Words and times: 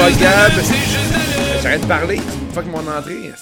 pas 0.00 0.10
Gab. 0.12 0.52
J'arrête 1.62 1.82
de 1.82 1.86
parler. 1.86 2.16
Fuck 2.54 2.64
mon 2.66 2.78
entrée. 2.88 3.32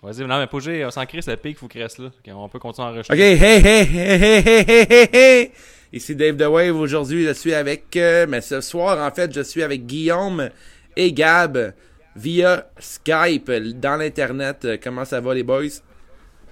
Vas-y, 0.00 0.24
non, 0.24 0.38
mais 0.38 0.46
Pogé, 0.46 0.84
on 0.84 0.90
s'en 0.92 1.04
crie, 1.04 1.20
c'est 1.20 1.32
le 1.32 1.36
pic, 1.36 1.58
faut 1.58 1.66
qu'il 1.66 1.82
reste 1.82 1.98
là. 1.98 2.10
On 2.28 2.48
peut 2.48 2.60
continuer 2.60 2.86
à 2.86 2.90
enregistrer. 2.92 3.16
Ok, 3.16 3.20
hey, 3.20 3.34
hey, 3.42 3.66
hey, 3.66 3.96
hey, 3.96 4.22
hey, 4.22 4.64
hey, 4.68 4.86
hey, 4.88 5.08
hey. 5.12 5.52
Ici 5.92 6.14
Dave 6.14 6.36
The 6.36 6.46
Wave. 6.46 6.76
Aujourd'hui, 6.76 7.24
je 7.24 7.32
suis 7.32 7.54
avec. 7.54 7.96
euh, 7.96 8.26
mais 8.28 8.40
ce 8.40 8.60
soir, 8.60 9.04
en 9.04 9.12
fait, 9.12 9.34
je 9.34 9.40
suis 9.40 9.64
avec 9.64 9.84
Guillaume 9.84 10.50
et 10.96 11.12
Gab 11.12 11.74
via 12.14 12.68
Skype 12.78 13.50
dans 13.80 13.96
l'internet. 13.96 14.64
Euh, 14.64 14.76
Comment 14.80 15.04
ça 15.04 15.20
va, 15.20 15.34
les 15.34 15.42
boys? 15.42 15.80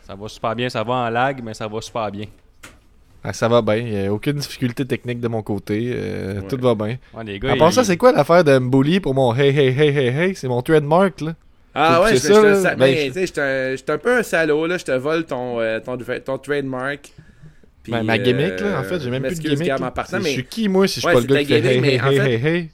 Ça 0.05 0.17
va 0.17 0.29
super 0.29 0.57
bien, 0.57 0.69
ça 0.69 0.83
va 0.83 0.95
en 0.95 1.11
lag, 1.11 1.41
mais 1.45 1.55
ça 1.55 1.69
va 1.69 1.81
super 1.81 2.11
bien. 2.11 2.27
Ah, 3.27 3.33
ça 3.33 3.49
va 3.49 3.63
bien, 3.63 3.77
y 3.77 4.07
a 4.07 4.13
aucune 4.13 4.35
difficulté 4.35 4.85
technique 4.85 5.19
de 5.19 5.29
mon 5.29 5.43
côté, 5.43 5.93
euh, 5.95 6.41
Ouais. 6.43 6.47
tout 6.47 6.59
va 6.61 6.75
bien. 6.75 6.99
Ouais, 7.15 7.25
les 7.25 7.39
gars, 7.39 7.53
À 7.53 7.57
part 7.57 7.73
ça, 7.73 7.83
c'est 7.83 7.97
quoi 7.97 8.13
l'affaire 8.13 8.45
de 8.45 8.59
me 8.59 8.69
bully 8.69 9.01
pour 9.01 9.15
mon 9.15 9.35
hey 9.35 9.49
hey 9.49 9.69
hey 9.69 9.89
hey 9.97 10.09
hey? 10.09 10.35
C'est 10.37 10.47
mon 10.49 10.61
trademark 10.61 11.23
là. 11.23 11.35
Ah 11.75 12.03
ouais, 12.03 12.17
C'est 12.19 12.29
je- 12.29 12.35
ça, 12.35 12.55
ça- 12.63 12.75
Ben, 12.75 12.81
ben, 12.81 12.97
je- 12.97 13.07
tu 13.07 13.13
sais, 13.15 13.27
j'étais 13.27 13.41
un- 13.41 13.77
j'étais 13.77 13.93
un 13.93 13.99
peu 13.99 14.19
un 14.19 14.23
salaud, 14.23 14.67
là. 14.67 14.77
Je 14.79 14.85
te 14.85 14.93
vole 14.93 15.25
ton, 15.25 15.59
euh, 15.61 15.81
ton, 15.81 15.97
ton 15.97 16.39
trademark. 16.39 17.13
Ben, 17.89 18.03
ma 18.03 18.17
gimmick 18.19 18.61
euh, 18.61 18.73
là, 18.73 18.81
en 18.81 18.83
fait, 18.85 19.01
j'ai 19.01 19.11
même 19.11 19.23
plus 19.23 19.41
de 19.41 19.49
gimmick. 19.55 19.73
Partant, 19.95 20.19
Je 20.19 20.23
mais 20.23 20.31
suis 20.33 20.45
qui 20.45 20.69
moi 20.69 20.87
si 20.87 20.97
je 20.97 21.01
suis 21.01 21.07
Ouais, 21.09 21.15
pas 21.15 21.21
le 21.21 21.27
gars 21.27 21.41
qui 21.43 21.47
fait 21.47 21.59
hey 21.61 21.67
hey 21.67 21.81
mais 21.81 22.01
en 22.01 22.11
hey 22.11 22.17
fait- 22.19 22.35
hey 22.35 22.47
hey 22.57 22.69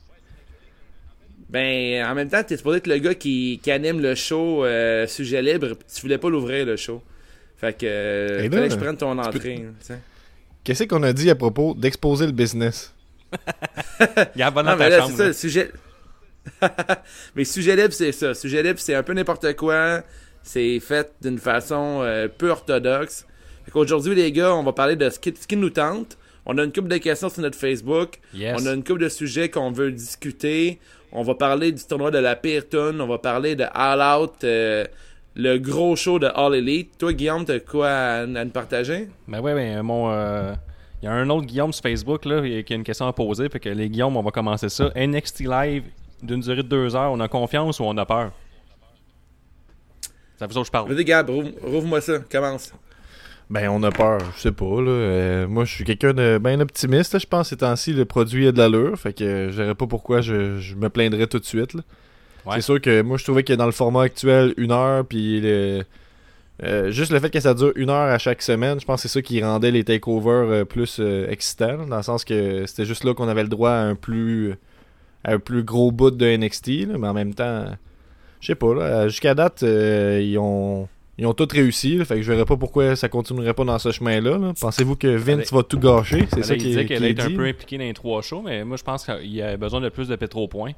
Ben, 1.49 2.05
en 2.07 2.15
même 2.15 2.29
temps, 2.29 2.43
t'es 2.45 2.57
supposé 2.57 2.79
être 2.79 2.87
le 2.87 2.99
gars 2.99 3.15
qui, 3.15 3.59
qui 3.63 3.71
anime 3.73 4.01
le 4.01 4.15
show 4.15 4.65
euh, 4.65 5.07
sujet 5.07 5.43
libre. 5.43 5.69
Tu 5.93 6.01
voulais 6.03 6.19
pas 6.19 6.31
l'ouvrir, 6.31 6.65
le 6.67 6.77
show. 6.77 7.03
Fait 7.57 7.77
que, 7.77 7.87
euh, 7.87 8.49
fallait 8.51 8.69
que 8.69 8.75
je 8.75 8.79
prenne 8.79 8.97
ton 8.97 9.19
entrée. 9.19 9.39
tu 9.57 9.65
sais. 9.81 9.99
Qu'est-ce 10.65 10.85
qu'on 10.85 11.03
a 11.03 11.13
dit 11.13 11.31
à 11.31 11.35
propos 11.35 11.75
d'exposer 11.75 12.27
le 12.27 12.33
business? 12.33 12.95
Gab, 14.37 14.55
va 14.55 14.63
Non, 14.63 14.71
dans 14.73 14.77
mais 14.77 14.91
ta 14.91 14.99
là, 14.99 15.07
c'est 15.09 15.17
ça, 15.17 15.27
le 15.29 15.33
sujet. 15.33 15.71
mais 17.35 17.45
sujet 17.45 17.77
libre, 17.77 17.93
c'est 17.93 18.13
ça. 18.13 18.35
Sujet 18.35 18.63
libre, 18.63 18.79
c'est 18.79 18.95
un 18.95 19.03
peu 19.03 19.13
n'importe 19.13 19.55
quoi. 19.57 20.03
C'est 20.43 20.81
fait 20.81 21.13
d'une 21.21 21.39
façon 21.39 22.01
euh, 22.03 22.29
peu 22.29 22.51
orthodoxe. 22.51 23.27
Fait 23.65 23.71
qu'aujourd'hui, 23.71 24.15
les 24.15 24.33
gars, 24.33 24.55
on 24.55 24.63
va 24.63 24.73
parler 24.73 24.97
de 24.97 25.09
ce 25.11 25.19
qui, 25.19 25.35
ce 25.39 25.47
qui 25.47 25.57
nous 25.57 25.71
tente. 25.71 26.17
On 26.47 26.57
a 26.59 26.65
une 26.65 26.73
couple 26.73 26.89
de 26.89 26.97
questions 26.97 27.29
sur 27.29 27.43
notre 27.43 27.59
Facebook. 27.59 28.19
Yes. 28.35 28.61
On 28.61 28.67
a 28.67 28.73
une 28.73 28.83
couple 28.83 29.01
de 29.01 29.09
sujets 29.09 29.51
qu'on 29.51 29.71
veut 29.71 29.93
discuter. 29.93 30.79
On 31.13 31.23
va 31.23 31.35
parler 31.35 31.73
du 31.73 31.85
tournoi 31.85 32.11
de 32.11 32.19
la 32.19 32.37
pire 32.37 32.69
tune. 32.69 33.01
On 33.01 33.07
va 33.07 33.19
parler 33.19 33.57
de 33.57 33.65
All 33.73 34.01
Out, 34.21 34.45
euh, 34.45 34.85
le 35.35 35.59
gros 35.59 35.97
show 35.97 36.19
de 36.19 36.27
All 36.35 36.55
Elite. 36.55 36.99
Toi, 36.99 37.13
Guillaume, 37.13 37.45
t'as 37.45 37.61
quoi 37.61 37.89
à, 37.89 38.21
à 38.23 38.27
nous 38.27 38.51
partager? 38.51 39.09
Ben 39.29 39.41
ouais, 39.41 39.55
ben 39.55 39.83
mon. 39.83 40.11
euh, 40.11 40.55
Il 41.03 41.07
y 41.07 41.09
a 41.09 41.13
un 41.13 41.29
autre 41.31 41.47
Guillaume 41.47 41.73
sur 41.73 41.83
Facebook 41.83 42.25
là, 42.25 42.43
qui 42.63 42.73
a 42.73 42.77
une 42.77 42.85
question 42.85 43.07
à 43.07 43.13
poser. 43.13 43.49
Fait 43.49 43.61
que 43.61 43.69
les 43.69 43.89
Guillaume, 43.89 44.17
on 44.17 44.23
va 44.23 44.31
commencer 44.31 44.69
ça. 44.69 44.91
NXT 44.97 45.41
Live 45.41 45.85
d'une 46.23 46.41
durée 46.41 46.57
de 46.57 46.69
deux 46.69 46.95
heures, 46.95 47.13
on 47.13 47.21
a 47.21 47.29
confiance 47.29 47.81
ou 47.81 47.85
on 47.85 47.97
a 47.97 48.05
peur? 48.05 48.33
Ça 50.39 50.47
vous 50.47 50.57
autres, 50.57 50.67
je 50.67 50.71
parle. 50.73 50.93
Vas-y, 50.93 51.05
Gab, 51.05 51.29
rouvre- 51.31 51.51
rouvre-moi 51.63 52.01
ça. 52.01 52.19
Commence. 52.31 52.73
Ben 53.51 53.69
on 53.69 53.83
a 53.83 53.91
peur, 53.91 54.21
je 54.37 54.43
sais 54.43 54.53
pas 54.53 54.81
là. 54.81 54.91
Euh, 54.91 55.49
moi 55.49 55.65
je 55.65 55.75
suis 55.75 55.83
quelqu'un 55.85 56.13
de 56.15 56.39
bien 56.41 56.61
optimiste, 56.61 57.19
je 57.19 57.27
pense 57.27 57.49
ces 57.49 57.57
temps-ci 57.57 57.93
le 57.93 58.05
produit 58.05 58.47
a 58.47 58.53
de 58.53 58.59
l'allure, 58.59 58.97
fait 58.97 59.13
que 59.13 59.25
euh, 59.25 59.51
je 59.51 59.57
verrais 59.57 59.75
pas 59.75 59.89
pourquoi 59.89 60.21
je, 60.21 60.59
je 60.61 60.77
me 60.77 60.89
plaindrais 60.89 61.27
tout 61.27 61.41
de 61.41 61.45
suite. 61.45 61.75
là. 61.75 61.83
Ouais. 62.47 62.55
C'est 62.57 62.61
sûr 62.63 62.81
que 62.81 63.03
moi 63.03 63.17
je 63.17 63.25
trouvais 63.25 63.43
que 63.43 63.53
dans 63.53 63.67
le 63.67 63.73
format 63.73 64.03
actuel, 64.03 64.55
une 64.57 64.73
heure, 64.73 65.05
puis 65.05 65.41
le- 65.41 65.83
euh, 66.63 66.91
juste 66.91 67.11
le 67.13 67.19
fait 67.21 67.31
que 67.31 67.41
ça 67.41 67.55
dure 67.55 67.73
une 67.77 67.89
heure 67.91 68.11
à 68.13 68.19
chaque 68.19 68.43
semaine, 68.43 68.79
je 68.81 68.85
pense 68.85 69.03
que 69.03 69.09
c'est 69.09 69.13
ça 69.15 69.23
qui 69.23 69.43
rendait 69.43 69.71
les 69.71 69.83
takeovers 69.85 70.51
euh, 70.51 70.65
plus 70.65 70.99
euh, 71.01 71.27
excitants, 71.31 71.87
dans 71.87 71.97
le 71.97 72.03
sens 72.03 72.25
que 72.25 72.67
c'était 72.67 72.85
juste 72.85 73.05
là 73.05 73.15
qu'on 73.15 73.29
avait 73.29 73.43
le 73.43 73.49
droit 73.49 73.71
à 73.71 73.81
un 73.81 73.95
plus 73.95 74.55
à 75.25 75.33
un 75.33 75.39
plus 75.39 75.63
gros 75.63 75.91
bout 75.91 76.11
de 76.11 76.27
NXT, 76.37 76.87
là, 76.89 76.99
mais 76.99 77.09
en 77.09 77.15
même 77.15 77.35
temps, 77.35 77.65
je 78.41 78.47
sais 78.47 78.55
pas, 78.55 78.75
là, 78.75 79.09
jusqu'à 79.09 79.35
date, 79.35 79.63
ils 79.63 80.37
ont 80.39 80.89
ils 81.19 81.27
ont 81.27 81.35
tout 81.35 81.49
réussi, 81.51 81.97
là, 81.99 82.07
fait 82.07 82.17
que 82.17 82.23
je 82.23 82.33
verrais 82.33 82.47
pas 82.47 82.57
pourquoi 82.57 82.97
ça 82.97 83.11
continuerait 83.11 83.53
pas 83.53 83.65
dans 83.65 83.79
ce 83.79 83.93
chemin-là. 83.93 84.39
là. 84.39 84.53
Pensez-vous 84.59 84.97
que 84.97 85.09
Vince 85.09 85.53
va 85.53 85.63
tout 85.63 85.79
gâcher? 85.79 86.27
C'est 86.33 86.43
ça 86.43 86.55
là, 86.55 86.59
qui 86.59 86.65
il 86.65 86.67
est, 86.67 86.71
disait 86.71 86.85
qu'elle 86.87 87.05
est 87.05 87.21
un 87.21 87.31
peu 87.31 87.45
impliquée 87.45 87.77
dans 87.77 87.85
les 87.85 87.93
trois 87.93 88.23
shows, 88.23 88.41
mais 88.43 88.65
moi 88.65 88.79
je 88.79 88.83
pense 88.83 89.05
qu'il 89.05 89.43
a 89.43 89.57
besoin 89.59 89.83
de 89.83 89.91
plus 89.91 90.09
de 90.09 90.17
pétro-points. 90.17 90.73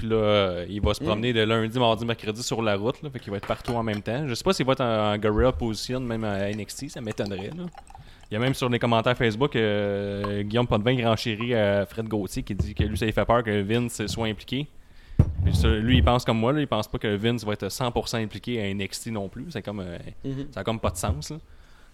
Puis 0.00 0.08
là, 0.08 0.16
euh, 0.16 0.66
il 0.66 0.80
va 0.80 0.94
se 0.94 1.00
promener 1.04 1.34
de 1.34 1.42
lundi, 1.42 1.78
mardi, 1.78 2.06
mercredi 2.06 2.42
sur 2.42 2.62
la 2.62 2.74
route. 2.74 3.02
Là, 3.02 3.10
fait 3.10 3.18
qu'il 3.20 3.30
va 3.30 3.36
être 3.36 3.46
partout 3.46 3.72
en 3.72 3.82
même 3.82 4.00
temps. 4.00 4.26
Je 4.26 4.32
sais 4.32 4.42
pas 4.42 4.54
s'il 4.54 4.64
va 4.64 4.72
être 4.72 4.80
en, 4.80 5.12
en 5.12 5.18
gorilla 5.18 5.52
position, 5.52 6.00
même 6.00 6.24
à 6.24 6.48
NXT, 6.50 6.88
ça 6.88 7.02
m'étonnerait. 7.02 7.50
là. 7.54 7.64
Il 8.30 8.34
y 8.34 8.36
a 8.38 8.40
même 8.40 8.54
sur 8.54 8.70
les 8.70 8.78
commentaires 8.78 9.14
Facebook 9.14 9.54
euh, 9.56 10.42
Guillaume 10.42 10.66
Potvin 10.66 10.94
grand 10.94 11.16
chéri 11.16 11.54
à 11.54 11.84
Fred 11.84 12.08
Gauthier 12.08 12.42
qui 12.42 12.54
dit 12.54 12.74
que 12.74 12.82
lui 12.84 12.96
ça 12.96 13.04
lui 13.04 13.12
fait 13.12 13.26
peur 13.26 13.42
que 13.42 13.60
Vince 13.60 14.06
soit 14.06 14.28
impliqué. 14.28 14.66
Puis 15.44 15.54
ça, 15.54 15.68
lui 15.68 15.98
il 15.98 16.02
pense 16.02 16.24
comme 16.24 16.38
moi, 16.38 16.54
là, 16.54 16.60
il 16.60 16.66
pense 16.66 16.88
pas 16.88 16.96
que 16.98 17.14
Vince 17.14 17.44
va 17.44 17.52
être 17.52 17.66
100% 17.66 18.22
impliqué 18.22 18.62
à 18.62 18.72
NXT 18.72 19.08
non 19.08 19.28
plus. 19.28 19.46
C'est 19.50 19.60
comme 19.60 19.80
euh, 19.80 19.98
ça 20.52 20.60
a 20.60 20.64
comme 20.64 20.80
pas 20.80 20.90
de 20.90 20.96
sens. 20.96 21.32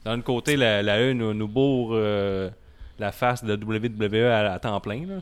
D'un 0.05 0.21
côté, 0.21 0.56
la, 0.56 0.83
la 0.84 1.00
E 1.00 1.12
nous, 1.12 1.34
nous 1.34 1.49
bourre 1.49 1.91
euh, 1.94 2.50
la 3.00 3.11
face 3.11 3.43
de 3.43 3.55
WWE 3.56 4.31
à, 4.31 4.53
à 4.53 4.59
temps 4.61 4.78
plein. 4.81 5.06
Là. 5.06 5.15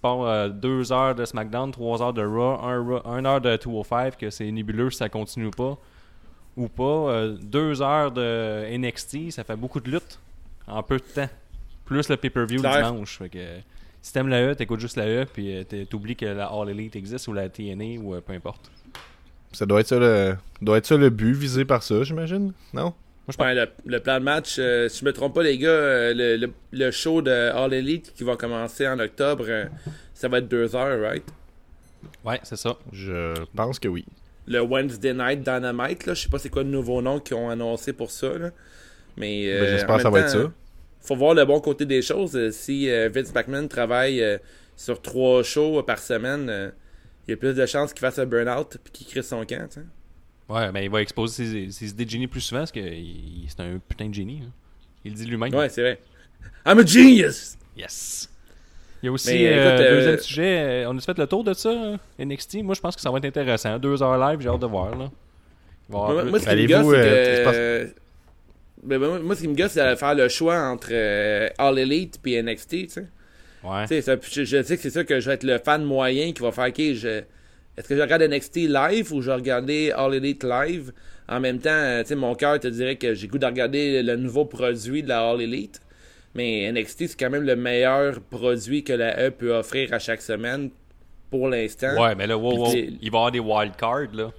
Pars 0.00 0.22
euh, 0.22 0.48
deux 0.48 0.92
heures 0.92 1.14
de 1.14 1.24
SmackDown, 1.24 1.72
trois 1.72 2.00
heures 2.02 2.12
de 2.12 2.22
Raw, 2.24 2.60
un, 2.64 2.82
Raw- 2.82 3.02
un 3.06 3.24
heure 3.24 3.40
de 3.40 3.56
205, 3.56 4.16
que 4.16 4.30
c'est 4.30 4.50
nébuleux 4.50 4.90
si 4.90 4.98
ça 4.98 5.08
continue 5.08 5.50
pas, 5.50 5.76
ou 6.56 6.68
pas, 6.68 6.82
euh, 6.84 7.36
deux 7.40 7.82
heures 7.82 8.12
de 8.12 8.66
NXT, 8.76 9.30
ça 9.32 9.44
fait 9.44 9.56
beaucoup 9.56 9.80
de 9.80 9.90
lutte 9.90 10.18
en 10.66 10.82
peu 10.82 10.96
de 10.96 11.02
temps. 11.02 11.28
Plus 11.84 12.08
le 12.08 12.16
pay-per-view 12.16 12.60
dimanche. 12.90 13.18
Fait 13.18 13.28
que, 13.28 13.38
euh, 13.38 13.58
si 14.00 14.12
t'aimes 14.12 14.28
la 14.28 14.42
E, 14.50 14.54
t'écoutes 14.54 14.80
juste 14.80 14.96
la 14.96 15.06
E, 15.08 15.24
puis 15.24 15.56
euh, 15.56 15.84
t'oublies 15.86 16.14
que 16.16 16.26
la 16.26 16.46
All 16.46 16.68
Elite 16.70 16.94
existe 16.96 17.26
ou 17.28 17.32
la 17.32 17.48
TNA 17.48 18.00
ou 18.00 18.20
peu 18.20 18.32
importe. 18.32 18.70
Ça 19.52 19.66
doit 19.66 19.80
être 19.80 19.88
ça 19.88 19.98
le, 19.98 20.36
doit 20.62 20.78
être 20.78 20.86
ça 20.86 20.96
le 20.96 21.10
but 21.10 21.32
visé 21.32 21.64
par 21.64 21.82
ça, 21.82 22.04
j'imagine? 22.04 22.52
Non? 22.72 22.94
Ouais, 23.38 23.54
le, 23.54 23.66
le 23.86 24.00
plan 24.00 24.18
de 24.18 24.24
match, 24.24 24.56
euh, 24.58 24.88
si 24.88 25.00
je 25.00 25.04
me 25.04 25.12
trompe 25.12 25.34
pas, 25.34 25.42
les 25.42 25.58
gars, 25.58 25.68
euh, 25.68 26.14
le, 26.14 26.36
le- 26.36 26.52
le 26.72 26.90
show 26.90 27.22
de 27.22 27.30
All 27.30 27.72
Elite 27.74 28.12
qui 28.14 28.24
va 28.24 28.36
commencer 28.36 28.86
en 28.88 28.98
octobre, 28.98 29.44
euh, 29.48 29.64
ça 30.14 30.28
va 30.28 30.38
être 30.38 30.48
deux 30.48 30.74
heures, 30.76 31.00
right? 31.00 31.24
Ouais, 32.24 32.40
c'est 32.42 32.56
ça. 32.56 32.76
Je 32.92 33.34
pense 33.54 33.78
que 33.78 33.88
oui. 33.88 34.04
Le 34.46 34.60
Wednesday 34.62 35.12
Night 35.14 35.40
Dynamite, 35.42 36.06
là, 36.06 36.14
je 36.14 36.22
sais 36.22 36.28
pas 36.28 36.38
c'est 36.38 36.48
quoi 36.48 36.62
le 36.62 36.70
nouveau 36.70 37.00
nom 37.02 37.20
qu'ils 37.20 37.36
ont 37.36 37.50
annoncé 37.50 37.92
pour 37.92 38.10
ça, 38.10 38.36
là. 38.38 38.50
Mais 39.16 39.44
euh, 39.52 39.60
Ben, 39.60 39.68
J'espère 39.70 39.96
que 39.96 40.02
ça 40.02 40.10
va 40.10 40.18
être 40.20 40.30
ça. 40.30 40.52
Faut 41.02 41.16
voir 41.16 41.34
le 41.34 41.44
bon 41.44 41.60
côté 41.60 41.86
des 41.86 42.02
choses. 42.02 42.50
Si 42.52 42.90
euh, 42.90 43.08
Vince 43.12 43.34
McMahon 43.34 43.68
travaille 43.68 44.22
euh, 44.22 44.38
sur 44.76 45.00
trois 45.00 45.42
shows 45.42 45.82
par 45.82 45.98
semaine, 45.98 46.48
euh, 46.50 46.70
il 47.26 47.30
y 47.32 47.34
a 47.34 47.36
plus 47.36 47.54
de 47.54 47.64
chances 47.66 47.92
qu'il 47.92 48.00
fasse 48.00 48.18
un 48.18 48.26
burn-out 48.26 48.76
et 48.76 48.90
qu'il 48.90 49.06
crée 49.06 49.22
son 49.22 49.44
camp, 49.44 49.66
tu 49.68 49.80
sais. 49.80 49.86
Ouais, 50.50 50.72
mais 50.72 50.84
il 50.84 50.90
va 50.90 51.00
exposer 51.00 51.46
ses, 51.46 51.70
ses 51.70 51.90
idées 51.90 52.04
de 52.04 52.10
génie 52.10 52.26
plus 52.26 52.40
souvent 52.40 52.60
parce 52.62 52.72
que 52.72 52.80
c'est 53.48 53.60
un 53.60 53.78
putain 53.88 54.08
de 54.08 54.14
génie. 54.14 54.40
hein. 54.44 54.50
Il 55.04 55.12
le 55.12 55.16
dit 55.16 55.24
lui-même. 55.26 55.54
Ouais, 55.54 55.68
c'est 55.68 55.80
vrai. 55.82 55.98
I'm 56.66 56.78
a 56.78 56.84
genius! 56.84 57.56
Yes! 57.76 58.28
Il 59.02 59.06
y 59.06 59.08
a 59.08 59.12
aussi 59.12 59.32
Mais, 59.32 59.46
euh, 59.48 59.68
écoute, 59.70 59.80
euh, 59.86 59.94
deuxième 59.96 60.18
sujet. 60.18 60.58
euh, 60.84 60.90
On 60.90 60.98
a 60.98 61.00
fait 61.00 61.16
le 61.16 61.26
tour 61.26 61.42
de 61.44 61.54
ça, 61.54 61.70
hein, 61.70 61.98
NXT. 62.18 62.62
Moi, 62.62 62.74
je 62.74 62.80
pense 62.80 62.96
que 62.96 63.00
ça 63.00 63.10
va 63.10 63.16
être 63.18 63.24
intéressant. 63.24 63.78
Deux 63.78 64.02
heures 64.02 64.18
live, 64.18 64.40
j'ai 64.42 64.48
hâte 64.48 64.60
de 64.60 64.66
voir. 64.66 64.94
Là. 64.96 65.10
Moi, 65.88 66.24
moi, 66.24 66.38
ce 66.38 66.44
qui 66.44 66.48
me 66.48 66.52
Allez-vous, 66.52 66.82
gosse, 66.82 66.94
euh, 66.98 67.84
que... 67.86 67.94
ben, 68.82 68.98
ben, 69.00 69.18
moi, 69.20 69.34
ce 69.36 69.40
qui 69.40 69.48
me 69.48 69.54
gosse, 69.54 69.72
c'est 69.72 69.88
de 69.90 69.94
faire 69.96 70.14
le 70.14 70.28
choix 70.28 70.58
entre 70.68 70.88
euh, 70.92 71.48
All 71.58 71.78
Elite 71.78 72.20
et 72.26 72.42
NXT, 72.42 72.68
tu 72.70 72.88
sais. 72.88 73.06
Ouais. 73.64 73.82
Tu 73.82 73.88
sais, 73.88 74.02
ça- 74.02 74.16
je, 74.20 74.44
je 74.44 74.62
sais 74.62 74.76
que 74.76 74.82
c'est 74.82 74.90
ça 74.90 75.04
que 75.04 75.18
je 75.20 75.28
vais 75.28 75.34
être 75.34 75.44
le 75.44 75.58
fan 75.58 75.82
moyen 75.84 76.32
qui 76.32 76.42
va 76.42 76.52
faire, 76.52 76.66
ok, 76.68 76.76
je, 76.94 77.22
est-ce 77.80 77.88
que 77.88 77.96
je 77.96 78.02
regarde 78.02 78.22
NXT 78.22 78.56
live 78.68 79.10
ou 79.10 79.22
je 79.22 79.30
vais 79.30 79.36
regarder 79.36 79.90
All 79.90 80.14
Elite 80.14 80.44
live? 80.44 80.92
En 81.26 81.40
même 81.40 81.58
temps, 81.60 81.70
euh, 81.70 82.02
tu 82.02 82.08
sais, 82.08 82.14
mon 82.14 82.34
cœur 82.34 82.60
te 82.60 82.68
dirait 82.68 82.96
que 82.96 83.14
j'ai 83.14 83.26
goût 83.26 83.38
de 83.38 83.46
regarder 83.46 84.02
le 84.02 84.16
nouveau 84.16 84.44
produit 84.44 85.02
de 85.02 85.08
la 85.08 85.26
All 85.30 85.40
Elite. 85.40 85.80
Mais 86.34 86.70
NXT, 86.70 87.06
c'est 87.06 87.18
quand 87.18 87.30
même 87.30 87.44
le 87.44 87.56
meilleur 87.56 88.20
produit 88.20 88.84
que 88.84 88.92
la 88.92 89.18
E 89.18 89.30
peut 89.30 89.54
offrir 89.56 89.94
à 89.94 89.98
chaque 89.98 90.20
semaine 90.20 90.68
pour 91.30 91.48
l'instant. 91.48 91.98
Ouais, 91.98 92.14
mais 92.14 92.26
là, 92.26 92.36
wow, 92.36 92.66
wow, 92.66 92.74
il 92.74 92.90
va 92.90 93.00
y 93.00 93.06
avoir 93.08 93.32
des 93.32 93.40
wildcards, 93.40 94.12
là. 94.12 94.30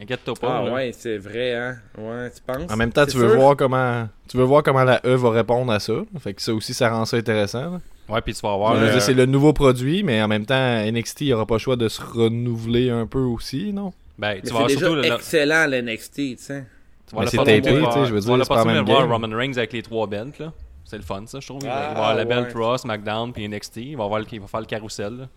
Inquiète-toi 0.00 0.34
pas. 0.40 0.58
Ah 0.60 0.64
là. 0.64 0.72
ouais, 0.72 0.92
c'est 0.96 1.18
vrai, 1.18 1.54
hein? 1.54 1.76
Ouais, 1.98 2.30
tu 2.30 2.40
penses? 2.46 2.70
En 2.72 2.76
même 2.76 2.92
temps, 2.92 3.04
tu 3.04 3.16
veux 3.18 3.28
sûr? 3.28 3.38
voir 3.38 3.56
comment 3.56 4.08
tu 4.28 4.36
veux 4.38 4.44
voir 4.44 4.62
comment 4.62 4.84
la 4.84 5.00
E 5.04 5.14
va 5.14 5.30
répondre 5.30 5.70
à 5.70 5.80
ça. 5.80 5.92
Fait 6.18 6.32
que 6.32 6.40
ça 6.40 6.54
aussi, 6.54 6.72
ça 6.72 6.88
rend 6.90 7.04
ça 7.04 7.18
intéressant. 7.18 7.72
là. 7.72 7.80
Ouais, 8.08 8.20
puis 8.20 8.34
tu 8.34 8.40
vas 8.42 8.56
veux 8.74 8.80
euh, 8.88 8.92
dire, 8.92 9.02
c'est 9.02 9.14
le 9.14 9.26
nouveau 9.26 9.52
produit, 9.52 10.02
mais 10.02 10.22
en 10.22 10.28
même 10.28 10.44
temps, 10.46 10.80
NXT, 10.84 11.20
il 11.22 11.32
aura 11.34 11.46
pas 11.46 11.54
le 11.54 11.58
choix 11.60 11.76
de 11.76 11.88
se 11.88 12.00
renouveler 12.02 12.90
un 12.90 13.06
peu 13.06 13.20
aussi, 13.20 13.72
non? 13.72 13.92
ben, 14.18 14.34
Mais 14.36 14.40
tu 14.48 14.52
vas 14.54 14.66
déjà 14.66 14.78
surtout 14.78 14.94
le. 14.96 15.04
excellent, 15.04 15.66
l'NXT, 15.66 16.14
tu 16.14 16.36
sais. 16.38 16.64
Tu 17.08 17.16
vas 17.16 17.26
c'est 17.26 17.36
tapé, 17.36 17.60
tu 17.62 17.80
vas- 17.80 17.86
tu 17.88 17.92
sais, 18.00 18.06
je 18.06 18.14
veux 18.14 18.20
dire, 18.20 18.36
c'est 18.42 18.48
pas 18.48 18.64
même 18.64 18.84
de 18.84 18.90
voir. 18.90 19.08
Roman 19.08 19.36
Reigns 19.36 19.52
avec 19.56 19.72
les 19.72 19.82
trois 19.82 20.06
belts, 20.06 20.38
là. 20.38 20.52
C'est 20.84 20.96
le 20.96 21.02
fun, 21.02 21.22
ça, 21.26 21.38
je 21.40 21.46
trouve. 21.46 21.60
Il 21.62 21.68
va, 21.68 21.74
il 21.74 21.74
va 21.74 21.80
Ah, 21.80 21.90
avoir 21.90 22.14
la 22.16 22.24
belt 22.24 22.54
ouais. 22.54 22.64
Raw, 22.64 22.76
SmackDown, 22.78 23.32
puis 23.32 23.46
NXT. 23.48 23.76
Il 23.78 23.96
va, 23.96 24.04
avoir 24.04 24.20
le- 24.20 24.26
il 24.32 24.40
va 24.40 24.46
faire 24.46 24.60
le 24.60 24.66
carrousel, 24.66 25.16
là. 25.16 25.28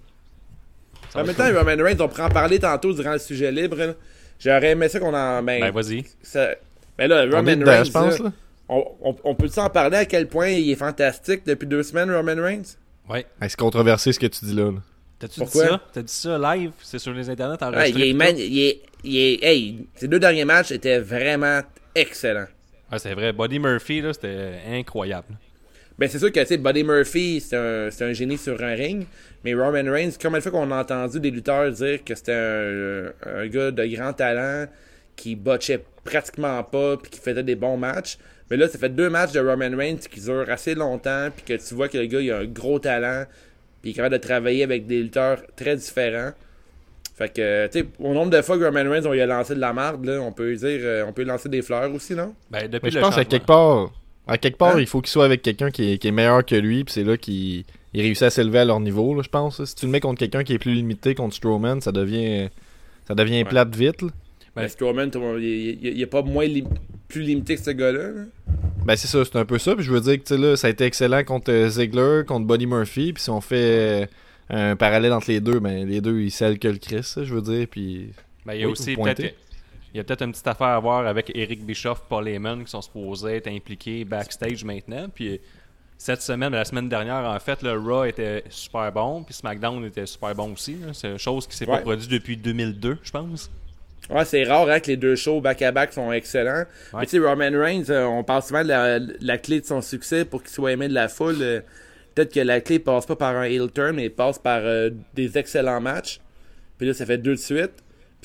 En 1.14 1.24
même 1.24 1.36
temps. 1.36 1.48
Roman 1.54 1.84
Reigns, 1.84 1.98
on 2.00 2.08
pourrait 2.08 2.24
en 2.24 2.30
parler 2.30 2.60
tantôt 2.60 2.94
durant 2.94 3.14
le 3.14 3.20
sujet 3.20 3.52
libre. 3.52 3.96
J'aurais 4.40 4.72
aimé 4.72 4.88
ça 4.90 5.00
qu'on 5.00 5.14
en. 5.14 5.42
Ben, 5.44 5.60
Ben, 5.62 5.72
vas-y. 5.72 6.04
ben 6.98 7.08
là, 7.08 7.24
Roman 7.26 7.64
Reigns, 7.66 7.84
je 7.86 7.92
pense. 7.92 8.20
là, 8.20 8.26
Là. 8.26 8.32
on, 8.70 8.84
on, 9.02 9.16
on 9.24 9.36
peut 9.36 9.48
s'en 9.48 9.70
parler 9.70 9.98
à 9.98 10.06
quel 10.06 10.28
point 10.28 10.50
il 10.50 10.70
est 10.72 10.76
fantastique 10.76 11.46
depuis 11.46 11.68
deux 11.68 11.84
semaines, 11.84 12.12
Roman 12.12 12.36
Reigns? 12.42 12.76
Ouais. 13.10 13.26
Hey, 13.42 13.50
c'est 13.50 13.60
controversé 13.60 14.12
ce 14.12 14.20
que 14.20 14.28
tu 14.28 14.46
dis 14.46 14.54
là. 14.56 14.72
là. 14.72 14.80
T'as-tu 15.20 15.36
dit 15.36 15.40
Pourquoi? 15.40 15.68
ça? 15.68 15.82
T'as 15.94 16.02
dit 16.02 16.14
ça 16.14 16.38
live? 16.38 16.72
C'est 16.82 17.00
sur 17.00 17.14
les 17.14 17.30
internets 17.30 17.56
Ouais, 17.62 17.64
enregistré? 17.64 18.02
il 18.02 18.10
est 18.10 18.14
man- 18.14 18.36
il 18.38 18.60
est- 18.60 18.82
il 19.04 19.18
est- 19.18 19.44
hey, 19.44 19.88
ces 19.96 20.08
deux 20.08 20.20
derniers 20.20 20.46
matchs 20.46 20.72
étaient 20.72 21.00
vraiment 21.00 21.62
excellents. 21.94 22.48
Ouais, 22.92 23.00
c'est 23.00 23.14
vrai. 23.14 23.32
Buddy 23.32 23.60
Murphy, 23.60 24.02
là, 24.02 24.12
c'était 24.14 24.56
incroyable. 24.70 25.28
Ben, 25.98 26.10
c'est 26.10 26.20
sûr 26.20 26.32
que, 26.32 26.40
tu 26.42 26.46
sais, 26.46 26.58
Buddy 26.58 26.84
Murphy, 26.84 27.40
c'est 27.40 27.56
un, 27.56 27.90
c'est 27.90 28.04
un 28.04 28.14
génie 28.14 28.38
sur 28.38 28.62
un 28.62 28.74
ring. 28.74 29.06
Mais 29.44 29.54
Roman 29.54 29.90
Reigns, 29.90 30.12
combien 30.22 30.40
de 30.40 30.44
fois 30.44 30.52
qu'on 30.52 30.72
a 30.72 30.82
entendu 30.82 31.20
des 31.20 31.32
lutteurs 31.32 31.72
dire 31.72 32.04
que 32.04 32.16
c'était 32.16 32.34
un, 32.34 33.14
un 33.26 33.48
gars 33.48 33.72
de 33.72 33.86
grand 33.86 34.12
talent 34.14 34.66
qui 35.16 35.36
botchait 35.36 35.84
pratiquement 36.04 36.62
pas 36.64 36.98
puis 36.98 37.12
qui 37.12 37.20
faisait 37.20 37.44
des 37.44 37.56
bons 37.56 37.78
matchs. 37.78 38.18
Mais 38.50 38.58
là, 38.58 38.68
ça 38.68 38.78
fait 38.78 38.90
deux 38.90 39.10
matchs 39.10 39.32
de 39.32 39.40
Roman 39.40 39.76
Reigns 39.76 39.98
qui 40.10 40.20
durent 40.20 40.50
assez 40.50 40.76
longtemps 40.76 41.30
puis 41.36 41.58
que 41.58 41.68
tu 41.68 41.74
vois 41.74 41.88
que 41.88 41.98
le 41.98 42.06
gars, 42.06 42.22
il 42.22 42.32
a 42.32 42.38
un 42.40 42.46
gros 42.46 42.80
talent 42.80 43.26
puis 43.82 43.92
il 43.92 43.94
est 43.94 43.96
capable 43.96 44.14
de 44.14 44.22
travailler 44.22 44.64
avec 44.64 44.86
des 44.86 45.02
lutteurs 45.02 45.42
très 45.56 45.76
différents. 45.76 46.32
Fait 47.16 47.30
que, 47.30 47.68
tu 47.68 47.80
sais, 47.80 47.86
au 48.00 48.14
nombre 48.14 48.30
de 48.30 48.42
fois 48.42 48.58
que 48.58 48.66
Roman 48.66 48.90
Reigns, 48.90 49.06
on 49.06 49.14
lui 49.14 49.22
a 49.22 49.26
lancé 49.26 49.56
de 49.56 49.60
la 49.62 49.72
marde, 49.72 50.04
là, 50.06 50.20
on 50.20 50.34
peut 50.34 50.54
dire, 50.54 50.80
euh, 50.84 51.06
on 51.08 51.14
peut 51.14 51.24
lancer 51.24 51.48
des 51.48 51.62
fleurs 51.62 51.94
aussi, 51.94 52.14
non? 52.14 52.36
Ben, 52.52 52.68
depuis 52.68 52.88
Mais 52.88 52.92
je 52.92 52.98
le 52.98 53.02
pense 53.02 53.18
à 53.18 53.24
quelque 53.24 53.46
part, 53.46 53.94
à 54.28 54.38
quelque 54.38 54.58
part, 54.58 54.76
Hein? 54.76 54.80
il 54.82 54.88
faut 54.88 55.02
qu'il 55.02 55.10
soit 55.12 55.26
avec 55.26 55.42
quelqu'un 55.42 55.70
qui 55.72 55.94
est, 55.94 55.98
qui 55.98 56.08
est 56.08 56.12
meilleur 56.12 56.46
que 56.46 56.56
lui, 56.56 56.84
puis 56.84 56.94
c'est 56.94 57.04
là 57.04 57.18
qu'il 57.18 57.64
il 57.94 58.02
réussit 58.02 58.24
à 58.24 58.30
s'élever 58.30 58.60
à 58.60 58.66
leur 58.66 58.80
niveau, 58.82 59.16
là, 59.16 59.22
je 59.24 59.30
pense. 59.30 59.64
Si 59.64 59.76
tu 59.76 59.86
le 59.86 59.92
mets 59.92 60.00
contre 60.02 60.20
quelqu'un 60.20 60.44
qui 60.44 60.54
est 60.54 60.60
plus 60.60 60.74
limité 60.74 61.16
contre 61.16 61.34
Strowman, 61.36 61.80
ça 61.82 61.92
devient 61.92 62.50
ça 63.08 63.14
devient 63.16 63.38
Ouais. 63.38 63.46
plate 63.46 63.76
vite. 63.76 64.02
là. 64.02 64.10
Ben- 64.56 64.68
Strowman, 64.68 65.10
il, 65.38 65.44
il- 65.44 65.80
il 65.96 66.02
est 66.02 66.06
pas 66.08 66.22
moins 66.22 66.48
plus 67.08 67.22
limité 67.22 67.56
que 67.56 67.62
ce 67.62 67.72
gars-là. 67.72 68.10
là. 68.12 68.22
Ben 68.86 68.96
c'est 68.96 69.08
ça, 69.08 69.24
c'est 69.26 69.36
un 69.38 69.46
peu 69.46 69.58
ça. 69.60 69.76
Puis 69.76 69.84
je 69.86 69.92
veux 69.92 70.02
dire 70.02 70.14
que 70.18 70.24
tu 70.28 70.36
sais, 70.36 70.38
là, 70.40 70.56
ça 70.56 70.68
a 70.68 70.70
été 70.70 70.84
excellent 70.86 71.24
contre 71.24 71.52
euh, 71.52 71.70
Ziggler, 71.70 72.22
contre 72.28 72.46
Buddy 72.48 72.66
Murphy. 72.68 73.14
Puis 73.14 73.24
si 73.24 73.30
on 73.30 73.42
fait 73.42 73.56
euh, 73.56 74.06
un 74.50 74.76
parallèle 74.76 75.12
entre 75.14 75.30
les 75.32 75.40
deux, 75.40 75.60
ben 75.60 75.88
les 75.88 76.02
deux 76.02 76.20
ils 76.22 76.32
scellent 76.32 76.60
que 76.60 76.68
le 76.68 76.78
Chris, 76.78 77.04
ça, 77.04 77.24
je 77.24 77.34
veux 77.34 77.42
dire. 77.42 77.68
Puis 77.70 78.10
Ben, 78.46 78.54
il 78.54 78.60
y 78.62 78.64
a 78.64 78.68
Oui, 78.68 78.72
aussi 78.74 78.96
peut-être. 78.96 79.36
Il 79.96 80.00
y 80.00 80.02
a 80.02 80.04
peut-être 80.04 80.24
une 80.24 80.34
petite 80.34 80.48
affaire 80.48 80.68
à 80.68 80.80
voir 80.82 81.08
avec 81.08 81.32
Eric 81.34 81.66
Bischoff, 81.66 82.02
Paul 82.10 82.28
Heyman 82.28 82.66
qui 82.66 82.70
sont 82.70 82.82
supposés 82.82 83.38
être 83.38 83.48
impliqués 83.48 84.04
backstage 84.04 84.66
maintenant. 84.66 85.08
Puis 85.08 85.40
cette 85.98 86.22
semaine, 86.22 86.52
la 86.52 86.66
semaine 86.66 86.90
dernière, 86.90 87.24
en 87.24 87.40
fait, 87.40 87.62
le 87.64 87.80
Raw 87.80 88.04
était 88.04 88.44
super 88.50 88.92
bon, 88.92 89.24
puis 89.24 89.34
SmackDown 89.34 89.86
était 89.86 90.06
super 90.06 90.36
bon 90.36 90.52
aussi. 90.52 90.76
C'est 90.92 91.12
une 91.12 91.18
chose 91.18 91.48
qui 91.48 91.56
s'est 91.56 91.66
pas 91.66 91.78
produite 91.78 92.12
depuis 92.12 92.36
2002, 92.36 92.98
je 93.02 93.10
pense. 93.12 93.50
Ouais, 94.10 94.26
c'est 94.26 94.44
rare 94.44 94.68
hein, 94.70 94.82
que 94.82 94.88
les 94.88 94.98
deux 94.98 95.16
shows 95.16 95.40
back-à-back 95.40 95.94
sont 95.94 96.12
excellents. 96.12 96.66
Ouais. 96.92 97.00
Mais 97.00 97.06
tu 97.06 97.12
sais, 97.12 97.20
Roman 97.20 97.52
Reigns, 97.58 97.90
euh, 97.90 98.04
on 98.04 98.26
parle 98.26 98.44
souvent 98.44 98.64
de 98.64 98.68
la, 98.68 99.00
la 99.00 99.38
clé 99.38 99.62
de 99.62 99.66
son 99.66 99.82
succès 99.82 100.26
pour 100.26 100.44
qu'il 100.44 100.52
soit 100.52 100.74
aimé 100.74 100.90
de 100.90 100.94
la 100.94 101.08
foule. 101.08 101.38
euh, 101.40 101.62
Peut-être 102.16 102.34
que 102.34 102.42
la 102.42 102.60
clé 102.60 102.80
passe 102.80 103.06
pas 103.06 103.16
par 103.16 103.34
un 103.38 103.44
heel 103.44 103.72
turn, 103.74 103.96
mais 103.96 104.10
passe 104.10 104.40
par 104.40 104.60
euh, 104.62 104.90
des 105.14 105.38
excellents 105.38 105.80
matchs. 105.80 106.20
Puis 106.78 106.86
là, 106.86 106.94
ça 106.94 107.06
fait 107.06 107.18
deux 107.18 107.32
de 107.36 107.40
suite. 107.40 107.72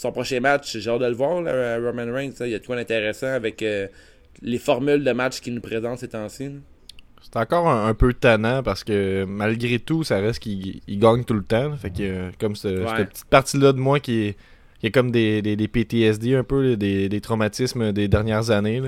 Son 0.00 0.12
prochain 0.12 0.40
match, 0.40 0.78
j'ai 0.78 0.88
hâte 0.90 1.00
de 1.02 1.06
le 1.06 1.12
voir, 1.12 1.42
là, 1.42 1.50
euh, 1.50 1.90
Roman 1.90 2.10
Reigns. 2.10 2.32
là, 2.40 2.46
Il 2.46 2.52
y 2.52 2.54
a 2.54 2.58
de 2.58 2.64
quoi 2.64 2.74
d'intéressant 2.76 3.26
avec 3.26 3.60
euh, 3.62 3.86
les 4.40 4.56
formules 4.58 5.04
de 5.04 5.12
match 5.12 5.40
qu'il 5.40 5.52
nous 5.52 5.60
présente 5.60 5.98
ces 5.98 6.08
temps-ci. 6.08 6.48
c'est 7.20 7.36
encore 7.36 7.68
un, 7.68 7.86
un 7.86 7.92
peu 7.92 8.14
tannant 8.14 8.62
parce 8.62 8.82
que 8.82 9.24
malgré 9.28 9.78
tout, 9.78 10.02
ça 10.02 10.18
reste 10.20 10.38
qu'il 10.38 10.80
il 10.88 10.98
gagne 10.98 11.22
tout 11.24 11.34
le 11.34 11.42
temps. 11.42 11.68
là. 11.68 11.76
Fait 11.76 11.90
que 11.90 11.96
euh, 12.00 12.30
comme 12.40 12.56
ce- 12.56 12.68
Ouais. 12.68 12.86
cette 12.96 13.10
petite 13.10 13.24
partie-là 13.26 13.72
de 13.74 13.78
moi 13.78 14.00
qui 14.00 14.22
est, 14.28 14.36
qui 14.80 14.86
est 14.86 14.90
comme 14.90 15.10
des, 15.10 15.42
des, 15.42 15.54
des 15.56 15.68
PTSD 15.68 16.34
un 16.34 16.44
peu, 16.44 16.78
des, 16.78 17.10
des 17.10 17.20
traumatismes 17.20 17.92
des 17.92 18.08
dernières 18.08 18.50
années 18.50 18.80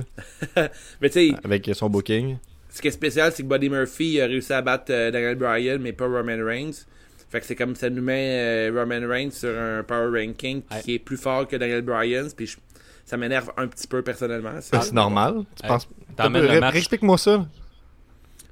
Mais 1.03 1.11
tu 1.11 1.35
avec 1.45 1.71
son 1.75 1.91
booking. 1.91 2.39
Ce 2.71 2.81
qui 2.81 2.89
est 2.89 2.93
spécial, 2.93 3.31
c'est 3.35 3.43
que 3.43 3.49
Buddy 3.49 3.69
Murphy 3.69 4.19
a 4.19 4.25
réussi 4.27 4.55
à 4.55 4.63
battre 4.63 4.87
Daniel 4.87 5.35
Bryan, 5.37 5.79
mais 5.79 5.93
pas 5.93 6.07
Roman 6.07 6.43
Reigns. 6.43 6.87
Fait 7.33 7.41
que 7.41 7.47
c'est 7.47 7.57
comme 7.57 7.75
ça 7.75 7.89
nous 7.91 8.03
met 8.03 8.69
euh, 8.71 8.79
Roman 8.79 9.09
Reigns 9.09 9.31
sur 9.31 9.59
un 9.59 9.83
power 9.83 10.21
ranking 10.21 10.63
Ouais. 10.71 10.81
qui 10.83 10.95
est 10.95 10.99
plus 10.99 11.17
fort 11.17 11.49
que 11.49 11.57
Daniel 11.57 11.81
Bryan. 11.83 12.29
Puis 12.37 12.47
je- 12.47 12.59
ça 13.07 13.17
m'énerve 13.17 13.51
un 13.57 13.67
petit 13.67 13.87
peu 13.89 14.03
personnellement. 14.03 14.61
ça. 14.61 14.81
C'est 14.83 14.93
normal. 14.93 15.45
Tu 15.61 15.67
penses. 15.67 15.89
Explique-moi 16.75 17.19
ça. 17.19 17.47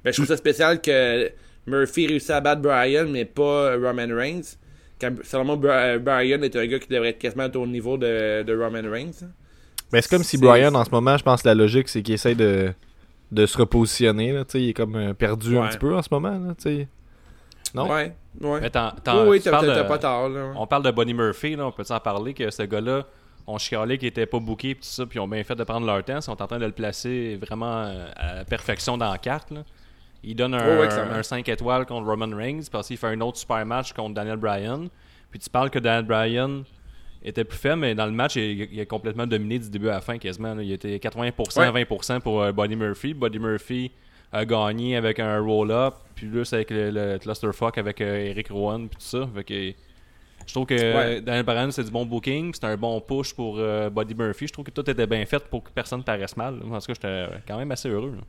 Ben, 0.03 0.11
je 0.11 0.17
trouve 0.17 0.25
ça 0.25 0.35
spécial 0.37 0.81
que 0.81 1.31
Murphy 1.67 2.07
réussit 2.07 2.31
à 2.31 2.41
battre 2.41 2.61
Bryan, 2.61 3.07
mais 3.09 3.25
pas 3.25 3.75
Roman 3.75 4.07
Reigns. 4.15 4.57
Quand, 4.99 5.11
selon 5.23 5.45
moi, 5.45 5.55
Bra- 5.57 5.97
Bryan 5.99 6.43
est 6.43 6.55
un 6.55 6.65
gars 6.65 6.79
qui 6.79 6.87
devrait 6.87 7.09
être 7.09 7.19
quasiment 7.19 7.47
au 7.55 7.67
niveau 7.67 7.97
de, 7.97 8.41
de 8.43 8.57
Roman 8.57 8.89
Reigns. 8.89 9.27
Ben, 9.91 10.01
c'est 10.01 10.09
comme 10.09 10.23
si 10.23 10.37
Brian, 10.37 10.73
en 10.73 10.85
ce 10.85 10.89
moment, 10.91 11.17
je 11.17 11.23
pense 11.23 11.43
que 11.43 11.47
la 11.47 11.53
logique, 11.55 11.87
c'est 11.89 12.01
qu'il 12.01 12.15
essaie 12.15 12.33
de, 12.35 12.73
de 13.31 13.45
se 13.45 13.57
repositionner. 13.57 14.31
Là, 14.31 14.43
tu 14.45 14.53
sais, 14.53 14.61
il 14.63 14.69
est 14.69 14.73
comme 14.73 14.95
euh, 14.95 15.13
perdu 15.13 15.57
un 15.57 15.67
petit 15.67 15.77
peu 15.77 15.93
en 15.95 16.01
ce 16.01 16.07
moment. 16.11 16.31
Là, 16.31 16.55
tu 16.55 16.63
sais. 16.63 16.87
Non? 17.73 17.89
Ouais, 17.89 18.13
ouais. 18.41 18.61
Mais 19.23 19.29
oui, 19.29 19.39
t'as 19.41 19.51
pas. 19.53 19.97
Là. 20.29 20.53
On 20.55 20.67
parle 20.67 20.83
de 20.83 20.91
Buddy 20.91 21.13
Murphy, 21.13 21.55
là, 21.55 21.65
on 21.67 21.71
peut 21.71 21.83
en 21.89 21.99
parler 21.99 22.33
que 22.33 22.49
ce 22.51 22.63
gars-là, 22.63 23.05
on 23.47 23.57
chialait 23.57 23.97
qu'il 23.97 24.07
était 24.07 24.25
pas 24.25 24.39
booké 24.39 24.75
tout 24.75 24.81
ça, 24.83 25.05
puis 25.05 25.17
ils 25.17 25.21
ont 25.21 25.27
bien 25.27 25.43
fait 25.43 25.55
de 25.55 25.63
prendre 25.63 25.85
leur 25.85 26.03
temps. 26.03 26.17
Ils 26.17 26.21
sont 26.21 26.41
en 26.41 26.47
train 26.47 26.59
de 26.59 26.65
le 26.65 26.71
placer 26.71 27.37
vraiment 27.41 27.83
euh, 27.85 28.07
à 28.15 28.35
la 28.35 28.45
perfection 28.45 28.97
dans 28.97 29.11
la 29.11 29.17
carte. 29.17 29.51
Là. 29.51 29.63
Il 30.23 30.35
donne 30.35 30.53
un, 30.53 30.59
Oh, 30.77 30.81
ouais, 30.81 30.87
clairement. 30.87 31.13
un 31.13 31.23
5 31.23 31.47
étoiles 31.49 31.85
contre 31.85 32.07
Roman 32.07 32.35
Reigns, 32.35 32.63
parce 32.71 32.87
qu'il 32.87 32.97
fait 32.97 33.07
un 33.07 33.21
autre 33.21 33.37
super 33.37 33.65
match 33.65 33.93
contre 33.93 34.13
Daniel 34.13 34.37
Bryan. 34.37 34.87
Puis 35.31 35.39
tu 35.39 35.49
parles 35.49 35.69
que 35.69 35.79
Daniel 35.79 36.05
Bryan 36.05 36.63
était 37.23 37.43
plus 37.43 37.57
faible, 37.57 37.77
mais 37.81 37.95
dans 37.95 38.05
le 38.05 38.11
match, 38.11 38.35
il, 38.35 38.67
il 38.71 38.79
a 38.81 38.85
complètement 38.85 39.25
dominé 39.25 39.59
du 39.59 39.69
début 39.69 39.89
à 39.89 39.93
la 39.93 40.01
fin 40.01 40.17
quasiment. 40.17 40.53
là. 40.55 40.61
Il 40.61 40.71
était 40.71 40.97
80% 40.97 41.61
à 41.61 41.71
20% 41.71 42.19
pour 42.19 42.41
euh, 42.41 42.51
Buddy 42.51 42.75
Murphy. 42.75 43.13
Buddy 43.13 43.39
Murphy 43.39 43.91
a 44.33 44.45
gagné 44.45 44.95
avec 44.95 45.19
un 45.19 45.39
roll-up, 45.41 45.95
puis 46.15 46.29
là, 46.31 46.45
c'est 46.45 46.55
avec 46.57 46.69
le, 46.71 46.89
le 46.91 47.17
clusterfuck 47.19 47.77
avec 47.77 47.99
euh, 48.01 48.25
Eric 48.27 48.49
Rowan, 48.49 48.87
puis 48.87 48.97
tout 48.97 49.05
ça. 49.05 49.29
Fait 49.35 49.43
que 49.43 49.73
je 50.47 50.53
trouve 50.53 50.65
que 50.65 50.73
Ouais. 50.75 51.21
Daniel 51.21 51.43
Bryan, 51.43 51.71
c'est 51.71 51.83
du 51.83 51.91
bon 51.91 52.05
booking, 52.05 52.53
c'est 52.53 52.65
un 52.65 52.77
bon 52.77 52.99
push 53.01 53.33
pour 53.33 53.57
euh, 53.59 53.89
Buddy 53.89 54.15
Murphy. 54.15 54.47
Je 54.47 54.53
trouve 54.53 54.65
que 54.65 54.71
tout 54.71 54.89
était 54.89 55.05
bien 55.07 55.25
fait 55.25 55.43
pour 55.49 55.63
que 55.63 55.69
personne 55.71 56.03
paraisse 56.03 56.35
mal. 56.37 56.55
En 56.63 56.79
tout 56.79 56.85
cas, 56.87 56.93
j'étais 56.93 57.25
quand 57.47 57.57
même 57.57 57.71
assez 57.71 57.89
heureux. 57.89 58.13
là. 58.15 58.21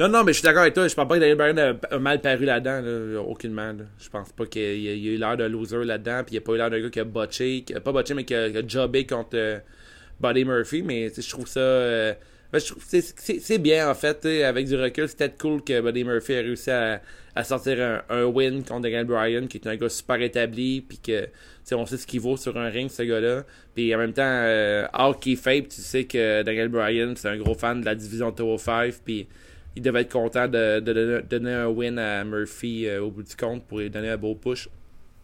Non, 0.00 0.08
non, 0.08 0.22
mais 0.22 0.32
je 0.32 0.38
suis 0.38 0.44
d'accord 0.46 0.62
avec 0.62 0.74
toi. 0.74 0.86
Je 0.86 0.94
pense 0.94 1.08
pas 1.08 1.14
que 1.16 1.20
Daniel 1.20 1.36
Bryan 1.36 1.76
a, 1.90 1.98
mal 1.98 2.20
paru 2.20 2.44
là-dedans, 2.44 2.80
là, 2.80 3.20
aucunement. 3.22 3.72
Là. 3.72 3.84
Je 3.98 4.08
pense 4.08 4.30
pas 4.32 4.46
qu'il 4.46 4.80
y 4.80 4.88
a, 5.08 5.14
eu 5.14 5.16
l'air 5.16 5.36
de 5.36 5.42
loser 5.44 5.84
là-dedans, 5.84 6.22
puis 6.24 6.36
il 6.36 6.38
a 6.38 6.40
pas 6.40 6.52
eu 6.52 6.56
l'air 6.56 6.70
d'un 6.70 6.80
gars 6.80 6.90
qui 6.90 7.00
a 7.00 7.04
botché, 7.04 7.62
qui 7.62 7.74
a 7.74 7.80
pas 7.80 7.90
botché, 7.90 8.14
mais 8.14 8.24
qui 8.24 8.34
a, 8.34 8.48
qui 8.48 8.58
a 8.58 8.62
jobé 8.66 9.06
contre 9.06 9.30
euh, 9.34 9.58
Buddy 10.20 10.44
Murphy. 10.44 10.82
Mais 10.82 11.08
je 11.08 11.28
trouve 11.28 11.48
ça. 11.48 11.58
euh, 11.58 12.14
ben, 12.52 12.58
je 12.58 12.66
trouve 12.66 12.82
c'est, 12.86 13.02
c'est, 13.40 13.58
bien 13.58 13.90
en 13.90 13.94
fait, 13.94 14.24
avec 14.24 14.66
du 14.66 14.76
recul. 14.76 15.06
Peut-être 15.06 15.38
cool 15.38 15.62
que 15.62 15.80
Buddy 15.80 16.04
Murphy 16.04 16.34
a 16.34 16.40
réussi 16.40 16.70
à, 16.70 17.02
à 17.34 17.44
sortir 17.44 17.80
un, 17.80 18.02
un 18.08 18.24
win 18.24 18.64
contre 18.64 18.82
Daniel 18.82 19.04
Bryan, 19.04 19.46
qui 19.46 19.58
est 19.58 19.66
un 19.66 19.76
gars 19.76 19.88
super 19.88 20.20
établi, 20.20 20.80
puis 20.80 20.98
que 20.98 21.28
on 21.74 21.86
sait 21.86 21.98
ce 21.98 22.06
qu'il 22.06 22.20
vaut 22.20 22.36
sur 22.36 22.56
un 22.56 22.68
ring, 22.68 22.90
ce 22.90 23.02
gars-là. 23.02 23.44
Puis 23.74 23.94
en 23.94 23.98
même 23.98 24.12
temps, 24.12 24.22
euh, 24.24 24.86
hors 24.92 25.18
kayfabe, 25.18 25.68
tu 25.68 25.80
sais 25.80 26.04
que 26.04 26.42
Daniel 26.42 26.68
Bryan, 26.68 27.14
c'est 27.16 27.28
un 27.28 27.36
gros 27.36 27.54
fan 27.54 27.80
de 27.80 27.84
la 27.84 27.94
division 27.94 28.30
205, 28.30 28.94
puis 29.04 29.26
il 29.76 29.82
devait 29.82 30.00
être 30.00 30.12
content 30.12 30.48
de, 30.48 30.80
de 30.80 31.22
donner- 31.28 31.52
un 31.52 31.66
win 31.66 31.98
à 31.98 32.24
Murphy 32.24 32.86
euh, 32.86 33.02
au 33.02 33.10
bout 33.10 33.22
du 33.22 33.36
compte 33.36 33.64
pour 33.64 33.78
lui 33.80 33.90
donner 33.90 34.08
un 34.08 34.16
beau 34.16 34.34
push. 34.34 34.68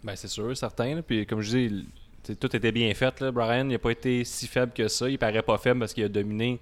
Ben, 0.03 0.15
c'est 0.17 0.29
sûr, 0.29 0.57
certain. 0.57 1.01
Puis 1.03 1.27
comme 1.27 1.41
je 1.41 1.57
dis, 1.57 1.87
tout 2.39 2.55
était 2.55 2.73
bien 2.73 2.93
fait. 2.95 3.21
Là. 3.21 3.31
Brian, 3.31 3.65
il 3.65 3.73
n'a 3.73 3.79
pas 3.79 3.91
été 3.91 4.23
si 4.25 4.47
faible 4.47 4.73
que 4.73 4.87
ça. 4.89 5.09
Il 5.09 5.19
paraît 5.19 5.43
pas 5.43 5.59
faible 5.59 5.81
parce 5.81 5.95
qu'il 5.95 6.05
a 6.05 6.09
dominé 6.09 6.61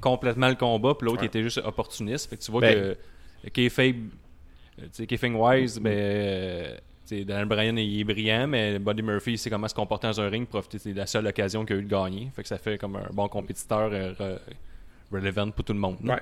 complètement 0.00 0.48
le 0.48 0.54
combat. 0.54 0.94
Puis 0.94 1.06
l'autre, 1.06 1.20
Ouais. 1.20 1.26
était 1.26 1.42
juste 1.42 1.60
opportuniste. 1.64 2.30
Fait 2.30 2.36
que 2.36 2.42
tu 2.42 2.50
vois 2.50 2.60
Ben- 2.60 2.94
que 3.44 3.48
Kayfabe, 3.50 3.96
euh, 4.78 5.28
Wise, 5.34 5.78
ben, 5.80 5.90
euh, 5.92 6.76
Daniel 7.10 7.44
Bryan, 7.44 7.78
il 7.78 8.00
est 8.00 8.04
brillant, 8.04 8.46
mais 8.48 8.78
Buddy 8.78 9.02
Murphy, 9.02 9.32
il 9.32 9.38
sait 9.38 9.48
comment 9.50 9.68
se 9.68 9.74
comporter 9.74 10.08
dans 10.08 10.20
un 10.20 10.28
ring, 10.28 10.46
profiter 10.46 10.78
c'est 10.78 10.92
la 10.92 11.06
seule 11.06 11.26
occasion 11.26 11.64
qu'il 11.64 11.76
a 11.76 11.78
eu 11.78 11.82
de 11.82 11.88
gagner. 11.88 12.30
Fait 12.34 12.42
que 12.42 12.48
ça 12.48 12.58
fait 12.58 12.78
comme 12.78 12.96
un 12.96 13.08
bon 13.12 13.28
compétiteur 13.28 13.90
euh, 13.92 14.12
re- 14.14 14.38
relevant 15.12 15.50
pour 15.50 15.64
tout 15.64 15.72
le 15.72 15.78
monde. 15.78 15.96
Ouais. 16.04 16.18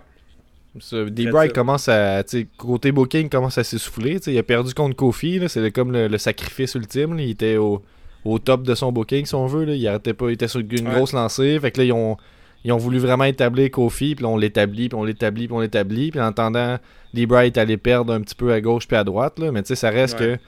D-Bry 1.11 1.50
commence 1.50 1.88
à. 1.88 2.25
tu 2.25 2.40
sais, 2.40 2.46
Côté 2.56 2.90
booking, 2.90 3.28
commence 3.28 3.58
à 3.58 3.64
s'essouffler. 3.64 4.18
tu 4.18 4.25
sais, 4.25 4.32
Il 4.34 4.38
a 4.38 4.42
perdu 4.42 4.75
contre 4.75 4.96
Kofi. 4.96 5.38
là, 5.38 5.49
C'est 5.49 5.70
comme 5.70 5.92
le, 5.92 6.08
le 6.08 6.18
sacrifice 6.18 6.75
ultime. 6.75 7.16
là, 7.16 7.23
Il 7.23 7.30
était 7.30 7.56
au, 7.56 7.80
au 8.25 8.38
top 8.40 8.64
de 8.64 8.75
son 8.75 8.90
booking, 8.90 9.25
si 9.25 9.34
on 9.37 9.46
veut. 9.46 9.64
là, 9.64 9.75
Il 9.75 9.87
arrêtait 9.87 10.14
pas. 10.14 10.28
Il 10.30 10.32
était 10.32 10.49
sur 10.49 10.61
une 10.61 10.68
Ouais. 10.88 10.94
grosse 10.94 11.12
lancée. 11.12 11.58
Fait 11.61 11.70
que 11.70 11.78
là, 11.80 11.84
ils 11.84 11.92
ont, 11.92 12.16
ils 12.64 12.73
ont 12.73 12.78
voulu 12.78 12.99
vraiment 12.99 13.25
établir 13.25 13.71
Kofi. 13.71 14.14
Puis 14.14 14.25
on 14.25 14.37
l'établit, 14.37 14.88
puis 14.88 14.99
on 14.99 15.04
l'établit, 15.04 15.47
puis 15.47 15.56
on 15.56 15.61
l'établit. 15.61 16.11
Puis 16.11 16.21
en 16.21 16.25
attendant, 16.26 16.78
D-Bry 17.12 17.47
est 17.47 17.59
allé 17.59 17.76
perdre 17.76 18.12
un 18.12 18.21
petit 18.21 18.35
peu 18.35 18.52
à 18.52 18.61
gauche 18.61 18.87
puis 18.88 18.97
à 18.97 19.04
droite. 19.04 19.38
Là, 19.38 19.52
mais 19.52 19.62
tu 19.62 19.68
sais, 19.68 19.75
ça 19.76 19.90
reste 19.90 20.18
Ouais. 20.21 20.37
que. 20.37 20.38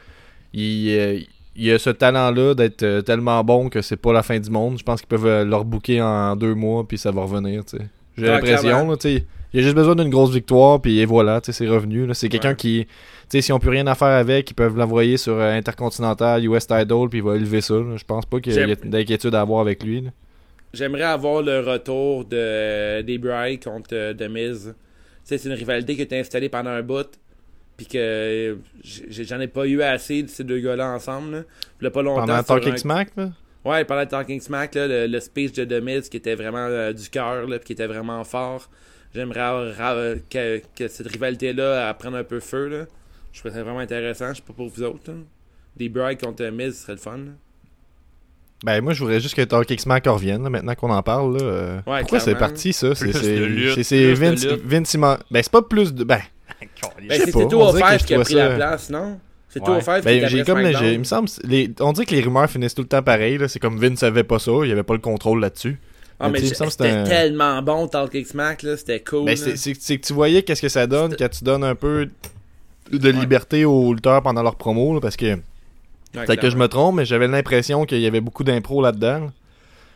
Il, 0.52 0.90
euh, 0.90 1.18
il 1.56 1.70
a 1.72 1.78
ce 1.78 1.90
talent-là 1.90 2.54
d'être 2.54 2.82
euh, 2.82 3.02
tellement 3.02 3.42
bon 3.44 3.68
que 3.68 3.82
c'est 3.82 3.96
pas 3.96 4.12
la 4.12 4.22
fin 4.22 4.38
du 4.38 4.50
monde. 4.50 4.78
Je 4.78 4.82
pense 4.84 5.00
qu'ils 5.00 5.08
peuvent 5.08 5.26
euh, 5.26 5.44
leur 5.44 5.64
booker 5.64 6.00
en 6.02 6.36
deux 6.36 6.54
mois, 6.54 6.86
puis 6.86 6.98
ça 6.98 7.10
va 7.10 7.22
revenir. 7.22 7.64
tu 7.64 7.76
sais. 7.78 7.84
J'ai 8.16 8.24
Ouais, 8.24 8.30
l'impression. 8.30 8.96
tu 8.96 9.08
sais. 9.16 9.24
Il 9.52 9.60
a 9.60 9.62
juste 9.62 9.74
besoin 9.74 9.94
d'une 9.94 10.10
grosse 10.10 10.32
victoire, 10.32 10.80
puis 10.82 10.98
et 10.98 11.06
voilà, 11.06 11.40
tu 11.40 11.46
sais, 11.46 11.52
c'est 11.64 11.68
revenu. 11.68 12.08
C'est 12.14 12.28
quelqu'un 12.28 12.50
Ouais. 12.50 12.56
qui, 12.56 12.84
tu 12.86 12.92
sais, 13.28 13.40
si 13.40 13.52
on 13.52 13.58
peut 13.58 13.70
rien 13.70 13.86
à 13.86 13.94
faire 13.94 14.08
avec, 14.08 14.50
ils 14.50 14.54
peuvent 14.54 14.76
l'envoyer 14.76 15.16
sur 15.16 15.40
Intercontinental, 15.40 16.44
US 16.44 16.66
Tidal, 16.66 17.08
puis 17.08 17.18
il 17.18 17.22
va 17.24 17.36
élever 17.36 17.60
ça. 17.60 17.74
Je 17.96 18.04
pense 18.04 18.26
pas 18.26 18.40
qu'il 18.40 18.52
y 18.52 18.58
ait 18.58 18.76
d'inquiétude 18.84 19.34
à 19.34 19.40
avoir 19.40 19.60
avec 19.60 19.82
lui. 19.82 20.00
là. 20.02 20.10
J'aimerais 20.76 21.02
avoir 21.04 21.42
le 21.42 21.60
retour 21.60 22.24
de 22.24 23.02
des 23.02 23.18
Bry 23.18 23.58
contre 23.58 23.90
euh, 23.94 24.14
The 24.14 24.28
Miz. 24.30 24.74
Tu 24.74 24.74
sais, 25.24 25.38
c'est 25.38 25.48
une 25.48 25.54
rivalité 25.54 25.94
qui 25.96 26.02
a 26.02 26.04
été 26.04 26.18
installée 26.18 26.48
pendant 26.48 26.70
un 26.70 26.82
bout. 26.82 27.08
puis 27.76 27.86
que 27.86 27.98
euh, 27.98 28.54
j'en 29.10 29.40
ai 29.40 29.48
pas 29.48 29.66
eu 29.66 29.82
assez 29.82 30.22
de 30.22 30.28
ces 30.28 30.44
deux 30.44 30.60
gars-là 30.60 30.88
ensemble. 30.94 31.44
Là. 31.80 31.90
Pas 31.90 32.02
longtemps. 32.02 32.26
Pendant 32.26 32.42
Talking 32.42 32.72
un- 32.74 32.76
Smack, 32.76 33.08
là? 33.16 33.30
Ouais, 33.64 33.84
pendant 33.84 34.02
le 34.02 34.06
Talking 34.06 34.40
Smack, 34.40 34.74
là, 34.76 34.86
le, 34.86 35.06
le 35.08 35.20
speech 35.20 35.52
de 35.54 35.64
The 35.64 35.82
Miz 35.82 36.08
qui 36.08 36.16
était 36.18 36.36
vraiment 36.36 36.66
euh, 36.68 36.92
du 36.92 37.08
cœur, 37.10 37.46
qui 37.64 37.72
était 37.72 37.86
vraiment 37.88 38.22
fort. 38.24 38.70
J'aimerais 39.14 39.72
ra- 39.72 40.14
que, 40.30 40.60
que 40.76 40.88
cette 40.88 41.08
rivalité-là 41.08 41.92
prenne 41.94 42.14
un 42.14 42.24
peu 42.24 42.38
feu. 42.40 42.68
Là. 42.68 42.86
Je 43.32 43.40
trouve 43.40 43.52
ça 43.52 43.62
vraiment 43.62 43.80
intéressant. 43.80 44.28
Je 44.30 44.36
sais 44.36 44.42
pas 44.46 44.52
pour 44.52 44.68
vous 44.68 44.82
autres. 44.82 45.10
là. 45.10 45.14
Des 45.76 45.88
Bride 45.88 46.20
contre 46.20 46.44
Miz, 46.50 46.76
ce 46.76 46.82
serait 46.82 46.92
le 46.92 46.98
fun. 46.98 47.18
Ben, 48.64 48.80
moi, 48.80 48.92
je 48.94 49.00
voudrais 49.00 49.20
juste 49.20 49.34
que 49.34 49.42
Talking 49.42 49.78
Smack 49.78 50.06
revienne, 50.06 50.42
là, 50.42 50.50
maintenant 50.50 50.74
qu'on 50.74 50.90
en 50.90 51.02
parle. 51.02 51.36
Là. 51.36 51.42
Euh, 51.44 51.76
Ouais, 51.86 52.00
Pourquoi 52.00 52.20
c'est 52.20 52.34
parti, 52.34 52.72
ça? 52.72 52.94
C'est 52.94 54.14
Vince. 54.14 54.44
Vince 54.64 54.96
Ben, 54.96 55.42
c'est 55.42 55.52
pas 55.52 55.62
plus 55.62 55.92
de. 55.94 56.04
Ben, 56.04 56.20
Ben, 56.60 56.68
Je 57.00 57.14
sais 57.14 57.24
c'est 57.26 57.32
pas, 57.32 57.40
tout 57.46 57.58
je 58.00 58.04
qui 58.06 58.14
a 58.14 58.20
pris 58.20 58.32
ça- 58.34 58.48
la 58.48 58.54
place, 58.54 58.90
non? 58.90 59.18
C'est 59.48 59.60
tout 59.60 59.70
Ouais. 59.70 59.78
au 59.78 59.80
Five 59.80 59.98
qui 60.00 60.02
ben 60.04 60.28
j'ai 60.28 60.42
comme. 60.44 60.60
Il 60.60 60.98
me 60.98 61.04
semble. 61.04 61.28
les- 61.44 61.70
on 61.80 61.92
dirait 61.92 62.06
que 62.06 62.14
les 62.14 62.20
rumeurs 62.22 62.48
finissent 62.50 62.74
tout 62.74 62.82
le 62.82 62.88
temps 62.88 63.02
pareil. 63.02 63.38
là. 63.38 63.48
C'est 63.48 63.58
comme 63.58 63.78
Vince 63.78 64.00
savait 64.00 64.24
pas 64.24 64.38
ça. 64.38 64.52
Il 64.64 64.70
avait 64.72 64.82
pas 64.82 64.94
le 64.94 65.00
contrôle 65.00 65.40
là-dessus. 65.40 65.78
Ah, 66.18 66.28
mais 66.30 66.40
c'était 66.40 66.88
un- 66.88 67.04
tellement 67.04 67.60
bon, 67.62 67.88
Talking 67.88 68.24
Smack, 68.24 68.62
là. 68.62 68.76
C'était 68.78 69.00
cool. 69.00 69.26
Ben, 69.26 69.36
c'est 69.36 69.98
que 69.98 70.06
tu 70.06 70.12
voyais 70.14 70.42
qu'est-ce 70.42 70.62
que 70.62 70.68
ça 70.70 70.86
donne 70.86 71.14
quand 71.16 71.28
tu 71.28 71.44
donnes 71.44 71.64
un 71.64 71.74
peu 71.74 72.08
de 72.90 73.08
liberté 73.10 73.64
aux 73.66 73.92
lutteurs 73.92 74.22
pendant 74.22 74.42
leur 74.42 74.56
promo. 74.56 74.94
là, 74.94 75.00
parce 75.00 75.16
que. 75.16 75.36
Ouais, 76.14 76.24
Peut-être 76.24 76.40
que 76.40 76.50
je 76.50 76.56
me 76.56 76.68
trompe, 76.68 76.96
mais 76.96 77.04
j'avais 77.04 77.28
l'impression 77.28 77.84
qu'il 77.84 78.00
y 78.00 78.06
avait 78.06 78.20
beaucoup 78.20 78.44
d'impro 78.44 78.80
là-dedans. 78.82 79.30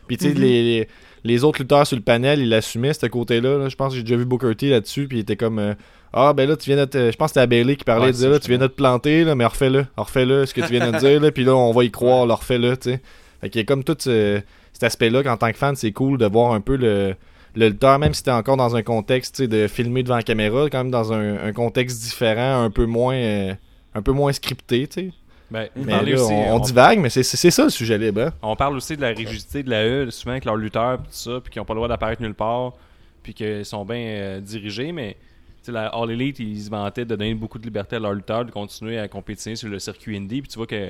Puis 0.07 0.17
tu 0.17 0.25
sais, 0.27 0.33
Mhm. 0.33 0.41
les, 0.41 0.63
les, 0.63 0.87
les 1.23 1.43
autres 1.43 1.59
lutteurs 1.61 1.87
sur 1.87 1.95
le 1.97 2.03
panel, 2.03 2.39
ils 2.41 2.49
l'assumaient, 2.49 2.93
ce 2.93 3.05
côté-là. 3.05 3.57
là. 3.57 3.69
Je 3.69 3.75
pense 3.75 3.91
que 3.93 3.97
j'ai 3.97 4.03
déjà 4.03 4.17
vu 4.17 4.25
Booker 4.25 4.55
T 4.55 4.69
là-dessus, 4.69 5.07
puis 5.07 5.17
il 5.17 5.21
était 5.21 5.35
comme 5.37 5.59
euh, 5.59 5.73
Ah, 6.13 6.33
ben 6.33 6.47
là, 6.49 6.57
tu 6.57 6.69
viens 6.69 6.77
de 6.77 6.85
te- 6.85 7.11
Je 7.11 7.15
pense 7.17 7.31
que 7.31 7.39
c'était 7.39 7.47
Bailey 7.47 7.75
qui 7.77 7.85
parlait, 7.85 8.03
Ouais, 8.03 8.09
il 8.09 8.13
disait 8.13 8.27
ça, 8.27 8.33
là, 8.33 8.39
tu 8.39 8.49
viens 8.49 8.57
de 8.57 8.67
te 8.67 8.73
planter, 8.75 9.23
là, 9.23 9.33
mais 9.35 9.45
refais-le, 9.45 9.85
refais-le, 9.95 10.45
ce 10.45 10.53
que 10.53 10.59
tu 10.61 10.67
viens 10.73 10.91
de 10.91 10.97
dire, 10.99 11.21
là, 11.21 11.31
puis 11.31 11.45
là, 11.45 11.55
on 11.55 11.71
va 11.71 11.83
y 11.85 11.91
croire, 11.91 12.25
là, 12.25 12.35
refais-le, 12.35 12.75
tu 12.75 12.91
sais. 12.91 13.01
Fait 13.39 13.49
qu'il 13.49 13.61
y 13.61 13.63
a 13.63 13.65
comme 13.65 13.83
tout 13.85 13.95
ce- 13.97 14.41
cet 14.73 14.83
aspect-là 14.83 15.23
qu'en 15.23 15.37
tant 15.37 15.51
que 15.51 15.57
fan, 15.57 15.75
c'est 15.75 15.91
cool 15.93 16.17
de 16.17 16.25
voir 16.25 16.51
un 16.53 16.59
peu 16.59 16.75
le, 16.75 17.15
le 17.55 17.67
lutteur, 17.69 17.97
même 17.97 18.13
si 18.13 18.23
t'es 18.23 18.31
encore 18.31 18.57
dans 18.57 18.75
un 18.75 18.81
contexte 18.83 19.41
de 19.41 19.67
filmer 19.69 20.03
devant 20.03 20.17
la 20.17 20.23
caméra, 20.23 20.69
quand 20.69 20.79
même 20.79 20.91
dans 20.91 21.13
un, 21.13 21.37
un 21.47 21.53
contexte 21.53 22.01
différent, 22.03 22.61
un 22.63 22.69
peu 22.69 22.85
moins, 22.85 23.15
euh, 23.15 23.53
un 23.95 24.01
peu 24.01 24.11
moins 24.11 24.33
scripté, 24.33 24.87
tu 24.87 25.01
sais. 25.01 25.11
Ben, 25.51 25.67
Mais 25.75 25.91
parler 25.91 26.13
là, 26.13 26.21
aussi, 26.23 26.33
on, 26.33 26.55
on 26.55 26.59
divague, 26.59 26.99
mais 26.99 27.09
c'est- 27.09 27.23
ça 27.23 27.63
le 27.65 27.69
sujet 27.69 27.97
libre. 27.97 28.21
hein. 28.21 28.31
On 28.41 28.55
parle 28.55 28.75
aussi 28.77 28.95
de 28.95 29.01
la 29.01 29.09
rigidité 29.09 29.61
de 29.63 29.69
la 29.69 29.83
E, 29.85 30.09
souvent 30.09 30.31
avec 30.31 30.45
leurs 30.45 30.55
lutteurs 30.55 30.97
pis 30.99 31.09
tout 31.09 31.09
ça, 31.11 31.39
puis 31.43 31.51
qu'ils 31.51 31.59
n'ont 31.59 31.65
pas 31.65 31.73
le 31.73 31.79
droit 31.79 31.87
d'apparaître 31.89 32.21
nulle 32.21 32.33
part, 32.33 32.73
puis 33.21 33.33
qu'ils 33.33 33.65
sont 33.65 33.83
bien 33.83 33.97
euh, 33.97 34.39
dirigés, 34.39 34.91
mais 34.93 35.17
tu 35.61 35.65
sais, 35.67 35.71
la 35.73 35.87
All 35.87 36.09
Elite, 36.09 36.39
ils 36.39 36.61
se 36.63 36.69
vantaient 36.69 37.03
de 37.05 37.09
donner 37.15 37.33
beaucoup 37.35 37.59
de 37.59 37.65
liberté 37.65 37.97
à 37.97 37.99
leurs 37.99 38.13
lutteurs, 38.13 38.45
de 38.45 38.51
continuer 38.51 38.97
à 38.97 39.07
compétitionner 39.09 39.57
sur 39.57 39.67
le 39.67 39.77
circuit 39.79 40.15
indie, 40.17 40.41
puis 40.41 40.49
tu 40.49 40.57
vois 40.57 40.67
que 40.67 40.89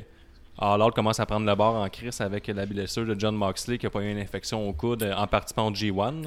All 0.58 0.80
Out 0.80 0.94
commence 0.94 1.18
à 1.18 1.26
prendre 1.26 1.44
le 1.46 1.54
bord 1.56 1.74
en 1.74 1.88
crise 1.88 2.20
avec 2.20 2.46
la 2.46 2.64
blessure 2.64 3.04
de 3.06 3.18
John 3.18 3.34
Moxley 3.34 3.78
qui 3.78 3.86
a 3.86 3.90
pas 3.90 4.00
eu 4.00 4.10
une 4.12 4.18
infection 4.18 4.68
au 4.68 4.72
coude 4.72 5.02
en 5.16 5.26
participant 5.26 5.66
au 5.66 5.72
G1. 5.72 6.24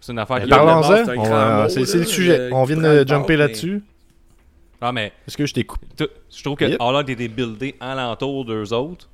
C'est 0.00 0.12
une 0.12 0.18
affaire 0.20 0.40
qui... 0.44 0.48
parle- 0.48 0.66
Parlons-en, 1.26 1.68
c'est 1.68 1.98
le 1.98 2.04
sujet. 2.04 2.48
On 2.52 2.64
vient 2.64 2.76
de 2.76 3.04
jumper 3.08 3.36
là-dessus. 3.36 3.82
Ah, 4.80 4.92
mais 4.92 5.12
Est-ce 5.26 5.36
que 5.36 5.46
je 5.46 5.54
t'écoute? 5.54 5.80
tout- 5.96 6.08
je 6.30 6.42
trouve 6.42 6.56
que 6.56 6.64
Yep. 6.66 6.80
All 6.80 6.96
Out 6.96 7.08
était 7.08 7.28
buildé 7.28 7.74
alentour 7.80 8.44
d'eux 8.44 8.72
autres. 8.72 9.08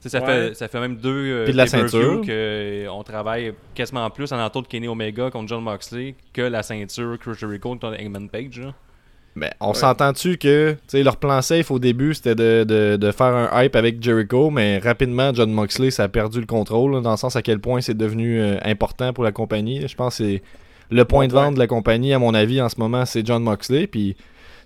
Ça, 0.00 0.18
Ouais. 0.20 0.26
fait, 0.26 0.54
ça 0.54 0.66
fait 0.66 0.80
même 0.80 0.96
deux 0.96 1.10
euh, 1.32 1.44
Puis 1.44 1.52
de 1.52 1.56
la 1.56 1.66
ceinture. 1.68 2.22
que 2.26 2.88
on 2.90 3.04
travaille 3.04 3.52
quasiment 3.72 4.10
plus 4.10 4.32
alentour 4.32 4.62
de 4.62 4.66
Kenny 4.66 4.88
Omega 4.88 5.30
contre 5.30 5.46
John 5.48 5.62
Moxley 5.62 6.16
que 6.32 6.42
la 6.42 6.64
ceinture 6.64 7.16
Chris 7.20 7.34
Jericho 7.38 7.68
contre 7.70 7.94
Eggman 8.00 8.28
Page. 8.28 8.58
là. 8.58 8.74
Ben, 9.36 9.50
on 9.60 9.68
Ouais. 9.68 9.74
s'entend-tu 9.74 10.36
que 10.38 10.72
tu 10.72 10.78
sais, 10.88 11.02
leur 11.04 11.16
plan 11.18 11.40
safe 11.40 11.70
au 11.70 11.78
début 11.78 12.12
c'était 12.14 12.34
de, 12.34 12.64
de, 12.68 12.96
de 12.96 13.12
faire 13.12 13.28
un 13.28 13.62
hype 13.62 13.76
avec 13.76 14.02
Jericho, 14.02 14.50
mais 14.50 14.78
rapidement 14.78 15.32
John 15.32 15.52
Moxley 15.52 15.90
ça 15.92 16.02
a 16.04 16.08
perdu 16.08 16.40
le 16.40 16.46
contrôle, 16.46 16.94
là, 16.94 17.00
dans 17.00 17.12
le 17.12 17.16
sens 17.16 17.36
à 17.36 17.42
quel 17.42 17.60
point 17.60 17.80
c'est 17.80 17.96
devenu 17.96 18.40
euh, 18.40 18.58
important 18.64 19.12
pour 19.12 19.22
la 19.24 19.30
compagnie. 19.32 19.86
Je 19.86 19.94
pense 19.94 20.18
que 20.18 20.24
c'est 20.24 20.42
le 20.90 21.04
point 21.04 21.28
de 21.28 21.32
Ouais. 21.32 21.40
vente 21.44 21.54
de 21.54 21.58
la 21.60 21.66
compagnie, 21.68 22.12
à 22.12 22.18
mon 22.18 22.34
avis, 22.34 22.60
en 22.60 22.68
ce 22.68 22.78
moment, 22.78 23.06
c'est 23.06 23.24
John 23.24 23.42
Moxley. 23.42 23.86
Puis 23.86 24.16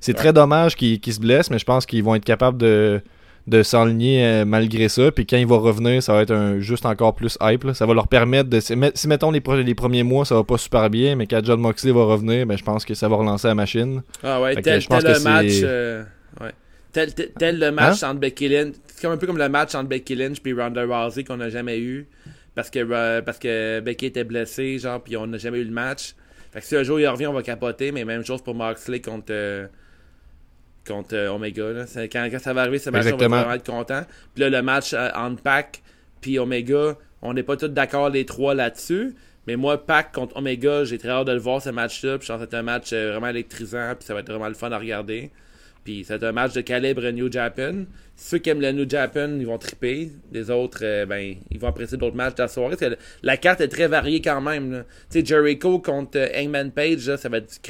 c'est 0.01 0.13
Ouais. 0.13 0.19
très 0.19 0.33
dommage 0.33 0.77
qu'il 0.77 1.01
qu'il 1.01 1.13
se 1.13 1.21
blesse, 1.21 1.51
mais 1.51 1.59
je 1.59 1.65
pense 1.65 1.87
qu'ils 1.87 2.03
vont 2.05 2.15
être 2.15 2.25
capables 2.25 2.59
de, 2.59 3.01
de 3.47 3.63
s'enligner 3.63 4.25
euh, 4.27 4.45
malgré 4.45 4.89
ça. 4.89 5.11
Puis 5.13 5.25
quand 5.27 5.37
il 5.37 5.47
va 5.47 5.57
revenir, 5.57 6.03
ça 6.03 6.13
va 6.15 6.23
être 6.23 6.33
un, 6.33 6.59
juste 6.61 6.85
encore 6.87 7.15
plus 7.15 7.39
hype. 7.41 7.65
là. 7.65 7.75
Ça 7.75 7.87
va 7.87 7.95
leur 7.95 8.09
permettre 8.09 8.51
de. 8.51 8.59
Si, 8.61 8.75
met- 8.77 8.93
si, 8.95 9.07
mettons 9.09 9.31
les, 9.31 9.43
les 9.63 9.75
premiers 9.75 10.03
mois, 10.03 10.25
ça 10.25 10.35
va 10.35 10.43
pas 10.45 10.59
super 10.59 10.91
bien, 10.91 11.15
mais 11.17 11.27
quand 11.27 11.41
John 11.45 11.61
Moxley 11.61 11.93
va 11.93 12.05
revenir, 12.05 12.47
ben, 12.47 12.57
je 12.59 12.65
pense 12.65 12.85
que 12.85 12.95
ça 12.95 13.09
va 13.09 13.17
relancer 13.17 13.47
la 13.49 13.55
machine. 13.55 14.03
Ah 14.23 14.41
ouais, 14.41 14.57
que 14.57 14.61
tel, 14.61 14.83
le 14.89 15.23
match. 15.23 15.53
euh, 15.63 16.03
ouais. 16.41 16.51
tel, 16.93 17.15
tel, 17.15 17.59
le 17.61 17.71
match 17.71 18.03
Hein? 18.03 18.11
entre 18.11 18.21
Becky 18.21 18.49
Lynch. 18.49 18.75
C'est 18.87 19.03
comme 19.03 19.13
un 19.13 19.17
peu 19.19 19.27
comme 19.27 19.39
le 19.39 19.49
match 19.49 19.75
entre 19.75 19.89
Becky 19.89 20.15
Lynch 20.15 20.39
et 20.45 20.53
Ronda 20.53 20.85
Rousey 20.85 21.23
qu'on 21.25 21.37
n'a 21.37 21.51
jamais 21.51 21.79
eu. 21.79 22.07
Parce 22.55 22.71
que, 22.71 22.79
euh, 22.91 23.21
parce 23.21 23.39
que 23.39 23.81
Becky 23.81 24.07
était 24.07 24.25
blessée, 24.25 24.79
genre, 24.79 25.03
puis 25.03 25.17
on 25.19 25.27
n'a 25.27 25.37
jamais 25.37 25.59
eu 25.59 25.65
le 25.65 25.71
match. 25.73 26.15
Fait 26.53 26.61
que 26.61 26.67
si 26.67 26.75
un 26.75 26.83
jour 26.83 26.99
il 26.99 27.07
revient, 27.07 27.27
on 27.27 27.35
va 27.35 27.43
capoter, 27.43 27.93
mais 27.93 28.05
même 28.07 28.25
chose 28.25 28.41
pour 28.41 28.55
Moxley 28.55 29.01
contre. 29.01 29.27
euh, 29.31 29.67
contre 30.87 31.15
euh, 31.15 31.31
Omega. 31.31 31.71
Là. 31.73 31.85
Quand, 32.11 32.29
quand 32.31 32.39
ça 32.39 32.53
va 32.53 32.63
arriver, 32.63 32.79
ce 32.79 32.91
match 32.91 33.07
on 33.07 33.17
va 33.17 33.29
vraiment 33.29 33.53
être 33.53 33.67
content. 33.67 34.03
Puis 34.35 34.43
là, 34.43 34.51
le 34.51 34.63
match 34.63 34.93
euh, 34.95 35.09
entre 35.15 35.43
Pac 35.43 35.83
puis 36.21 36.39
Omega, 36.39 36.97
on 37.23 37.35
n'est 37.35 37.43
pas 37.43 37.57
tous 37.57 37.69
d'accord 37.69 38.11
les 38.11 38.25
trois 38.25 38.55
là-dessus. 38.55 39.15
Mais 39.47 39.57
moi, 39.57 39.85
Pac 39.85 40.13
contre 40.13 40.37
Omega, 40.37 40.85
j'ai 40.85 40.99
très 40.99 41.11
hâte 41.11 41.27
de 41.29 41.33
le 41.33 41.39
voir 41.39 41.63
ce 41.63 41.71
match-là. 41.71 42.19
Puis 42.19 42.27
je 42.27 42.33
pense 42.33 42.43
que 42.43 42.49
c'est 42.51 42.57
un 42.57 42.63
match 42.63 42.93
euh, 42.93 43.13
vraiment 43.13 43.29
électrisant. 43.29 43.95
Puis 43.97 44.05
ça 44.05 44.15
va 44.15 44.21
être 44.21 44.29
vraiment 44.29 44.49
le 44.49 44.55
fun 44.55 44.73
à 44.73 44.79
regarder. 44.79 45.31
Puis 45.85 46.05
c'est 46.05 46.25
un 46.25 46.33
match 46.33 46.53
de 46.53 46.63
calibre 46.63 47.09
New 47.11 47.31
Japan. 47.31 47.85
Ceux 48.17 48.39
qui 48.39 48.51
aiment 48.51 48.61
le 48.61 48.73
New 48.73 48.91
Japan, 48.91 49.37
ils 49.39 49.47
vont 49.47 49.59
triper. 49.59 50.11
Les 50.33 50.51
autres, 50.51 50.81
euh, 50.83 51.07
ben, 51.07 51.37
ils 51.51 51.61
vont 51.61 51.69
apprécier 51.69 51.97
d'autres 51.97 52.17
matchs 52.17 52.35
de 52.35 52.43
la 52.43 52.49
soirée. 52.49 52.77
Parce 52.77 52.93
que 52.93 52.99
la 53.23 53.37
carte 53.37 53.61
est 53.61 53.69
très 53.69 53.87
variée 53.87 54.21
quand 54.21 54.41
même. 54.41 54.85
Tu 55.11 55.21
sais, 55.21 55.25
Jericho 55.25 55.79
contre 55.79 56.19
Hangman 56.35 56.73
Page, 56.73 57.07
là, 57.07 57.17
ça 57.17 57.29
va 57.29 57.37
être 57.39 57.61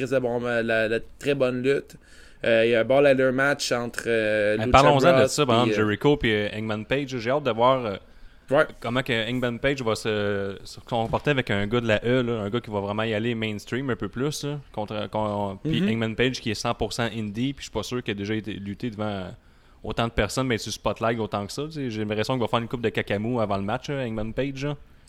la 0.62 1.00
très 1.18 1.34
bonne 1.34 1.62
lutte. 1.62 1.96
Euh, 2.44 2.64
Il 2.66 2.70
y 2.70 2.74
a 2.74 2.80
un 2.80 2.84
ball 2.84 3.04
ladder 3.04 3.30
match 3.32 3.72
entre 3.72 4.04
euh, 4.06 4.56
Parlons-en 4.70 5.22
de 5.22 5.26
ça, 5.26 5.46
par 5.46 5.62
exemple, 5.64 5.72
euh, 5.72 5.84
Jericho 5.84 6.18
et 6.24 6.50
Hangman 6.54 6.84
Page. 6.84 7.16
J'ai 7.18 7.30
hâte 7.30 7.44
de 7.44 7.50
voir 7.50 7.98
ouais. 8.50 8.66
comment 8.80 9.02
que 9.02 9.28
Hangman 9.30 9.58
Page 9.58 9.82
va 9.82 9.94
se, 9.94 10.56
se 10.64 10.78
comporter 10.80 11.30
avec 11.30 11.50
un 11.50 11.66
gars 11.66 11.80
de 11.80 11.88
la 11.88 12.04
E, 12.04 12.22
là, 12.22 12.42
un 12.42 12.50
gars 12.50 12.60
qui 12.60 12.70
va 12.70 12.80
vraiment 12.80 13.02
y 13.04 13.14
aller 13.14 13.34
mainstream 13.34 13.90
un 13.90 13.96
peu 13.96 14.08
plus. 14.08 14.44
Là, 14.44 14.58
contre, 14.72 15.08
con- 15.10 15.58
puis 15.64 15.80
Mhm. 15.80 15.88
Hangman 15.88 16.14
Page 16.14 16.40
qui 16.40 16.50
est 16.50 16.54
100% 16.60 17.10
indie, 17.18 17.52
puis 17.54 17.64
je 17.64 17.70
suis 17.70 17.70
pas 17.72 17.82
sûr 17.82 18.02
qu'il 18.02 18.12
a 18.12 18.14
déjà 18.14 18.34
été 18.34 18.52
lutté 18.52 18.90
devant 18.90 19.28
autant 19.82 20.06
de 20.08 20.12
personnes, 20.12 20.46
mais 20.46 20.58
sur 20.58 20.72
Spotlight 20.72 21.18
autant 21.18 21.46
que 21.46 21.52
ça. 21.52 21.62
J'ai 21.70 21.88
l'impression 22.04 22.34
qu'il 22.34 22.42
va 22.42 22.48
faire 22.48 22.58
une 22.60 22.68
coupe 22.68 22.82
de 22.82 22.88
cacamou 22.90 23.40
avant 23.40 23.56
le 23.56 23.62
match, 23.62 23.88
là, 23.88 24.04
Hangman 24.04 24.32
Page. 24.34 24.66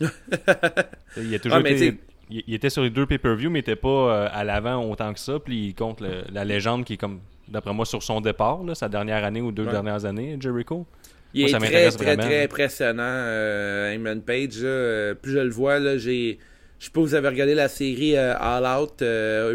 il 1.16 1.34
a 1.34 1.38
toujours 1.38 1.60
mais 1.60 1.72
été- 1.82 1.98
il, 2.30 2.44
il 2.46 2.54
était 2.54 2.70
sur 2.70 2.82
les 2.82 2.90
deux 2.90 3.06
pay-per-view, 3.06 3.50
mais 3.50 3.58
il 3.58 3.62
était 3.62 3.76
pas 3.76 3.88
euh, 3.88 4.28
à 4.32 4.44
l'avant 4.44 4.84
autant 4.90 5.12
que 5.12 5.20
ça. 5.20 5.38
Puis 5.38 5.66
il 5.68 5.74
compte 5.74 6.00
le- 6.00 6.24
la 6.32 6.44
légende 6.44 6.84
qui 6.84 6.94
est 6.94 6.96
comme, 6.96 7.20
d'après 7.48 7.72
moi, 7.72 7.84
sur 7.86 8.02
son 8.02 8.20
départ, 8.20 8.62
là, 8.64 8.74
sa 8.74 8.88
dernière 8.88 9.24
année 9.24 9.40
ou 9.40 9.52
deux 9.52 9.64
Ouais. 9.64 9.72
dernières 9.72 10.04
années, 10.04 10.36
Jericho. 10.40 10.86
Il 11.34 11.42
Moi, 11.42 11.48
est 11.48 11.52
ça 11.52 11.58
très, 11.58 11.90
très, 11.90 12.04
vraiment. 12.04 12.22
très 12.22 12.44
impressionnant, 12.44 13.02
euh, 13.04 14.16
Page. 14.26 14.62
là. 14.62 14.68
Euh, 14.68 15.14
plus 15.14 15.32
je 15.32 15.38
le 15.38 15.50
vois, 15.50 15.78
là, 15.78 15.98
j'ai. 15.98 16.38
Je 16.78 16.84
sais 16.86 16.90
pas, 16.92 17.00
vous 17.00 17.14
avez 17.14 17.28
regardé 17.28 17.54
la 17.54 17.68
série 17.68 18.16
euh, 18.16 18.34
All 18.38 18.64
Out, 18.64 19.02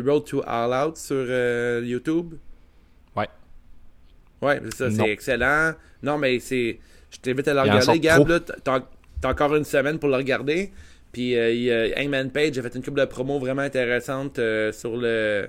Road 0.06 0.26
to 0.26 0.44
All 0.46 0.88
Out 0.88 0.98
sur 0.98 1.26
YouTube? 1.84 2.34
Ouais. 3.16 3.28
Ouais, 4.42 4.60
c'est 4.66 4.76
ça, 4.76 4.92
c'est 4.92 5.10
excellent. 5.10 5.72
Non, 6.04 6.18
mais 6.18 6.40
c'est. 6.40 6.80
Je 7.12 7.18
t'invite 7.20 7.48
à 7.48 7.54
le 7.54 7.62
regarder, 7.62 8.00
Gab. 8.00 8.44
t'as 8.64 9.30
encore 9.30 9.56
une 9.56 9.64
semaine 9.64 10.00
pour 10.00 10.10
le 10.10 10.16
regarder. 10.18 10.72
Puis 11.14 11.38
euh, 11.38 11.52
il, 11.54 11.70
euh, 11.70 11.90
Hangman 11.98 12.30
Page 12.32 12.58
a 12.58 12.62
fait 12.62 12.76
une 12.76 12.84
couple 12.84 13.00
de 13.00 13.06
promos 13.06 13.40
vraiment 13.40 13.62
intéressantes 13.62 14.40
euh, 14.40 14.72
sur 14.74 14.98
le. 14.98 15.48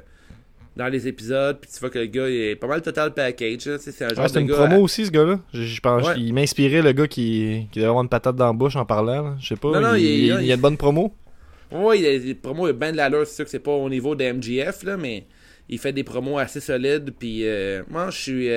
Dans 0.76 0.88
les 0.88 1.06
épisodes, 1.06 1.58
puis 1.60 1.70
tu 1.72 1.78
vois 1.78 1.88
que 1.88 2.00
le 2.00 2.06
gars 2.06 2.28
il 2.28 2.34
est 2.34 2.56
pas 2.56 2.66
mal 2.66 2.82
total 2.82 3.14
package. 3.14 3.60
sais, 3.60 3.78
C'est 3.78 4.04
un 4.06 4.08
genre 4.08 4.24
Ouais, 4.24 4.30
de 4.32 4.40
une 4.40 4.48
gars. 4.48 4.54
promo 4.56 4.80
aussi, 4.82 5.06
ce 5.06 5.10
gars-là. 5.12 5.38
Je, 5.52 5.62
je 5.62 5.80
pense 5.80 6.04
Ouais. 6.04 6.14
qu'il 6.14 6.34
m'inspirait 6.34 6.82
le 6.82 6.90
gars 6.90 7.06
qui, 7.06 7.68
qui 7.70 7.78
devait 7.78 7.86
avoir 7.86 8.02
une 8.02 8.08
patate 8.08 8.34
dans 8.34 8.48
la 8.48 8.52
bouche 8.52 8.74
en 8.74 8.84
parlant. 8.84 9.36
Je 9.38 9.46
sais 9.46 9.56
pas. 9.56 9.70
Non, 9.70 9.80
non, 9.80 9.94
il, 9.94 10.02
il- 10.02 10.08
il- 10.10 10.24
il- 10.34 10.40
il 10.40 10.46
y 10.46 10.52
a 10.52 10.56
de 10.56 10.60
bonnes 10.60 10.76
promos. 10.76 11.14
Ouais, 11.70 12.00
il 12.00 12.06
a 12.06 12.18
des 12.18 12.34
promos, 12.34 12.66
il 12.66 12.70
a 12.70 12.72
bien 12.72 12.90
de 12.90 12.96
l'allure. 12.96 13.24
C'est 13.24 13.36
sûr 13.36 13.44
que 13.44 13.50
c'est 13.52 13.60
pas 13.60 13.70
au 13.70 13.88
niveau 13.88 14.16
de 14.16 14.24
MGF, 14.24 14.82
là, 14.82 14.96
mais 14.96 15.26
il 15.68 15.78
fait 15.78 15.92
des 15.92 16.02
promos 16.02 16.38
assez 16.38 16.58
solides. 16.58 17.12
Puis 17.16 17.46
euh, 17.46 17.84
moi, 17.88 18.10
je 18.10 18.18
suis. 18.18 18.50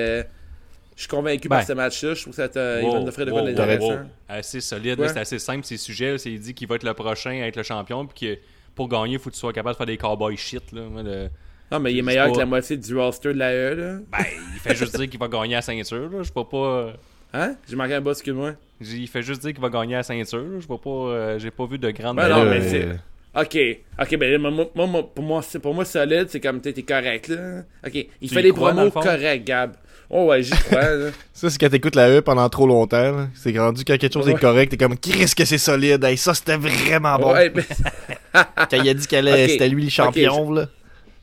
Euh, 0.98 1.00
je 1.00 1.02
suis 1.02 1.08
convaincu 1.08 1.48
par 1.48 1.60
Ben. 1.60 1.64
ce 1.66 1.72
match-là. 1.72 2.14
Je 2.14 2.20
trouve 2.22 2.32
que 2.32 2.42
ça 2.42 2.48
te- 2.48 2.80
il 2.80 2.84
Wow, 2.84 2.92
va 2.94 3.00
nous 3.00 3.08
offrir 3.08 3.26
de 3.26 3.30
quoi 3.30 3.40
wow, 3.42 3.46
d'intéressant. 3.48 3.86
wow, 3.88 3.96
wow. 3.98 4.06
Assez 4.28 4.60
solide, 4.60 4.98
Ouais. 5.00 5.08
c'est 5.08 5.20
assez 5.20 5.38
simple 5.38 5.64
ces 5.64 5.76
sujets. 5.76 6.18
C'est 6.18 6.30
il 6.32 6.40
dit 6.40 6.54
qu'il 6.54 6.66
va 6.68 6.74
être 6.76 6.82
le 6.84 6.94
prochain 6.94 7.30
à 7.30 7.46
être 7.46 7.56
le 7.56 7.62
champion, 7.62 8.06
puis 8.06 8.28
que 8.36 8.40
pour 8.74 8.88
gagner, 8.88 9.14
il 9.14 9.18
faut 9.18 9.30
que 9.30 9.34
tu 9.34 9.40
sois 9.40 9.52
capable 9.52 9.74
de 9.74 9.76
faire 9.78 9.86
des 9.86 9.96
cowboy 9.96 10.36
shit. 10.36 10.72
Là. 10.72 10.82
Moi, 10.90 11.02
le- 11.02 11.28
Non, 11.70 11.80
mais 11.80 11.92
il 11.92 11.98
est 11.98 12.02
meilleur 12.02 12.26
pas- 12.28 12.32
que 12.34 12.38
la 12.38 12.46
moitié 12.46 12.76
du 12.76 12.96
roster 12.96 13.32
de 13.34 13.38
la 13.38 13.52
E, 13.52 13.74
là. 13.74 13.98
Ben, 14.10 14.24
il 14.54 14.60
fait 14.60 14.74
juste 14.74 14.96
dire 14.96 15.08
qu'il 15.08 15.20
va 15.20 15.28
gagner 15.28 15.54
la 15.54 15.62
ceinture. 15.62 16.08
Là. 16.10 16.22
Je 16.22 16.32
vois 16.32 16.48
pas. 16.48 16.92
Hein? 17.34 17.56
J'ai 17.68 17.76
manqué 17.76 17.94
un 17.94 18.00
boss, 18.00 18.18
excuse-moi. 18.18 18.54
J'ai- 18.80 18.96
Il 18.98 19.06
fait 19.08 19.22
juste 19.22 19.42
dire 19.42 19.52
qu'il 19.52 19.60
va 19.60 19.68
gagner 19.68 19.94
la 19.94 20.02
ceinture. 20.02 20.38
là. 20.38 20.60
Je 20.60 20.66
vois 20.66 20.80
pas. 20.80 20.90
euh, 20.90 21.38
J'ai 21.38 21.50
pas 21.50 21.66
vu 21.66 21.78
de 21.78 21.90
grande. 21.90 22.16
Ben 22.16 22.28
non, 22.28 22.44
mais 22.44 22.60
euh, 22.60 22.70
c'est- 22.70 22.98
Ok, 23.38 23.56
ok, 24.00 24.16
ben 24.18 24.40
moi, 24.40 24.50
moi, 24.74 24.86
moi, 24.86 25.14
pour 25.14 25.22
moi, 25.24 25.42
c'est 25.42 25.58
pour 25.58 25.74
moi 25.74 25.84
solide, 25.84 26.26
c'est 26.28 26.40
comme 26.40 26.60
t'es 26.62 26.72
t'es 26.72 26.82
correct 26.82 27.28
là. 27.28 27.62
Ok, 27.86 27.94
il 27.94 28.28
Tu 28.28 28.34
fait 28.34 28.42
des 28.42 28.52
promos 28.52 28.90
corrects, 28.90 29.44
Gab. 29.44 29.76
Oh 30.10 30.24
ouais, 30.26 30.42
j'y 30.42 30.52
crois. 30.52 30.82
Ça, 31.34 31.50
c'est 31.50 31.58
quand 31.58 31.68
t'écoutes 31.68 31.94
la 31.94 32.08
E 32.10 32.20
pendant 32.22 32.48
trop 32.48 32.66
longtemps. 32.66 33.28
C'est 33.34 33.56
rendu 33.58 33.84
quand 33.84 33.98
quelque 33.98 34.12
chose 34.12 34.26
Ouais. 34.26 34.32
est 34.32 34.38
correct, 34.40 34.70
t'es 34.70 34.76
comme, 34.78 34.96
Qu'est-ce 34.96 35.36
que 35.36 35.44
c'est 35.44 35.58
solide? 35.58 36.02
Hey, 36.02 36.16
ça, 36.16 36.32
c'était 36.34 36.56
vraiment 36.56 37.16
bon. 37.18 37.32
Ouais, 37.34 37.52
Quand 38.32 38.72
il 38.82 38.88
a 38.88 38.94
dit 38.94 39.06
qu'elle 39.06 39.28
allait- 39.28 39.44
Ok. 39.44 39.50
c'était 39.50 39.68
lui 39.68 39.84
le 39.84 39.90
champion, 39.90 40.50
là. 40.52 40.66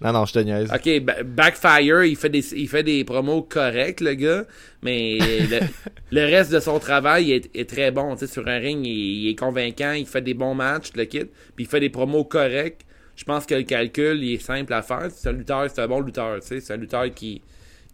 Non, 0.02 0.12
non, 0.12 0.26
je 0.26 0.34
te 0.34 0.40
niaise. 0.40 0.70
ok, 0.74 1.00
ba- 1.04 1.24
Backfire, 1.24 2.04
il 2.04 2.16
fait 2.18 2.30
des, 2.30 2.54
il 2.54 2.68
fait 2.68 2.84
des 2.84 3.04
promos 3.06 3.42
corrects, 3.44 4.02
le 4.02 4.14
gars, 4.14 4.44
mais 4.84 5.18
le, 5.20 5.60
le 6.12 6.22
reste 6.26 6.52
de 6.52 6.60
son 6.60 6.80
travail 6.80 7.32
est, 7.32 7.50
est 7.56 7.68
très 7.68 7.92
bon. 7.92 8.14
Tu 8.16 8.28
sais, 8.28 8.32
sur 8.34 8.46
un 8.48 8.58
ring, 8.60 8.86
il, 8.86 8.92
il 9.24 9.30
est 9.30 9.36
convaincant, 9.36 9.94
il 9.94 10.06
fait 10.06 10.22
des 10.22 10.34
bons 10.34 10.54
matchs, 10.54 10.92
le 10.96 11.06
kit, 11.06 11.24
puis 11.56 11.64
il 11.64 11.68
fait 11.68 11.80
des 11.80 11.90
promos 11.90 12.26
corrects. 12.26 12.82
Je 13.16 13.24
pense 13.24 13.46
que 13.46 13.56
le 13.56 13.64
calcul, 13.64 14.22
il 14.22 14.34
est 14.34 14.44
simple 14.44 14.74
à 14.74 14.82
faire. 14.82 15.08
C'est 15.16 15.30
un 15.30 15.32
lutteur, 15.32 15.66
c'est 15.74 15.82
un 15.82 15.88
bon 15.88 16.02
lutteur, 16.02 16.40
tu 16.42 16.48
sais, 16.48 16.60
c'est 16.60 16.74
un 16.74 16.78
lutteur 16.78 17.06
qui, 17.16 17.42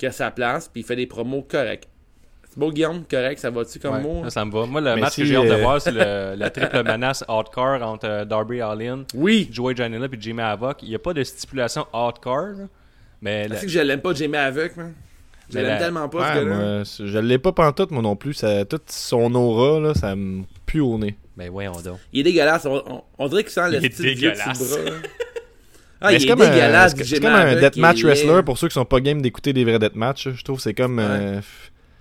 qui 0.01 0.07
a 0.07 0.11
sa 0.11 0.31
place, 0.31 0.67
puis 0.67 0.81
il 0.81 0.83
fait 0.83 0.95
des 0.95 1.05
promos 1.05 1.43
corrects. 1.43 1.87
C'est 2.49 2.57
beau, 2.57 2.71
Guillaume, 2.71 3.03
correct, 3.09 3.37
ça 3.39 3.51
va-tu 3.51 3.77
comme 3.79 3.97
Ouais, 3.97 4.01
mot? 4.01 4.29
ça 4.31 4.43
me 4.43 4.51
va. 4.51 4.65
Moi, 4.65 4.81
le 4.81 4.95
Mais 4.95 5.01
match 5.01 5.13
si, 5.13 5.21
que 5.21 5.27
j'ai 5.27 5.35
hâte 5.37 5.45
de 5.45 5.51
euh, 5.51 5.57
voir, 5.61 5.79
c'est 5.79 5.91
le, 5.91 6.33
la 6.37 6.49
triple 6.49 6.83
menace 6.83 7.23
hardcore 7.27 7.81
entre 7.83 8.07
euh, 8.07 8.25
Darby 8.25 8.59
Allin, 8.61 9.05
Oui! 9.13 9.47
Joey 9.51 9.75
Janela 9.75 10.07
et 10.07 10.17
Jimmy 10.19 10.41
Havoc. 10.41 10.81
Il 10.81 10.89
n'y 10.89 10.95
a 10.95 10.99
pas 10.99 11.13
de 11.13 11.23
stipulation 11.23 11.85
hardcore, 11.93 12.47
là, 12.57 12.65
mais 13.21 13.47
la- 13.47 13.55
C'est 13.57 13.67
que 13.67 13.71
je 13.71 13.79
l'aime 13.79 14.01
pas, 14.01 14.13
Jamie 14.15 14.35
Avec, 14.37 14.75
man? 14.75 14.91
Je 15.51 15.59
l'aime 15.59 15.67
la- 15.67 15.77
tellement 15.77 16.09
pas, 16.09 16.17
ce 16.33 16.39
Ouais, 16.39 16.43
gars-là. 16.45 16.55
moi, 16.75 16.83
c'est- 16.85 17.07
je 17.07 17.17
l'ai 17.19 17.37
pas 17.37 17.51
pantoute, 17.51 17.91
moi 17.91 18.01
non 18.01 18.15
plus. 18.15 18.33
Ça, 18.33 18.65
toute 18.65 18.89
son 18.91 19.33
aura, 19.35 19.79
là, 19.79 19.93
ça 19.93 20.15
me 20.15 20.43
pue 20.65 20.79
au 20.81 20.97
nez. 20.97 21.15
ben 21.37 21.49
voyons 21.51 21.73
donc. 21.85 21.99
Il 22.11 22.21
est 22.21 22.23
dégueulasse. 22.23 22.65
On, 22.65 22.81
on- 22.85 23.03
on 23.19 23.27
dirait 23.27 23.43
qu'il 23.43 23.51
sent 23.53 23.69
le 23.69 23.79
style 23.79 24.15
petit 24.15 24.31
bras. 24.31 24.91
Ah, 26.01 26.11
il 26.13 26.19
c'est 26.19 26.25
est 26.25 26.29
comme 26.29 26.41
un- 26.41 26.49
dégueulasse. 26.49 26.91
c'est- 26.91 26.97
du 26.97 27.03
C'est 27.03 27.15
Jamie 27.15 27.21
comme 27.27 27.35
un 27.35 27.51
Havoc, 27.51 27.59
deathmatch 27.61 28.03
est 28.03 28.07
wrestler 28.07 28.43
pour 28.43 28.57
ceux 28.57 28.67
qui 28.67 28.73
sont 28.73 28.85
pas 28.85 28.99
game 28.99 29.21
d'écouter 29.21 29.53
des 29.53 29.63
vrais 29.63 29.77
deathmatch. 29.79 30.29
Je 30.35 30.43
trouve 30.43 30.57
que 30.57 30.63
c'est 30.63 30.73
comme. 30.73 30.99
euh, 30.99 31.39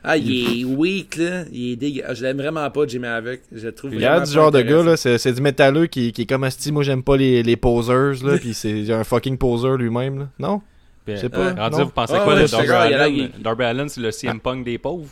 Ah, 0.03 0.17
il 0.17 0.61
est 0.63 0.65
weak, 0.65 1.17
là. 1.17 1.45
Il 1.53 1.73
est 1.73 1.77
dégueulasse. 1.77 2.17
Je 2.19 2.23
l'aime 2.23 2.39
vraiment 2.39 2.71
pas, 2.71 2.87
Jimmy 2.87 3.07
Avec. 3.07 3.43
Je 3.53 3.67
le 3.67 3.73
trouve 3.75 3.93
Il 3.95 4.01
y 4.01 4.05
a 4.07 4.13
vraiment 4.13 4.27
du 4.27 4.33
genre 4.33 4.51
de 4.51 4.63
gars, 4.63 4.83
là, 4.83 4.97
c'est 4.97 5.33
du 5.35 5.43
métalleux 5.43 5.87
qui, 5.87 6.13
qui 6.13 6.23
est 6.23 6.27
comme 6.27 6.43
Asti. 6.45 6.73
Moi, 6.73 6.83
j'aime 6.83 7.03
pas 7.03 7.19
les, 7.19 7.43
les 7.43 7.57
posers, 7.57 8.25
là, 8.25 8.39
pis 8.43 8.55
c'est 8.55 8.91
un 8.91 9.05
fucking 9.05 9.37
poser 9.37 9.77
lui-même, 9.77 10.19
là. 10.21 10.29
Non? 10.39 10.63
Puis, 11.05 11.17
Je 11.17 11.21
sais 11.21 11.27
euh, 11.27 11.53
pas, 11.55 11.69
non? 11.71 11.85
vous 11.85 11.91
pensez 11.91 12.15
Ah 12.17 12.21
quoi 12.25 12.35
ouais, 12.35 12.43
de 12.43 12.47
Darby 12.49 12.67
d'accord, 12.67 12.87
il 12.87 12.93
y 12.93 12.95
en 12.95 12.99
a 12.99 13.03
Allin? 13.03 13.29
qui- 13.37 13.43
Darby 13.43 13.65
Allin, 13.65 13.89
c'est 13.89 14.01
le 14.01 14.11
CM 14.11 14.41
Punk 14.41 14.65
des 14.65 14.79
pauvres. 14.79 15.09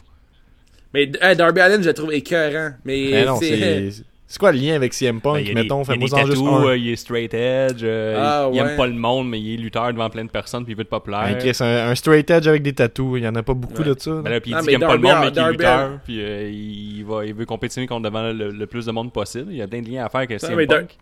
Mais 0.94 1.10
hey, 1.20 1.36
Darby 1.36 1.60
Allin, 1.60 1.82
je 1.82 1.88
le 1.88 1.92
trouve 1.94 2.12
écœurant. 2.14 2.72
Mais, 2.86 3.08
Mais 3.10 3.24
non, 3.26 3.36
c'est. 3.38 3.90
c'est. 4.28 4.38
Quoi 4.38 4.52
le 4.52 4.58
lien 4.58 4.74
avec 4.76 4.92
CM 4.94 5.20
Punk? 5.20 5.34
Ben, 5.34 5.40
il 5.40 5.48
y 5.48 5.50
a 5.50 5.54
Mettons, 5.54 5.82
des, 5.82 5.88
il 5.94 6.00
y 6.02 6.04
a 6.04 6.06
des 6.06 6.14
en 6.14 6.26
juste 6.26 6.28
tattoos, 6.38 6.46
un. 6.54 6.66
euh, 6.68 6.76
il 6.76 6.90
est 6.90 6.96
straight 6.96 7.34
edge, 7.34 7.80
euh, 7.82 8.14
Ah, 8.16 8.48
il, 8.52 8.56
il 8.56 8.62
ouais. 8.62 8.70
aime 8.70 8.76
pas 8.76 8.86
le 8.86 8.92
monde, 8.92 9.28
mais 9.28 9.40
il 9.40 9.54
est 9.54 9.56
lutteur 9.56 9.92
devant 9.92 10.08
plein 10.10 10.24
de 10.24 10.30
personnes, 10.30 10.62
puis 10.64 10.74
il 10.74 10.76
veut 10.76 10.82
être 10.82 10.88
populaire. 10.90 11.20
Un, 11.20 11.34
Chris, 11.34 11.56
un, 11.60 11.88
un 11.90 11.94
straight 11.96 12.30
edge 12.30 12.46
avec 12.46 12.62
des 12.62 12.74
tattoos, 12.74 13.16
il 13.16 13.24
y 13.24 13.28
en 13.28 13.34
a 13.34 13.42
pas 13.42 13.54
beaucoup 13.54 13.82
Ouais. 13.82 13.88
de 13.94 13.98
ça. 13.98 14.10
Ben 14.22 14.30
là, 14.30 14.40
puis 14.40 14.50
il 14.50 14.54
Ah, 14.54 14.60
dit 14.60 14.66
mais 14.66 14.74
qu'il 14.74 14.82
aime 14.82 14.88
pas 14.88 14.96
le 14.96 15.02
Darby- 15.02 15.14
monde, 15.16 15.24
mais 15.24 15.32
qu'il 15.32 15.42
est 15.42 15.50
lutteur, 15.52 15.90
puis 16.04 16.22
euh, 16.22 16.50
il, 16.52 17.04
va, 17.04 17.24
il 17.26 17.34
veut 17.34 17.46
compétitionner 17.46 17.86
contre 17.88 18.02
devant 18.08 18.30
le, 18.30 18.50
le 18.50 18.66
plus 18.66 18.86
de 18.86 18.92
monde 18.92 19.12
possible. 19.12 19.46
Il 19.50 19.56
y 19.56 19.62
a 19.62 19.66
plein 19.66 19.82
de 19.82 19.88
liens 19.90 20.04
à 20.04 20.08
faire 20.08 20.20
avec 20.20 20.38
CM 20.38 20.66
Punk. 20.66 20.96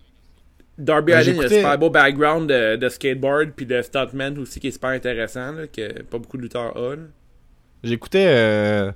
Darby 0.78 1.12
Ben, 1.12 1.18
Allin, 1.20 1.32
il 1.32 1.40
a 1.40 1.44
un 1.44 1.48
super 1.48 1.78
beau 1.78 1.88
background 1.90 2.48
de, 2.50 2.76
de 2.76 2.88
skateboard 2.90 3.52
puis 3.56 3.64
de 3.64 3.80
stuntman 3.80 4.36
aussi 4.38 4.60
qui 4.60 4.68
est 4.68 4.72
super 4.72 4.90
intéressant, 4.90 5.52
là, 5.52 5.66
que 5.66 6.02
pas 6.02 6.18
beaucoup 6.18 6.36
de 6.36 6.42
lutteurs 6.42 6.76
ont. 6.76 6.98
J'écoutais 7.82 8.26
euh, 8.28 8.92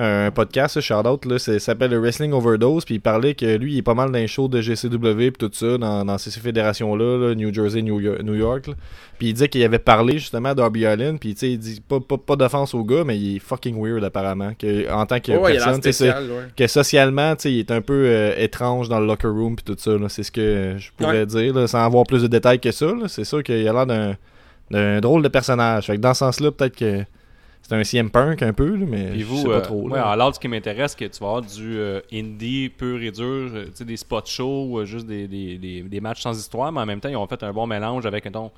un 0.00 0.30
podcast, 0.30 0.80
shout 0.80 0.94
out, 1.06 1.24
là, 1.24 1.38
ça 1.38 1.58
s'appelle 1.58 1.90
le 1.90 1.98
Wrestling 1.98 2.32
Overdose, 2.32 2.84
puis 2.84 2.94
il 2.96 3.00
parlait 3.00 3.34
que 3.34 3.56
lui, 3.56 3.72
il 3.74 3.78
est 3.78 3.82
pas 3.82 3.94
mal 3.94 4.12
dans 4.12 4.18
les 4.18 4.28
shows 4.28 4.46
de 4.48 4.60
GCW 4.60 5.30
puis 5.30 5.32
tout 5.38 5.50
ça, 5.52 5.76
dans, 5.76 6.04
dans 6.04 6.18
ces 6.18 6.30
fédérations-là, 6.30 7.28
là, 7.28 7.34
New 7.34 7.52
Jersey, 7.52 7.82
New 7.82 8.00
York, 8.00 8.22
New 8.22 8.34
York. 8.36 8.66
Puis 9.18 9.28
il 9.28 9.32
disait 9.32 9.48
qu'il 9.48 9.64
avait 9.64 9.80
parlé 9.80 10.18
justement 10.18 10.54
Darby 10.54 10.86
Allin, 10.86 11.16
puis 11.16 11.34
tu 11.34 11.40
sais, 11.40 11.50
il 11.50 11.58
dit 11.58 11.82
pas, 11.86 11.98
pas, 11.98 12.16
pas 12.16 12.36
d'offense 12.36 12.72
au 12.74 12.84
gars, 12.84 13.02
mais 13.04 13.18
il 13.18 13.36
est 13.36 13.38
fucking 13.40 13.76
weird 13.82 14.04
apparemment, 14.04 14.52
que, 14.56 14.88
en 14.92 15.04
tant 15.06 15.18
que 15.18 15.32
personne, 15.32 15.80
spécial, 15.82 16.24
ouais. 16.24 16.44
que 16.56 16.66
socialement, 16.68 17.34
tu 17.34 17.42
sais, 17.42 17.52
il 17.52 17.58
est 17.58 17.70
un 17.72 17.80
peu 17.80 18.04
euh, 18.06 18.34
étrange 18.38 18.88
dans 18.88 19.00
le 19.00 19.06
locker 19.06 19.26
room 19.28 19.56
puis 19.56 19.64
tout 19.64 19.76
ça, 19.76 19.90
c'est 20.08 20.22
ce 20.22 20.30
que 20.30 20.76
je 20.78 20.90
pourrais 20.96 21.20
Ouais. 21.20 21.26
dire, 21.26 21.54
là, 21.54 21.66
sans 21.66 21.84
avoir 21.84 22.04
plus 22.04 22.22
de 22.22 22.28
détails 22.28 22.60
que 22.60 22.70
ça, 22.70 22.86
c'est 23.08 23.24
sûr 23.24 23.42
qu'il 23.42 23.66
a 23.66 23.72
l'air 23.72 23.86
d'un 23.86 24.16
d'un 24.70 25.00
drôle 25.00 25.22
de 25.22 25.28
personnage, 25.28 25.86
fait 25.86 25.96
que 25.96 26.00
dans 26.02 26.12
ce 26.12 26.18
sens-là, 26.18 26.52
peut-être 26.52 26.76
que 26.76 27.02
c'est 27.62 27.74
un 27.74 27.84
CM 27.84 28.10
Punk 28.10 28.42
un 28.42 28.52
peu, 28.52 28.76
là, 28.76 28.86
mais 28.88 29.10
Puis 29.10 29.20
je 29.20 29.24
vous, 29.26 29.36
sais 29.38 29.44
pas 29.48 29.50
euh, 29.56 29.60
trop. 29.60 29.82
ouais, 29.88 29.98
là. 29.98 30.08
alors, 30.08 30.34
ce 30.34 30.40
qui 30.40 30.48
m'intéresse, 30.48 30.94
c'est 30.98 31.06
que 31.08 31.12
tu 31.14 31.20
vas 31.20 31.26
avoir 31.28 31.42
du 31.42 31.78
euh, 31.78 32.00
indie 32.12 32.70
pur 32.70 33.02
et 33.02 33.10
dur, 33.10 33.24
euh, 33.24 33.64
tu 33.66 33.72
sais, 33.74 33.84
des 33.84 33.96
spots 33.96 34.22
shows, 34.26 34.66
ou, 34.70 34.78
euh, 34.78 34.84
juste 34.86 35.06
des, 35.06 35.28
des, 35.28 35.58
des, 35.58 35.82
des 35.82 36.00
matchs 36.00 36.22
sans 36.22 36.38
histoire, 36.38 36.72
mais 36.72 36.80
en 36.80 36.86
même 36.86 37.00
temps, 37.00 37.10
ils 37.10 37.16
ont 37.16 37.26
fait 37.26 37.42
un 37.42 37.52
bon 37.52 37.66
mélange 37.66 38.06
avec, 38.06 38.24
mettons, 38.24 38.50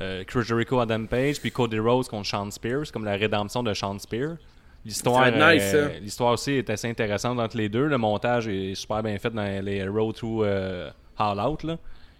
euh, 0.00 0.24
Chris 0.24 0.42
Jericho, 0.42 0.78
Adam 0.80 1.06
Page, 1.06 1.40
puis 1.40 1.50
Cody 1.50 1.78
Rhodes 1.78 2.08
contre 2.08 2.26
Sean 2.28 2.50
Spears, 2.50 2.90
comme 2.92 3.04
la 3.04 3.16
rédemption 3.16 3.62
de 3.62 3.74
Sean 3.74 3.98
Spears. 3.98 4.36
L'histoire, 4.84 5.26
nice, 5.30 5.72
euh, 5.74 5.88
ça. 5.88 5.98
l'histoire 6.00 6.32
aussi 6.32 6.52
est 6.52 6.70
assez 6.70 6.88
intéressante 6.88 7.38
entre 7.40 7.56
les 7.56 7.68
deux. 7.68 7.86
Le 7.86 7.98
montage 7.98 8.46
est 8.48 8.74
super 8.74 9.02
bien 9.02 9.18
fait 9.18 9.30
dans 9.30 9.64
les 9.64 9.86
Road 9.86 10.14
to 10.14 10.44
euh, 10.44 10.88
All 11.18 11.40
Out, 11.40 11.64
là, 11.64 11.78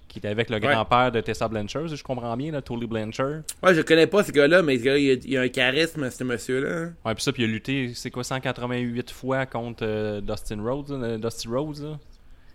qui 0.08 0.18
est 0.18 0.26
avec 0.26 0.48
le 0.50 0.58
grand-père 0.58 1.12
de 1.12 1.20
Tessa 1.20 1.46
Blanchard, 1.48 1.88
si 1.88 1.96
je 1.96 2.02
comprends 2.02 2.36
bien, 2.36 2.50
là, 2.50 2.62
Tully 2.62 2.86
Blanchard. 2.86 3.42
Ouais, 3.62 3.74
je 3.74 3.82
connais 3.82 4.06
pas 4.06 4.24
ce 4.24 4.32
gars-là, 4.32 4.62
mais 4.62 4.78
ce 4.78 4.84
gars-là, 4.84 4.98
il, 4.98 5.10
a, 5.10 5.14
il 5.24 5.36
a 5.36 5.40
un 5.42 5.48
charisme, 5.48 6.08
ce 6.10 6.24
monsieur-là. 6.24 6.86
Ouais, 7.04 7.14
puis 7.14 7.22
ça, 7.22 7.32
puis 7.32 7.42
il 7.42 7.48
a 7.48 7.52
lutté, 7.52 7.92
c'est 7.94 8.10
quoi, 8.10 8.24
188 8.24 9.10
fois 9.10 9.46
contre 9.46 9.84
euh, 9.84 10.20
Dustin 10.20 10.62
Rhodes, 10.62 10.90
là, 10.90 11.18
Dusty 11.18 11.48
Rhodes, 11.48 11.78
là? 11.78 11.98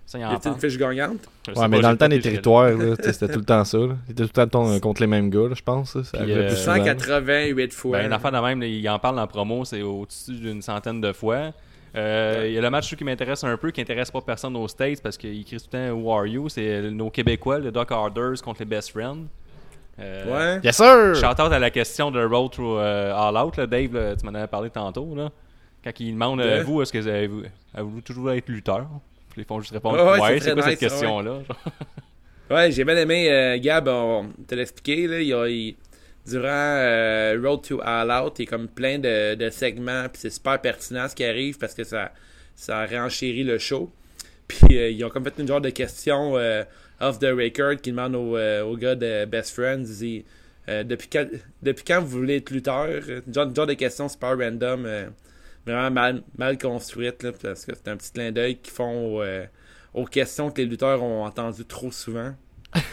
Ça, 0.06 0.20
il 0.20 0.26
en 0.26 0.38
une 0.38 0.60
fiche 0.60 0.78
gagnante. 0.78 1.30
Ouais, 1.56 1.68
mais 1.70 1.78
pas, 1.78 1.84
dans 1.84 1.92
le 1.92 1.98
temps 1.98 2.10
des 2.10 2.20
territoires, 2.20 2.72
c'était 3.04 3.32
tout 3.32 3.40
le 3.40 3.46
temps 3.46 3.64
ça. 3.64 3.78
Là. 3.78 3.96
Il 4.08 4.12
était 4.12 4.24
tout 4.24 4.32
le 4.36 4.48
temps 4.48 4.48
ton- 4.66 4.80
contre 4.82 5.00
les 5.00 5.08
mêmes 5.08 5.30
gars, 5.30 5.48
là, 5.48 5.54
je 5.56 5.62
pense. 5.64 5.96
là. 5.96 6.04
Ça 6.04 6.18
Puis, 6.18 6.34
euh, 6.34 6.48
plus 6.48 6.58
souvent. 6.58 6.76
188 6.76 7.74
fois. 7.74 8.00
Ben, 8.00 8.08
une 8.08 8.14
affaire 8.14 8.32
de 8.34 8.38
même, 8.40 8.60
là, 8.60 8.68
il 8.68 8.90
en 8.90 9.00
parle 9.00 9.18
en 9.20 9.28
promo, 9.28 9.64
c'est 9.64 9.82
au-dessus 9.82 10.34
d'une 10.34 10.62
centaine 10.62 11.00
de 11.00 11.14
fois. 11.14 11.54
Euh, 11.96 12.46
Il 12.48 12.54
y 12.54 12.58
a 12.58 12.62
le 12.62 12.70
match 12.70 12.96
qui 12.96 13.04
m'intéresse 13.04 13.44
un 13.44 13.56
peu, 13.58 13.70
qui 13.72 13.82
intéresse 13.82 14.10
pas 14.10 14.22
personne 14.22 14.56
aux 14.56 14.68
States 14.68 15.02
parce 15.02 15.18
qu'il 15.18 15.40
écrit 15.40 15.58
tout 15.58 15.66
le 15.72 15.78
temps 15.78 15.92
Who 15.94 16.12
are 16.12 16.26
you? 16.26 16.50
C'est 16.50 16.82
nos 16.90 17.10
Québécois, 17.10 17.60
le 17.60 17.72
Doc 17.72 17.92
Harders 17.92 18.42
contre 18.44 18.62
les 18.62 18.66
Best 18.66 18.92
Friends. 18.92 19.26
Euh, 20.00 20.56
Ouais. 20.56 20.60
Yes, 20.64 20.78
sir! 20.78 21.14
Shout 21.16 21.40
out 21.40 21.52
à 21.52 21.60
la 21.60 21.70
question 21.70 22.10
de 22.10 22.24
Road 22.24 22.52
to 22.54 22.80
euh, 22.80 23.14
All 23.16 23.38
Out, 23.38 23.58
là, 23.58 23.68
Dave, 23.68 23.94
là, 23.94 24.16
tu 24.16 24.26
m'en 24.26 24.34
avais 24.34 24.48
parlé 24.48 24.72
tantôt. 24.72 25.14
Là, 25.16 25.30
quand 25.84 25.92
il 26.00 26.14
demande 26.14 26.42
euh, 26.42 26.58
Ouais. 26.58 26.64
vous, 26.64 26.82
est-ce 26.82 26.92
que 26.92 26.98
vous 26.98 27.08
avez, 27.08 27.30
avez-vous 27.76 28.02
toujours 28.02 28.32
être 28.32 28.50
lutteur? 28.50 28.88
Puis 29.30 29.42
ils 29.42 29.46
font 29.46 29.60
juste 29.60 29.74
répondre 29.74 29.98
Ouais, 29.98 30.04
ouais, 30.04 30.20
Ouais, 30.20 30.40
c'est 30.40 30.54
quoi 30.54 30.62
nice, 30.62 30.72
cette 30.72 30.80
question-là 30.80 31.40
Ouais, 32.50 32.72
j'ai 32.72 32.84
bien 32.84 32.98
aimé 32.98 33.32
euh, 33.32 33.58
Gab, 33.62 33.88
on 33.88 34.26
te 34.48 34.56
l'a 34.56 34.64
expliqué, 34.64 35.08
là, 35.08 35.22
il 35.22 35.28
y 35.28 35.34
a, 35.34 35.48
il- 35.48 35.76
durant 36.26 36.48
euh, 36.48 37.40
Road 37.42 37.64
to 37.64 37.82
All 37.84 38.12
Out, 38.12 38.40
il 38.40 38.46
y 38.46 38.48
a 38.48 38.50
comme 38.50 38.68
plein 38.68 38.98
de, 39.00 39.36
de 39.36 39.50
segments, 39.50 40.08
puis 40.10 40.22
c'est 40.22 40.30
super 40.30 40.60
pertinent 40.62 41.08
ce 41.08 41.16
qui 41.16 41.26
arrive 41.26 41.58
parce 41.58 41.74
que 41.74 41.84
ça, 41.84 42.12
ça 42.56 42.86
renchérit 42.86 43.44
le 43.44 43.58
show. 43.58 43.92
Puis 44.48 44.78
euh, 44.78 44.90
ils 44.90 45.04
ont 45.06 45.10
comme 45.10 45.24
fait 45.24 45.40
une 45.40 45.48
genre 45.48 45.62
de 45.62 45.70
question 45.70 46.38
euh, 46.38 46.64
off 47.00 47.20
the 47.20 47.28
record 47.28 47.78
qui 47.82 47.92
demande 47.92 48.16
au, 48.16 48.38
euh, 48.38 48.76
gars 48.76 48.96
de 48.96 49.26
Best 49.26 49.54
Friends, 49.56 50.02
il 50.02 50.24
euh, 50.70 50.84
depuis, 50.84 51.10
quand, 51.10 51.28
depuis 51.62 51.84
quand 51.84 52.02
vous 52.02 52.20
voulez 52.20 52.38
être 52.38 52.50
lutteur? 52.50 52.88
Genre, 53.30 53.54
genre 53.54 53.68
de 53.68 53.74
question 53.74 54.08
super 54.08 54.38
random, 54.38 54.86
euh, 54.86 55.10
vraiment 55.66 55.92
mal, 55.92 56.24
mal 56.38 56.58
construite, 56.58 57.22
là, 57.24 57.32
parce 57.34 57.66
que 57.66 57.74
c'est 57.76 57.90
un 57.90 57.98
petit 57.98 58.12
clin 58.14 58.32
d'œil 58.32 58.58
qu'ils 58.58 58.72
font 58.72 59.20
au, 59.20 59.24
aux 59.94 60.06
questions 60.06 60.52
que 60.52 60.62
les 60.62 60.68
lutteurs 60.68 61.04
ont 61.04 61.26
entendues 61.26 61.66
trop 61.66 61.92
souvent. 61.92 62.34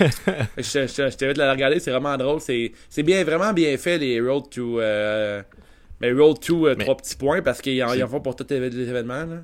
Je 0.01 0.63
je- 0.63 0.87
je- 0.87 1.11
je 1.11 1.17
t'invite 1.17 1.39
à 1.39 1.47
la 1.47 1.53
regarder, 1.53 1.81
c'est 1.81 1.91
vraiment 1.91 2.17
drôle. 2.17 2.41
C'est 2.41 2.73
c'est 2.89 3.03
bien, 3.03 3.23
vraiment 3.25 3.53
bien 3.53 3.77
fait, 3.77 3.99
les 3.99 4.21
Road 4.21 4.45
to. 4.51 4.81
Euh, 4.81 5.43
mais 6.01 6.13
Road 6.13 6.41
to, 6.41 6.67
euh, 6.67 6.75
Mais- 6.77 6.85
trois 6.85 6.97
petits 6.97 7.17
points, 7.17 7.43
parce 7.43 7.61
qu'ils 7.61 7.83
en, 7.85 7.89
en 7.89 8.09
font 8.09 8.21
pour 8.21 8.37
tous 8.37 8.47
les 8.51 8.57
événements. 8.89 9.25
Là. 9.25 9.37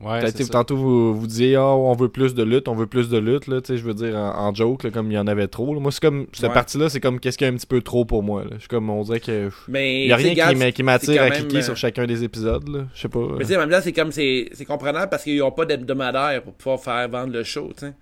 Ouais, 0.00 0.18
Peut-être, 0.18 0.36
c'est 0.36 0.42
ça. 0.44 0.50
tantôt, 0.54 0.76
vous, 0.76 1.14
vous 1.14 1.26
disiez, 1.28 1.54
ah, 1.54 1.64
on 1.64 1.94
veut 1.94 2.08
plus 2.08 2.34
de 2.34 2.42
lutte, 2.42 2.66
on 2.66 2.74
veut 2.74 2.88
plus 2.88 3.08
de 3.08 3.18
lutte, 3.18 3.46
là, 3.46 3.60
tu 3.60 3.68
sais, 3.68 3.76
je 3.76 3.84
veux 3.84 3.94
dire, 3.94 4.16
en, 4.16 4.48
en 4.48 4.52
joke, 4.54 4.82
là, 4.82 4.90
comme 4.90 5.12
il 5.12 5.14
y 5.14 5.18
en 5.18 5.28
avait 5.28 5.46
trop. 5.46 5.72
là. 5.74 5.78
Moi, 5.80 5.92
c'est 5.92 6.02
comme, 6.02 6.26
cette 6.32 6.48
Ouais. 6.48 6.54
partie-là, 6.54 6.88
c'est 6.88 6.98
comme 6.98 7.20
qu'est-ce 7.20 7.38
qu'il 7.38 7.46
y 7.46 7.50
a 7.50 7.52
un 7.52 7.56
petit 7.56 7.68
peu 7.68 7.80
trop 7.82 8.04
pour 8.04 8.24
moi, 8.24 8.42
là? 8.42 8.50
Je 8.54 8.58
suis 8.60 8.68
comme, 8.68 8.90
on 8.90 9.00
dirait 9.04 9.20
que. 9.20 9.50
Mais 9.68 10.02
Il 10.02 10.08
y 10.08 10.12
a 10.12 10.16
rien 10.16 10.30
qui 10.34 10.72
qui 10.72 10.82
m'attire 10.82 11.22
à 11.22 11.28
même, 11.28 11.38
cliquer 11.38 11.58
euh, 11.58 11.62
sur 11.62 11.76
chacun 11.76 12.04
des 12.06 12.24
épisodes, 12.24 12.66
là. 12.68 12.80
Je 12.96 13.00
sais 13.00 13.08
pas. 13.08 13.20
Mais 13.38 13.44
tu 13.44 13.50
sais, 13.50 13.56
en 13.56 13.60
même 13.60 13.70
temps, 13.70 13.80
c'est 13.80 13.92
comme 13.92 14.10
c'est 14.10 14.48
c'est 14.54 14.64
comprenable 14.64 15.08
parce 15.08 15.22
qu'ils 15.22 15.38
n'ont 15.38 15.52
pas 15.52 15.66
d'hebdomadaire 15.66 16.42
pour 16.42 16.54
pouvoir 16.54 16.80
faire 16.80 17.08
vendre 17.08 17.32
le 17.32 17.44
show, 17.44 17.70
tu 17.72 17.86
sais. 17.86 17.92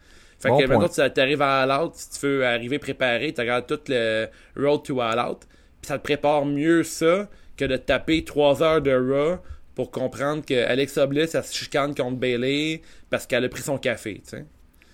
Fait 0.40 0.48
Bon 0.48 0.59
que 0.59 0.64
point. 0.66 0.79
maintenant, 0.79 1.09
tu 1.14 1.20
arrives 1.20 1.42
à 1.42 1.61
All 1.62 1.83
Out, 1.85 1.92
si 1.94 2.11
tu 2.18 2.26
veux 2.26 2.46
arriver 2.46 2.79
préparé, 2.79 3.33
tu 3.35 3.40
regardes 3.40 3.66
tout 3.66 3.79
le 3.88 4.26
Road 4.57 4.83
to 4.85 5.00
All 5.00 5.18
Out, 5.18 5.40
puis 5.83 5.88
ça 5.88 5.98
te 5.98 6.03
prépare 6.03 6.46
mieux 6.46 6.83
ça 6.83 7.29
que 7.57 7.64
de 7.66 7.76
taper 7.76 8.24
3 8.24 8.62
heures 8.62 8.81
de 8.81 8.90
Raw 8.92 9.38
pour 9.74 9.90
comprendre 9.90 10.42
que 10.44 10.66
Alexa 10.66 11.07
Bliss, 11.07 11.35
elle 11.35 11.44
se 11.44 11.55
chicane 11.55 11.94
contre 11.94 12.16
Bailey 12.16 12.81
parce 13.11 13.26
qu'elle 13.26 13.44
a 13.44 13.48
pris 13.50 13.62
son 13.62 13.76
café, 13.79 14.14
tu 14.24 14.31
sais. 14.37 14.44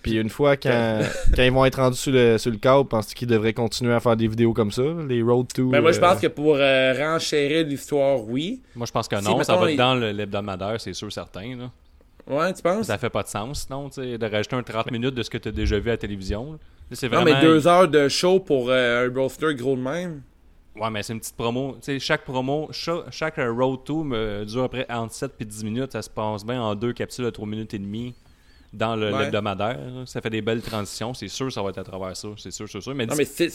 Puis 0.02 0.18
une 0.18 0.28
fois, 0.30 0.56
quand, 0.56 1.00
quand 1.34 1.42
ils 1.42 1.50
vont 1.52 1.64
être 1.64 1.80
rendus 1.80 1.96
sur 1.96 2.12
le, 2.12 2.38
sur 2.38 2.50
le 2.52 2.58
câble, 2.58 2.88
penses-tu 2.88 3.14
qu'ils 3.14 3.26
devraient 3.28 3.52
continuer 3.52 3.92
à 3.94 3.98
faire 4.00 4.16
des 4.16 4.28
vidéos 4.28 4.52
comme 4.52 4.70
ça, 4.70 4.82
les 5.08 5.20
Road 5.22 5.46
to. 5.52 5.64
Mais 5.68 5.80
moi, 5.80 5.90
je 5.92 5.98
euh, 5.98 6.00
pense 6.00 6.20
que 6.20 6.26
pour 6.28 6.54
euh, 6.56 6.92
renchérir 6.96 7.66
l'histoire, 7.66 8.20
oui. 8.22 8.62
Moi, 8.76 8.86
je 8.86 8.92
pense 8.92 9.08
que 9.08 9.16
Si, 9.16 9.24
non, 9.24 9.42
ça 9.42 9.52
mettons, 9.54 9.64
va 9.64 9.70
il- 9.70 9.74
être 9.74 9.78
dans 9.78 9.94
l'hebdomadaire, 9.96 10.80
c'est 10.80 10.92
sûr, 10.92 11.10
certain. 11.12 11.56
Là. 11.56 11.70
Ouais, 12.28 12.52
tu 12.52 12.62
penses? 12.62 12.86
Ça 12.86 12.98
fait 12.98 13.10
pas 13.10 13.22
de 13.22 13.28
sens, 13.28 13.68
non, 13.70 13.88
de 13.88 14.30
rajouter 14.30 14.56
un 14.56 14.62
30 14.62 14.90
minutes 14.90 15.14
de 15.14 15.22
ce 15.22 15.30
que 15.30 15.38
tu 15.38 15.48
as 15.48 15.52
déjà 15.52 15.78
vu 15.78 15.90
à 15.90 15.92
la 15.92 15.96
télévision. 15.98 16.52
là. 16.52 17.08
Non, 17.12 17.24
mais 17.24 17.40
deux 17.40 17.66
heures 17.66 17.88
de 17.88 18.08
show 18.08 18.40
pour 18.40 18.70
euh, 18.70 19.08
un 19.08 19.14
roster 19.14 19.54
gros 19.54 19.76
de 19.76 19.80
même. 19.82 20.22
Ouais, 20.76 20.90
mais 20.90 21.02
c'est 21.02 21.12
une 21.14 21.20
petite 21.20 21.36
promo. 21.36 21.72
Tu 21.80 21.92
sais, 21.92 21.98
chaque 21.98 22.24
promo, 22.24 22.68
cha- 22.70 23.04
chaque, 23.10 23.38
euh, 23.38 23.50
road 23.52 23.80
to 23.84 24.04
me 24.04 24.44
dure 24.44 24.64
à 24.64 24.68
peu 24.68 24.84
près 24.84 24.92
entre 24.94 25.14
7 25.14 25.32
et 25.40 25.44
10 25.44 25.64
minutes. 25.64 25.92
Ça 25.92 26.02
se 26.02 26.10
passe 26.10 26.44
bien 26.44 26.60
en 26.62 26.74
deux 26.74 26.92
capsules 26.92 27.24
de 27.24 27.30
3 27.30 27.46
minutes 27.46 27.72
et 27.74 27.78
demie 27.78 28.14
dans 28.72 29.00
Ouais. 29.00 29.10
l'hebdomadaire. 29.10 29.78
Ça 30.04 30.20
fait 30.20 30.30
des 30.30 30.42
belles 30.42 30.62
transitions. 30.62 31.14
C'est 31.14 31.28
sûr 31.28 31.46
que 31.46 31.52
ça 31.52 31.62
va 31.62 31.70
être 31.70 31.78
à 31.78 31.84
travers 31.84 32.16
ça. 32.16 32.28
C'est 32.36 32.50
sûr, 32.50 32.68
c'est 32.68 32.80
sûr. 32.80 32.94
Mais, 32.94 33.06
Non, 33.06 33.14
mais 33.16 33.24
si 33.24 33.48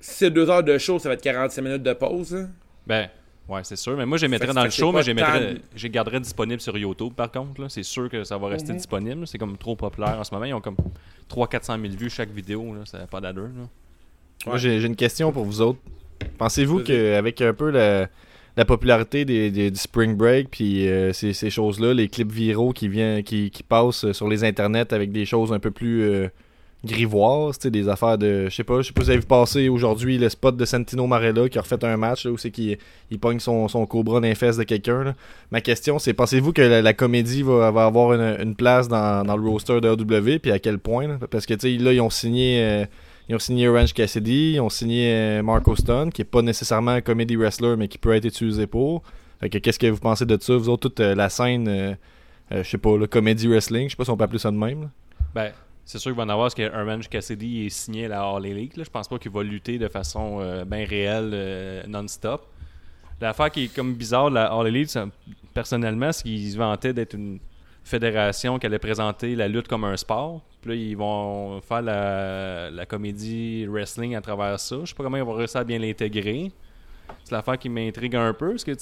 c'est 0.00 0.30
deux 0.30 0.48
heures 0.48 0.62
de 0.64 0.78
show, 0.78 0.98
ça 0.98 1.08
va 1.10 1.14
être 1.14 1.22
45 1.22 1.62
minutes 1.62 1.82
de 1.82 1.92
pause. 1.92 2.34
hein? 2.34 2.48
ben, 2.86 3.08
ouais, 3.48 3.60
c'est 3.64 3.76
sûr. 3.76 3.96
Mais 3.96 4.06
moi, 4.06 4.18
je 4.18 4.22
les 4.26 4.28
mettrais 4.28 4.52
dans 4.54 4.64
le 4.64 4.70
show, 4.70 4.92
mais 4.92 5.02
je 5.02 5.12
les 5.12 5.90
garderais 5.90 6.20
disponibles 6.20 6.60
sur 6.60 6.76
YouTube, 6.76 7.12
par 7.14 7.30
contre. 7.30 7.60
là. 7.60 7.68
C'est 7.68 7.82
sûr 7.82 8.08
que 8.08 8.24
ça 8.24 8.38
va 8.38 8.48
rester 8.48 8.72
Mhm. 8.72 8.78
disponible. 8.78 9.26
C'est 9.26 9.38
comme 9.38 9.56
trop 9.56 9.76
populaire 9.76 10.18
en 10.18 10.24
ce 10.24 10.32
moment. 10.34 10.46
Ils 10.46 10.54
ont 10.54 10.60
comme 10.60 10.76
300-400 11.28 11.80
000 11.80 11.94
vues 11.96 12.10
chaque 12.10 12.30
vidéo. 12.30 12.74
Là. 12.74 12.80
Ça 12.84 12.98
n'a 12.98 13.06
pas 13.06 13.20
d'allure. 13.20 13.44
là. 13.44 13.68
Moi, 14.46 14.54
Ouais. 14.54 14.58
j'ai 14.60 14.82
une 14.84 14.96
question 14.96 15.32
pour 15.32 15.44
vous 15.44 15.60
autres. 15.60 15.78
Pensez-vous 16.38 16.82
qu'avec 16.84 17.40
un 17.42 17.52
peu 17.54 17.70
la, 17.70 18.08
la 18.56 18.64
popularité 18.64 19.24
des, 19.24 19.50
des- 19.50 19.70
du 19.70 19.78
Spring 19.78 20.16
Break, 20.16 20.48
puis 20.50 20.88
euh, 20.88 21.12
ces, 21.12 21.32
ces 21.32 21.50
choses-là, 21.50 21.94
les 21.94 22.08
clips 22.08 22.30
viraux 22.32 22.72
qui, 22.72 22.88
viennent, 22.88 23.22
qui, 23.22 23.50
qui 23.50 23.62
passent 23.62 24.10
sur 24.12 24.28
les 24.28 24.44
internets 24.44 24.92
avec 24.92 25.12
des 25.12 25.24
choses 25.26 25.52
un 25.52 25.58
peu 25.58 25.70
plus 25.70 26.02
euh, 26.02 26.28
sais, 26.86 27.70
des 27.70 27.88
affaires 27.88 28.18
de. 28.18 28.48
Je 28.48 28.54
sais 28.54 28.64
pas, 28.64 28.82
je 28.82 28.88
sais 28.88 28.92
pas 28.92 29.00
si 29.00 29.06
vous 29.06 29.10
avez 29.10 29.20
vu 29.20 29.26
passer 29.26 29.68
aujourd'hui 29.68 30.18
le 30.18 30.28
spot 30.28 30.56
de 30.56 30.64
Santino 30.64 31.06
Marella 31.06 31.48
qui 31.48 31.58
a 31.58 31.62
refait 31.62 31.84
un 31.84 31.96
match 31.96 32.24
là, 32.24 32.30
où 32.30 32.38
c'est 32.38 32.50
qu'il 32.50 32.78
il 33.10 33.18
pogne 33.18 33.40
son, 33.40 33.68
son 33.68 33.84
cobra 33.86 34.20
dans 34.20 34.26
les 34.26 34.34
fesses 34.34 34.56
de 34.56 34.64
quelqu'un. 34.64 35.14
Ma 35.50 35.60
question, 35.60 35.98
c'est 35.98 36.14
pensez-vous 36.14 36.52
que 36.52 36.62
la, 36.62 36.92
comédie 36.94 37.42
va, 37.42 37.66
avoir 37.66 38.12
une, 38.12 38.54
place 38.54 38.88
dans, 38.88 39.24
le 39.24 39.48
roster 39.48 39.80
de 39.80 39.88
AW, 39.88 40.38
puis 40.40 40.52
à 40.52 40.58
quel 40.58 40.78
point? 40.78 41.18
Parce 41.30 41.46
que, 41.46 41.54
tu 41.54 41.76
sais, 41.76 41.82
là, 41.82 41.92
ils 41.92 42.00
ont 42.00 42.10
signé. 42.10 42.62
euh, 42.62 42.84
ils 43.28 43.34
ont 43.34 43.38
signé 43.38 43.68
Orange 43.68 43.92
Cassidy, 43.92 44.52
ils 44.54 44.60
ont 44.60 44.70
signé 44.70 45.12
euh, 45.12 45.42
Marco 45.42 45.76
Stone, 45.76 46.10
qui 46.10 46.22
est 46.22 46.24
pas 46.24 46.40
nécessairement 46.40 46.92
un 46.92 47.00
comedy 47.02 47.36
wrestler, 47.36 47.76
mais 47.76 47.86
qui 47.86 47.98
peut 47.98 48.14
être 48.14 48.24
utilisé 48.24 48.66
pour. 48.66 49.02
Fait 49.40 49.50
que 49.50 49.58
qu'est-ce 49.58 49.78
que 49.78 49.86
vous 49.86 49.98
pensez 49.98 50.24
de 50.24 50.38
ça, 50.40 50.56
vous 50.56 50.70
autres, 50.70 50.88
toute 50.88 51.00
euh, 51.00 51.14
la 51.14 51.28
scène, 51.28 51.68
euh, 51.68 51.94
je 52.50 52.62
sais 52.62 52.78
pas, 52.78 52.96
le 52.96 53.06
comedy 53.06 53.46
wrestling, 53.46 53.84
je 53.84 53.90
sais 53.90 53.96
pas 53.96 54.04
si 54.04 54.10
on 54.10 54.16
peut 54.16 54.24
appeler 54.24 54.38
ça 54.38 54.50
de 54.50 54.56
même. 54.56 54.88
Ben, 55.34 55.52
c'est 55.88 55.98
sûr 55.98 56.10
qu'il 56.10 56.18
va 56.18 56.24
en 56.24 56.28
avoir 56.28 56.54
parce 56.54 56.54
que 56.54 57.08
Cassidy 57.08 57.64
est 57.64 57.70
signé 57.70 58.04
à 58.04 58.08
la 58.08 58.20
All 58.20 58.44
Elite. 58.44 58.76
Là. 58.76 58.84
Je 58.84 58.90
pense 58.90 59.08
pas 59.08 59.18
qu'il 59.18 59.30
va 59.30 59.42
lutter 59.42 59.78
de 59.78 59.88
façon 59.88 60.38
euh, 60.38 60.66
bien 60.66 60.84
réelle 60.84 61.30
euh, 61.32 61.82
non-stop. 61.88 62.46
L'affaire 63.22 63.50
qui 63.50 63.64
est 63.64 63.74
comme 63.74 63.94
bizarre 63.94 64.28
de 64.28 64.34
la 64.34 64.52
All 64.52 64.66
Elite, 64.66 64.98
personnellement, 65.54 66.12
c'est 66.12 66.24
qu'ils 66.24 66.52
se 66.52 66.58
vantaient 66.58 66.92
d'être 66.92 67.14
une 67.14 67.38
fédération 67.84 68.58
qui 68.58 68.66
allait 68.66 68.78
présenter 68.78 69.34
la 69.34 69.48
lutte 69.48 69.66
comme 69.66 69.84
un 69.84 69.96
sport. 69.96 70.42
Puis 70.60 70.70
là, 70.70 70.76
ils 70.76 70.94
vont 70.94 71.58
faire 71.62 71.80
la, 71.80 72.84
comédie 72.86 73.66
wrestling 73.66 74.14
à 74.14 74.20
travers 74.20 74.60
ça. 74.60 74.76
Je 74.82 74.90
sais 74.90 74.94
pas 74.94 75.04
comment 75.04 75.16
ils 75.16 75.24
vont 75.24 75.32
réussir 75.32 75.62
à 75.62 75.64
bien 75.64 75.78
l'intégrer. 75.78 76.52
C'est 77.24 77.32
l'affaire 77.32 77.58
qui 77.58 77.70
m'intrigue 77.70 78.14
un 78.14 78.34
peu. 78.34 78.50
Parce 78.50 78.64
que, 78.64 78.72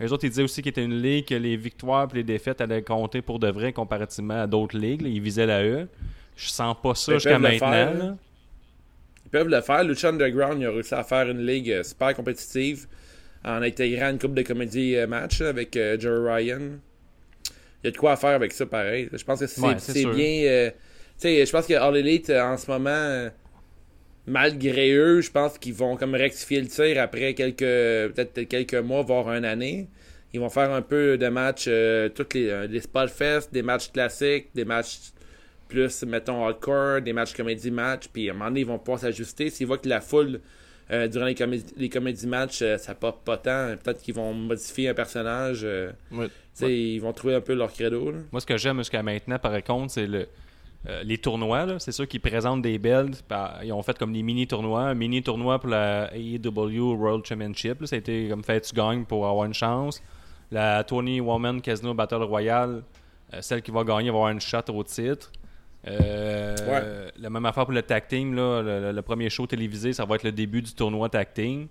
les 0.00 0.12
autres, 0.12 0.24
ils 0.24 0.30
disaient 0.30 0.44
aussi 0.44 0.62
qu'il 0.62 0.70
était 0.70 0.84
une 0.84 1.02
ligue 1.02 1.26
que 1.26 1.34
les 1.34 1.58
victoires 1.58 2.08
et 2.10 2.16
les 2.16 2.24
défaites 2.24 2.62
allaient 2.62 2.80
compter 2.80 3.20
pour 3.20 3.38
de 3.38 3.50
vrai 3.50 3.74
comparativement 3.74 4.40
à 4.40 4.46
d'autres 4.46 4.78
ligues. 4.78 5.02
Ils 5.02 5.20
visaient 5.20 5.44
la 5.44 5.62
E. 5.62 5.88
Je 6.40 6.48
sens 6.48 6.76
pas 6.82 6.94
ça 6.94 7.12
Ils 7.12 7.14
jusqu'à 7.16 7.38
maintenant. 7.38 7.58
faire, 7.58 7.94
là. 7.94 7.98
là. 8.04 8.16
Ils 9.26 9.30
peuvent 9.30 9.48
le 9.48 9.60
faire. 9.60 9.84
Lucha 9.84 10.08
Underground, 10.10 10.60
il 10.60 10.66
a 10.66 10.70
réussi 10.70 10.94
à 10.94 11.02
faire 11.04 11.28
une 11.28 11.44
ligue 11.44 11.70
euh, 11.70 11.82
super 11.82 12.14
compétitive 12.14 12.86
en 13.44 13.60
intégrant 13.62 14.10
une 14.10 14.18
coupe 14.18 14.34
de 14.34 14.42
comédie 14.42 14.96
euh, 14.96 15.06
match 15.06 15.40
avec 15.40 15.76
euh, 15.76 15.98
Joe 15.98 16.26
Ryan. 16.32 16.60
Il 17.82 17.86
y 17.86 17.88
a 17.88 17.90
de 17.90 17.96
quoi 17.96 18.12
à 18.12 18.16
faire 18.16 18.30
avec 18.30 18.52
ça, 18.52 18.66
pareil. 18.66 19.08
Je 19.12 19.22
pense 19.24 19.40
que 19.40 19.46
c'est 19.46 19.60
Ouais, 19.60 19.74
bien. 20.14 20.50
euh, 20.50 20.70
tu 20.70 20.76
sais, 21.18 21.44
je 21.44 21.50
pense 21.52 21.66
que 21.66 21.74
All 21.74 21.96
Elite, 21.96 22.30
en 22.30 22.56
ce 22.56 22.70
moment, 22.70 23.28
malgré 24.26 24.92
eux, 24.92 25.20
je 25.20 25.30
pense 25.30 25.58
qu'ils 25.58 25.74
vont 25.74 25.96
comme 25.96 26.14
rectifier 26.14 26.60
le 26.60 26.66
tir 26.68 27.00
après 27.02 27.34
quelques 27.34 27.58
peut-être 28.14 28.42
quelques 28.42 28.74
mois, 28.74 29.02
voire 29.02 29.28
une 29.32 29.44
année. 29.44 29.88
Ils 30.32 30.40
vont 30.40 30.50
faire 30.50 30.70
un 30.72 30.82
peu 30.82 31.16
de 31.16 31.28
matchs, 31.28 31.64
euh, 31.68 32.08
toutes 32.10 32.34
les, 32.34 32.48
euh, 32.50 32.66
des 32.68 32.80
Spotfest, 32.80 33.48
des 33.52 33.62
matchs 33.62 33.90
classiques, 33.90 34.48
des 34.54 34.64
matchs 34.66 34.98
plus, 35.68 36.02
mettons, 36.04 36.44
hardcore, 36.44 37.02
des 37.02 37.12
matchs 37.12 37.34
comédie 37.34 37.70
match, 37.70 38.08
puis 38.12 38.28
à 38.28 38.32
un 38.32 38.34
moment 38.34 38.46
donné, 38.46 38.60
ils 38.60 38.66
vont 38.66 38.78
pouvoir 38.78 38.98
s'ajuster. 39.00 39.50
S'ils 39.50 39.66
voient 39.66 39.78
que 39.78 39.88
la 39.88 40.00
foule, 40.00 40.40
euh, 40.90 41.06
durant 41.08 41.26
les, 41.26 41.34
comédies 41.34 41.74
les 41.76 41.88
comédies 41.88 42.26
match, 42.26 42.62
euh, 42.62 42.78
ça 42.78 42.94
pop 42.94 43.22
pas 43.24 43.36
tant, 43.36 43.74
peut-être 43.82 44.00
qu'ils 44.02 44.14
vont 44.14 44.32
modifier 44.32 44.88
un 44.88 44.94
personnage. 44.94 45.60
euh, 45.64 45.90
Ouais. 46.10 46.26
tu 46.28 46.32
sais, 46.54 46.74
Ils 46.74 46.98
vont 46.98 47.12
trouver 47.12 47.34
un 47.34 47.40
peu 47.42 47.54
leur 47.54 47.72
credo. 47.72 48.10
Là. 48.10 48.18
Moi, 48.32 48.40
ce 48.40 48.46
que 48.46 48.56
j'aime 48.56 48.78
jusqu'à 48.78 49.02
maintenant, 49.02 49.38
par 49.38 49.62
contre, 49.62 49.92
c'est 49.92 50.06
le, 50.06 50.26
euh, 50.88 51.02
les 51.04 51.18
tournois. 51.18 51.78
C'est 51.78 51.92
sûr 51.92 52.08
qu'ils 52.08 52.20
présentent 52.20 52.62
des 52.62 52.78
belts. 52.78 53.20
Par- 53.28 53.62
Ils 53.62 53.72
ont 53.72 53.82
fait 53.82 53.98
comme 53.98 54.12
des 54.14 54.22
mini-tournois. 54.22 54.82
Un 54.82 54.94
mini-tournoi 54.94 55.58
pour 55.58 55.68
la 55.68 56.10
AEW 56.16 56.94
World 56.94 57.26
Championship. 57.26 57.80
là. 57.82 57.86
Ça 57.86 57.96
a 57.96 57.98
été 57.98 58.28
comme 58.30 58.42
fait, 58.44 58.60
tu 58.62 58.74
gagnes 58.74 59.04
pour 59.04 59.26
avoir 59.26 59.44
une 59.44 59.54
chance. 59.54 60.00
La 60.50 60.82
20 60.88 61.20
Woman 61.20 61.60
Casino 61.60 61.92
Battle 61.92 62.22
Royale, 62.22 62.82
euh, 63.34 63.42
celle 63.42 63.60
qui 63.60 63.70
va 63.70 63.84
gagner 63.84 64.08
va 64.08 64.16
avoir 64.16 64.30
une 64.30 64.40
shot 64.40 64.60
au 64.68 64.82
titre. 64.82 65.30
Euh, 65.86 67.08
La 67.16 67.30
même 67.30 67.46
affaire 67.46 67.64
pour 67.64 67.72
le 67.72 67.82
tag 67.82 68.06
team. 68.08 68.34
Là, 68.34 68.92
le, 68.92 69.02
premier 69.02 69.30
show 69.30 69.46
télévisé, 69.46 69.92
ça 69.92 70.04
va 70.04 70.16
être 70.16 70.24
le 70.24 70.32
début 70.32 70.62
du 70.62 70.72
tournoi 70.72 71.08
tag 71.08 71.28
team. 71.32 71.68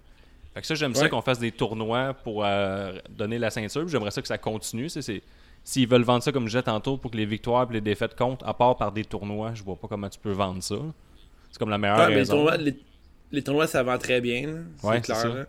Fait 0.53 0.61
que 0.61 0.67
ça, 0.67 0.75
j'aime 0.75 0.95
ça 0.95 1.07
qu'on 1.09 1.21
fasse 1.21 1.39
des 1.39 1.51
tournois 1.51 2.13
pour 2.13 2.43
euh, 2.43 2.93
donner 3.09 3.37
la 3.37 3.49
ceinture. 3.49 3.87
J'aimerais 3.87 4.11
ça 4.11 4.21
que 4.21 4.27
ça 4.27 4.37
continue. 4.37 4.89
C'est- 4.89 5.21
S'ils 5.63 5.85
veulent 5.87 6.03
vendre 6.03 6.23
ça 6.23 6.31
comme 6.31 6.43
je 6.45 6.51
disais 6.51 6.63
tantôt 6.63 6.95
pour 6.95 7.11
que 7.11 7.17
les 7.17 7.25
victoires 7.25 7.67
et 7.69 7.73
les 7.73 7.81
défaites 7.81 8.15
comptent, 8.15 8.41
à 8.45 8.53
part 8.53 8.77
par 8.77 8.93
des 8.93 9.03
tournois, 9.03 9.51
je 9.53 9.61
vois 9.63 9.75
pas 9.75 9.89
comment 9.89 10.07
tu 10.07 10.17
peux 10.17 10.31
vendre 10.31 10.63
ça. 10.63 10.75
C'est 11.51 11.59
comme 11.59 11.69
la 11.69 11.77
meilleure 11.77 11.97
Ouais, 12.07 12.15
les 12.15 12.25
tournois, 12.25 12.55
les, 12.55 12.77
les 13.33 13.43
tournois, 13.43 13.67
ça 13.67 13.83
vend 13.83 13.97
très 13.97 14.21
bien. 14.21 14.63
c'est 14.81 15.01
clair. 15.01 15.45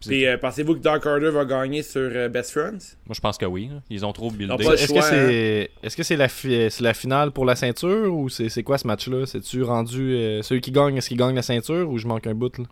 C'est- 0.00 0.08
Puis 0.08 0.26
euh, 0.26 0.38
pensez-vous 0.38 0.74
que 0.76 0.80
Dark 0.80 1.04
Order 1.04 1.30
va 1.30 1.44
gagner 1.44 1.82
sur 1.82 2.00
euh, 2.00 2.28
Best 2.28 2.52
Friends? 2.52 2.96
Moi, 3.06 3.14
je 3.14 3.20
pense 3.20 3.36
que 3.36 3.44
oui. 3.44 3.70
Ils 3.90 4.04
ont 4.06 4.12
trop 4.12 4.30
buildé. 4.30 4.64
Le 4.64 4.72
Est-ce 4.72 4.92
que 4.94 5.00
c'est 5.02 5.70
est-ce 5.82 5.96
que 5.96 6.02
c'est 6.02 6.16
la, 6.16 6.28
fi- 6.28 6.70
c'est 6.70 6.82
la 6.82 6.94
finale 6.94 7.32
pour 7.32 7.44
la 7.44 7.54
ceinture 7.54 8.14
ou 8.14 8.28
c'est 8.30 8.48
c'est 8.48 8.62
quoi 8.62 8.78
ce 8.78 8.86
match-là? 8.86 9.26
C'est-tu 9.26 9.62
rendu. 9.62 10.14
euh, 10.14 10.42
celui 10.42 10.60
qui 10.62 10.70
gagne, 10.70 10.96
est-ce 10.96 11.08
qu'il 11.08 11.18
gagne 11.18 11.34
la 11.34 11.42
ceinture 11.42 11.88
ou 11.90 11.98
je 11.98 12.06
manque 12.06 12.26
un 12.26 12.34
bout 12.34 12.56
là? 12.58 12.64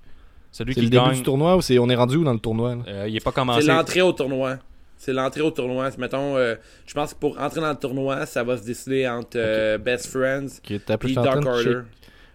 Celui 0.50 0.72
C'est 0.72 0.80
qui 0.80 0.86
le 0.86 0.90
début 0.90 1.04
gagne, 1.04 1.16
du 1.16 1.22
tournoi 1.22 1.56
ou 1.56 1.60
c'est 1.60 1.78
on 1.78 1.90
est 1.90 1.94
rendu 1.94 2.16
où 2.16 2.24
dans 2.24 2.32
le 2.32 2.38
tournoi 2.38 2.76
là? 2.76 2.82
euh, 2.88 3.06
il 3.08 3.14
est 3.16 3.20
pas 3.22 3.30
C'est 3.30 3.34
commencé. 3.34 3.66
l'entrée 3.66 4.00
au 4.00 4.12
tournoi. 4.12 4.56
C'est 4.96 5.12
l'entrée 5.12 5.42
au 5.42 5.50
tournoi. 5.50 5.90
Mettons, 5.98 6.36
euh, 6.36 6.54
je 6.86 6.94
pense 6.94 7.12
que 7.14 7.18
pour 7.20 7.38
entrer 7.38 7.60
dans 7.60 7.68
le 7.70 7.76
tournoi, 7.76 8.24
ça 8.26 8.42
va 8.42 8.56
se 8.56 8.64
décider 8.64 9.06
entre 9.06 9.36
euh, 9.36 9.76
Best 9.78 10.06
Friends 10.08 10.46
et 10.68 10.78
Dark 10.88 11.02
de 11.42 11.46
Order. 11.46 11.80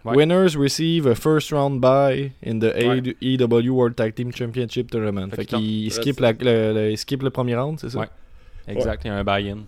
Ouais. 0.04 0.16
Winners 0.16 0.54
receive 0.56 1.06
a 1.06 1.14
first 1.14 1.50
round 1.50 1.80
bye 1.80 2.30
in 2.46 2.58
the 2.58 2.64
Ouais. 2.74 3.02
AEW 3.22 3.70
World 3.70 3.96
Tag 3.96 4.14
Team 4.14 4.32
Championship 4.34 4.90
Tournament. 4.90 5.30
Fait 5.30 5.36
Fait 5.36 5.44
qu'il 5.46 5.90
skip, 5.90 6.20
la- 6.20 6.32
le, 6.32 6.72
le- 6.74 6.90
il 6.90 6.98
skip 6.98 7.22
le 7.22 7.30
premier 7.30 7.56
round, 7.56 7.78
c'est 7.80 7.88
ça? 7.90 7.98
Ouais. 8.00 8.08
Exact, 8.68 9.02
il 9.04 9.08
y 9.08 9.10
a 9.10 9.14
un 9.16 9.24
buy-in. 9.24 9.58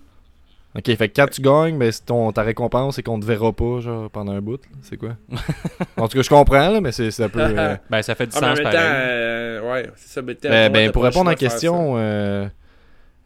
Ok, 0.76 0.94
fait 0.94 1.08
que 1.08 1.14
quand 1.22 1.28
tu 1.30 1.40
gagnes, 1.40 1.78
ben, 1.78 1.90
c'est 1.90 2.04
ton, 2.04 2.30
ta 2.32 2.42
récompense, 2.42 2.96
c'est 2.96 3.02
qu'on 3.02 3.18
te 3.18 3.24
verra 3.24 3.50
pas 3.50 3.80
genre, 3.80 4.10
pendant 4.10 4.32
un 4.32 4.42
bout. 4.42 4.60
C'est 4.82 4.98
quoi? 4.98 5.16
en 5.96 6.06
tout 6.06 6.18
cas, 6.18 6.22
je 6.22 6.28
comprends, 6.28 6.68
là, 6.68 6.80
mais 6.82 6.92
c'est 6.92 7.18
un 7.22 7.28
peu. 7.30 7.40
euh, 7.40 7.76
Ben, 7.90 8.02
ça 8.02 8.14
fait 8.14 8.26
du 8.26 8.32
Ah, 8.36 8.40
sens 8.40 8.60
pareil. 8.60 8.78
euh, 8.78 9.72
ouais, 9.72 9.90
c'est 9.96 10.08
ça. 10.12 10.20
mais 10.20 10.36
Ben, 10.42 10.70
ben, 10.70 10.92
pour 10.92 11.04
répondre 11.04 11.28
à 11.28 11.32
la 11.32 11.36
question, 11.36 11.94
euh, 11.96 12.46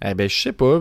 eh 0.05 0.15
ben, 0.15 0.29
je 0.31 0.41
sais 0.41 0.53
pas. 0.53 0.81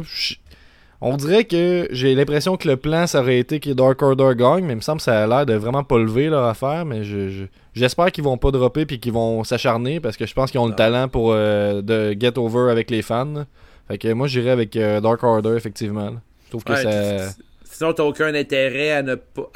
On 1.02 1.16
dirait 1.16 1.46
que 1.46 1.88
j'ai 1.92 2.14
l'impression 2.14 2.58
que 2.58 2.68
le 2.68 2.76
plan, 2.76 3.08
ça 3.08 3.22
aurait 3.22 3.40
été 3.40 3.62
que 3.62 3.70
Dark 3.70 4.02
Order 4.02 4.32
gagne, 4.36 4.66
mais 4.66 4.74
il 4.74 4.78
me 4.78 4.82
semble 4.82 4.98
que 4.98 5.04
ça 5.06 5.24
a 5.24 5.28
l'air 5.28 5.46
de 5.46 5.54
vraiment 5.54 5.84
pas 5.86 5.98
lever 5.98 6.28
leur 6.28 6.44
affaire. 6.44 6.84
Mais 6.86 7.04
je, 7.06 7.30
je- 7.30 7.46
j'espère 7.74 8.12
qu'ils 8.12 8.26
vont 8.26 8.38
pas 8.38 8.52
dropper 8.52 8.86
puis 8.86 9.00
qu'ils 9.00 9.14
vont 9.14 9.44
s'acharner 9.46 10.02
parce 10.02 10.18
que 10.18 10.26
je 10.26 10.34
pense 10.34 10.52
qu'ils 10.52 10.60
ont 10.60 10.68
le 10.68 10.76
talent 10.76 11.08
pour 11.08 11.32
euh, 11.34 11.82
de 11.82 12.14
get 12.20 12.38
over 12.38 12.70
avec 12.70 12.92
les 12.92 13.02
fans. 13.02 13.46
Fait 13.88 13.98
que 13.98 14.12
moi, 14.12 14.28
j'irais 14.28 14.50
avec 14.52 14.76
euh, 14.76 15.00
Dark 15.00 15.24
Order, 15.24 15.54
effectivement. 15.56 16.10
là. 16.10 16.22
Je 16.46 16.50
trouve 16.50 16.64
que 16.66 16.74
Ouais, 16.74 16.84
ça. 16.84 16.90
t- 17.34 17.44
Sinon, 17.64 17.94
t'as 17.94 18.04
aucun 18.04 18.34
intérêt 18.36 18.92
à 18.92 19.02
ne 19.02 19.16
pas 19.16 19.50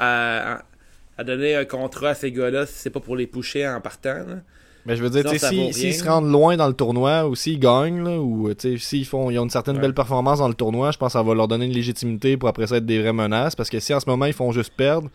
à, 1.18 1.24
donner 1.26 1.56
un 1.56 1.66
contrat 1.66 2.10
à 2.10 2.16
ces 2.16 2.32
gars-là 2.32 2.66
si 2.66 2.74
c'est 2.76 2.90
pas 2.90 3.00
pour 3.02 3.18
les 3.18 3.28
pusher 3.28 3.68
en 3.68 3.82
partant. 3.82 4.14
là. 4.14 4.36
Mais 4.86 4.96
je 4.98 5.04
veux 5.04 5.10
dire, 5.10 5.30
si- 5.30 5.40
s'ils 5.40 5.72
rien. 5.90 5.92
se 5.94 6.04
rendent 6.04 6.30
loin 6.32 6.58
dans 6.58 6.68
le 6.68 6.74
tournoi 6.74 7.26
ou 7.28 7.36
s'ils 7.36 7.58
gagnent, 7.60 8.04
là, 8.04 8.20
ou 8.20 8.50
s'ils 8.78 9.06
font, 9.06 9.30
ils 9.30 9.40
ont 9.40 9.44
une 9.44 9.50
certaine 9.50 9.76
Ouais. 9.78 9.82
belle 9.82 9.94
performance 9.94 10.40
dans 10.40 10.48
le 10.50 10.54
tournoi, 10.54 10.92
je 10.92 10.98
pense 10.98 11.14
que 11.14 11.20
ça 11.20 11.24
va 11.24 11.34
leur 11.34 11.48
donner 11.48 11.66
une 11.66 11.72
légitimité 11.72 12.36
pour 12.36 12.50
après 12.50 12.68
ça 12.68 12.78
être 12.78 12.86
des 12.86 13.00
vraies 13.02 13.14
menaces. 13.14 13.56
Parce 13.56 13.70
que 13.70 13.80
si 13.80 13.94
en 13.94 14.00
ce 14.02 14.10
moment 14.10 14.26
ils 14.26 14.34
font 14.34 14.52
juste 14.52 14.74
perdre, 14.76 15.10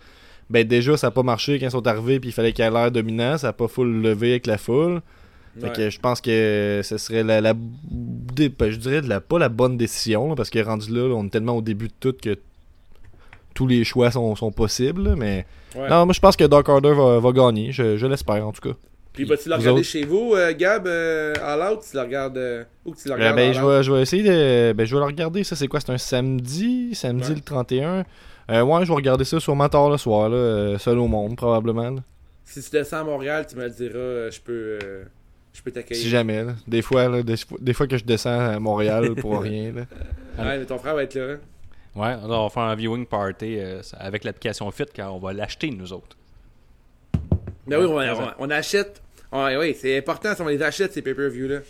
ben 0.49 0.67
déjà 0.67 0.97
ça 0.97 1.09
n'a 1.09 1.11
pas 1.11 1.23
marché 1.23 1.59
quand 1.59 1.67
ils 1.67 1.71
sont 1.71 1.87
arrivés 1.87 2.19
puis 2.19 2.31
il 2.31 2.33
fallait 2.33 2.53
qu'il 2.55 2.65
y 2.65 2.69
ait 2.69 2.71
l'air 2.71 2.91
dominant, 2.91 3.37
ça 3.37 3.49
n'a 3.49 3.53
pas 3.53 3.69
full 3.69 4.01
levé 4.01 4.31
avec 4.31 4.47
la 4.47 4.57
foule. 4.57 5.03
Fait 5.61 5.67
Ouais. 5.67 5.73
que 5.73 5.91
je 5.91 5.99
pense 6.01 6.21
que 6.23 6.81
ce 6.83 6.97
serait 6.99 7.23
la, 7.25 7.53
ben, 7.53 7.59
je 8.71 8.77
dirais 8.77 9.03
de 9.03 9.09
la, 9.09 9.21
pas 9.21 9.39
la 9.39 9.49
bonne 9.51 9.77
décision 9.77 10.29
là, 10.31 10.35
parce 10.35 10.49
que 10.51 10.61
rendu 10.61 10.95
là, 10.95 11.15
on 11.15 11.27
est 11.27 11.31
tellement 11.31 11.57
au 11.57 11.63
début 11.63 11.89
de 11.89 11.93
tout 12.01 12.15
que 12.23 12.39
tous 13.55 13.67
les 13.67 13.85
choix 13.85 14.11
sont, 14.11 14.35
sont 14.37 14.53
possibles. 14.53 15.15
mais 15.17 15.45
Ouais. 15.77 15.89
non, 15.91 16.07
moi 16.07 16.15
je 16.15 16.21
pense 16.21 16.37
que 16.37 16.45
Dark 16.45 16.67
Order 16.69 16.95
va, 16.95 17.19
va 17.19 17.33
gagner, 17.33 17.73
je, 17.73 17.97
je 17.99 18.07
l'espère 18.07 18.47
en 18.47 18.53
tout 18.53 18.67
cas. 18.71 18.75
Puis 19.19 19.29
vas-tu 19.29 19.49
le 19.49 19.55
regarder 19.57 19.81
autres? 19.81 19.89
chez 19.89 20.05
vous, 20.05 20.35
euh, 20.35 20.53
Gab, 20.57 20.87
euh, 20.87 21.35
All 21.43 21.73
Out, 21.73 21.81
tu 21.91 21.97
le 21.97 22.03
regardes... 22.03 22.39
euh, 22.39 22.65
où 22.85 22.93
que 22.93 22.99
tu 22.99 23.09
le 23.09 23.15
Euh, 23.15 23.17
regardes 23.17 23.37
ben, 23.37 23.53
je 23.53 23.61
vais, 23.65 23.83
je 23.83 23.93
vais 23.93 24.03
essayer 24.03 24.23
de. 24.23 24.73
Ben, 24.73 24.87
je 24.87 24.95
vais 24.95 25.01
le 25.01 25.07
regarder. 25.07 25.45
Ça, 25.45 25.57
c'est 25.57 25.67
quoi? 25.69 25.81
C'est 25.81 25.91
un 25.93 25.99
samedi? 25.99 26.95
Samedi 26.95 27.29
Ouais. 27.31 27.35
le 27.37 27.41
31. 27.41 28.05
Euh, 28.51 28.63
ouais, 28.63 28.85
je 28.85 28.89
vais 28.89 28.95
regarder 28.95 29.25
ça 29.25 29.39
sûrement 29.41 29.69
tard 29.69 29.91
le 29.91 29.97
soir, 29.99 30.29
là, 30.29 30.37
euh, 30.37 30.79
seul 30.79 30.99
au 30.99 31.07
monde, 31.09 31.37
probablement. 31.37 31.91
là. 31.91 32.01
Si 32.45 32.63
tu 32.63 32.71
descends 32.71 33.01
à 33.01 33.05
Montréal, 33.05 33.45
tu 33.47 33.57
me 33.57 33.65
le 33.65 33.71
diras, 33.71 33.99
euh, 33.99 34.31
je 34.31 34.41
peux... 34.41 34.79
euh, 34.83 35.05
je 35.53 35.61
peux 35.63 35.71
t'accueillir. 35.71 36.03
Si 36.03 36.09
jamais. 36.09 36.45
là. 36.45 36.53
Des 36.67 36.81
fois, 36.81 37.09
là, 37.09 37.23
des, 37.23 37.35
des 37.61 37.73
fois 37.75 37.87
que 37.87 37.97
je 37.99 38.05
descends 38.05 38.39
à 38.39 38.59
Montréal 38.59 39.15
pour 39.17 39.43
rien. 39.43 39.73
Là. 39.73 39.83
Ouais, 40.45 40.59
mais 40.59 40.65
ton 40.65 40.79
frère 40.79 40.95
va 40.95 41.03
être 41.03 41.15
là. 41.17 41.33
hein? 41.33 41.39
Ouais, 41.97 42.07
alors 42.25 42.43
on 42.43 42.45
va 42.45 42.51
faire 42.51 42.63
un 42.63 42.75
viewing 42.77 43.05
party 43.07 43.57
euh, 43.59 43.81
avec 43.99 44.23
l'application 44.23 44.71
Fit 44.71 44.85
car 44.95 45.13
on 45.15 45.19
va 45.19 45.33
l'acheter 45.33 45.69
nous 45.71 45.93
autres. 45.93 46.17
Mais 47.67 47.77
oui, 47.77 47.85
on- 47.87 48.33
on 48.39 48.51
achète... 48.51 49.03
Ouais, 49.33 49.57
oui, 49.57 49.77
c'est 49.79 49.99
important 49.99 50.35
si 50.35 50.41
on 50.43 50.47
les 50.49 50.63
achète, 50.63 50.93
ces 50.93 51.03
pay-per-views-là. 51.03 51.61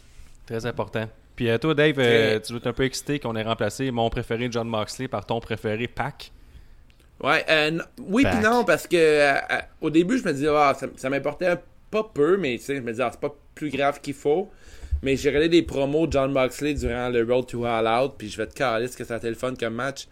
Très 0.46 0.64
important. 0.66 1.08
Puis 1.36 1.48
euh, 1.50 1.58
toi, 1.58 1.74
Dave, 1.74 1.98
euh, 1.98 2.30
Très- 2.32 2.42
tu 2.42 2.52
dois 2.52 2.58
être 2.58 2.66
un 2.66 2.72
peu 2.72 2.84
excité 2.84 3.18
qu'on 3.18 3.36
ait 3.36 3.42
remplacé 3.42 3.90
mon 3.90 4.08
préféré 4.10 4.48
John 4.50 4.68
Moxley 4.68 5.08
par 5.08 5.24
ton 5.26 5.40
préféré 5.40 5.86
Pac? 5.88 6.32
Ouais, 7.22 7.44
euh, 7.48 7.78
oui 7.98 8.24
puis 8.24 8.40
non, 8.40 8.64
parce 8.64 8.86
que 8.86 8.96
euh, 8.96 9.32
euh, 9.34 9.60
au 9.80 9.90
début, 9.90 10.18
je 10.18 10.24
me 10.24 10.32
disais, 10.32 10.48
ah, 10.48 10.74
ça, 10.78 10.86
ça 10.96 11.10
m'importait 11.10 11.56
pas 11.90 12.04
peu, 12.04 12.36
mais 12.36 12.58
tu 12.58 12.64
sais, 12.64 12.76
je 12.76 12.80
me 12.80 12.92
disais, 12.92 13.02
ah, 13.02 13.10
c'est 13.12 13.20
pas 13.20 13.34
plus 13.54 13.70
grave 13.70 14.00
qu'il 14.00 14.14
faut. 14.14 14.50
Mais 15.02 15.16
j'ai 15.16 15.28
regardé 15.28 15.48
des 15.48 15.62
promos 15.62 16.06
de 16.06 16.12
John 16.12 16.32
Moxley 16.32 16.74
durant 16.74 17.08
le 17.08 17.22
Road 17.24 17.46
to 17.46 17.64
All 17.64 17.86
Out, 17.86 18.14
puis 18.18 18.28
je 18.28 18.36
vais 18.36 18.46
te 18.46 18.54
caler 18.54 18.88
ce 18.88 18.96
que 18.96 19.04
ça 19.04 19.14
a 19.14 19.16
été 19.18 19.28
le 19.28 19.34
fun 19.36 19.54
comme 19.54 19.74
match. 19.74 20.06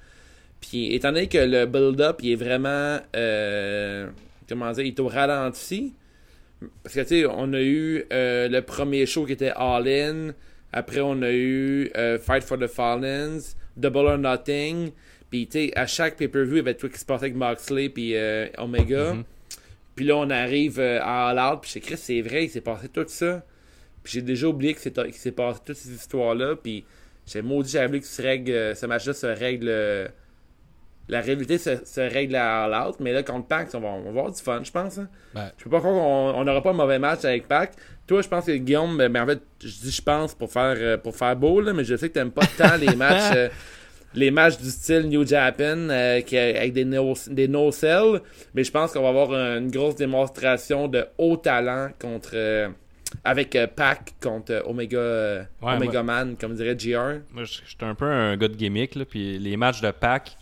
Puis 0.60 0.94
étant 0.94 1.12
donné 1.12 1.28
que 1.28 1.38
le 1.38 1.66
build-up, 1.66 2.18
il 2.22 2.32
est 2.32 2.36
vraiment, 2.36 2.98
euh, 3.14 4.08
comment 4.48 4.70
dire, 4.72 4.84
il 4.84 4.88
est 4.88 5.00
au 5.00 5.08
ralenti. 5.08 5.92
Parce 6.82 6.94
que 6.94 7.00
tu 7.00 7.06
sais, 7.08 7.26
on 7.26 7.52
a 7.52 7.60
eu 7.60 8.04
euh, 8.12 8.48
le 8.48 8.62
premier 8.62 9.04
show 9.06 9.26
qui 9.26 9.32
était 9.32 9.52
All 9.54 9.86
In. 9.88 10.34
Après, 10.72 11.00
on 11.00 11.22
a 11.22 11.30
eu 11.30 11.90
euh, 11.96 12.18
Fight 12.18 12.42
for 12.42 12.58
the 12.58 12.66
Fallens, 12.66 13.54
Double 13.76 14.06
or 14.06 14.18
Nothing. 14.18 14.90
Puis 15.30 15.46
tu 15.46 15.66
sais, 15.66 15.72
à 15.76 15.86
chaque 15.86 16.16
pay-per-view, 16.16 16.54
il 16.54 16.58
y 16.58 16.60
avait 16.60 16.74
tout 16.74 16.88
qui 16.88 16.98
se 16.98 17.04
passait 17.04 17.24
avec 17.26 17.36
Moxley 17.36 17.88
puis 17.88 18.16
euh, 18.16 18.46
Omega. 18.58 19.14
Mhm. 19.14 19.24
Puis 19.94 20.04
là, 20.06 20.16
on 20.16 20.30
arrive 20.30 20.80
à 20.80 21.28
All 21.30 21.38
Out. 21.54 21.60
Puis 21.62 21.70
j'ai 21.74 21.80
Chris, 21.80 21.96
c'est 21.96 22.20
vrai, 22.22 22.44
il 22.44 22.50
s'est 22.50 22.60
passé 22.60 22.88
tout 22.88 23.04
ça. 23.06 23.44
Puis 24.02 24.14
j'ai 24.14 24.22
déjà 24.22 24.46
oublié 24.48 24.74
que 24.74 24.80
c'est- 24.80 24.92
qu'il 24.92 25.14
s'est 25.14 25.32
passé 25.32 25.60
toutes 25.64 25.76
ces 25.76 25.92
histoires-là. 25.92 26.56
Puis 26.56 26.84
j'ai 27.26 27.42
maudit, 27.42 27.70
j'avais 27.72 27.86
oublié 27.86 28.00
que 28.00 28.06
ce, 28.06 28.22
règle, 28.22 28.76
ce 28.76 28.86
match-là 28.86 29.12
se 29.14 29.26
règle. 29.26 30.10
La 31.08 31.20
réalité 31.20 31.58
se, 31.58 31.84
se 31.84 32.00
règle 32.00 32.36
à 32.36 32.88
Out. 32.88 32.96
Mais 33.00 33.12
là, 33.12 33.22
contre 33.22 33.46
Pac, 33.46 33.68
on 33.74 33.80
va, 33.80 33.88
on 33.88 34.02
va 34.02 34.08
avoir 34.08 34.32
du 34.32 34.40
fun, 34.42 34.60
je 34.62 34.70
pense. 34.70 34.98
hein. 34.98 35.08
Ben. 35.34 35.50
Je 35.58 35.64
peux 35.64 35.70
pas 35.70 35.78
croire 35.78 35.94
qu'on 35.94 36.40
on 36.40 36.44
n'aura 36.44 36.62
pas 36.62 36.70
un 36.70 36.74
mauvais 36.74 36.98
match 36.98 37.24
avec 37.24 37.46
Pac. 37.48 37.72
Toi, 38.06 38.22
je 38.22 38.28
pense 38.28 38.46
que 38.46 38.52
Guillaume, 38.56 38.96
ben, 38.96 39.12
ben, 39.12 39.22
en 39.24 39.26
fait, 39.26 39.40
je 39.60 39.68
dis 39.68 39.90
je 39.90 40.02
pense 40.02 40.34
pour 40.34 40.50
faire, 40.52 40.76
euh, 40.78 40.96
pour 40.96 41.16
faire 41.16 41.36
beau, 41.36 41.60
là, 41.60 41.72
mais 41.72 41.84
je 41.84 41.96
sais 41.96 42.08
que 42.08 42.14
t'aimes 42.14 42.30
pas 42.30 42.46
tant 42.58 42.76
les 42.76 42.94
matchs. 42.96 43.32
euh, 43.36 43.48
les 44.14 44.30
matchs 44.30 44.56
du 44.58 44.70
style 44.70 45.08
New 45.08 45.26
Japan 45.26 45.90
euh, 45.90 46.20
qui, 46.22 46.38
avec 46.38 46.72
des 46.72 46.84
no, 46.86 47.12
des 47.28 47.48
no 47.48 47.70
sell 47.70 48.20
mais 48.54 48.64
je 48.64 48.70
pense 48.70 48.92
qu'on 48.92 49.02
va 49.02 49.08
avoir 49.10 49.34
une 49.34 49.70
grosse 49.70 49.96
démonstration 49.96 50.88
de 50.88 51.04
haut 51.18 51.36
talent 51.36 51.90
contre 52.00 52.30
euh, 52.32 52.68
avec 53.24 53.54
euh, 53.56 53.66
Pac 53.66 54.14
contre 54.22 54.62
Omega 54.64 55.46
Ouais, 55.60 55.74
Omega 55.74 56.02
Man 56.02 56.36
comme 56.40 56.54
dirait 56.54 56.76
GR 56.76 57.20
Moi, 57.34 57.44
je 57.44 57.60
je 57.64 57.68
suis 57.68 57.76
un 57.82 57.94
peu 57.94 58.06
un 58.06 58.36
gars 58.38 58.48
de 58.48 58.54
gimmick, 58.54 58.94
là, 58.94 59.04
puis 59.04 59.38
les 59.38 59.56
matchs 59.58 59.82
de 59.82 59.90
Pac, 59.90 60.36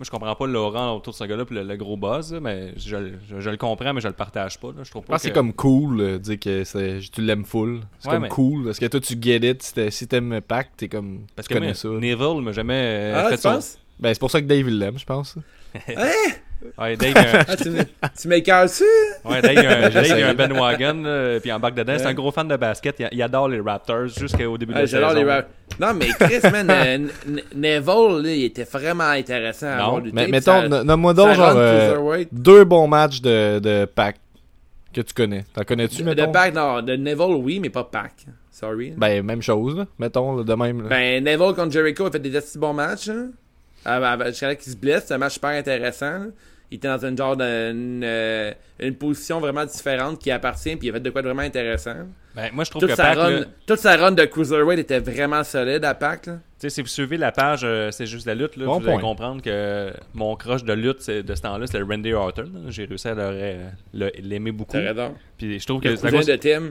moi, 0.00 0.06
je 0.06 0.10
comprends 0.10 0.34
pas 0.34 0.46
le 0.46 0.54
Laurent 0.54 0.96
autour 0.96 1.12
de 1.12 1.18
ce 1.18 1.24
gars-là, 1.24 1.44
puis 1.44 1.54
le, 1.56 1.62
le 1.62 1.76
gros 1.76 1.94
buzz, 1.98 2.32
là, 2.32 2.40
mais 2.40 2.72
je, 2.78 2.96
je- 3.28 3.38
je 3.38 3.50
le 3.50 3.58
comprends, 3.58 3.92
mais 3.92 4.00
je 4.00 4.08
le 4.08 4.14
partage 4.14 4.58
pas. 4.58 4.68
Là. 4.68 4.82
Je 4.82 4.88
trouve 4.90 5.04
pas 5.04 5.16
que 5.16 5.20
c'est 5.20 5.30
comme 5.30 5.52
cool, 5.52 6.00
euh, 6.00 6.18
dire 6.18 6.40
que 6.40 6.64
c'est- 6.64 7.00
tu 7.12 7.20
l'aimes 7.20 7.44
full. 7.44 7.80
C'est 7.98 8.08
Ouais, 8.08 8.14
comme 8.14 8.22
mais- 8.22 8.28
cool. 8.30 8.64
Parce 8.64 8.78
que 8.78 8.86
toi, 8.86 8.98
tu 9.00 9.14
get 9.20 9.36
it. 9.50 9.62
Si 9.62 9.74
t'es- 9.74 9.90
Si 9.90 10.08
t'aimes 10.08 10.40
Pac, 10.40 10.70
t'es 10.74 10.88
comme. 10.88 11.26
Parce 11.36 11.46
tu 11.46 11.52
que 11.52 11.58
connais 11.58 11.72
moi, 11.72 11.74
ça. 11.74 11.88
Neville 11.90 12.40
m'a 12.42 12.52
jamais 12.52 12.72
euh, 13.12 13.22
ah 13.26 13.28
fait 13.36 13.42
penses? 13.42 13.78
Ben, 13.98 14.14
c'est 14.14 14.20
pour 14.20 14.30
ça 14.30 14.40
que 14.40 14.46
Dave 14.46 14.66
il 14.66 14.78
l'aime, 14.78 14.98
je 14.98 15.04
pense. 15.04 15.36
Ouais, 16.78 16.96
Dave, 16.96 17.14
ah, 17.48 17.56
tu, 17.56 17.64
tu 17.64 18.28
dessus 18.28 18.84
ouais, 19.24 19.40
Dave, 19.40 19.52
il 19.54 19.62
y 19.62 19.66
a 19.66 19.78
un- 19.78 19.88
Dave, 19.88 19.90
il 19.90 19.94
y 19.94 19.98
a 19.98 20.02
J'essaye. 20.02 20.22
un 20.24 20.34
Ben 20.34 20.52
Wagon, 20.52 21.38
puis 21.40 21.50
en 21.52 21.58
bac 21.58 21.74
dedans, 21.74 21.94
c'est 21.96 22.06
un 22.06 22.12
gros 22.14 22.30
fan 22.30 22.46
de 22.48 22.56
basket. 22.56 22.96
Il, 23.00 23.08
il 23.12 23.22
adore 23.22 23.48
les 23.48 23.60
Raptors 23.60 24.08
jusqu'au 24.08 24.58
début 24.58 24.72
de 24.74 24.78
Ah, 24.78 24.80
la 24.82 24.86
J'adore 24.86 25.12
saison. 25.12 25.24
les 25.26 25.42
Non, 25.80 25.94
mais 25.94 26.08
Chris, 26.08 26.50
man, 26.52 26.70
euh, 26.70 26.98
Neville, 27.54 28.22
là, 28.22 28.30
il 28.34 28.44
était 28.44 28.64
vraiment 28.64 29.04
intéressant 29.08 29.68
à 29.68 29.76
Non, 29.76 29.84
avoir 29.96 30.02
Mais 30.12 30.28
mettons, 30.28 30.68
nomme-moi 30.68 31.14
donc 31.14 31.34
genre 31.34 31.52
euh, 31.56 32.24
deux 32.30 32.64
bons 32.64 32.86
matchs 32.88 33.20
de, 33.22 33.58
de 33.58 33.84
Pac 33.86 34.16
que 34.92 35.00
tu 35.00 35.14
connais. 35.14 35.44
T'en 35.54 35.62
connais-tu, 35.64 36.02
De 36.02 36.08
mettons? 36.14 36.30
Pac, 36.32 36.52
non, 36.54 36.82
de 36.82 36.94
Neville, 36.96 37.36
oui, 37.42 37.58
mais 37.60 37.70
pas 37.70 37.84
Pac. 37.84 38.12
Sorry. 38.50 38.92
Ben, 38.96 39.24
même 39.24 39.40
chose, 39.40 39.78
là. 39.78 39.86
Mettons, 39.98 40.36
là, 40.36 40.44
de 40.44 40.54
même. 40.54 40.82
là. 40.82 40.88
Ben, 40.90 41.24
Neville 41.24 41.54
contre 41.54 41.70
Jericho 41.70 42.04
a 42.06 42.10
fait 42.10 42.18
des 42.18 42.36
assez 42.36 42.58
bons 42.58 42.74
matchs. 42.74 43.08
Hein. 43.08 43.28
Avant- 43.84 44.06
avant- 44.08 44.26
Jusqu'à 44.26 44.48
là 44.48 44.54
qu'il 44.56 44.70
se 44.72 44.76
blesse, 44.76 45.04
c'est 45.06 45.14
un 45.14 45.18
match 45.18 45.34
super 45.34 45.50
intéressant. 45.50 46.10
là. 46.10 46.26
Il 46.70 46.76
était 46.76 46.88
dans 46.88 47.04
une 47.04 47.16
genre 47.16 47.36
d'une 47.36 48.02
euh, 48.04 48.52
une 48.78 48.94
position 48.94 49.40
vraiment 49.40 49.64
différente 49.64 50.20
qui 50.20 50.30
appartient, 50.30 50.76
puis 50.76 50.86
il 50.86 50.90
a 50.90 50.94
fait 50.94 51.00
de 51.00 51.10
quoi 51.10 51.20
de 51.22 51.26
vraiment 51.26 51.42
intéressant. 51.42 51.94
Ben, 52.36 52.50
moi, 52.52 52.62
je 52.62 52.70
trouve 52.70 52.80
Toute 52.82 52.90
que 52.90 52.96
sa, 52.96 53.02
Pac, 53.02 53.16
là, 53.16 53.24
run, 53.24 53.40
toute 53.66 53.78
sa 53.80 53.96
run 53.96 54.12
de 54.12 54.24
Cruiserweight 54.24 54.78
était 54.78 55.00
vraiment 55.00 55.42
solide 55.42 55.84
à 55.84 55.94
Pac. 55.94 56.26
Là. 56.26 56.34
Tu 56.34 56.40
sais, 56.58 56.70
si 56.70 56.80
vous 56.80 56.86
suivez 56.86 57.16
la 57.16 57.32
page 57.32 57.62
euh, 57.64 57.90
C'est 57.90 58.06
juste 58.06 58.24
la 58.26 58.36
lutte, 58.36 58.56
là, 58.56 58.66
Bon 58.66 58.78
vous 58.78 58.84
allez 58.86 58.92
point. 58.92 59.00
comprendre 59.02 59.42
que 59.42 59.92
mon 60.14 60.36
crush 60.36 60.62
de 60.62 60.72
lutte 60.72 61.00
c'est- 61.00 61.24
de 61.24 61.34
ce 61.34 61.42
temps-là, 61.42 61.66
c'était 61.66 61.82
Randy 61.82 62.12
Orton. 62.12 62.42
là. 62.42 62.60
J'ai 62.68 62.84
réussi 62.84 63.08
à 63.08 63.14
le- 63.14 63.56
le- 63.92 64.12
l'aimer 64.22 64.52
beaucoup. 64.52 64.76
Puis 65.38 65.58
je 65.58 65.66
trouve 65.66 65.82
Le 65.82 65.90
que 65.90 65.96
c'est 65.96 66.06
à 66.06 66.10
cousin 66.10 66.18
cause- 66.18 66.26
de 66.28 66.36
Tim. 66.36 66.62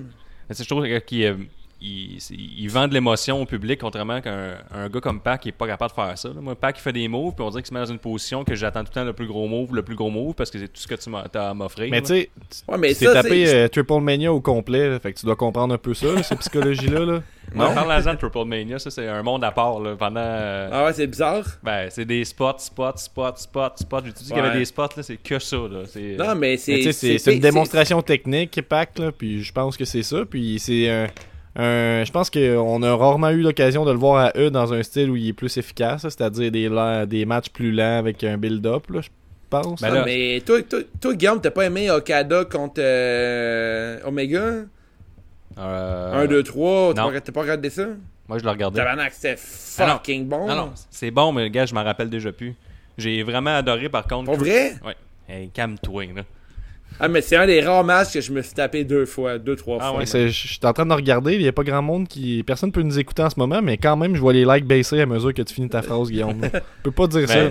Je 0.49 0.63
trouve 0.63 0.83
que- 0.85 0.99
qu'il 0.99 1.25
euh, 1.25 1.33
il, 1.81 2.17
il 2.31 2.67
vend 2.69 2.87
de 2.87 2.93
l'émotion 2.93 3.41
au 3.41 3.45
public, 3.45 3.79
contrairement 3.79 4.21
qu'un 4.21 4.55
un 4.73 4.89
gars 4.89 4.99
comme 4.99 5.21
Pac 5.21 5.41
qui 5.41 5.49
est 5.49 5.53
pas 5.53 5.67
capable 5.67 5.91
de 5.91 5.95
faire 5.95 6.17
ça. 6.17 6.29
là. 6.29 6.35
Moi, 6.41 6.55
Pac 6.55 6.77
il 6.77 6.81
fait 6.81 6.91
des 6.93 7.07
moves, 7.07 7.33
puis 7.35 7.43
on 7.45 7.49
dirait 7.49 7.61
qu'il 7.61 7.69
se 7.69 7.73
met 7.73 7.79
dans 7.79 7.91
une 7.91 7.99
position 7.99 8.43
que 8.43 8.55
j'attends 8.55 8.81
tout 8.81 8.91
le 8.93 9.01
temps 9.01 9.05
le 9.05 9.13
plus 9.13 9.27
gros 9.27 9.47
move, 9.47 9.73
le 9.73 9.83
plus 9.83 9.95
gros 9.95 10.09
move, 10.09 10.33
parce 10.33 10.51
que 10.51 10.59
c'est 10.59 10.67
tout 10.67 10.81
ce 10.81 10.87
que 10.87 10.95
tu 10.95 11.09
m'as 11.09 11.27
t'as 11.27 11.49
à 11.49 11.53
m'offrir. 11.53 11.89
Mais 11.91 12.01
tu 12.01 12.07
sais, 12.07 12.29
Ouais, 12.67 12.93
tu 12.93 13.05
tapé 13.05 13.47
euh, 13.47 13.67
Triple 13.67 14.01
Mania 14.01 14.31
au 14.33 14.41
complet, 14.41 14.89
là, 14.89 14.99
fait 14.99 15.13
que 15.13 15.19
tu 15.19 15.25
dois 15.25 15.35
comprendre 15.35 15.73
un 15.73 15.77
peu 15.77 15.93
ça, 15.93 16.07
là, 16.13 16.23
cette 16.23 16.39
psychologie-là. 16.39 17.05
Là. 17.05 17.21
Ouais, 17.55 17.73
Parle-en 17.73 18.13
de 18.13 18.19
Triple 18.19 18.45
Mania, 18.45 18.77
ça 18.77 18.91
c'est 18.91 19.07
un 19.07 19.23
monde 19.23 19.43
à 19.43 19.49
part. 19.49 19.79
Là, 19.79 19.95
pendant, 19.97 20.19
euh, 20.19 20.69
Ah 20.71 20.85
ouais, 20.85 20.93
c'est 20.93 21.07
bizarre. 21.07 21.43
ben, 21.63 21.89
c'est 21.89 22.05
des 22.05 22.23
spots, 22.23 22.59
spots, 22.59 22.97
spots, 22.97 23.37
spots, 23.37 23.69
spots. 23.77 24.01
J'ai 24.05 24.11
dit 24.11 24.23
qu'il 24.25 24.35
y 24.35 24.39
avait 24.39 24.59
des 24.59 24.65
spots, 24.65 24.83
là, 24.95 25.01
c'est 25.01 25.17
que 25.17 25.39
ça. 25.39 25.57
Là. 25.57 25.79
C'est, 25.87 26.15
Non, 26.15 26.35
mais 26.35 26.57
c'est. 26.57 26.91
C'est 26.91 27.17
c'est 27.17 27.33
une 27.33 27.39
démonstration 27.39 28.03
technique, 28.03 28.61
Pac, 28.61 28.99
là, 28.99 29.11
puis 29.11 29.41
je 29.41 29.51
pense 29.51 29.77
que 29.77 29.85
c'est 29.85 30.03
ça. 30.03 30.25
Puis 30.29 30.59
c'est 30.59 30.89
un, 30.91 31.07
un- 31.55 32.03
Je 32.05 32.11
pense 32.11 32.29
qu'on 32.29 32.83
a 32.83 32.95
rarement 32.95 33.29
eu 33.29 33.41
l'occasion 33.41 33.85
de 33.85 33.91
le 33.91 33.97
voir 33.97 34.25
à 34.27 34.31
eux 34.37 34.51
dans 34.51 34.73
un 34.73 34.83
style 34.83 35.09
où 35.09 35.15
il 35.15 35.29
est 35.29 35.33
plus 35.33 35.57
efficace, 35.57 36.01
c'est-à-dire 36.03 36.51
des, 37.07 37.25
matchs 37.25 37.49
plus 37.49 37.71
lents 37.71 37.97
avec 37.99 38.23
un 38.23 38.37
build-up, 38.37 38.89
là, 38.89 39.01
je 39.01 39.09
pense. 39.49 39.81
Ben 39.81 39.89
Ah, 39.91 39.95
là- 39.95 40.05
mais 40.05 40.41
toi, 40.45 40.61
toi, 40.61 40.79
toi, 41.01 41.13
Guillaume, 41.15 41.41
t'as 41.41 41.51
pas 41.51 41.65
aimé 41.65 41.89
Okada 41.89 42.45
contre 42.45 42.79
euh, 42.79 43.99
Omega? 44.05 44.65
Euh, 45.57 46.23
1, 46.23 46.27
2, 46.27 46.43
3, 46.43 46.93
t'as 46.93 47.31
pas, 47.31 47.41
regardé 47.41 47.69
ça? 47.69 47.87
Moi, 48.27 48.37
je 48.37 48.43
le 48.43 48.49
regardais. 48.51 48.77
Tabarnak, 48.77 49.11
c'était 49.13 49.35
Ah 49.79 49.87
non. 49.87 49.93
fucking 49.93 50.27
bon. 50.27 50.47
Non, 50.47 50.55
non, 50.55 50.71
c'est 50.91 51.11
bon, 51.11 51.31
mais 51.31 51.49
gars, 51.49 51.65
je 51.65 51.73
m'en 51.73 51.83
rappelle 51.83 52.09
déjà 52.09 52.31
plus. 52.31 52.55
J'ai 52.97 53.23
vraiment 53.23 53.55
adoré, 53.55 53.89
par 53.89 54.05
contre. 54.07 54.25
Pour 54.25 54.37
vrai? 54.37 54.75
Ouais. 54.85 54.95
Hey, 55.27 55.49
calme-toi, 55.49 56.05
là. 56.15 56.21
Ah, 56.99 57.07
mais 57.07 57.21
c'est 57.21 57.35
un 57.37 57.45
des 57.47 57.61
rares 57.61 57.83
matchs 57.83 58.13
que 58.13 58.21
je 58.21 58.31
me 58.31 58.41
suis 58.41 58.53
tapé 58.53 58.83
deux 58.83 59.05
fois, 59.05 59.37
deux, 59.37 59.55
trois 59.55 59.77
Ah 59.81 59.89
fois. 59.91 59.99
ouais. 59.99 60.05
Je 60.05 60.27
suis 60.29 60.59
en 60.63 60.73
train 60.73 60.85
de 60.85 60.93
regarder, 60.93 61.35
il 61.35 61.41
n'y 61.41 61.47
a 61.47 61.53
pas 61.53 61.63
grand 61.63 61.81
monde 61.81 62.07
qui. 62.07 62.43
Personne 62.43 62.71
peut 62.71 62.81
nous 62.81 62.99
écouter 62.99 63.23
en 63.23 63.29
ce 63.29 63.39
moment, 63.39 63.61
mais 63.61 63.77
quand 63.77 63.95
même, 63.95 64.15
je 64.15 64.19
vois 64.21 64.33
les 64.33 64.43
likes 64.45 64.65
baisser 64.65 64.99
à 65.01 65.05
mesure 65.05 65.33
que 65.33 65.41
tu 65.41 65.53
finis 65.53 65.69
ta 65.69 65.81
phrase, 65.81 66.09
Guillaume. 66.09 66.41
Je 66.53 66.59
peux 66.83 66.91
pas 66.91 67.07
dire 67.07 67.27
ça. 67.27 67.35
Là. 67.43 67.49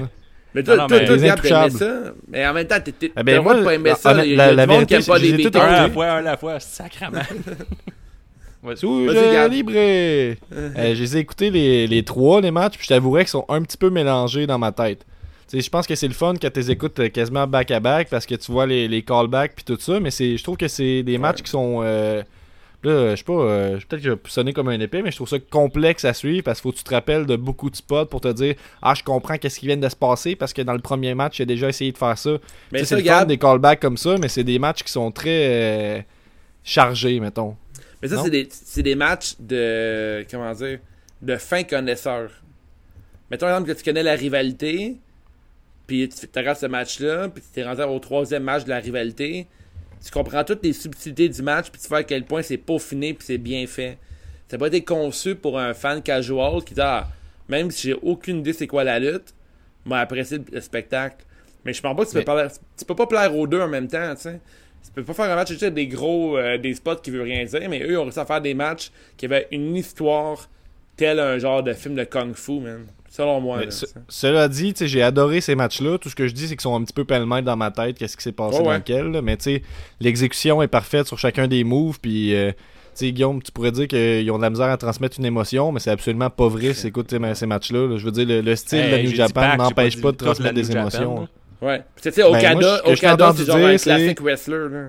Mais 0.54 0.62
toi, 0.62 0.76
Non, 0.76 0.82
non, 0.82 0.88
toi, 0.88 0.98
mais 1.00 1.06
toi, 1.18 1.32
intouchables. 1.32 1.70
ça? 1.72 2.00
Mais 2.30 2.46
en 2.46 2.52
même 2.54 2.66
temps, 2.66 2.80
t'es- 2.82 2.92
t'es- 2.92 3.06
Eh 3.06 3.10
t'as 3.14 3.22
ben, 3.22 3.40
moi, 3.42 3.54
pas 3.62 3.74
aimer 3.74 3.90
la- 3.90 3.96
ça. 3.96 4.14
la- 4.14 4.24
Il 4.24 4.30
y 4.30 4.34
a, 4.34 4.36
la- 4.36 4.50
du 4.50 4.56
la 4.56 4.66
monde 4.66 4.86
qui 4.86 4.94
vérité, 4.94 5.10
aime 5.10 5.14
pas 5.14 5.18
les 5.18 5.28
j'ai 5.28 5.36
tout 5.36 5.42
beaters. 5.44 5.62
Un 5.62 5.66
à 5.66 5.70
la 5.72 5.78
écouté. 5.80 5.92
fois, 5.94 6.06
un 6.06 6.16
à 6.16 6.20
la 6.22 6.36
fois, 6.36 6.60
sacrament. 6.60 7.22
Je 8.64 9.32
Gab. 9.32 9.52
libre. 9.52 9.72
Euh, 9.74 10.34
je 10.52 11.00
les 11.00 11.16
ai 11.16 11.20
écoutés 11.20 11.50
les, 11.50 11.86
les 11.86 12.02
trois, 12.02 12.40
les 12.40 12.50
matchs, 12.50 12.74
puis 12.76 12.84
je 12.84 12.88
t'avouerais 12.88 13.22
qu'ils 13.22 13.30
sont 13.30 13.44
un 13.48 13.62
petit 13.62 13.76
peu 13.76 13.90
mélangés 13.90 14.46
dans 14.46 14.58
ma 14.58 14.72
tête. 14.72 15.06
Je 15.52 15.68
pense 15.70 15.86
que 15.86 15.94
c'est 15.94 16.08
le 16.08 16.14
fun 16.14 16.34
quand 16.40 16.52
tu 16.52 16.70
écoutes 16.70 16.98
euh, 17.00 17.08
quasiment 17.08 17.46
back-à-back 17.46 18.08
parce 18.10 18.26
que 18.26 18.34
tu 18.34 18.52
vois 18.52 18.66
les, 18.66 18.86
les 18.88 19.02
callbacks 19.02 19.54
puis 19.54 19.64
tout 19.64 19.78
ça, 19.80 19.98
mais 20.00 20.10
je 20.10 20.42
trouve 20.42 20.56
que 20.56 20.68
c'est 20.68 21.02
des 21.02 21.16
matchs 21.18 21.42
qui 21.42 21.50
sont. 21.50 21.80
euh, 21.82 22.22
là, 22.82 23.10
je 23.10 23.16
sais 23.16 23.24
pas, 23.24 23.32
euh, 23.32 23.72
peut-être 23.78 24.02
que 24.02 24.06
je 24.06 24.10
vais 24.10 24.18
sonner 24.28 24.52
comme 24.52 24.68
un 24.68 24.78
épée, 24.78 25.00
mais 25.02 25.10
je 25.10 25.16
trouve 25.16 25.28
ça 25.28 25.38
complexe 25.38 26.04
à 26.04 26.12
suivre 26.12 26.44
parce 26.44 26.60
qu'il 26.60 26.68
faut 26.68 26.72
que 26.72 26.78
tu 26.78 26.84
te 26.84 26.94
rappelles 26.94 27.24
de 27.26 27.36
beaucoup 27.36 27.70
de 27.70 27.76
spots 27.76 28.06
pour 28.06 28.20
te 28.20 28.30
dire 28.32 28.54
Ah, 28.82 28.94
je 28.94 29.02
comprends 29.02 29.38
qu'est-ce 29.38 29.58
qui 29.58 29.66
vient 29.66 29.76
de 29.76 29.88
se 29.88 29.96
passer 29.96 30.36
parce 30.36 30.52
que 30.52 30.62
dans 30.62 30.74
le 30.74 30.80
premier 30.80 31.14
match, 31.14 31.38
j'ai 31.38 31.46
déjà 31.46 31.68
essayé 31.68 31.92
de 31.92 31.98
faire 31.98 32.18
ça. 32.18 32.36
Mais 32.70 32.84
c'est 32.84 32.96
le 33.00 33.02
fun 33.04 33.24
des 33.24 33.38
callbacks 33.38 33.80
comme 33.80 33.96
ça, 33.96 34.16
mais 34.18 34.28
c'est 34.28 34.44
des 34.44 34.58
matchs 34.58 34.82
qui 34.82 34.92
sont 34.92 35.10
très 35.10 35.98
euh, 35.98 36.00
chargés, 36.62 37.20
mettons. 37.20 37.56
mais 38.02 38.08
ça, 38.08 38.22
c'est 38.22 38.30
des, 38.30 38.48
c'est 38.50 38.82
des 38.82 38.94
matchs 38.94 39.34
de. 39.40 40.26
Comment 40.30 40.52
dire 40.52 40.78
De 41.22 41.36
fin 41.36 41.62
connaisseur. 41.64 42.30
Mettons, 43.30 43.46
par 43.46 43.56
exemple, 43.56 43.72
que 43.72 43.78
tu 43.78 43.84
connais 43.84 44.02
la 44.02 44.14
rivalité, 44.14 44.96
puis 45.88 46.08
tu 46.08 46.26
regardes 46.36 46.58
ce 46.58 46.66
match-là, 46.66 47.28
puis 47.28 47.42
tu 47.42 47.48
t'es 47.52 47.64
rendu 47.64 47.82
au 47.82 47.98
troisième 47.98 48.44
match 48.44 48.62
de 48.64 48.68
la 48.68 48.78
rivalité. 48.78 49.48
tu 50.04 50.12
comprends 50.12 50.44
toutes 50.44 50.62
les 50.62 50.72
subtilités 50.72 51.28
du 51.28 51.42
match, 51.42 51.70
puis 51.72 51.80
tu 51.82 51.88
vois 51.88 51.98
à 51.98 52.02
quel 52.04 52.24
point 52.24 52.42
c'est 52.42 52.56
peaufiné, 52.58 53.14
puis 53.14 53.24
c'est 53.26 53.38
bien 53.38 53.66
fait. 53.66 53.98
Ça 54.46 54.56
n'a 54.56 54.60
pas 54.60 54.68
été 54.68 54.84
conçu 54.84 55.34
pour 55.34 55.58
un 55.58 55.74
fan 55.74 56.00
casual 56.02 56.62
qui 56.62 56.74
dit 56.74 56.80
ah, 56.80 57.08
même 57.48 57.70
si 57.72 57.88
j'ai 57.88 57.94
aucune 58.02 58.38
idée 58.38 58.52
c'est 58.52 58.68
quoi 58.68 58.84
la 58.84 58.98
lutte, 59.00 59.34
m'a 59.84 59.98
apprécié 60.00 60.38
le 60.52 60.60
spectacle. 60.60 61.24
Mais 61.64 61.72
je 61.72 61.82
pense 61.82 61.96
pas 61.96 62.02
que 62.04 62.08
tu 62.08 62.12
peux, 62.12 62.18
Mais- 62.20 62.24
parler- 62.24 62.48
tu 62.78 62.84
peux 62.84 62.94
pas 62.94 63.06
plaire 63.06 63.34
aux 63.36 63.46
deux 63.46 63.60
en 63.60 63.66
même 63.68 63.88
temps, 63.88 64.14
tu 64.14 64.22
sais. 64.22 64.40
Tu 64.84 64.92
peux 64.92 65.02
pas 65.02 65.12
faire 65.14 65.30
un 65.32 65.34
match 65.34 65.50
avec 65.50 65.74
des 65.74 65.88
gros 65.88 66.38
euh, 66.38 66.56
des 66.56 66.74
spots 66.74 66.96
qui 66.96 67.10
veut 67.10 67.22
rien 67.22 67.44
dire, 67.44 67.68
mais 67.68 67.80
eux 67.82 67.90
ils 67.92 67.96
ont 67.96 68.04
réussi 68.04 68.20
à 68.20 68.24
faire 68.24 68.40
des 68.40 68.54
matchs 68.54 68.90
qui 69.16 69.24
avaient 69.26 69.48
une 69.50 69.74
histoire 69.74 70.48
tel 70.96 71.18
un 71.18 71.38
genre 71.38 71.62
de 71.62 71.72
film 71.72 71.94
de 71.96 72.04
kung 72.04 72.34
fu, 72.34 72.60
man. 72.60 72.86
Selon 73.10 73.40
moi. 73.40 73.64
Là, 73.64 73.70
ce- 73.70 73.86
cela 74.08 74.48
dit, 74.48 74.74
j'ai 74.78 75.02
adoré 75.02 75.40
ces 75.40 75.54
matchs-là. 75.54 75.98
Tout 75.98 76.08
ce 76.10 76.14
que 76.14 76.26
je 76.28 76.32
dis, 76.34 76.42
c'est 76.42 76.54
qu'ils 76.56 76.60
sont 76.60 76.76
un 76.76 76.84
petit 76.84 76.92
peu 76.92 77.04
pêle-mêle 77.04 77.44
dans 77.44 77.56
ma 77.56 77.70
tête, 77.70 77.98
qu'est-ce 77.98 78.16
qui 78.16 78.22
s'est 78.22 78.32
passé 78.32 78.58
Ouais, 78.58 78.64
dans 78.64 78.70
ouais. 78.70 78.78
lequel. 78.78 79.10
là. 79.12 79.22
Mais 79.22 79.36
l'exécution 80.00 80.62
est 80.62 80.68
parfaite 80.68 81.06
sur 81.06 81.18
chacun 81.18 81.48
des 81.48 81.64
moves. 81.64 81.98
Puis, 82.00 82.34
euh, 82.34 82.52
Guillaume, 83.00 83.40
tu 83.42 83.52
pourrais 83.52 83.70
dire 83.72 83.86
qu'ils 83.88 84.28
ont 84.30 84.36
de 84.38 84.42
la 84.42 84.50
misère 84.50 84.66
à 84.68 84.76
transmettre 84.76 85.18
une 85.18 85.24
émotion, 85.24 85.70
mais 85.72 85.78
c'est 85.80 85.90
absolument 85.90 86.30
pas 86.30 86.48
vrai 86.48 86.74
si 86.74 86.82
t'écoutes 86.82 87.10
ces 87.10 87.20
ces 87.34 87.46
matchs-là. 87.46 87.86
là. 87.86 87.96
Je 87.96 88.04
veux 88.04 88.10
dire, 88.10 88.26
le, 88.26 88.40
le 88.40 88.56
style 88.56 88.78
Hey, 88.80 88.90
de 88.90 88.96
j'ai 88.96 89.02
New 89.04 89.14
Japan 89.16 89.56
n'empêche 89.56 90.00
pas 90.00 90.10
de 90.12 90.16
la 90.18 90.24
transmettre 90.24 90.54
des 90.54 90.64
Japan, 90.64 90.80
émotions. 90.80 91.28
Ouais. 91.62 91.82
Tu 92.02 92.10
sais, 92.12 92.22
Ben, 92.22 92.28
Okada, 92.28 92.82
entendu 93.14 93.38
c'est 93.40 93.46
genre 93.46 93.56
un 93.56 93.78
c'est- 93.78 93.84
classique 93.90 94.20
wrestler, 94.20 94.68
là. 94.70 94.88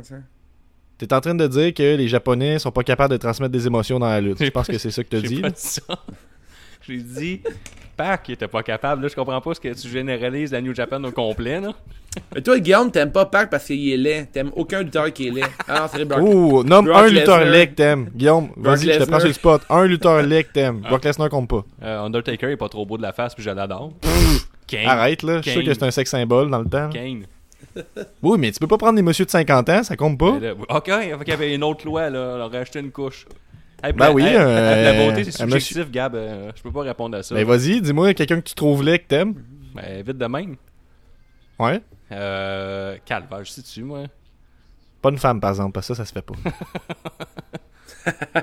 T'es 0.98 1.14
en 1.14 1.22
train 1.22 1.34
de 1.36 1.48
dire 1.48 1.74
que 1.74 1.96
les 1.96 2.08
Japonais 2.10 2.60
sont 2.60 2.72
pas 2.72 2.84
capables 2.84 3.12
de 3.12 3.18
transmettre 3.18 3.52
des 3.54 3.66
émotions 3.68 4.00
dans 4.00 4.10
la 4.10 4.20
lutte. 4.20 4.44
Je 4.44 4.50
pense 4.50 4.68
que 4.68 4.78
c'est 4.78 4.92
ça 4.92 5.04
que 5.04 5.10
t'as 5.10 5.22
dit. 5.28 5.40
pas 5.42 5.50
dit 5.50 5.56
ça. 5.58 5.82
J'ai 6.90 6.98
dit 6.98 7.42
Pac 7.96 8.30
il 8.30 8.32
était 8.34 8.48
pas 8.48 8.64
capable. 8.64 9.04
Là, 9.04 9.08
je 9.10 9.16
comprends 9.16 9.42
pas 9.42 9.54
ce 9.54 9.60
que 9.60 9.74
tu 9.80 9.88
généralises 9.88 10.52
la 10.52 10.62
New 10.62 10.74
Japan 10.74 11.04
au 11.04 11.12
complet. 11.12 11.60
Là. 11.60 11.74
Mais 12.34 12.42
toi, 12.42 12.60
Guillaume, 12.60 12.92
t'aimes 12.92 13.12
pas 13.12 13.26
Pac 13.26 13.50
parce 13.50 13.66
qu'il 13.66 13.92
est 13.92 13.98
laid. 13.98 14.28
T'aimes 14.32 14.52
aucun 14.56 14.82
lutteur 14.82 15.12
qui 15.14 15.28
est 15.28 15.32
laid. 15.32 15.46
Ah 15.68 15.82
non, 15.82 15.86
c'est 15.94 16.06
Brock. 16.06 16.22
Oh, 16.24 16.64
nomme 16.64 16.86
Brock 16.86 16.98
un 16.98 17.08
lutteur 17.08 17.46
laid 17.46 17.68
que 17.68 17.76
t'aimes. 17.76 18.10
Guillaume, 18.16 18.50
vas-y, 18.58 18.94
je 18.94 19.00
te 19.00 19.04
prends 19.04 19.20
sur 19.20 19.28
le 19.28 19.34
spot. 19.34 19.62
Un 19.70 19.86
lutteur 19.86 20.22
laid 20.24 20.46
que 20.46 20.54
t'aimes. 20.54 20.80
Brock 20.82 21.04
Lesnar 21.04 21.30
compte 21.30 21.50
pas. 21.50 21.64
Euh, 21.84 22.02
Undertaker 22.02 22.50
est 22.50 22.58
pas 22.58 22.70
trop 22.70 22.86
beau 22.86 22.98
de 22.98 23.04
la 23.04 23.14
face, 23.14 23.36
puis 23.36 23.44
je 23.44 23.50
l'adore. 23.52 23.92
Kane. 24.66 24.86
Arrête, 24.88 25.22
là. 25.24 25.38
Je 25.38 25.50
suis 25.50 25.52
sûr 25.52 25.64
que 25.64 25.74
c'est 25.74 25.84
un 25.84 25.92
sex 25.92 26.10
symbole 26.10 26.50
dans 26.50 26.60
le 26.60 26.70
temps. 26.70 26.90
Kane. 26.90 27.26
Oui, 28.24 28.38
mais 28.40 28.52
tu 28.52 28.60
peux 28.60 28.68
pas 28.68 28.78
prendre 28.78 28.96
des 28.96 29.02
messieurs 29.02 29.26
de 29.26 29.30
50 29.30 29.70
ans, 29.70 29.84
ça 29.84 29.96
compte 29.96 30.18
pas. 30.18 30.40
Là, 30.40 30.54
ok, 30.70 30.92
il 31.04 31.28
y 31.30 31.32
avait 31.32 31.54
une 31.54 31.64
autre 31.64 31.86
loi, 31.86 32.10
là. 32.10 32.38
On 32.38 32.42
aurait 32.42 32.58
acheté 32.60 32.80
une 32.80 32.92
couche. 32.92 33.26
Hey, 33.84 33.94
Ben 33.94 34.06
la- 34.08 34.12
oui, 34.14 34.24
hey, 34.24 34.36
euh, 34.36 34.84
La 34.84 34.94
beauté, 34.94 35.24
c'est 35.24 35.42
un 35.42 35.46
subjectif, 35.46 35.90
Gab. 35.92 36.16
euh, 36.16 36.52
je 36.56 36.62
peux 36.62 36.72
pas 36.72 36.82
répondre 36.82 37.18
à 37.18 37.24
ça. 37.24 37.34
Ben 37.36 37.46
vas-y, 37.46 37.82
dis-moi 37.82 38.14
quelqu'un 38.14 38.42
que 38.42 38.48
tu 38.50 38.56
trouves 38.56 38.84
laid 38.84 39.00
que 39.00 39.08
t'aimes? 39.08 39.36
Ben, 39.74 40.02
vite 40.04 40.18
de 40.18 40.26
même. 40.26 40.56
Ouais. 41.58 41.82
Euh, 42.12 42.98
Calvaire, 43.06 43.44
je 43.46 43.52
sais-tu, 43.52 43.84
moi? 43.84 44.04
Pas 45.02 45.10
une 45.12 45.18
femme, 45.18 45.40
par 45.40 45.52
exemple, 45.52 45.72
parce 45.74 45.88
que 45.88 45.94
ça, 45.94 46.04
ça 46.04 46.06
se 46.08 46.14
fait 46.14 46.22
pas. 46.22 46.34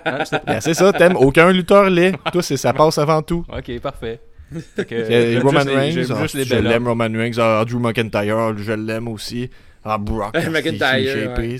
Hein? 0.04 0.18
Ben, 0.46 0.60
c'est 0.60 0.74
ça, 0.74 0.92
t'aimes 0.92 1.16
aucun 1.16 1.50
lutteur 1.50 1.88
laid. 1.88 2.12
Toi, 2.32 2.42
c'est 2.42 2.56
ça 2.58 2.72
passe 2.72 2.98
avant 2.98 3.22
tout. 3.22 3.44
ok, 3.48 3.80
parfait. 3.80 4.20
Fait 4.76 4.84
que, 4.84 4.94
Euh, 4.94 5.32
j'aime 5.32 5.42
Roman 5.42 5.64
les- 5.64 5.74
Reigns, 5.74 6.06
ah, 6.10 6.26
je 6.26 6.48
belles 6.48 6.62
l'aime. 6.64 6.86
Roman 6.86 7.08
Reigns. 7.12 7.32
Ah, 7.38 7.64
Drew 7.66 7.78
McIntyre, 7.80 8.36
ah, 8.36 8.52
je 8.56 8.72
l'aime 8.72 9.08
aussi. 9.08 9.50
Ah, 9.84 9.98
Brock. 9.98 10.30
ah, 10.34 10.40
McIntyre, 10.50 11.34
ouais. 11.38 11.56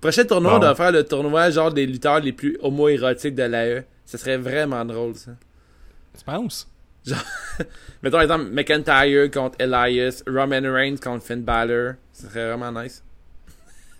Prochain 0.00 0.24
tournoi, 0.24 0.52
Bon. 0.52 0.56
on 0.56 0.60
doit 0.60 0.74
faire 0.74 0.92
le 0.92 1.04
tournoi 1.04 1.50
genre 1.50 1.72
des 1.72 1.86
lutteurs 1.86 2.20
les 2.20 2.32
plus 2.32 2.56
homo-érotiques 2.62 3.34
de 3.34 3.42
l'AE. 3.42 3.84
Ce 4.06 4.16
serait 4.18 4.38
vraiment 4.38 4.84
drôle, 4.84 5.14
ça. 5.14 5.32
Tu 6.18 6.24
penses? 6.24 6.68
Mettons, 8.02 8.12
par 8.16 8.22
exemple, 8.22 8.44
McIntyre 8.50 9.30
contre 9.30 9.56
Elias, 9.58 10.22
Roman 10.26 10.62
Reigns 10.72 10.96
contre 11.02 11.24
Finn 11.24 11.42
Balor. 11.42 11.94
Ce 12.12 12.26
serait 12.28 12.54
vraiment 12.54 12.82
nice. 12.82 13.02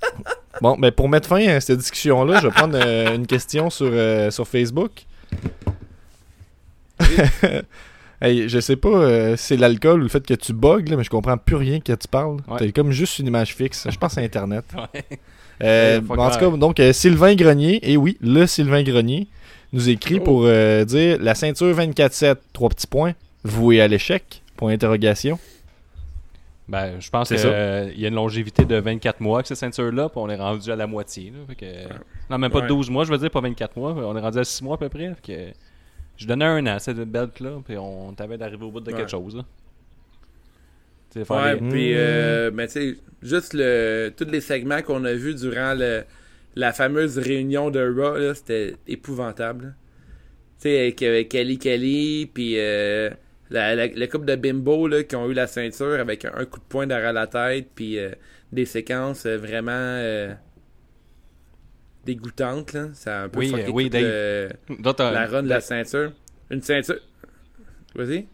Bon, 0.60 0.76
ben 0.76 0.90
pour 0.90 1.08
mettre 1.08 1.28
fin 1.28 1.46
à 1.46 1.60
cette 1.60 1.78
discussion-là, 1.78 2.40
je 2.40 2.48
vais 2.48 2.52
prendre 2.52 2.76
euh, 2.76 3.14
une 3.14 3.26
question 3.26 3.70
sur, 3.70 3.88
euh, 3.90 4.30
sur 4.32 4.46
Facebook. 4.48 4.90
hey, 8.20 8.48
je 8.48 8.60
sais 8.60 8.76
pas 8.76 8.88
euh, 8.88 9.36
si 9.36 9.44
c'est 9.46 9.56
l'alcool 9.56 10.00
ou 10.00 10.02
le 10.04 10.08
fait 10.08 10.26
que 10.26 10.34
tu 10.34 10.52
bugs, 10.52 10.82
là, 10.88 10.96
mais 10.96 11.04
je 11.04 11.10
comprends 11.10 11.38
plus 11.38 11.56
rien 11.56 11.80
que 11.80 11.92
tu 11.92 12.08
parles. 12.08 12.38
Ouais. 12.48 12.58
T'as 12.58 12.72
comme 12.72 12.90
juste 12.90 13.18
une 13.20 13.28
image 13.28 13.54
fixe. 13.54 13.86
Je 13.88 13.96
pense 13.96 14.18
à 14.18 14.22
Internet. 14.22 14.64
Ouais. 14.74 15.04
Euh, 15.62 16.00
Ouais, 16.00 16.18
en 16.18 16.30
tout 16.30 16.38
cas, 16.38 16.56
donc 16.56 16.80
euh, 16.80 16.92
Sylvain 16.92 17.34
Grenier, 17.34 17.78
et 17.82 17.96
oui, 17.96 18.16
le 18.20 18.46
Sylvain 18.46 18.82
Grenier, 18.82 19.26
nous 19.72 19.88
écrit 19.88 20.18
Oh. 20.20 20.24
pour 20.24 20.42
euh, 20.44 20.84
dire 20.84 21.18
la 21.20 21.34
ceinture 21.34 21.74
24-7, 21.76 22.36
trois 22.52 22.68
petits 22.70 22.86
points, 22.86 23.12
vouée 23.44 23.80
à 23.80 23.88
l'échec, 23.88 24.42
point 24.56 24.72
d'interrogation. 24.72 25.38
Ben, 26.68 27.00
je 27.00 27.10
pense 27.10 27.28
C'est 27.28 27.34
qu'il 27.34 27.42
ça. 27.44 27.84
y 27.96 28.04
a 28.04 28.08
une 28.08 28.14
longévité 28.14 28.64
de 28.64 28.76
24 28.76 29.20
mois 29.20 29.38
avec 29.38 29.48
cette 29.48 29.56
ceinture-là, 29.58 30.08
puis 30.08 30.20
on 30.22 30.28
est 30.28 30.36
rendu 30.36 30.70
à 30.70 30.76
la 30.76 30.86
moitié. 30.86 31.32
Là, 31.34 31.38
fait 31.48 31.54
que... 31.56 31.66
Non, 32.30 32.38
même 32.38 32.50
pas 32.50 32.60
Ouais. 32.60 32.68
12 32.68 32.90
mois, 32.90 33.04
je 33.04 33.10
veux 33.10 33.18
dire, 33.18 33.30
pas 33.30 33.40
24 33.40 33.76
mois. 33.76 33.92
On 33.92 34.16
est 34.16 34.20
rendu 34.20 34.38
à 34.38 34.44
6 34.44 34.62
mois 34.62 34.76
à 34.76 34.78
peu 34.78 34.88
près. 34.88 35.12
fait 35.20 35.32
que... 35.32 35.52
Je 36.16 36.26
donnais 36.26 36.44
un 36.44 36.64
an 36.66 36.76
à 36.76 36.78
cette 36.78 36.98
belt-là, 36.98 37.50
puis 37.66 37.76
on 37.76 38.12
t'avait 38.12 38.36
d'arriver 38.38 38.64
au 38.64 38.70
bout 38.70 38.80
de 38.80 38.90
Ouais. 38.92 38.98
quelque 38.98 39.10
chose. 39.10 39.34
Là. 39.36 39.42
Faire 41.12 41.36
Ouais, 41.36 41.54
les- 41.54 41.68
puis, 41.68 41.92
euh, 41.96 42.50
mais 42.54 42.66
tu 42.68 42.72
sais, 42.72 42.96
juste 43.22 43.54
le, 43.54 44.10
tous 44.16 44.24
les 44.30 44.40
segments 44.40 44.82
qu'on 44.82 45.04
a 45.04 45.12
vus 45.12 45.34
durant 45.34 45.74
le, 45.74 46.04
la 46.56 46.72
fameuse 46.72 47.18
réunion 47.18 47.70
de 47.70 47.80
Raw, 47.80 48.16
là, 48.18 48.34
c'était 48.34 48.76
épouvantable. 48.86 49.74
Tu 50.60 50.68
sais, 50.68 50.78
avec, 50.80 51.02
avec 51.02 51.28
Kelly 51.30 51.58
Kelly, 51.58 52.30
puis 52.32 52.54
euh, 52.58 53.10
la, 53.50 53.74
la, 53.74 53.86
le 53.88 54.06
couple 54.06 54.26
de 54.26 54.36
bimbo 54.36 54.86
là, 54.88 55.02
qui 55.02 55.16
ont 55.16 55.28
eu 55.28 55.34
la 55.34 55.46
ceinture 55.46 55.98
avec 55.98 56.24
un, 56.24 56.32
un 56.36 56.44
coup 56.44 56.60
de 56.60 56.64
poing 56.68 56.86
derrière 56.86 57.12
la 57.12 57.26
tête, 57.26 57.68
puis 57.74 57.98
euh, 57.98 58.10
des 58.52 58.64
séquences 58.66 59.26
euh, 59.26 59.36
vraiment 59.38 59.70
euh, 59.72 60.32
dégoûtantes. 62.04 62.72
Là. 62.72 62.88
Ça 62.94 63.20
a 63.20 63.24
un 63.24 63.28
peu 63.28 63.38
Oui, 63.40 63.52
euh, 63.54 63.70
oui, 63.72 63.88
le- 64.02 64.08
euh, 64.08 64.48
la 65.12 65.26
run 65.26 65.42
de 65.42 65.48
la 65.48 65.60
ceinture. 65.60 66.12
Une 66.50 66.62
ceinture... 66.62 66.98
Vas-y. 67.94 68.26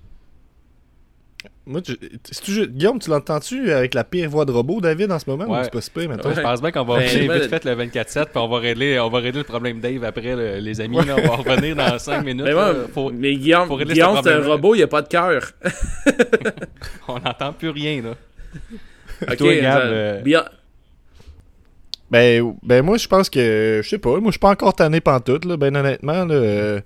Moi, 1.68 1.82
tu- 1.82 1.98
c'est 2.30 2.44
toujours- 2.44 2.66
Guillaume, 2.66 3.00
tu 3.00 3.10
l'entends-tu 3.10 3.72
avec 3.72 3.92
la 3.94 4.04
pire 4.04 4.30
voix 4.30 4.44
de 4.44 4.52
robot, 4.52 4.80
David, 4.80 5.10
en 5.10 5.18
ce 5.18 5.28
moment? 5.28 5.46
Ouais. 5.46 5.58
ou 5.60 5.64
c'est 5.64 5.72
pas 5.72 5.80
super, 5.80 6.08
mettons? 6.08 6.32
Je 6.32 6.40
pense 6.40 6.60
bien 6.62 6.70
qu'on 6.70 6.84
va 6.84 6.98
Ben, 6.98 7.08
finir 7.08 7.24
moi, 7.26 7.38
vite 7.38 7.50
fait 7.50 7.64
le 7.64 7.74
24-7, 7.74 8.24
puis 8.26 8.36
on 8.36 8.46
va 8.48 8.58
régler, 8.60 9.00
on 9.00 9.08
va 9.08 9.18
régler 9.18 9.40
le 9.40 9.44
problème 9.44 9.80
Dave 9.80 10.04
après, 10.04 10.36
le- 10.36 10.58
les 10.60 10.80
amis. 10.80 10.96
là. 11.04 11.16
on 11.18 11.22
va 11.26 11.36
revenir 11.36 11.74
dans 11.74 11.98
5 11.98 12.24
minutes. 12.24 12.44
Mais, 12.44 12.52
là. 12.52 12.72
Faut- 12.94 13.10
mais 13.12 13.34
Guillaume, 13.34 13.68
ce 13.68 13.84
Guillaume 13.84 14.20
c'est 14.22 14.32
un 14.32 14.46
robot, 14.46 14.76
il 14.76 14.82
a 14.84 14.86
pas 14.86 15.02
de 15.02 15.08
cœur. 15.08 15.42
On 17.08 17.18
n'entend 17.18 17.52
plus 17.52 17.70
rien. 17.70 18.00
Là. 18.02 18.14
Ok, 19.28 19.36
Toi, 19.36 19.54
Gab, 19.56 19.80
euh, 19.82 20.20
bien- 20.22 20.44
Ben, 22.10 22.54
ben 22.62 22.84
moi, 22.84 22.96
je 22.98 23.08
pense 23.08 23.28
que, 23.28 23.80
je 23.82 23.88
sais 23.88 23.98
pas, 23.98 24.10
moi, 24.20 24.26
je 24.26 24.32
suis 24.32 24.38
pas 24.38 24.50
encore 24.50 24.74
tanné 24.74 25.00
pantoute, 25.00 25.44
là, 25.44 25.56
ben 25.56 25.74
honnêtement, 25.74 26.24
là. 26.24 26.34
euh, 26.34 26.80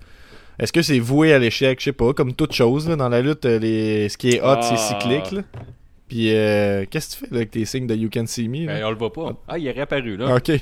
Est-ce 0.61 0.73
que 0.73 0.83
c'est 0.83 0.99
voué 1.01 1.33
à 1.33 1.39
l'échec? 1.39 1.81
Je 1.81 1.85
sais 1.87 1.93
pas, 1.93 2.13
comme 2.13 2.35
toute 2.35 2.53
chose, 2.53 2.89
là, 2.89 2.95
dans 2.95 3.09
la 3.09 3.21
lutte, 3.23 3.45
euh, 3.47 3.59
les... 3.59 4.09
ce 4.09 4.17
qui 4.19 4.31
est 4.33 4.41
hot, 4.41 4.57
c'est 4.63 4.75
Ah. 4.75 4.77
cyclique, 4.77 5.33
là. 5.33 5.43
Puis, 6.09 6.35
euh, 6.35 6.85
qu'est-ce 6.91 7.17
que 7.17 7.21
tu 7.21 7.27
fais 7.27 7.31
là, 7.35 7.37
avec 7.39 7.51
tes 7.51 7.65
signes 7.65 7.87
de 7.87 7.95
You 7.95 8.11
Can 8.13 8.27
See 8.27 8.49
Me? 8.49 8.67
ben, 8.67 8.85
on 8.85 8.91
le 8.91 8.97
voit 8.97 9.13
pas. 9.13 9.33
Ah, 9.49 9.59
il 9.59 9.67
est 9.67 9.71
réapparu. 9.73 10.17
Là. 10.17 10.37
Ok. 10.37 10.51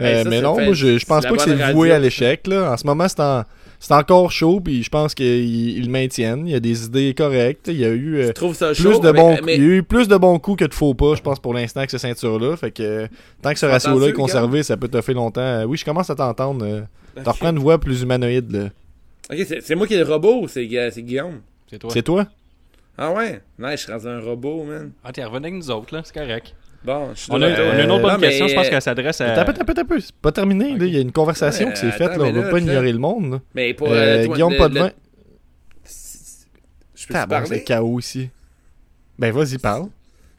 Euh, 0.00 0.04
Hey, 0.18 0.24
ça, 0.24 0.28
mais 0.28 0.36
c'est 0.38 0.42
non, 0.42 0.56
fait- 0.56 0.64
moi, 0.64 0.74
je, 0.74 0.98
je 0.98 1.06
pense 1.06 1.22
c'est 1.22 1.28
pas 1.28 1.36
que 1.36 1.42
c'est 1.42 1.72
voué 1.72 1.92
à 1.92 2.00
l'échec, 2.00 2.48
là. 2.48 2.72
En 2.72 2.76
ce 2.76 2.84
moment, 2.84 3.06
c'est 3.06 3.20
en- 3.20 3.44
c'est 3.78 3.94
encore 3.94 4.32
chaud, 4.32 4.58
puis 4.60 4.82
je 4.82 4.90
pense 4.90 5.14
qu'ils 5.14 5.76
ils 5.78 5.84
le 5.84 5.90
maintiennent. 5.92 6.48
Il 6.48 6.52
y 6.52 6.56
a 6.56 6.60
des 6.60 6.86
idées 6.86 7.14
correctes. 7.14 7.68
Il 7.68 7.78
y 7.78 7.84
a 7.84 7.90
eu... 7.90 8.16
euh, 8.16 8.32
ça 8.54 8.72
plus 8.72 8.82
chaud? 8.82 8.98
de 8.98 9.12
bons 9.12 9.38
mais- 9.44 9.54
il 9.56 9.62
y 9.62 9.64
a 9.66 9.68
eu 9.76 9.82
plus 9.84 10.08
de 10.08 10.16
bons 10.16 10.40
coups 10.40 10.58
que 10.64 10.64
de 10.68 10.74
faux 10.74 10.94
pas 10.94 11.14
je 11.14 11.20
pense 11.22 11.38
pour 11.38 11.54
l'instant 11.54 11.78
avec 11.80 11.90
cette 11.90 12.00
ceinture 12.00 12.40
là 12.40 12.56
fait 12.56 12.72
que 12.72 12.82
euh, 12.82 13.06
tant 13.42 13.52
que 13.52 13.58
ce 13.60 13.66
ratio 13.66 13.90
là 13.90 13.94
T'entends-tu, 13.94 14.10
est 14.10 14.12
conservé 14.14 14.62
ça 14.64 14.76
peut 14.76 14.88
te 14.88 15.00
faire 15.00 15.14
longtemps 15.14 15.62
oui 15.66 15.76
je 15.76 15.84
commence 15.84 16.10
à 16.10 16.14
t'entendre 16.16 16.64
euh, 16.66 16.80
t'en 17.22 17.32
reprends 17.32 17.50
une 17.50 17.58
voix 17.58 17.78
plus 17.78 18.02
humanoïde 18.02 18.50
là. 18.50 18.68
Ok, 19.30 19.46
c'est 19.62 19.74
moi 19.74 19.86
qui 19.86 19.94
ai 19.94 19.98
le 19.98 20.04
robot 20.04 20.42
ou 20.42 20.48
c'est 20.48 20.66
Gu- 20.66 20.90
c'est 20.90 21.02
Guillaume? 21.02 21.40
C'est 21.70 21.78
toi. 21.78 21.90
c'est 21.92 22.02
toi? 22.02 22.26
Ah 22.98 23.10
ouais? 23.12 23.40
Non, 23.58 23.70
je 23.70 23.76
suis 23.76 23.90
rendu 23.92 24.06
un 24.06 24.20
robot, 24.20 24.64
man. 24.64 24.92
Ah, 25.02 25.12
t'es 25.12 25.24
revenu 25.24 25.46
avec 25.46 25.54
nous 25.58 25.70
autres, 25.70 25.94
là. 25.94 26.02
C'est 26.04 26.14
correct. 26.14 26.54
Bon, 26.84 27.14
je 27.14 27.20
suis 27.20 27.32
On 27.32 27.40
a, 27.40 27.48
de 27.50 27.62
on 27.62 27.70
a 27.70 27.82
une 27.82 27.90
autre 27.90 28.02
bonne 28.02 28.20
mais, 28.20 28.28
question. 28.28 28.46
Je 28.46 28.54
pense 28.54 28.66
euh, 28.66 28.70
qu'elle 28.70 28.82
s'adresse 28.82 29.20
à. 29.22 29.32
Attends, 29.32 29.50
attends, 29.50 29.62
attends, 29.62 29.82
attends, 29.82 29.94
c'est 30.00 30.14
pas 30.16 30.32
terminé 30.32 30.76
là. 30.76 30.84
il 30.84 30.94
y 30.94 30.98
a 30.98 31.00
une 31.00 31.12
conversation 31.12 31.66
Ouais, 31.68 31.72
qui 31.72 31.80
s'est 31.80 31.90
faite 31.92 32.16
là. 32.16 32.24
on 32.24 32.32
va 32.32 32.50
pas 32.50 32.58
ignorer 32.58 32.92
le 32.92 32.98
monde 32.98 33.32
là. 33.32 33.40
Mais 33.54 33.72
pour. 33.72 33.88
Euh, 33.90 33.94
euh, 33.94 34.24
toi, 34.26 34.34
Guillaume 34.34 34.52
le- 34.52 34.58
Potvin 34.58 34.86
le- 34.88 34.92
Je 36.94 37.06
peux 37.06 37.14
bon, 37.14 37.20
c'est 37.20 37.26
parler? 37.28 37.64
chaos 37.64 37.98
ici 37.98 38.30
ben 39.18 39.32
vas-y 39.32 39.58
parle 39.58 39.88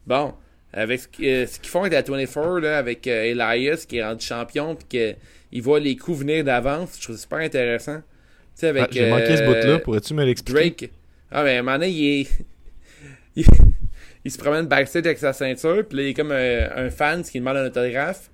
Bon, 0.05 0.34
avec 0.73 0.99
ce 0.99 1.07
qu'- 1.07 1.23
euh, 1.26 1.47
ce 1.47 1.59
qu'ils 1.59 1.69
font 1.69 1.82
avec 1.82 1.93
la 1.93 2.01
24, 2.01 2.59
là, 2.59 2.78
avec 2.78 3.07
euh, 3.07 3.23
Elias 3.23 3.86
qui 3.88 3.97
est 3.97 4.03
rendu 4.05 4.23
champion, 4.26 4.76
puis 4.76 5.15
qu'il 5.56 5.64
voit 5.64 5.80
les 5.80 5.95
coups 5.95 6.20
venir 6.20 6.43
d'avance, 6.43 6.97
je 6.97 7.03
trouve 7.03 7.16
ça 7.16 7.22
super 7.22 7.38
intéressant. 7.39 7.99
Tu 7.99 8.01
sais, 8.56 8.68
avec. 8.68 8.84
Ah, 8.84 8.88
j'ai 8.91 9.10
manqué 9.10 9.38
ce 9.38 9.41
euh, 9.41 9.45
bout 9.47 9.68
là 9.68 9.80
pourrais-tu 9.80 10.14
me 10.14 10.26
l'expliquer? 10.26 10.60
Drake. 10.60 10.91
Ah, 11.32 11.43
ben, 11.45 11.56
à 11.56 11.60
un 11.60 11.62
moment 11.64 11.78
donné, 11.78 11.91
il 11.91 12.22
est. 12.22 12.28
il... 13.38 13.45
il 14.26 14.32
se 14.32 14.38
promène 14.38 14.66
backstage 14.66 15.06
avec 15.06 15.18
sa 15.18 15.32
ceinture, 15.32 15.88
puis 15.88 15.97
là, 15.97 16.03
il 16.03 16.10
est 16.10 16.14
comme 16.14 16.34
un, 16.34 16.70
un 16.76 16.89
fan 16.89 17.24
qui 17.24 17.39
demande 17.39 17.56
un 17.56 17.68
autographe. 17.68 18.30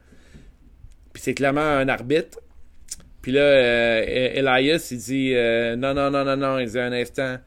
Puis 1.14 1.22
c'est 1.22 1.36
clairement 1.36 1.62
un 1.62 1.88
arbitre. 1.90 2.40
Puis 3.22 3.32
là, 3.34 3.42
euh, 3.42 4.04
Elias, 4.08 4.88
il 4.90 4.98
dit 4.98 5.34
euh, 5.36 5.76
Non, 5.76 5.94
non, 5.94 6.10
non, 6.10 6.26
non, 6.26 6.38
non. 6.38 6.58
Il 6.58 6.70
dit 6.72 6.80
un 6.80 6.92
instant. 6.92 7.38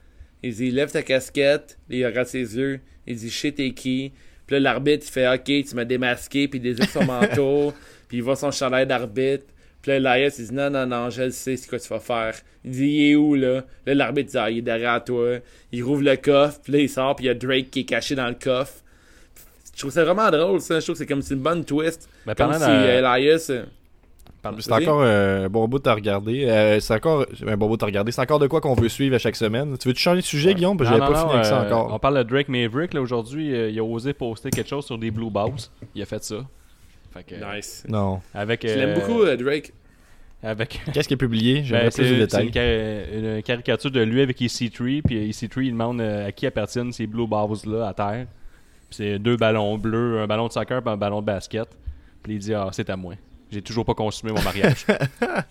Il 0.45 0.55
dit 0.55 0.70
Lève 0.70 0.93
ta 0.93 1.03
casquette. 1.03 1.81
Il 1.91 2.07
regarde 2.07 2.29
ses 2.29 2.57
yeux. 2.57 2.79
Il 3.09 3.16
dit 3.16 3.31
sais 3.31 3.51
t'es 3.51 3.72
qui? 3.72 4.12
Puis 4.47 4.55
là, 4.55 4.61
l'arbitre, 4.61 5.05
il 5.09 5.11
fait 5.11 5.27
OK, 5.27 5.66
tu 5.68 5.75
m'as 5.75 5.85
démasqué, 5.85 6.47
puis 6.47 6.61
il 6.61 6.62
désigne 6.62 6.87
son 6.87 7.05
manteau, 7.07 7.72
puis 8.07 8.18
il 8.18 8.22
voit 8.22 8.37
son 8.37 8.53
chandail 8.53 8.87
d'arbitre. 8.87 9.47
Puis 9.85 9.99
là, 10.01 10.14
Elias, 10.16 10.37
il 10.39 10.47
dit 10.49 10.55
non, 10.55 10.70
non, 10.70 10.87
non, 10.87 11.11
je 11.11 11.24
le 11.24 11.30
sais, 11.30 11.57
c'est 11.59 11.68
quoi 11.68 11.78
tu 11.78 11.89
vas 11.89 12.01
faire. 12.01 12.35
Il 12.64 12.70
dit, 12.70 12.87
il 12.87 13.11
est 13.11 13.14
où, 13.16 13.35
là? 13.35 13.64
Là, 13.85 13.95
l'arbitre 13.95 14.30
dit, 14.30 14.39
ah, 14.39 14.49
il 14.51 14.59
est 14.59 14.62
derrière 14.62 15.05
toi. 15.05 15.41
Il 15.72 15.85
rouvre 15.85 16.01
le 16.03 16.16
coffre, 16.16 16.59
puis 16.62 16.72
là, 16.72 16.78
il 16.78 16.89
sort, 16.89 17.14
puis 17.16 17.26
il 17.26 17.28
y 17.28 17.30
a 17.30 17.35
Drake 17.35 17.70
qui 17.70 17.80
est 17.80 17.85
caché 17.85 18.14
dans 18.14 18.28
le 18.28 18.35
coffre. 18.43 18.76
Je 19.74 19.80
trouve 19.80 19.91
ça 19.91 20.03
vraiment 20.05 20.30
drôle, 20.30 20.61
ça. 20.62 20.80
Je 20.80 20.85
trouve 20.85 20.95
que 20.95 20.99
c'est 21.01 21.07
comme 21.07 21.20
c'est 21.20 21.35
une 21.35 21.41
bonne 21.43 21.64
twist. 21.66 22.09
Ben, 22.24 22.35
comme 22.35 22.55
si 22.55 22.61
de- 22.61 22.64
euh, 22.64 22.99
Elias. 23.18 23.49
euh, 23.51 23.64
C'est 24.59 24.68
Vas-y. 24.70 24.82
encore 24.85 25.03
euh, 25.03 25.45
un 25.47 25.49
bon 25.51 25.68
bout 25.68 25.87
à 25.87 25.95
regarder. 25.95 26.45
Euh, 26.47 26.80
c'est 26.80 26.95
encore 26.95 27.26
un 27.47 27.57
bon 27.59 27.68
bout 27.68 27.82
à 27.82 27.87
regarder. 27.87 28.11
C'est 28.12 28.20
encore 28.22 28.39
de 28.39 28.47
quoi 28.47 28.61
qu'on 28.62 28.74
veut 28.74 28.89
suivre 28.89 29.14
à 29.16 29.18
chaque 29.18 29.37
semaine. 29.37 29.76
Tu 29.78 29.89
veux-tu 29.89 30.01
changer 30.01 30.20
de 30.20 30.26
sujet, 30.26 30.55
Guillaume? 30.55 30.76
Parce 30.78 30.89
que 30.91 30.95
Non, 30.95 31.01
j'avais 31.01 31.12
pas 31.12 31.18
non, 31.20 31.26
fini 31.28 31.35
avec 31.41 31.47
ça 31.47 31.61
euh, 31.62 31.66
encore. 31.66 31.93
On 31.95 31.99
parle 31.99 32.18
de 32.18 32.22
Drake 32.22 32.49
Maverick. 32.49 32.95
là, 32.95 33.01
Aujourd'hui, 33.03 33.55
euh, 33.55 33.68
il 33.70 33.78
a 33.78 33.85
osé 33.85 34.12
poster 34.14 34.49
quelque 34.51 34.68
chose 34.68 34.87
sur 34.87 34.97
des 34.97 35.11
Blue 35.11 35.30
Balls. 35.30 35.53
Il 35.95 36.01
a 36.03 36.07
fait 36.07 36.22
ça. 36.24 36.37
Fait 37.14 37.24
que, 37.24 37.56
Nice. 37.56 37.84
Non. 37.88 38.20
Avec, 38.34 38.66
Je 38.66 38.74
l'aime 38.74 38.90
euh, 38.90 38.94
beaucoup, 38.94 39.22
euh, 39.22 39.36
Drake? 39.36 39.72
Avec, 40.42 40.80
Qu'est-ce 40.92 41.08
qui 41.08 41.14
est 41.14 41.18
publié? 41.18 41.60
Ben, 41.60 41.64
J'aimerais 41.64 41.90
c'est 41.90 42.02
plus 42.02 42.10
de 42.18 42.26
c'est 42.28 42.42
une, 42.42 42.50
détails. 42.50 42.50
cari- 42.50 43.18
une 43.36 43.42
caricature 43.42 43.90
de 43.90 44.00
lui 44.02 44.20
avec 44.20 44.38
EC3, 44.40 45.02
puis 45.02 45.30
EC3 45.30 45.62
il 45.62 45.70
demande 45.72 46.00
euh, 46.00 46.26
à 46.28 46.32
qui 46.32 46.46
appartiennent 46.46 46.92
ces 46.92 47.06
blue 47.06 47.26
balls 47.26 47.48
là 47.66 47.88
à 47.88 47.94
terre. 47.94 48.26
Puis 48.90 48.96
c'est 48.98 49.18
deux 49.18 49.36
ballons 49.36 49.78
bleus, 49.78 50.20
un 50.20 50.26
ballon 50.26 50.48
de 50.48 50.52
soccer 50.52 50.82
et 50.84 50.88
un 50.90 50.96
ballon 50.96 51.20
de 51.22 51.26
basket. 51.26 51.68
Puis 52.22 52.34
il 52.34 52.38
dit 52.40 52.52
ah 52.52 52.68
c'est 52.72 52.90
à 52.90 52.96
moi. 52.96 53.14
J'ai 53.50 53.62
toujours 53.62 53.84
pas 53.84 53.94
consumé 53.94 54.32
mon 54.32 54.42
mariage. 54.42 54.84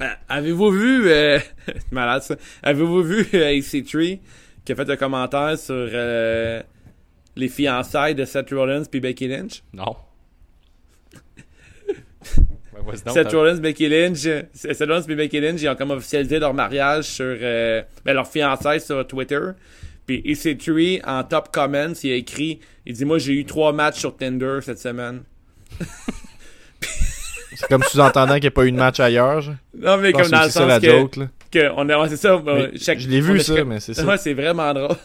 Ah, 0.00 0.16
Avez-vous 0.28 0.70
vu. 0.70 1.08
Euh... 1.08 1.38
c'est 1.66 1.92
malade, 1.92 2.22
ça. 2.22 2.36
Avez-vous 2.62 3.02
vu 3.02 3.26
euh, 3.34 3.50
AC3 3.52 4.18
qui 4.64 4.72
a 4.72 4.74
fait 4.76 4.88
un 4.90 4.96
commentaire 4.96 5.58
sur 5.58 5.74
euh, 5.74 6.62
les 7.36 7.48
fiançailles 7.48 8.14
de 8.14 8.24
Seth 8.24 8.50
Rollins 8.50 8.84
puis 8.90 9.00
Becky 9.00 9.28
Lynch? 9.28 9.62
non. 9.72 9.94
Ben, 12.74 12.94
donc, 13.06 13.14
Seth 13.14 13.32
Rollins, 13.32 13.58
Becky 13.58 13.88
Lynch, 13.88 14.26
Seth 14.54 14.78
Rollins 14.80 15.02
et 15.02 15.14
Becky 15.14 15.40
Lynch, 15.40 15.62
ils 15.62 15.68
ont 15.68 15.76
comme 15.76 15.92
officialisé 15.92 16.38
leur 16.40 16.52
mariage 16.52 17.04
sur 17.04 17.24
euh, 17.40 17.82
ben, 18.04 18.14
leur 18.14 18.26
fiançailles 18.26 18.80
sur 18.80 19.06
Twitter. 19.06 19.40
Puis 20.06 20.20
EC3 20.26 21.02
en 21.06 21.22
top 21.22 21.52
comments, 21.52 21.92
il 22.02 22.12
a 22.12 22.16
écrit, 22.16 22.58
il 22.84 22.94
dit 22.94 23.04
moi 23.04 23.18
j'ai 23.18 23.34
eu 23.34 23.44
trois 23.44 23.72
matchs 23.72 24.00
sur 24.00 24.16
Tinder 24.16 24.58
cette 24.62 24.80
semaine. 24.80 25.22
C'est 27.54 27.68
comme 27.68 27.82
sous-entendant 27.82 28.34
qu'il 28.34 28.42
n'y 28.44 28.48
a 28.48 28.50
pas 28.52 28.64
eu 28.64 28.72
de 28.72 28.76
match 28.76 28.98
ailleurs. 28.98 29.44
Non 29.78 29.98
mais 29.98 30.12
comme 30.12 30.28
dans 30.28 30.38
le 30.40 30.44
c'est 30.46 30.50
ça 30.58 30.66
la 30.66 30.74
sens 30.80 30.82
que, 30.82 30.90
joke. 30.90 31.16
Là. 31.16 31.28
que 31.50 31.70
on 31.76 31.88
a, 31.88 32.00
ouais, 32.00 32.08
c'est 32.08 32.16
ça. 32.16 32.42
Mais 32.44 32.70
chaque- 32.78 32.98
je 32.98 33.08
l'ai 33.08 33.20
vu 33.20 33.38
ça, 33.40 33.62
mais 33.64 33.78
c'est 33.78 33.94
ça. 33.94 34.04
Ouais, 34.04 34.16
c'est 34.16 34.32
vraiment 34.34 34.72
drôle. 34.72 34.96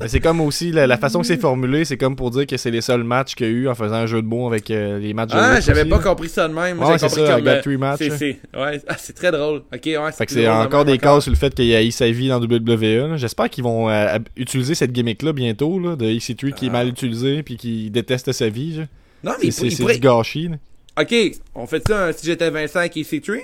Mais 0.00 0.08
c'est 0.08 0.20
comme 0.20 0.40
aussi 0.40 0.70
la, 0.72 0.86
la 0.86 0.96
façon 0.98 1.20
que 1.20 1.26
c'est 1.26 1.40
formulé, 1.40 1.84
c'est 1.84 1.96
comme 1.96 2.16
pour 2.16 2.30
dire 2.30 2.46
que 2.46 2.56
c'est 2.56 2.70
les 2.70 2.80
seuls 2.80 3.04
matchs 3.04 3.34
qu'il 3.34 3.46
y 3.46 3.48
a 3.48 3.52
eu 3.52 3.68
en 3.68 3.74
faisant 3.74 3.94
un 3.94 4.06
jeu 4.06 4.20
de 4.20 4.26
mots 4.26 4.46
avec 4.46 4.70
euh, 4.70 4.98
les 4.98 5.14
matchs 5.14 5.30
de 5.30 5.36
Ah, 5.36 5.60
j'avais 5.60 5.84
pas 5.84 5.96
là. 5.98 6.02
compris 6.02 6.28
ça 6.28 6.48
de 6.48 6.52
même. 6.54 6.76
Moi, 6.76 6.86
Ouais, 6.90 6.98
j'avais 6.98 7.08
c'est 7.08 7.20
compris 7.20 7.26
ça, 7.26 7.36
comme. 7.36 7.48
Euh, 7.48 7.62
three 7.62 8.08
c'est, 8.18 8.38
ouais, 8.58 8.80
ah, 8.88 8.96
c'est 8.98 9.12
très 9.14 9.30
drôle. 9.32 9.62
Ok, 9.72 9.80
ouais, 9.86 10.12
Fait 10.12 10.26
que 10.26 10.32
plus 10.32 10.40
c'est 10.40 10.44
de 10.44 10.48
encore 10.48 10.84
des 10.84 10.98
cas 10.98 11.20
sur 11.20 11.30
le 11.30 11.36
fait 11.36 11.54
qu'il 11.54 11.66
y 11.66 11.74
a 11.76 11.90
sa 11.90 12.10
vie 12.10 12.28
dans 12.28 12.40
WWE. 12.42 13.16
J'espère 13.16 13.48
qu'ils 13.48 13.64
vont 13.64 13.88
euh, 13.88 14.18
utiliser 14.36 14.74
cette 14.74 14.92
gimmick-là 14.92 15.32
bientôt, 15.32 15.78
là, 15.78 15.96
de 15.96 16.04
EC3 16.06 16.52
qui 16.52 16.66
est 16.66 16.70
mal 16.70 16.88
utilisé 16.88 17.42
puis 17.42 17.56
qui 17.56 17.90
déteste 17.90 18.32
sa 18.32 18.48
vie. 18.48 18.74
genre. 18.76 18.86
Non, 19.22 19.32
mais 19.42 19.50
C'est 19.50 19.66
il, 19.68 19.76
pourrait- 19.78 19.94
du 19.94 20.00
gâchis. 20.00 20.48
là. 20.48 20.56
Ok, 21.00 21.14
on 21.54 21.66
fait 21.66 21.86
ça 21.88 22.06
hein, 22.06 22.12
si 22.14 22.26
j'étais 22.26 22.50
Vincent 22.50 22.78
avec 22.80 22.94
EC3? 22.94 23.38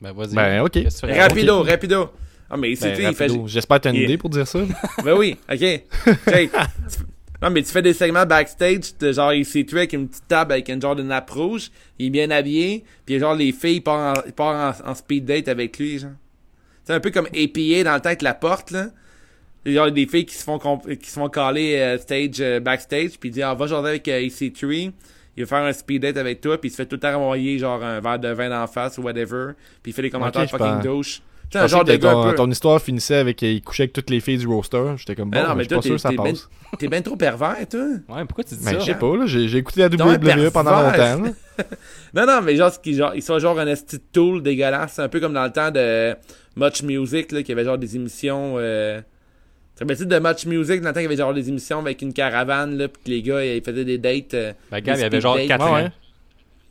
Ben 0.00 0.12
vas-y. 0.12 0.34
Ben, 0.34 0.60
ok. 0.62 0.78
Rapido, 1.02 1.62
rapido. 1.62 2.10
Ah, 2.50 2.56
mais 2.56 2.72
EC3, 2.72 2.96
Ben, 2.96 3.10
il 3.10 3.14
fait. 3.14 3.28
J'espère 3.46 3.76
que 3.78 3.82
t'as 3.84 3.90
une 3.90 3.96
il- 3.96 4.02
idée 4.04 4.18
pour 4.18 4.30
dire 4.30 4.46
ça. 4.46 4.60
Ben 5.04 5.14
oui, 5.16 5.36
ok. 5.50 5.58
Tu- 6.04 7.04
non, 7.40 7.50
mais 7.50 7.62
tu 7.62 7.70
fais 7.70 7.82
des 7.82 7.92
segments 7.92 8.26
backstage 8.26 8.96
de 8.98 9.12
genre 9.12 9.30
EC3 9.30 9.76
avec 9.76 9.92
une 9.92 10.08
petite 10.08 10.26
table 10.26 10.52
avec 10.52 10.68
une 10.68 10.82
genre 10.82 10.96
de 10.96 11.04
nappe 11.04 11.30
rouge. 11.30 11.70
Il 11.98 12.06
est 12.06 12.10
bien 12.10 12.30
habillé. 12.30 12.84
Puis 13.06 13.18
genre 13.20 13.34
les 13.34 13.52
filles 13.52 13.80
partent 13.80 14.18
en, 14.18 14.22
ils 14.26 14.32
partent 14.32 14.82
en, 14.84 14.90
en 14.90 14.94
speed 14.94 15.24
date 15.24 15.46
avec 15.48 15.78
lui, 15.78 15.98
genre. 15.98 16.10
C'est 16.84 16.94
un 16.94 17.00
peu 17.00 17.10
comme 17.10 17.26
APA 17.26 17.84
dans 17.84 17.94
le 17.94 18.06
avec 18.06 18.22
la 18.22 18.34
porte, 18.34 18.70
là. 18.70 18.86
Il 19.66 19.78
a 19.78 19.90
des 19.90 20.06
filles 20.06 20.24
qui 20.24 20.34
se 20.34 20.42
font 20.44 20.58
qui 20.58 21.10
se 21.10 21.14
font 21.14 21.28
caller 21.28 21.76
euh, 21.76 21.98
stage 21.98 22.40
euh, 22.40 22.58
backstage 22.60 23.18
puis 23.20 23.28
il 23.28 23.32
dit 23.32 23.42
ah 23.42 23.54
va 23.54 23.66
jaser 23.66 23.88
avec 23.88 24.08
euh, 24.08 24.20
EC3 24.20 24.92
il 25.36 25.44
va 25.44 25.46
faire 25.46 25.66
un 25.66 25.72
speed 25.72 26.02
date 26.02 26.16
avec 26.16 26.40
toi 26.40 26.58
puis 26.58 26.68
il 26.68 26.70
se 26.72 26.76
fait 26.76 26.86
tout 26.86 26.96
le 26.96 27.00
temps 27.00 27.12
renvoyer 27.12 27.58
genre 27.58 27.82
un 27.82 28.00
verre 28.00 28.18
de 28.18 28.28
vin 28.28 28.48
d'en 28.48 28.66
face 28.66 28.96
ou 28.98 29.02
whatever 29.02 29.52
puis 29.82 29.90
il 29.90 29.92
fait 29.92 30.02
des 30.02 30.10
commentaires 30.10 30.48
fucking 30.48 30.80
douche 30.82 31.20
un 31.54 31.66
genre 31.66 31.84
que 31.84 31.92
de 31.92 31.96
gars 31.96 32.12
ton, 32.12 32.30
peu 32.30 32.34
ton 32.34 32.50
histoire 32.50 32.80
finissait 32.80 33.16
avec 33.16 33.36
qu'il 33.36 33.62
couchait 33.62 33.84
avec 33.84 33.92
toutes 33.94 34.10
les 34.10 34.20
filles 34.20 34.38
du 34.38 34.46
roster. 34.46 34.94
J'étais 34.96 35.14
comme 35.14 35.30
bon, 35.30 35.38
Mais 35.38 35.42
non, 35.42 35.48
mais 35.50 35.54
mais 35.56 35.64
je 35.64 35.68
suis 35.68 35.76
pas 35.76 35.82
sûr 35.82 35.94
que 35.94 36.00
ça 36.00 36.08
t'es- 36.10 36.16
t'es 36.16 36.22
passe. 36.22 36.48
t'es 36.78 36.88
bien 36.88 37.00
trop 37.02 37.16
pervers 37.16 37.56
toi 37.70 37.80
Ouais, 38.08 38.24
pourquoi 38.26 38.44
tu 38.44 38.54
dis 38.54 38.60
Mais 38.64 38.72
ça? 38.72 38.78
je 38.80 38.84
sais 38.84 38.94
pas, 38.94 39.16
là, 39.16 39.26
j'ai 39.26 39.48
j'ai 39.48 39.58
écouté 39.58 39.80
la 39.80 39.88
WWE 39.88 40.50
pendant 40.50 40.70
pervers. 40.90 41.18
longtemps. 41.18 41.32
non 42.14 42.26
non 42.26 42.40
mais 42.42 42.54
genre, 42.56 42.72
ce 42.72 42.78
qui- 42.78 42.94
genre 42.94 43.14
ils 43.14 43.22
sont 43.22 43.38
genre 43.38 43.58
un 43.58 43.66
esti 43.66 43.96
de 43.96 44.02
tool 44.12 44.42
dégueulasse 44.42 44.92
c'est 44.96 45.02
un 45.02 45.08
peu 45.08 45.20
comme 45.20 45.32
dans 45.32 45.44
le 45.44 45.50
temps 45.52 45.70
de 45.70 46.14
Much 46.56 46.82
Music 46.82 47.32
là 47.32 47.42
qui 47.42 47.50
avait 47.52 47.64
genre 47.64 47.78
des 47.78 47.96
émissions 47.96 48.54
euh... 48.58 49.00
tu 49.00 49.04
te 49.74 49.80
rappelles-tu 49.84 50.06
de 50.06 50.18
Much 50.20 50.46
Music 50.46 50.80
dans 50.80 50.88
le 50.88 50.94
temps 50.94 51.00
qu'il 51.00 51.02
y 51.02 51.06
avait 51.06 51.16
genre 51.16 51.34
des 51.34 51.48
émissions 51.48 51.80
avec 51.80 52.00
une 52.02 52.12
caravane 52.12 52.76
là 52.78 52.86
puis 52.88 53.02
que 53.04 53.10
les 53.10 53.22
gars 53.22 53.44
ils 53.44 53.62
faisaient 53.64 53.84
des 53.84 53.98
dates 53.98 54.34
euh, 54.34 54.52
Ben, 54.70 54.80
Gab, 54.80 54.94
des 54.96 55.00
il 55.00 55.04
avait 55.04 55.16
speed 55.16 55.20
genre 55.22 55.36
dates. 55.36 55.48
4 55.48 55.64
Ouais, 55.64 55.70
ans. 55.70 55.74
ouais. 55.74 55.88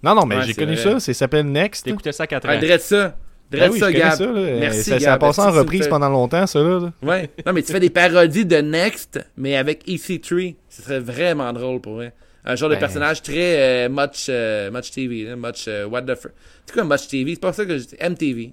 Non, 0.03 0.13
non, 0.15 0.25
mais 0.27 0.35
Ouais, 0.37 0.43
j'ai 0.43 0.53
connu 0.53 0.75
vrai. 0.75 0.83
ça. 0.83 0.99
Ça 0.99 1.13
s'appelle 1.15 1.47
Next. 1.47 1.83
T'écoutais 1.83 2.11
ça 2.11 2.23
à 2.23 2.27
4 2.27 2.45
Ah, 2.47 2.55
ans. 2.55 2.59
drette 2.59 2.81
ça 2.81 3.17
Ben 3.51 3.59
drette 3.59 3.71
oui, 3.71 3.79
ça 3.79 3.91
Gab 3.93 4.13
ça. 4.17 4.25
là. 4.25 4.41
Merci, 4.59 4.83
ça, 4.83 4.99
ça 4.99 5.13
a 5.13 5.17
Gab. 5.17 5.19
passé 5.21 5.41
en 5.41 5.51
reprise 5.51 5.83
fais- 5.83 5.89
pendant 5.89 6.09
longtemps, 6.09 6.45
ça. 6.47 6.59
Là. 6.59 6.79
là? 6.79 6.91
Ouais. 7.01 7.29
Non, 7.45 7.53
mais 7.53 7.61
tu 7.63 7.71
fais 7.71 7.79
des 7.79 7.89
parodies 7.89 8.45
de 8.45 8.57
Next, 8.57 9.19
mais 9.37 9.55
avec 9.55 9.87
EC3. 9.87 10.55
Ce 10.69 10.81
serait 10.81 10.99
vraiment 10.99 11.51
drôle 11.53 11.79
pour 11.81 11.93
vrai. 11.95 12.13
Un 12.45 12.55
genre 12.55 12.69
de 12.69 12.75
Ben. 12.75 12.79
personnage 12.79 13.21
très 13.21 13.87
euh, 13.87 13.89
much, 13.89 14.27
euh, 14.29 14.71
much 14.71 14.91
TV, 14.91 15.23
là, 15.23 15.35
much 15.35 15.65
euh, 15.67 15.85
what 15.85 16.01
the 16.03 16.15
fuck. 16.15 16.31
C'est 16.65 16.73
quoi 16.73 16.83
Much 16.85 17.07
TV? 17.07 17.33
C'est 17.35 17.41
pas 17.41 17.51
ça 17.53 17.65
que 17.65 17.77
je 17.77 17.83
dis. 17.85 17.95
MTV. 17.99 18.51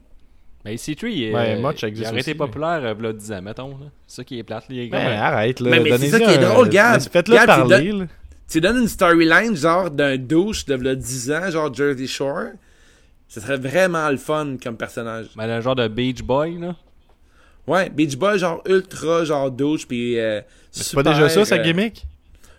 Mais 0.65 0.77
C3, 0.77 1.09
il, 1.11 1.23
est- 1.25 1.35
Ouais, 1.35 1.57
Much 1.61 1.83
il 1.83 1.89
existe 1.89 2.07
a 2.07 2.09
arrêté 2.11 2.31
aussi, 2.31 2.39
populaire 2.39 2.81
euh, 2.85 2.95
v'là 2.95 3.13
10 3.13 3.33
ans, 3.33 3.43
mettons. 3.43 3.77
C'est 4.07 4.17
ça 4.17 4.25
qui 4.25 4.39
est 4.39 4.43
plate. 4.43 4.65
Les 4.71 4.89
gars, 4.89 4.99
Ben, 4.99 5.05
ben, 5.11 5.19
arrête, 5.21 5.61
là. 5.61 5.71
Mais- 5.71 5.81
mais 5.81 5.99
c'est 5.99 6.09
ça 6.09 6.19
qui 6.21 6.31
est 6.31 6.39
drôle, 6.39 6.69
Gab. 6.71 7.01
Faites-le 7.03 7.35
Gab, 7.35 7.43
tu 7.43 7.47
parler. 7.69 7.93
là. 7.93 8.05
Tu 8.51 8.61
donnes 8.61 8.79
une 8.83 8.89
storyline 8.89 9.57
genre 9.57 9.91
d'un 9.91 10.17
douche 10.17 10.65
de 10.67 10.75
v'là 10.75 10.95
10 10.95 11.31
ans, 11.33 11.51
genre 11.51 11.73
Jersey 11.75 12.07
Shore. 12.07 12.49
Ce 13.29 13.41
serait 13.41 13.57
vraiment 13.57 14.09
le 14.11 14.17
fun 14.17 14.57
comme 14.63 14.77
personnage. 14.77 15.27
ben, 15.37 15.47
le 15.47 15.61
genre 15.61 15.75
de 15.75 15.89
Beach 15.89 16.23
Boy, 16.23 16.59
là? 16.59 16.77
Ouais, 17.67 17.89
Beach 17.91 18.17
Boy, 18.17 18.39
genre 18.39 18.63
ultra, 18.69 19.25
genre 19.25 19.51
douche, 19.51 19.87
puis. 19.87 20.19
Euh, 20.19 20.41
C'est 20.71 20.95
pas 20.95 21.03
déjà 21.03 21.29
ça, 21.29 21.45
sa 21.45 21.57
euh, 21.57 21.63
gimmick? 21.63 22.07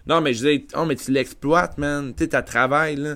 Non, 0.08 0.22
mais 0.22 0.34
je 0.34 0.38
disais, 0.40 0.66
oh, 0.76 0.86
mais 0.86 0.96
tu 0.96 1.12
l'exploites, 1.12 1.78
man. 1.78 2.14
Tu 2.16 2.24
sais, 2.24 2.30
t'as 2.30 2.42
travail, 2.42 2.96
là. 2.96 3.16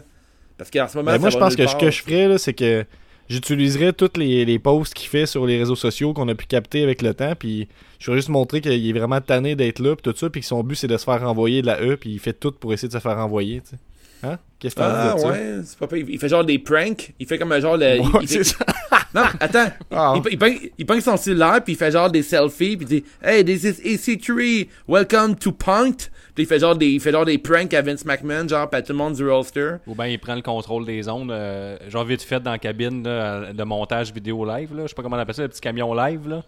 Parce 0.58 0.70
qu'en 0.72 0.88
ce 0.88 0.98
moment, 0.98 1.12
Ben, 1.12 1.20
moi, 1.20 1.30
je 1.30 1.38
pense 1.38 1.56
que 1.56 1.66
ce 1.68 1.76
que 1.76 1.90
je 1.90 2.02
ferais, 2.02 2.28
là, 2.28 2.38
c'est 2.38 2.54
que 2.54 2.86
j'utiliserais 3.30 3.94
tous 3.94 4.18
les, 4.18 4.44
les 4.46 4.60
posts 4.60 4.94
qu'il 4.94 5.08
fait 5.08 5.26
sur 5.26 5.46
les 5.46 5.58
réseaux 5.58 5.76
sociaux 5.76 6.14
qu'on 6.14 6.28
a 6.28 6.36
pu 6.36 6.46
capter 6.48 6.84
avec 6.84 7.02
le 7.02 7.14
temps, 7.14 7.34
puis 7.38 7.68
je 8.00 8.06
ferais 8.06 8.18
juste 8.18 8.30
montrer 8.30 8.60
qu'il 8.62 8.88
est 8.88 8.94
vraiment 8.94 9.22
tanné 9.22 9.56
d'être 9.56 9.80
là, 9.80 9.96
puis 9.96 10.12
tout 10.12 10.18
ça, 10.18 10.30
puis 10.30 10.42
que 10.42 10.48
son 10.48 10.64
but, 10.64 10.76
c'est 10.76 10.88
de 10.88 10.98
se 10.98 11.06
faire 11.06 11.22
renvoyer 11.22 11.62
de 11.62 11.68
la 11.68 11.82
E, 11.82 11.96
puis 11.96 12.12
il 12.12 12.20
fait 12.20 12.34
tout 12.34 12.52
pour 12.52 12.74
essayer 12.74 12.88
de 12.88 12.94
se 12.94 13.00
faire 13.00 13.16
renvoyer, 13.16 13.62
tu 13.62 13.70
sais. 13.72 13.78
Hein? 14.24 14.38
Qu'est-ce 14.60 14.76
que 14.76 14.82
Ah, 14.82 15.16
ouais, 15.16 15.62
c'est 15.64 15.78
pas 15.80 15.88
pire. 15.88 16.06
Il 16.10 16.20
fait 16.20 16.28
genre 16.28 16.44
des 16.44 16.60
pranks. 16.60 17.14
Il 17.20 17.26
fait 17.26 17.38
comme 17.38 17.52
un 17.54 17.60
genre 17.62 17.78
de. 17.78 17.86
il- 17.96 18.02
Ouais, 18.02 18.08
il 18.22 18.28
fait- 18.28 18.44
c'est 18.44 18.56
ça. 18.56 18.66
Non, 19.16 19.24
attends. 19.40 19.72
Ah. 19.92 20.14
Il, 20.18 20.34
il, 20.34 20.72
il 20.78 20.86
pogne 20.86 21.02
son 21.02 21.18
cellulaire, 21.18 21.64
puis 21.64 21.74
il 21.74 21.76
fait 21.78 21.90
genre 21.92 22.12
des 22.12 22.22
selfies, 22.22 22.78
puis 22.78 22.86
il 22.90 23.02
dit 23.02 23.04
Hey, 23.24 23.44
this 23.44 23.64
is 23.64 23.82
EC3, 23.96 24.68
welcome 24.88 25.36
to 25.36 25.52
Punked. 25.52 26.10
Puis 26.36 26.44
il 26.44 26.46
fait 26.46 26.60
genre 26.60 26.76
des, 26.76 26.88
il 26.90 27.00
fait 27.00 27.12
genre 27.12 27.26
des 27.26 27.38
pranks 27.40 27.74
à 27.74 27.82
Vince 27.82 28.06
McMahon, 28.06 28.48
genre, 28.48 28.70
pis 28.70 28.76
à 28.78 28.82
tout 28.84 28.92
le 28.94 28.98
monde 29.00 29.14
du 29.16 29.28
roster. 29.28 29.76
Ou 29.88 29.96
bien 29.96 30.06
il 30.08 30.20
prend 30.20 30.36
le 30.36 30.42
contrôle 30.42 30.86
des 30.86 31.10
ondes, 31.10 31.32
euh, 31.32 31.78
genre 31.90 32.06
vite 32.06 32.22
fait 32.22 32.40
dans 32.40 32.52
la 32.52 32.60
cabine 32.60 33.04
là, 33.04 33.52
de 33.52 33.64
montage 33.64 34.14
vidéo 34.14 34.46
live, 34.46 34.76
là. 34.76 34.84
Je 34.84 34.90
sais 34.90 34.94
pas 34.96 35.02
comment 35.02 35.16
on 35.16 35.20
appelle 35.20 35.36
ça, 35.36 35.42
le 35.42 35.48
petit 35.50 35.62
camion 35.62 35.94
live, 35.94 36.28
là. 36.30 36.44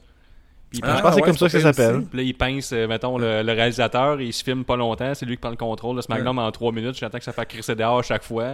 Puis 0.71 0.79
il 0.79 0.85
Ah, 0.85 0.95
je 0.97 1.01
pense 1.01 1.09
que 1.09 1.15
c'est 1.15 1.21
ouais, 1.21 1.27
comme 1.27 1.37
ça 1.37 1.45
que 1.47 1.51
ça 1.59 1.73
s'appelle. 1.73 2.01
Puis 2.05 2.17
là, 2.17 2.23
il 2.23 2.33
pince, 2.33 2.71
euh, 2.73 2.87
mettons, 2.87 3.17
le, 3.17 3.43
le 3.43 3.51
réalisateur, 3.51 4.19
il 4.21 4.31
se 4.33 4.43
filme 4.43 4.63
pas 4.63 4.77
longtemps, 4.77 5.13
c'est 5.13 5.25
lui 5.25 5.35
qui 5.35 5.41
prend 5.41 5.49
le 5.49 5.55
contrôle 5.57 5.97
de 5.97 6.01
SmackDown 6.01 6.39
en 6.39 6.49
3 6.51 6.71
minutes, 6.71 6.97
j'attends 6.97 7.17
que 7.17 7.23
ça 7.23 7.33
fait 7.33 7.45
crisser 7.45 7.75
dehors 7.75 7.99
à 7.99 8.03
chaque 8.03 8.23
fois. 8.23 8.53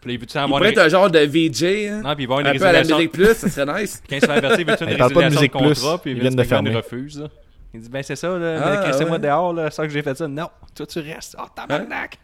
Puis 0.00 0.08
là, 0.10 0.14
il 0.14 0.18
veut-tu 0.20 0.34
Il 0.34 0.38
avoir 0.38 0.58
pourrait 0.60 0.70
une... 0.72 0.78
être 0.78 0.84
un 0.86 0.88
genre 0.88 1.10
de 1.10 1.18
VJ, 1.18 1.62
hein? 1.90 2.00
Non, 2.02 2.14
puis 2.14 2.24
il 2.24 2.28
va 2.28 2.36
avoir 2.36 2.40
une 2.40 2.46
un 2.46 2.58
peu 2.58 2.64
à 2.64 2.72
la 2.72 2.78
résiliation... 2.78 2.96
musique 2.96 3.12
plus, 3.12 3.34
ça 3.34 3.48
serait 3.50 3.82
nice. 3.82 4.02
Quand 4.08 4.16
il 4.16 4.20
se 4.22 4.26
fait 4.26 4.32
avertir, 4.32 4.60
il 4.60 4.66
veut-tu 4.66 4.84
une 4.84 4.90
Il 4.90 4.96
parle 4.96 5.12
pas 5.12 5.20
de 5.20 5.24
résiliation 5.26 5.58
de 5.58 5.64
Musique 5.64 5.74
Plus, 5.74 5.82
contrat, 5.82 5.98
puis 6.00 6.12
Vince 6.14 6.20
viennent 6.22 6.34
de 6.36 6.42
fermer. 6.44 6.74
refuse, 6.74 7.20
là. 7.20 7.28
Il 7.74 7.80
dit, 7.82 7.88
ben 7.90 8.02
c'est 8.02 8.16
ça, 8.16 8.38
là, 8.38 8.60
Ah, 8.64 8.76
crissez-moi 8.78 9.12
ouais. 9.12 9.18
dehors, 9.18 9.52
là, 9.52 9.70
c'est 9.70 9.76
ça 9.76 9.86
que 9.86 9.92
j'ai 9.92 10.02
fait 10.02 10.16
ça. 10.16 10.26
Non, 10.26 10.48
toi 10.74 10.86
tu 10.86 10.98
restes. 11.00 11.36
Oh, 11.38 11.44
tabarnak! 11.54 12.18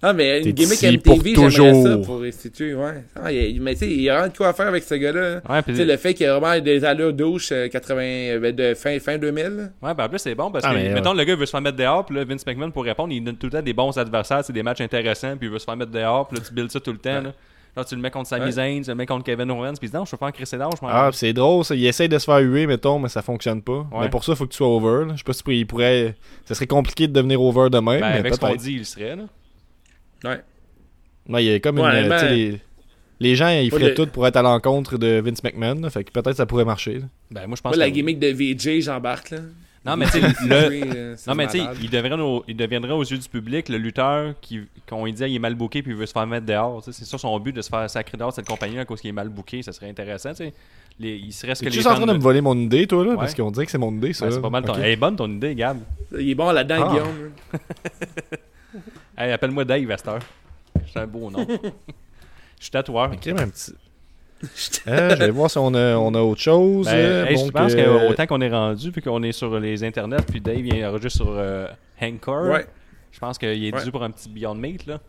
Ah, 0.00 0.12
mais 0.12 0.42
une 0.42 0.52
gimmick 0.52 0.80
MTV, 0.80 1.34
j'aimerais 1.50 1.82
ça 1.82 1.98
pour 1.98 2.20
restituer, 2.20 2.72
ouais. 2.74 3.02
Ah, 3.20 3.32
il 3.32 3.60
mais 3.60 3.72
tu 3.74 3.80
sais, 3.80 3.86
il 3.90 4.02
y 4.02 4.08
a 4.10 4.18
rien 4.20 4.28
de 4.28 4.36
quoi 4.36 4.48
à 4.48 4.52
faire 4.52 4.68
avec 4.68 4.84
ce 4.84 4.94
gars-là. 4.94 5.40
Ouais, 5.48 5.60
le 5.66 5.96
fait 5.96 6.14
qu'il 6.14 6.24
y 6.26 6.28
a 6.28 6.38
vraiment 6.38 6.62
des 6.62 6.84
allures 6.84 7.12
douche 7.12 7.50
euh, 7.50 7.66
80, 7.68 8.00
euh, 8.02 8.52
de 8.52 8.74
fin, 8.74 8.96
fin 9.00 9.18
2000. 9.18 9.42
là. 9.44 9.62
Ouais, 9.82 9.94
ben 9.94 10.04
en 10.04 10.08
plus, 10.08 10.18
c'est 10.20 10.36
bon 10.36 10.52
parce 10.52 10.64
Ah, 10.64 10.70
que, 10.70 10.76
mais, 10.76 10.90
mettons, 10.90 11.14
le 11.14 11.24
gars 11.24 11.32
il 11.32 11.38
veut 11.38 11.46
se 11.46 11.50
faire 11.50 11.60
mettre 11.60 11.76
dehors, 11.78 12.04
puis 12.06 12.14
là, 12.14 12.24
Vince 12.24 12.46
McMahon, 12.46 12.70
pour 12.70 12.84
répondre, 12.84 13.12
il 13.12 13.22
donne 13.24 13.36
tout 13.36 13.46
le 13.46 13.52
temps 13.52 13.62
des 13.62 13.72
bons 13.72 13.96
adversaires, 13.98 14.44
c'est 14.44 14.52
des 14.52 14.62
matchs 14.62 14.80
intéressants, 14.82 15.36
puis 15.36 15.48
il 15.48 15.52
veut 15.52 15.58
se 15.58 15.64
faire 15.64 15.76
mettre 15.76 15.90
dehors, 15.90 16.28
puis 16.28 16.38
là, 16.38 16.44
tu 16.46 16.54
builds 16.54 16.70
ça 16.70 16.78
tout 16.80 16.92
le 16.92 16.98
temps, 16.98 17.20
là. 17.20 17.32
Là, 17.76 17.84
tu 17.84 17.94
le 17.94 18.00
mets 18.00 18.10
contre 18.10 18.28
Sami 18.28 18.46
Ouais. 18.46 18.50
Zayn, 18.52 18.80
tu 18.82 18.88
le 18.90 18.94
mets 18.96 19.06
contre 19.06 19.24
Kevin 19.24 19.50
Owens, 19.52 19.74
puis 19.78 19.86
il 19.86 19.90
dit 19.90 19.96
non, 19.96 20.04
je 20.04 20.10
peux 20.12 20.16
faire 20.16 20.32
Chris 20.32 20.42
Edge, 20.44 20.52
je 20.52 20.84
m'en 20.84 20.88
Ah, 20.90 21.10
c'est 21.12 21.32
drôle, 21.32 21.64
ça. 21.64 21.76
Il 21.76 21.86
essaye 21.86 22.08
de 22.08 22.18
se 22.18 22.24
faire 22.24 22.38
huer, 22.38 22.66
mettons, 22.66 22.98
mais 22.98 23.08
ça 23.08 23.22
fonctionne 23.22 23.62
pas. 23.62 23.86
Ouais. 23.92 24.00
Mais 24.02 24.08
pour 24.08 24.24
ça, 24.24 24.32
il 24.32 24.36
faut 24.36 24.46
que 24.46 24.50
tu 24.52 24.56
sois 24.56 24.66
over. 24.68 25.04
là. 25.06 25.12
Je 25.12 25.18
sais 25.18 25.24
pas 25.24 25.32
si 25.32 25.42
il 25.46 25.66
pourrait. 25.66 26.16
Ça 26.44 26.54
serait 26.54 26.66
compliqué 26.66 27.06
de 27.06 27.12
devenir 27.12 27.40
over 27.40 27.68
de 27.70 27.78
même, 27.78 28.00
Ben, 28.00 28.10
mais 28.10 28.18
avec 28.18 28.34
ce 28.34 28.40
qu'on 28.40 28.54
dit, 28.56 28.72
il 28.78 28.84
serait, 28.86 29.14
là. 29.16 29.22
Ouais. 30.24 30.40
Ouais, 31.28 31.44
il 31.44 31.50
y 31.50 31.54
a 31.54 31.60
comme 31.60 31.78
Ouais, 31.78 32.02
une. 32.02 32.08
ben- 32.08 32.28
les... 32.34 32.60
les 33.20 33.34
gens, 33.36 33.48
ils 33.48 33.70
feraient 33.70 33.88
le- 33.90 33.94
tout 33.94 34.06
pour 34.06 34.26
être 34.26 34.36
à 34.36 34.42
l'encontre 34.42 34.96
de 34.98 35.20
Vince 35.24 35.42
McMahon. 35.42 35.80
là. 35.80 35.90
Fait 35.90 36.04
que 36.04 36.10
peut-être 36.10 36.36
ça 36.36 36.46
pourrait 36.46 36.64
marcher. 36.64 37.00
là. 37.00 37.04
Ben, 37.30 37.46
moi, 37.46 37.56
je 37.56 37.62
pense 37.62 37.76
Moi, 37.76 37.84
la 37.84 37.90
gimmick 37.90 38.18
de 38.18 38.28
VJ, 38.28 38.80
j'embarque, 38.82 39.30
là. 39.30 39.38
Non, 39.86 39.96
mais 39.96 40.06
tu 40.06 40.12
sais, 40.12 40.20
le. 40.20 40.26
Euh, 40.96 41.14
c'est 41.16 41.30
Non, 41.30 41.36
mais 41.36 41.46
tu 41.46 41.58
il, 41.80 41.88
deviendrait 41.88 42.20
au- 42.20 42.44
il 42.48 42.56
deviendrait 42.56 42.92
aux 42.92 43.04
yeux 43.04 43.16
du 43.16 43.28
public 43.28 43.68
le 43.68 43.78
lutteur 43.78 44.34
qui, 44.40 44.60
qu'on 44.88 45.04
lui 45.04 45.12
dit 45.12 45.22
il 45.24 45.36
est 45.36 45.38
mal 45.38 45.54
booké 45.54 45.82
puis 45.82 45.92
il 45.92 45.96
veut 45.96 46.04
se 46.04 46.12
faire 46.12 46.26
mettre 46.26 46.44
dehors. 46.46 46.82
C'est 46.84 46.92
ça 47.04 47.16
son 47.16 47.38
but 47.38 47.54
de 47.54 47.62
se 47.62 47.68
faire 47.68 47.88
sacrer 47.88 48.18
dehors 48.18 48.32
cette 48.32 48.46
compagnie 48.48 48.78
à 48.78 48.84
cause 48.84 49.00
qu'il 49.00 49.08
est 49.10 49.12
mal 49.12 49.28
booké. 49.28 49.62
Ça 49.62 49.72
serait 49.72 49.88
intéressant. 49.88 50.30
tu 50.30 50.36
sais. 50.36 50.52
Les, 50.98 51.14
il 51.16 51.32
serait 51.32 51.54
ce 51.54 51.60
que 51.60 51.66
les 51.66 51.70
juste 51.70 51.86
en 51.86 51.94
train 51.94 52.06
de 52.06 52.12
me 52.12 52.18
voler 52.18 52.40
mon 52.40 52.56
idée, 52.58 52.86
toi, 52.88 53.04
là, 53.04 53.10
Ouais. 53.12 53.16
parce 53.16 53.32
qu'on 53.34 53.52
dirait 53.52 53.66
que 53.66 53.70
c'est 53.70 53.78
mon 53.78 53.92
idée, 53.94 54.12
ça. 54.12 54.26
Ouais, 54.26 54.32
c'est 54.32 54.40
pas 54.42 54.50
mal 54.50 54.64
ton... 54.64 54.72
Ok. 54.72 54.80
Elle 54.82 54.90
est 54.90 54.96
bonne 54.96 55.14
ton 55.14 55.30
idée, 55.30 55.54
Gab. 55.54 55.78
Il 56.18 56.28
est 56.28 56.34
bon 56.34 56.50
là-dedans, 56.50 56.86
Ah. 56.86 56.90
Guillaume. 56.90 57.30
Hey, 59.18 59.32
appelle-moi 59.32 59.64
Dave 59.64 59.90
heure. 59.90 60.20
C'est 60.92 61.00
un 61.00 61.06
beau 61.06 61.30
nom. 61.30 61.44
Je 62.58 62.62
suis 62.64 62.70
tatoueur. 62.70 63.10
Crime 63.20 63.38
un 63.38 63.48
petit. 63.48 63.72
Euh, 64.86 65.10
je 65.10 65.14
vais 65.16 65.30
voir 65.30 65.50
si 65.50 65.58
on 65.58 65.74
a, 65.74 65.96
on 65.96 66.14
a 66.14 66.20
autre 66.20 66.40
chose. 66.40 66.86
Ben, 66.86 66.94
euh, 66.94 67.26
hey, 67.26 67.34
bon 67.34 67.46
je 67.46 67.50
pense 67.50 67.74
que- 67.74 68.08
qu'autant 68.08 68.26
qu'on 68.28 68.40
est 68.40 68.48
rendu, 68.50 68.92
puis 68.92 69.02
qu'on 69.02 69.20
est 69.24 69.32
sur 69.32 69.58
les 69.58 69.82
internets, 69.82 70.22
puis 70.28 70.40
Dave 70.40 70.64
il 70.64 70.84
enregistre 70.86 71.24
sur 71.24 71.34
euh, 71.36 71.66
Ouais. 72.00 72.66
je 73.10 73.18
pense 73.18 73.36
qu'il 73.36 73.48
est 73.64 73.74
Ouais. 73.74 73.82
dû 73.82 73.90
pour 73.90 74.04
un 74.04 74.10
petit 74.12 74.28
Beyond 74.28 74.54
Meat. 74.54 74.86
Là. 74.86 75.00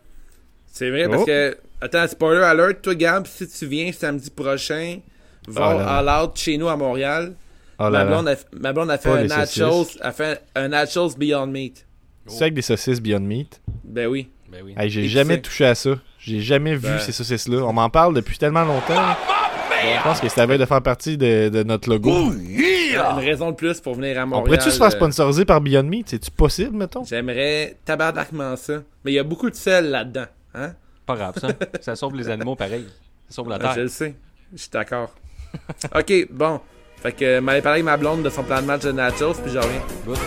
C'est 0.66 0.90
vrai, 0.90 1.08
parce 1.08 1.22
Oh. 1.22 1.26
que. 1.26 1.56
Attends, 1.80 2.08
spoiler 2.08 2.42
alert, 2.42 2.82
toi, 2.82 2.94
Gab, 2.96 3.26
si 3.28 3.46
tu 3.48 3.66
viens 3.66 3.92
samedi 3.92 4.30
prochain, 4.30 4.98
va 5.46 5.68
Ah 5.78 6.02
là 6.02 6.14
All 6.18 6.24
Out 6.24 6.36
chez 6.36 6.58
nous 6.58 6.68
à 6.68 6.76
Montréal. 6.76 7.34
Oh 7.78 7.84
là 7.84 7.90
ma, 7.90 7.98
là. 7.98 8.04
blonde 8.06 8.28
a, 8.28 8.34
ma 8.58 8.72
blonde 8.72 8.90
a 8.90 8.98
fait 8.98 9.10
un 9.10 9.24
nachos, 9.24 9.86
a 10.00 10.10
fait 10.12 10.42
un 10.56 10.68
nachos 10.68 11.16
Beyond 11.16 11.46
Meat. 11.46 11.86
C'est 12.26 12.42
avec 12.42 12.54
des 12.54 12.62
saucisses 12.62 13.00
Beyond 13.00 13.20
Meat. 13.20 13.60
Ben 13.84 14.06
oui. 14.06 14.28
Ben 14.50 14.62
oui. 14.64 14.74
Hey, 14.76 14.90
j'ai 14.90 15.08
jamais 15.08 15.40
touché 15.40 15.64
à 15.66 15.74
ça. 15.74 15.90
J'ai 16.18 16.40
jamais 16.40 16.74
vu 16.74 16.82
Ben. 16.88 16.98
ces 16.98 17.12
saucisses-là. 17.12 17.62
On 17.64 17.72
m'en 17.72 17.88
parle 17.90 18.14
depuis 18.14 18.36
tellement 18.38 18.64
longtemps. 18.64 19.16
Je 19.82 20.02
pense 20.02 20.20
que 20.20 20.28
ça 20.28 20.42
avait 20.42 20.58
de 20.58 20.66
faire 20.66 20.82
partie 20.82 21.16
de, 21.16 21.48
de 21.48 21.62
notre 21.62 21.88
logo. 21.88 22.32
Une 22.32 23.18
raison 23.24 23.50
de 23.50 23.56
plus 23.56 23.80
pour 23.80 23.94
venir 23.94 24.18
à 24.18 24.24
On 24.24 24.26
Montréal. 24.26 24.44
pourrait-tu 24.58 24.70
se 24.70 24.76
faire 24.76 24.88
euh, 24.88 24.90
sponsoriser 24.90 25.44
par 25.44 25.60
Beyond 25.60 25.84
Meat? 25.84 26.10
C'est-tu 26.10 26.30
possible, 26.30 26.76
mettons? 26.76 27.04
J'aimerais 27.04 27.76
tabarnakement 27.84 28.56
ça. 28.56 28.82
Mais 29.04 29.12
il 29.12 29.14
y 29.14 29.18
a 29.18 29.22
beaucoup 29.24 29.48
de 29.48 29.54
sel 29.54 29.90
là-dedans. 29.90 30.26
Hein? 30.54 30.74
Pas 31.06 31.16
grave, 31.16 31.34
ça. 31.40 31.48
ça 31.80 31.96
sauve 31.96 32.14
les 32.16 32.28
animaux 32.28 32.56
pareil. 32.56 32.86
Ça 33.28 33.36
sauve 33.36 33.48
la 33.48 33.56
Ouais, 33.56 33.62
terre. 33.62 33.74
je 33.76 33.80
le 33.80 33.88
sais. 33.88 34.14
Je 34.52 34.58
suis 34.58 34.70
d'accord. 34.70 35.14
ok, 35.94 36.12
bon. 36.30 36.60
Fait 36.96 37.12
que 37.12 37.40
m'avait 37.40 37.62
parlé 37.62 37.76
avec 37.80 37.84
ma 37.86 37.96
blonde 37.96 38.22
de 38.22 38.28
son 38.30 38.42
plan 38.42 38.60
de 38.60 38.66
match 38.66 38.82
de 38.82 38.92
nachos, 38.92 39.32
puis 39.42 39.50
je 39.52 39.58
reviens. 39.58 39.80
Good. 40.04 40.18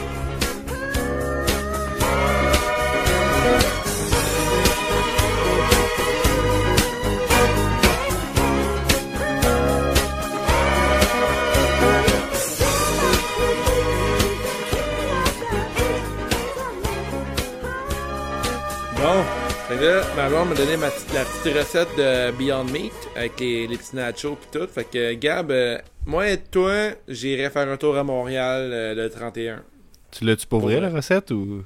Fait 19.73 19.79
que 19.79 19.85
là, 19.85 20.03
ma 20.15 20.29
blonde 20.29 20.49
m'a 20.49 20.55
donné 20.55 20.77
ma 20.77 20.85
la 20.85 21.25
petite 21.25 21.57
recette 21.57 21.87
de 21.97 22.31
Beyond 22.37 22.65
Meat 22.65 22.93
avec 23.15 23.39
les, 23.39 23.65
les 23.65 23.75
petits 23.77 23.95
nachos 23.95 24.35
pis 24.35 24.47
tout. 24.51 24.67
Fait 24.67 24.83
que 24.83 25.13
Gab, 25.13 25.49
euh, 25.49 25.79
moi 26.05 26.29
et 26.29 26.37
toi, 26.37 26.91
j'irai 27.07 27.49
faire 27.49 27.67
un 27.67 27.77
tour 27.77 27.97
à 27.97 28.03
Montréal 28.03 28.69
euh, 28.71 28.93
le 28.93 29.09
31. 29.09 29.63
Tu 30.11 30.25
l'as-tu 30.25 30.45
pour 30.45 30.59
vrai, 30.59 30.79
la 30.79 30.91
recette? 30.91 31.31
ou? 31.31 31.63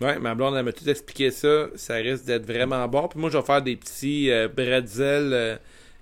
Ouais, 0.00 0.18
ma 0.18 0.34
blonde, 0.34 0.56
elle 0.56 0.64
m'a 0.64 0.72
tout 0.72 0.88
expliqué 0.88 1.30
ça. 1.30 1.66
Ça 1.74 1.96
risque 1.96 2.24
d'être 2.24 2.46
vraiment 2.46 2.88
bon. 2.88 3.06
Puis 3.08 3.20
moi, 3.20 3.28
je 3.28 3.36
vais 3.36 3.44
faire 3.44 3.60
des 3.60 3.76
petits 3.76 4.30
euh, 4.30 4.48
bretzels 4.48 5.32
euh, 5.34 5.56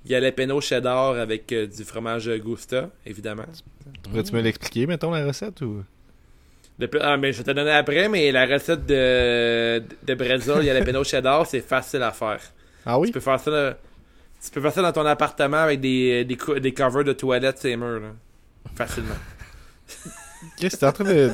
jalapeno 0.07 0.61
cheddar 0.61 1.17
avec 1.17 1.53
du 1.53 1.83
fromage 1.85 2.31
Gusta, 2.31 2.91
évidemment. 3.05 3.47
Pourrais-tu 4.05 4.33
me 4.37 4.41
l'expliquer, 4.41 4.87
mettons, 4.87 5.11
la 5.11 5.27
recette? 5.27 5.63
ou? 5.63 5.83
Ah, 7.01 7.17
mais 7.17 7.33
je 7.33 7.39
vais 7.39 7.45
te 7.45 7.51
donner 7.53 7.71
après, 7.71 8.09
mais 8.09 8.33
la 8.33 8.45
recette 8.47 8.87
de, 8.87 9.83
de 10.05 10.15
bretzel 10.15 10.63
jalapeno 10.65 11.05
cheddar, 11.05 11.47
c'est 11.47 11.61
facile 11.61 12.03
à 12.03 12.11
faire. 12.11 12.41
Ah 12.85 12.99
oui? 12.99 13.09
Tu 13.09 13.13
peux 13.13 13.21
faire 13.21 13.39
ça 13.39 13.51
là- 13.51 13.77
tu 14.45 14.51
peux 14.51 14.61
faire 14.61 14.73
ça 14.73 14.83
dans 14.83 14.91
ton 14.93 15.07
appartement 15.07 15.59
avec 15.59 15.81
des, 15.81 16.25
des, 16.25 16.37
des 16.61 16.75
covers 16.75 17.05
de 17.05 17.13
toilettes 17.13 17.59
ces 17.59 17.77
murs, 17.77 18.01
là. 18.01 18.09
Facilement. 18.75 19.15
Qu'est-ce 20.59 20.75
que 20.75 20.81
t'es 20.81 20.87
en 20.87 20.93
train 20.93 21.05
de... 21.05 21.31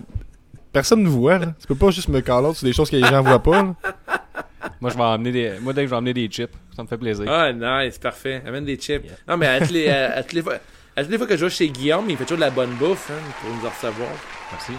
Personne 0.73 1.03
ne 1.03 1.09
voit, 1.09 1.39
là. 1.39 1.55
Tu 1.59 1.67
peux 1.67 1.75
pas 1.75 1.91
juste 1.91 2.09
me 2.09 2.19
out 2.19 2.55
sur 2.57 2.67
des 2.67 2.75
choses 2.75 2.91
que 2.91 2.97
les 2.97 3.07
gens 3.07 3.23
voient 3.23 3.43
pas, 3.43 3.63
là. 3.63 3.75
Moi, 4.83 4.91
je 4.91 4.97
vais 4.97 5.03
emmener 5.03 5.33
des... 5.33 5.53
Moi, 5.61 5.73
Dave, 5.73 5.87
je 5.87 5.91
vais 5.91 5.97
emmener 5.97 6.13
des 6.13 6.27
chips. 6.29 6.53
Ça 6.77 6.83
me 6.83 6.89
fait 6.89 6.99
plaisir. 6.99 7.25
Ah, 7.27 7.51
nice, 7.53 7.97
parfait. 7.99 8.43
Amène 8.47 8.67
des 8.67 8.77
chips. 8.77 9.05
Yeah. 9.05 9.15
Non, 9.27 9.37
mais 9.39 9.47
à 9.47 9.61
toutes, 9.61 9.71
les, 9.71 9.89
à, 9.89 10.17
à 10.17 10.23
toutes 10.23 10.35
les 10.35 10.43
fois, 10.43 10.55
à 10.95 11.03
toutes 11.03 11.11
les 11.11 11.17
fois 11.19 11.27
que 11.27 11.37
je 11.37 11.45
vais 11.47 11.51
chez 11.51 11.69
Guillaume, 11.71 12.05
il 12.11 12.17
fait 12.19 12.25
toujours 12.25 12.37
de 12.37 12.43
la 12.43 12.51
bonne 12.51 12.75
bouffe, 12.75 13.11
hein, 13.11 13.23
pour 13.41 13.51
nous 13.51 13.65
en 13.67 13.71
recevoir. 13.71 14.11
Merci. 14.53 14.73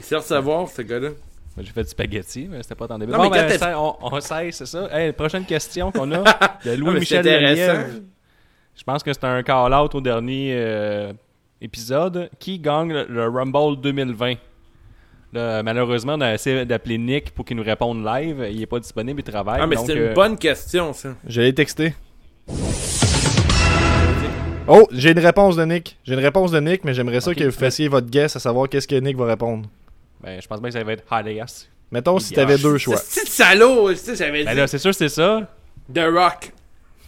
Il 0.00 0.04
sait 0.04 0.16
recevoir, 0.16 0.68
ce 0.68 0.82
gars-là. 0.82 1.10
J'ai 1.60 1.72
fait 1.72 1.82
du 1.82 1.88
spaghetti, 1.88 2.46
mais 2.48 2.62
c'était 2.62 2.76
pas 2.76 2.86
tant 2.86 2.98
début. 2.98 3.12
Non, 3.12 3.18
Bon, 3.18 3.30
mais 3.30 3.48
quand 3.58 3.58
ben, 3.66 3.76
on, 3.76 3.96
on 4.00 4.20
cesse, 4.20 4.56
c'est 4.56 4.66
ça. 4.66 4.88
Hey, 4.92 5.12
prochaine 5.12 5.44
question 5.44 5.90
qu'on 5.90 6.10
a 6.12 6.22
de 6.64 6.72
Louis-Michel. 6.74 7.24
Je 8.76 8.84
pense 8.84 9.02
que 9.02 9.12
c'est 9.12 9.24
un 9.24 9.42
call-out 9.42 9.92
au 9.96 10.00
dernier 10.00 10.52
euh, 10.54 11.12
épisode. 11.60 12.30
Qui 12.38 12.60
gagne 12.60 12.92
le, 12.92 13.06
le 13.08 13.28
Rumble 13.28 13.80
2020? 13.80 14.34
Là, 15.32 15.62
malheureusement, 15.64 16.14
on 16.14 16.20
a 16.20 16.32
essayé 16.32 16.64
d'appeler 16.64 16.96
Nick 16.96 17.32
pour 17.32 17.44
qu'il 17.44 17.56
nous 17.56 17.64
réponde 17.64 18.04
live. 18.04 18.46
Il 18.50 18.62
est 18.62 18.66
pas 18.66 18.78
disponible, 18.78 19.20
il 19.20 19.30
travaille. 19.30 19.60
Ah, 19.60 19.66
mais 19.66 19.76
c'est 19.76 19.94
une 19.94 20.02
euh, 20.02 20.14
bonne 20.14 20.38
question, 20.38 20.92
ça. 20.92 21.10
J'allais 21.26 21.52
texter. 21.52 21.94
Oh, 24.68 24.86
j'ai 24.92 25.10
une 25.10 25.18
réponse 25.18 25.56
de 25.56 25.64
Nick. 25.64 25.98
J'ai 26.04 26.14
une 26.14 26.20
réponse 26.20 26.50
de 26.52 26.60
Nick, 26.60 26.84
mais 26.84 26.94
j'aimerais 26.94 27.20
ça 27.20 27.34
que 27.34 27.44
vous 27.44 27.50
fassiez 27.50 27.88
votre 27.88 28.08
guess 28.08 28.36
à 28.36 28.38
savoir 28.38 28.68
qu'est-ce 28.68 28.86
que 28.86 28.96
Nick 28.96 29.16
va 29.16 29.26
répondre. 29.26 29.68
Ben, 30.22 30.40
je 30.40 30.46
pense 30.46 30.60
bien 30.60 30.68
que 30.70 30.74
ça 30.74 30.84
va 30.84 30.92
être 30.92 31.04
Halias. 31.12 31.66
Mettons 31.90 32.18
si 32.18 32.34
t'avais 32.34 32.58
deux 32.58 32.76
choix. 32.78 32.98
C'est 32.98 33.26
salaud, 33.28 33.90
tu 33.92 33.96
sais, 33.98 34.16
j'avais 34.16 34.44
Ben 34.44 34.50
dit. 34.52 34.56
là, 34.58 34.66
c'est 34.66 34.78
sûr, 34.78 34.94
c'est 34.94 35.08
ça. 35.08 35.48
The 35.92 36.00
Rock. 36.12 36.52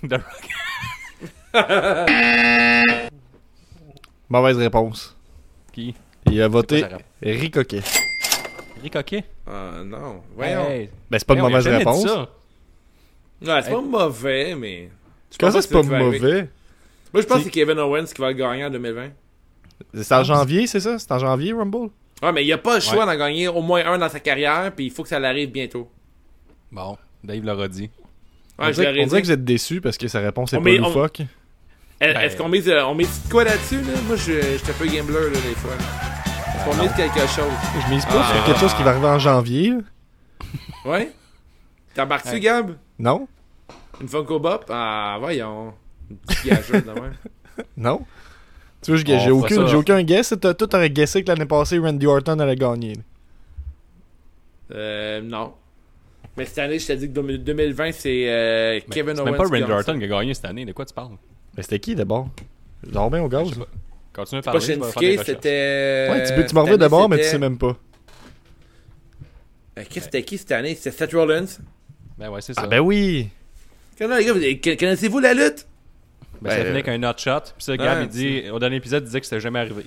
The 0.09 0.15
Rock. 0.15 1.51
Mauvaise 4.29 4.57
réponse. 4.59 5.17
Qui? 5.73 5.95
Il 6.27 6.41
a 6.41 6.49
voté? 6.49 6.85
Ricoquet. 7.23 7.83
Ricoquet. 8.83 9.25
Ah, 9.47 9.83
non. 9.85 10.23
Voyons. 10.35 10.69
Hey, 10.71 10.91
Ben, 11.11 11.19
c'est 11.19 11.27
pas 11.27 11.35
une 11.35 11.41
mauvaise 11.41 11.67
réponse. 11.67 12.07
ça. 12.07 12.29
Ouais, 13.43 13.63
c'est 13.63 13.71
pas 13.71 13.81
mauvais, 13.81 14.55
mais. 14.55 14.91
Comment 15.39 15.53
ça, 15.53 15.63
c'est 15.63 15.73
pas 15.73 15.83
mauvais? 15.83 16.49
Moi, 17.13 17.23
je 17.23 17.27
pense 17.27 17.39
que 17.39 17.45
c'est 17.45 17.51
Kevin 17.51 17.79
Owens 17.79 18.05
qui 18.07 18.21
va 18.21 18.29
le 18.29 18.35
gagner 18.35 18.65
en 18.65 18.71
2020. 18.71 19.09
C'est 19.95 20.13
en 20.15 20.23
janvier, 20.23 20.67
c'est 20.67 20.81
ça? 20.81 20.99
C'est 20.99 21.11
en 21.11 21.19
janvier, 21.19 21.53
Rumble? 21.53 21.91
Ouais, 22.23 22.33
mais 22.33 22.45
il 22.45 22.53
a 22.53 22.59
pas 22.59 22.75
le 22.77 22.81
choix 22.81 23.07
Ouais. 23.07 23.13
d'en 23.13 23.19
gagner 23.19 23.49
au 23.49 23.63
moins 23.63 23.85
un 23.87 23.99
dans 23.99 24.09
sa 24.09 24.21
carrière, 24.21 24.73
puis 24.75 24.87
il 24.87 24.91
faut 24.91 25.03
que 25.03 25.09
ça 25.09 25.19
l'arrive 25.19 25.51
bientôt. 25.51 25.91
Bon, 26.71 26.97
Dave 27.25 27.45
l'aura 27.45 27.69
dit. 27.69 27.91
on 28.59 28.65
Ouais, 28.67 28.73
dirait, 28.73 28.87
l'aurais 28.87 29.05
on 29.05 29.07
dirait 29.07 29.21
dit. 29.21 29.23
que 29.23 29.27
vous 29.29 29.33
êtes 29.33 29.45
déçus 29.45 29.81
parce 29.81 29.97
que 29.99 30.07
sa 30.09 30.21
réponse 30.21 30.53
est 30.53 30.57
On 30.59 30.63
pas 30.63 30.71
met- 30.71 30.81
on- 30.81 30.87
loufoque. 30.89 31.21
Est- 31.21 31.27
Ben- 32.15 32.21
Est-ce 32.21 32.37
qu'on 32.37 32.49
mise, 32.49 32.69
euh, 32.69 32.83
on 32.85 32.97
quoi 33.31 33.45
là-dessus, 33.45 33.77
là? 33.83 33.93
Moi, 34.07 34.17
je 34.17 34.33
je 34.33 34.57
suis 34.59 34.71
un 34.71 34.75
peu 34.75 34.87
gambler, 34.87 35.31
là, 35.31 35.41
des 35.41 35.55
fois. 35.57 35.73
Est-ce 35.75 36.65
qu'on 36.77 36.83
mise 36.83 36.93
quelque 36.95 37.21
chose? 37.27 37.53
Je 37.87 37.95
mise 37.95 38.05
pas 38.07 38.23
Ah. 38.25 38.35
sur 38.35 38.45
quelque 38.45 38.61
chose 38.61 38.75
qui 38.75 38.83
va 38.83 38.91
arriver 38.91 39.07
en 39.07 39.19
janvier. 39.19 39.71
là. 39.71 39.79
Ouais? 40.85 41.11
T'embarques-tu, 41.95 42.33
Ouais. 42.35 42.41
Gab? 42.41 42.77
Non? 42.99 43.27
Une 44.01 44.09
Funko 44.09 44.39
Bop? 44.39 44.65
Ah, 44.71 45.17
voyons. 45.21 45.75
Une 46.11 46.17
petite 46.19 46.47
gageuse, 46.47 46.85
même. 46.87 47.15
Non? 47.77 48.07
Tu 48.83 48.93
vois, 48.93 49.01
j'ai 49.19 49.31
aucun, 49.31 49.67
j'ai 49.67 49.77
aucun 49.77 50.03
guess. 50.03 50.35
T'as- 50.41 50.55
Toi, 50.55 50.67
t'aurais 50.69 50.91
guessé 50.91 51.23
que 51.23 51.29
l'année 51.29 51.45
passée, 51.47 51.79
Randy 51.79 52.07
Orton 52.07 52.39
allait 52.39 52.57
gagner. 52.57 52.95
Euh, 54.73 55.21
non. 55.21 55.53
Mais 56.37 56.45
cette 56.47 56.59
année, 56.59 56.79
je 56.79 56.87
t'ai 56.87 56.97
dit 56.97 57.09
que 57.09 57.13
2000 57.13 57.45
2020, 57.45 57.93
c'est 57.93 58.25
euh, 58.29 58.75
Mais 58.75 58.95
Kevin 58.95 59.15
C'est 59.17 59.21
Owens. 59.23 59.31
même 59.31 59.37
pas 59.37 59.45
Randy. 59.49 59.63
Orton 59.73 59.99
qui 59.99 60.05
a 60.05 60.09
gagné 60.09 60.33
cette 60.35 60.45
année. 60.45 60.65
De 60.65 60.73
quoi 60.73 60.85
tu 60.87 60.95
parles? 60.95 61.17
Mais 61.57 61.63
c'était 61.63 61.79
qui 61.81 61.95
d'abord? 61.95 62.29
Je 62.85 62.91
dors 62.91 63.11
bien 63.11 63.23
au 63.23 63.29
gaz. 63.29 63.51
Continue 64.15 64.39
à 64.39 64.43
Pas 64.43 64.53
parler. 64.53 64.75
recherches. 64.77 65.27
c'était. 65.27 66.09
Ouais, 66.11 66.23
tu 66.27 66.33
peux 66.35 66.41
tu 66.43 66.47
cette 66.49 66.53
m'en 66.55 66.63
reviens 66.63 66.79
d'abord, 66.79 67.09
mais 67.09 67.19
tu 67.19 67.25
sais 67.25 67.39
même 67.39 67.59
pas. 67.59 67.77
Euh, 69.79 69.83
Qu'est-ce 69.89 69.89
que 69.95 70.01
c'était 70.01 70.23
qui 70.23 70.39
cette 70.39 70.53
année? 70.53 70.75
C'était 70.75 70.91
Seth 70.97 71.13
Rollins? 71.13 71.47
Ben 72.19 72.31
ouais, 72.31 72.41
c'est 72.41 72.55
ça. 72.55 72.63
Ah 72.65 72.67
ben 72.67 72.81
oui! 72.81 73.29
Connaissez-vous 73.99 75.19
la 75.19 75.35
lutte? 75.35 75.67
Ben, 76.43 76.51
ça 76.51 76.57
Ben, 76.57 76.63
finit 76.67 76.71
avec 76.79 76.89
un 76.89 77.03
hot 77.03 77.15
shot. 77.17 77.41
Puis 77.57 77.65
ça, 77.65 77.77
Gab, 77.77 77.99
Ouais, 77.99 78.05
il 78.05 78.09
dit, 78.09 78.45
au 78.51 78.59
dernier 78.59 78.77
épisode, 78.77 79.03
il 79.03 79.07
disait 79.07 79.21
que 79.21 79.27
c'était 79.27 79.41
jamais 79.41 79.59
arrivé. 79.61 79.85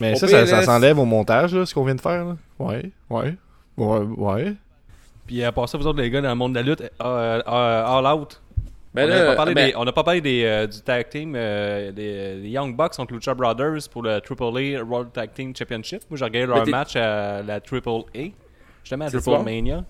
Mais 0.00 0.14
ça, 0.14 0.28
ça, 0.28 0.62
s'enlève 0.62 0.98
au 0.98 1.04
montage, 1.04 1.54
là, 1.54 1.66
ce 1.66 1.74
qu'on 1.74 1.84
vient 1.84 1.94
de 1.96 2.00
faire. 2.00 2.24
Là. 2.24 2.36
Ouais, 2.58 2.90
ouais, 3.10 3.34
ouais, 3.76 3.98
ouais. 4.16 4.54
Puis 5.26 5.42
à 5.44 5.52
part 5.52 5.68
ça, 5.68 5.76
vous 5.76 5.86
autres, 5.86 6.00
les 6.00 6.08
gars, 6.10 6.20
dans 6.20 6.28
le 6.30 6.34
monde 6.36 6.52
de 6.52 6.58
la 6.58 6.62
lutte, 6.62 6.80
euh, 6.82 6.88
euh, 7.02 7.40
All 7.46 8.06
Out, 8.16 8.40
Ben 8.94 9.04
on, 9.04 9.08
là, 9.08 9.22
a 9.22 9.26
pas 9.26 9.36
parlé 9.36 9.54
ben- 9.54 9.66
des- 9.70 9.76
on 9.76 9.86
a 9.86 9.92
pas 9.92 10.02
parlé 10.04 10.20
des, 10.20 10.42
euh, 10.44 10.66
du 10.66 10.80
tag 10.80 11.08
team 11.10 11.34
euh, 11.36 11.92
des, 11.92 12.40
des 12.40 12.48
Young 12.48 12.74
Bucks 12.76 12.96
contre 12.96 13.12
Lucha 13.12 13.34
Brothers 13.34 13.88
pour 13.90 14.02
le 14.02 14.20
AAA 14.20 14.82
World 14.82 15.12
Tag 15.12 15.32
Team 15.34 15.54
Championship. 15.54 16.02
Moi, 16.08 16.16
j'ai 16.16 16.24
regardé 16.24 16.46
leur 16.46 16.64
Ben, 16.64 16.70
match 16.70 16.96
à 16.96 17.42
la 17.42 17.56
AAA. 17.60 18.30
Justement, 18.84 19.04
à 19.06 19.10
Triple? 19.10 19.44
Mania. 19.44 19.84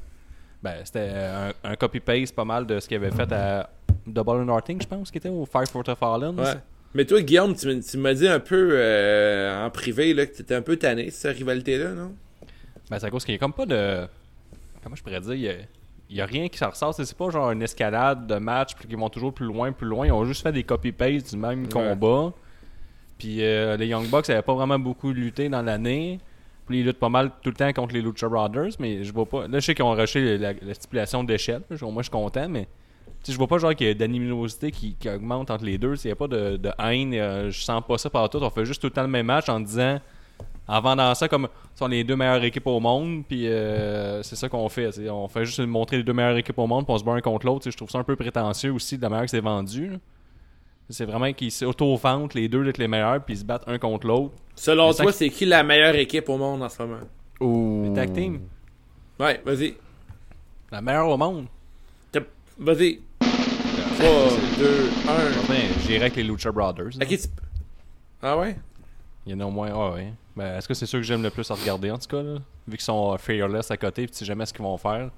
Ben, 0.63 0.75
c'était 0.83 1.11
un, 1.15 1.53
un 1.71 1.77
copy-paste 1.77 2.35
pas 2.35 2.45
mal 2.45 2.67
de 2.67 2.81
ce 2.81 2.89
qu'il 2.89 2.97
avait 2.97 3.13
fait 3.13 3.31
à 3.33 3.71
Double 4.13 4.31
or 4.31 4.45
Nothing, 4.45 4.81
je 4.83 4.87
pense, 4.87 5.11
qui 5.11 5.19
était 5.19 5.29
au 5.29 5.45
Five 5.47 5.67
for 5.69 5.85
the 5.85 5.95
Fallen. 5.95 6.39
Ouais. 6.39 6.55
Mais 6.95 7.05
toi, 7.05 7.21
Guillaume, 7.21 7.55
tu, 7.55 7.81
tu 7.81 7.99
m'as 7.99 8.15
dit 8.15 8.27
un 8.29 8.41
peu 8.41 8.71
euh, 8.73 9.67
en 9.67 9.71
privé 9.71 10.15
là, 10.15 10.27
que 10.27 10.35
t'étais 10.37 10.55
un 10.55 10.63
peu 10.63 10.77
tanné 10.77 11.11
cette 11.11 11.37
rivalité-là, 11.37 11.91
non? 11.93 12.13
Ben, 12.91 12.99
c'est 12.99 13.07
à 13.07 13.11
cause 13.11 13.25
qu'il 13.25 13.35
y 13.35 13.37
a 13.37 13.39
comme 13.39 13.53
pas 13.53 13.67
de. 13.67 14.07
Comment 14.83 14.97
je 14.97 15.03
pourrais 15.03 15.21
dire 15.21 15.35
Il 15.35 15.41
y 15.41 15.49
a, 15.51 15.53
il 16.11 16.17
y 16.17 16.21
a 16.23 16.27
rien 16.27 16.49
qui 16.49 16.57
s'en 16.57 16.71
ressort. 16.71 16.95
C'est 16.95 17.17
pas 17.17 17.29
genre 17.31 17.51
une 17.51 17.63
escalade 17.63 18.27
de 18.27 18.37
match 18.37 18.75
puis 18.75 18.89
qu'ils 18.89 18.97
vont 18.97 19.11
toujours 19.11 19.35
plus 19.35 19.45
loin, 19.47 19.71
plus 19.73 19.87
loin. 19.87 20.07
Ils 20.07 20.13
ont 20.13 20.25
juste 20.25 20.43
fait 20.43 20.53
des 20.53 20.63
copy-paste 20.65 21.31
du 21.33 21.37
même 21.37 21.65
Ouais. 21.65 21.69
combat. 21.69 22.33
Puis 23.19 23.43
euh, 23.45 23.77
les 23.77 23.87
Young 23.89 24.09
Bucks 24.09 24.29
n'avaient 24.29 24.43
pas 24.43 24.55
vraiment 24.55 24.79
beaucoup 24.79 25.13
lutté 25.13 25.49
dans 25.49 25.61
l'année. 25.63 26.19
Puis 26.67 26.81
ils 26.81 26.85
luttent 26.87 26.99
pas 26.99 27.09
mal 27.09 27.31
tout 27.43 27.51
le 27.51 27.57
temps 27.57 27.73
contre 27.73 27.95
les 27.95 28.01
Lucha 28.03 28.29
Brothers, 28.29 28.73
mais 28.79 29.03
je 29.05 29.13
vois 29.13 29.27
pas. 29.27 29.43
Là, 29.49 29.59
je 29.59 29.61
sais 29.61 29.75
qu'ils 29.75 29.85
ont 29.85 29.93
rushé 29.93 30.39
la, 30.39 30.53
la 30.53 30.75
stipulation 30.75 31.25
d'échelle. 31.25 31.63
là. 31.69 31.77
Moi, 31.83 32.03
je 32.03 32.03
suis 32.05 32.11
content, 32.11 32.49
mais 32.49 32.65
tu 32.65 32.69
sais, 33.29 33.33
je 33.33 33.39
vois 33.39 33.47
pas 33.47 33.59
genre 33.59 33.75
qu'il 33.75 33.87
y 33.87 33.91
a 33.91 33.95
d'animosité 33.95 34.71
qui, 34.71 34.95
qui 34.95 35.09
augmente 35.09 35.51
entre 35.51 35.65
les 35.65 35.79
deux. 35.79 35.95
Il 36.05 36.09
n'y 36.09 36.13
a 36.13 36.17
pas 36.17 36.29
de, 36.29 36.57
de 36.57 36.71
haine. 36.79 37.15
euh, 37.15 37.51
je 37.51 37.61
sens 37.61 37.83
pas 37.87 37.97
ça 37.99 38.11
par 38.11 38.29
tout. 38.29 38.39
On 38.39 38.51
fait 38.51 38.65
juste 38.65 38.81
tout 38.81 38.89
le 38.89 38.93
temps 38.93 39.03
le 39.03 39.09
même 39.09 39.27
match 39.27 39.49
en 39.49 39.61
disant 39.61 39.99
en 40.71 40.81
vendant 40.83 41.15
ça 41.15 41.29
comme 41.29 41.49
sont 41.75 41.87
les 41.87 42.05
deux 42.05 42.15
meilleures 42.15 42.45
équipes 42.45 42.67
au 42.67 42.79
monde 42.79 43.25
puis 43.27 43.49
euh, 43.49 44.23
c'est 44.23 44.37
ça 44.37 44.49
qu'on 44.51 44.69
fait 44.69 44.91
on 45.09 45.27
fait 45.27 45.45
juste 45.47 45.61
montrer 45.61 45.97
les 45.97 46.03
deux 46.03 46.13
meilleures 46.13 46.37
équipes 46.37 46.59
au 46.59 46.67
monde 46.67 46.85
puis 46.85 46.95
on 46.95 46.99
se 46.99 47.05
bat 47.05 47.13
un 47.13 47.21
contre 47.23 47.47
l'autre 47.47 47.71
je 47.71 47.75
trouve 47.77 47.89
ça 47.89 47.99
un 47.99 48.05
peu 48.05 48.17
prétentieux 48.17 48.71
aussi 48.71 48.99
de 48.99 49.03
la 49.03 49.09
manière 49.09 49.25
que 49.25 49.31
c'est 49.31 49.41
vendu 49.41 49.89
là. 49.89 49.97
c'est 50.91 51.07
vraiment 51.07 51.33
qu'ils 51.33 51.51
s'auto-vendent 51.53 52.35
les 52.35 52.49
deux 52.49 52.65
d'être 52.65 52.77
les 52.77 52.87
meilleurs 52.87 53.25
puis 53.25 53.35
ils 53.35 53.39
se 53.39 53.45
battent 53.45 53.67
un 53.67 53.79
contre 53.79 54.07
l'autre 54.07 54.35
Selon 54.55 54.93
toi, 54.93 55.11
c'est 55.11 55.31
qui 55.31 55.47
la 55.47 55.63
meilleure 55.63 55.95
équipe 55.95 56.29
au 56.29 56.37
monde 56.37 56.63
en 56.63 56.69
ce 56.69 56.83
moment? 56.83 57.01
Ouh. 57.41 57.85
les 57.89 57.93
tag 57.95 58.13
team 58.13 58.41
Ouais, 59.19 59.41
vas-y. 59.47 59.75
la 60.71 60.83
meilleure 60.83 61.09
au 61.09 61.17
monde 61.17 61.47
Vas-y. 62.59 63.01
3, 63.99 64.09
2, 64.59 64.91
1. 65.09 65.49
ben, 65.49 65.57
j'irais 65.87 65.97
avec 66.03 66.17
les 66.17 66.23
Lucha 66.23 66.51
Brothers 66.53 66.97
là. 66.99 67.05
Ok, 67.05 67.09
tu... 67.09 67.19
Ah 68.23 68.37
ouais? 68.39 68.57
il 69.27 69.33
y 69.33 69.35
en 69.35 69.41
a 69.41 69.45
au 69.45 69.51
moins 69.51 69.71
ah 69.75 69.91
ouais 69.95 70.13
ben, 70.37 70.57
est-ce 70.57 70.67
que 70.69 70.75
c'est 70.75 70.87
ceux 70.87 70.99
que 70.99 71.05
j'aime 71.05 71.23
le 71.23 71.31
plus 71.31 71.51
à 71.51 71.55
regarder 71.55 71.91
en 71.91 71.99
tout 71.99 72.07
cas 72.09 72.23
là? 72.23 72.39
vu 72.67 72.77
qu'ils 72.77 72.81
sont 72.81 73.13
euh, 73.13 73.19
fearless 73.19 73.71
à 73.71 73.77
côté 73.77 74.03
puis 74.05 74.13
tu 74.13 74.19
sais 74.19 74.25
jamais 74.25 74.47
ce 74.47 74.53
qu'ils 74.53 74.63
vont 74.65 74.77
faire 74.79 75.11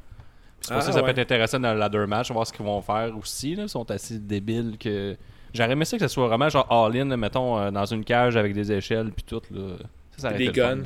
C'est 0.60 0.68
pour 0.72 0.78
Ah, 0.78 0.80
ça 0.80 0.86
que 0.88 0.92
ça 0.92 0.98
ouais. 1.00 1.04
peut 1.04 1.10
être 1.20 1.26
intéressant 1.26 1.60
dans 1.60 1.72
le 1.72 1.78
ladder 1.78 2.06
match, 2.08 2.30
voir 2.32 2.46
ce 2.46 2.52
qu'ils 2.52 2.64
vont 2.66 2.80
faire 2.82 3.16
aussi. 3.16 3.54
Là. 3.54 3.64
Ils 3.64 3.68
sont 3.68 3.90
assez 3.90 4.18
débiles 4.18 4.76
que. 4.78 5.16
J'aurais 5.54 5.72
aimé 5.72 5.84
ça 5.84 5.96
que 5.98 6.06
ce 6.06 6.12
soit 6.12 6.26
vraiment 6.28 6.48
genre 6.48 6.66
all-in, 6.70 7.06
là, 7.06 7.16
mettons, 7.16 7.58
euh, 7.58 7.70
dans 7.70 7.84
une 7.86 8.04
cage 8.04 8.36
avec 8.36 8.52
des 8.54 8.70
échelles 8.72 9.10
puis 9.10 9.24
tout. 9.24 9.40
Là. 9.50 9.76
Ça, 10.16 10.22
ça 10.22 10.28
aurait 10.28 10.38
Des 10.38 10.44
été 10.46 10.60
le 10.60 10.66
fun. 10.66 10.76
guns. 10.76 10.82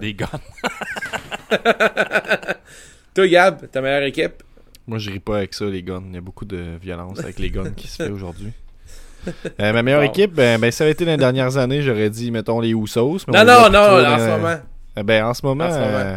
Des 0.00 0.14
guns. 0.14 0.26
Toi, 3.14 3.28
Gab, 3.28 3.70
ta 3.70 3.80
meilleure 3.80 4.02
équipe? 4.02 4.42
Moi, 4.86 4.98
je 4.98 5.10
ris 5.10 5.20
pas 5.20 5.38
avec 5.38 5.54
ça, 5.54 5.64
les 5.64 5.82
guns. 5.82 6.02
Il 6.08 6.14
y 6.14 6.18
a 6.18 6.20
beaucoup 6.20 6.44
de 6.44 6.76
violence 6.80 7.18
avec 7.20 7.38
les 7.38 7.50
guns 7.50 7.70
qui 7.74 7.88
se 7.88 8.02
fait 8.02 8.10
aujourd'hui. 8.10 8.52
Euh, 9.60 9.72
ma 9.72 9.82
meilleure 9.82 10.02
équipe, 10.02 10.34
ben, 10.34 10.60
ben, 10.60 10.70
ça 10.70 10.84
a 10.84 10.88
été 10.88 11.06
dans 11.06 11.12
les 11.12 11.16
dernières 11.16 11.56
années, 11.56 11.80
j'aurais 11.80 12.10
dit, 12.10 12.30
mettons, 12.30 12.60
les 12.60 12.70
Usos. 12.72 13.20
mais 13.28 13.44
Non, 13.44 13.44
non, 13.44 13.70
non, 13.70 13.78
en 14.06 14.18
ce 14.18 14.28
moment. 14.30 14.56
Euh, 14.98 15.02
Ben, 15.02 15.24
en 15.24 15.32
ce 15.34 15.46
moment, 15.46 15.64
En 15.64 15.70
ce 15.70 15.78
moment. 15.78 15.86
euh, 15.96 16.16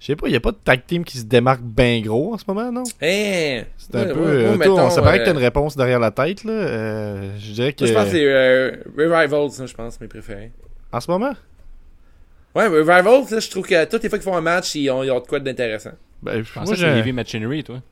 je 0.00 0.06
sais 0.06 0.16
pas, 0.16 0.26
il 0.26 0.32
y 0.32 0.36
a 0.36 0.40
pas 0.40 0.50
de 0.50 0.56
tag 0.62 0.82
team 0.86 1.04
qui 1.04 1.18
se 1.18 1.24
démarque 1.24 1.62
bien 1.62 2.00
gros 2.00 2.34
en 2.34 2.38
ce 2.38 2.44
moment, 2.48 2.70
non? 2.72 2.82
Hein? 3.00 3.62
C'est 3.78 3.94
un 3.94 4.00
Ouais, 4.06 4.12
peu. 4.12 4.20
ouais, 4.20 4.26
euh, 4.44 4.56
mettons, 4.56 4.90
ça 4.90 5.00
paraît 5.02 5.20
que 5.20 5.24
t'as 5.24 5.30
euh, 5.30 5.34
une 5.34 5.38
réponse 5.40 5.76
derrière 5.76 6.00
la 6.00 6.10
tête, 6.10 6.42
là. 6.42 6.52
Euh, 6.52 7.30
je 7.38 7.52
dirais 7.52 7.72
que. 7.72 7.84
Moi, 7.84 7.88
je 7.88 7.94
pense 7.94 8.04
que 8.06 8.10
c'est 8.10 8.24
euh, 8.26 8.76
Revivals, 8.98 9.66
je 9.68 9.74
pense, 9.74 10.00
mes 10.00 10.08
préférés. 10.08 10.50
En 10.92 11.00
ce 11.00 11.08
moment? 11.10 11.32
Ouais, 12.56 12.66
Revivals, 12.66 13.30
là, 13.30 13.38
je 13.40 13.50
trouve 13.50 13.66
que 13.66 13.84
toutes 13.84 14.02
les 14.02 14.08
fois 14.08 14.18
qu'ils 14.18 14.24
font 14.28 14.36
un 14.36 14.40
match, 14.40 14.74
ils 14.74 14.90
ont, 14.90 15.02
ils 15.04 15.10
ont 15.12 15.20
de 15.20 15.26
quoi 15.26 15.38
d'intéressant. 15.40 15.92
Ben, 16.22 16.42
Je 16.42 16.52
moi, 16.54 16.64
pensais 16.64 16.72
que 16.72 16.78
j'ai. 16.80 16.86
c'était 16.86 16.98
Heavy 16.98 17.12
Machinery, 17.12 17.64
toi. 17.64 17.82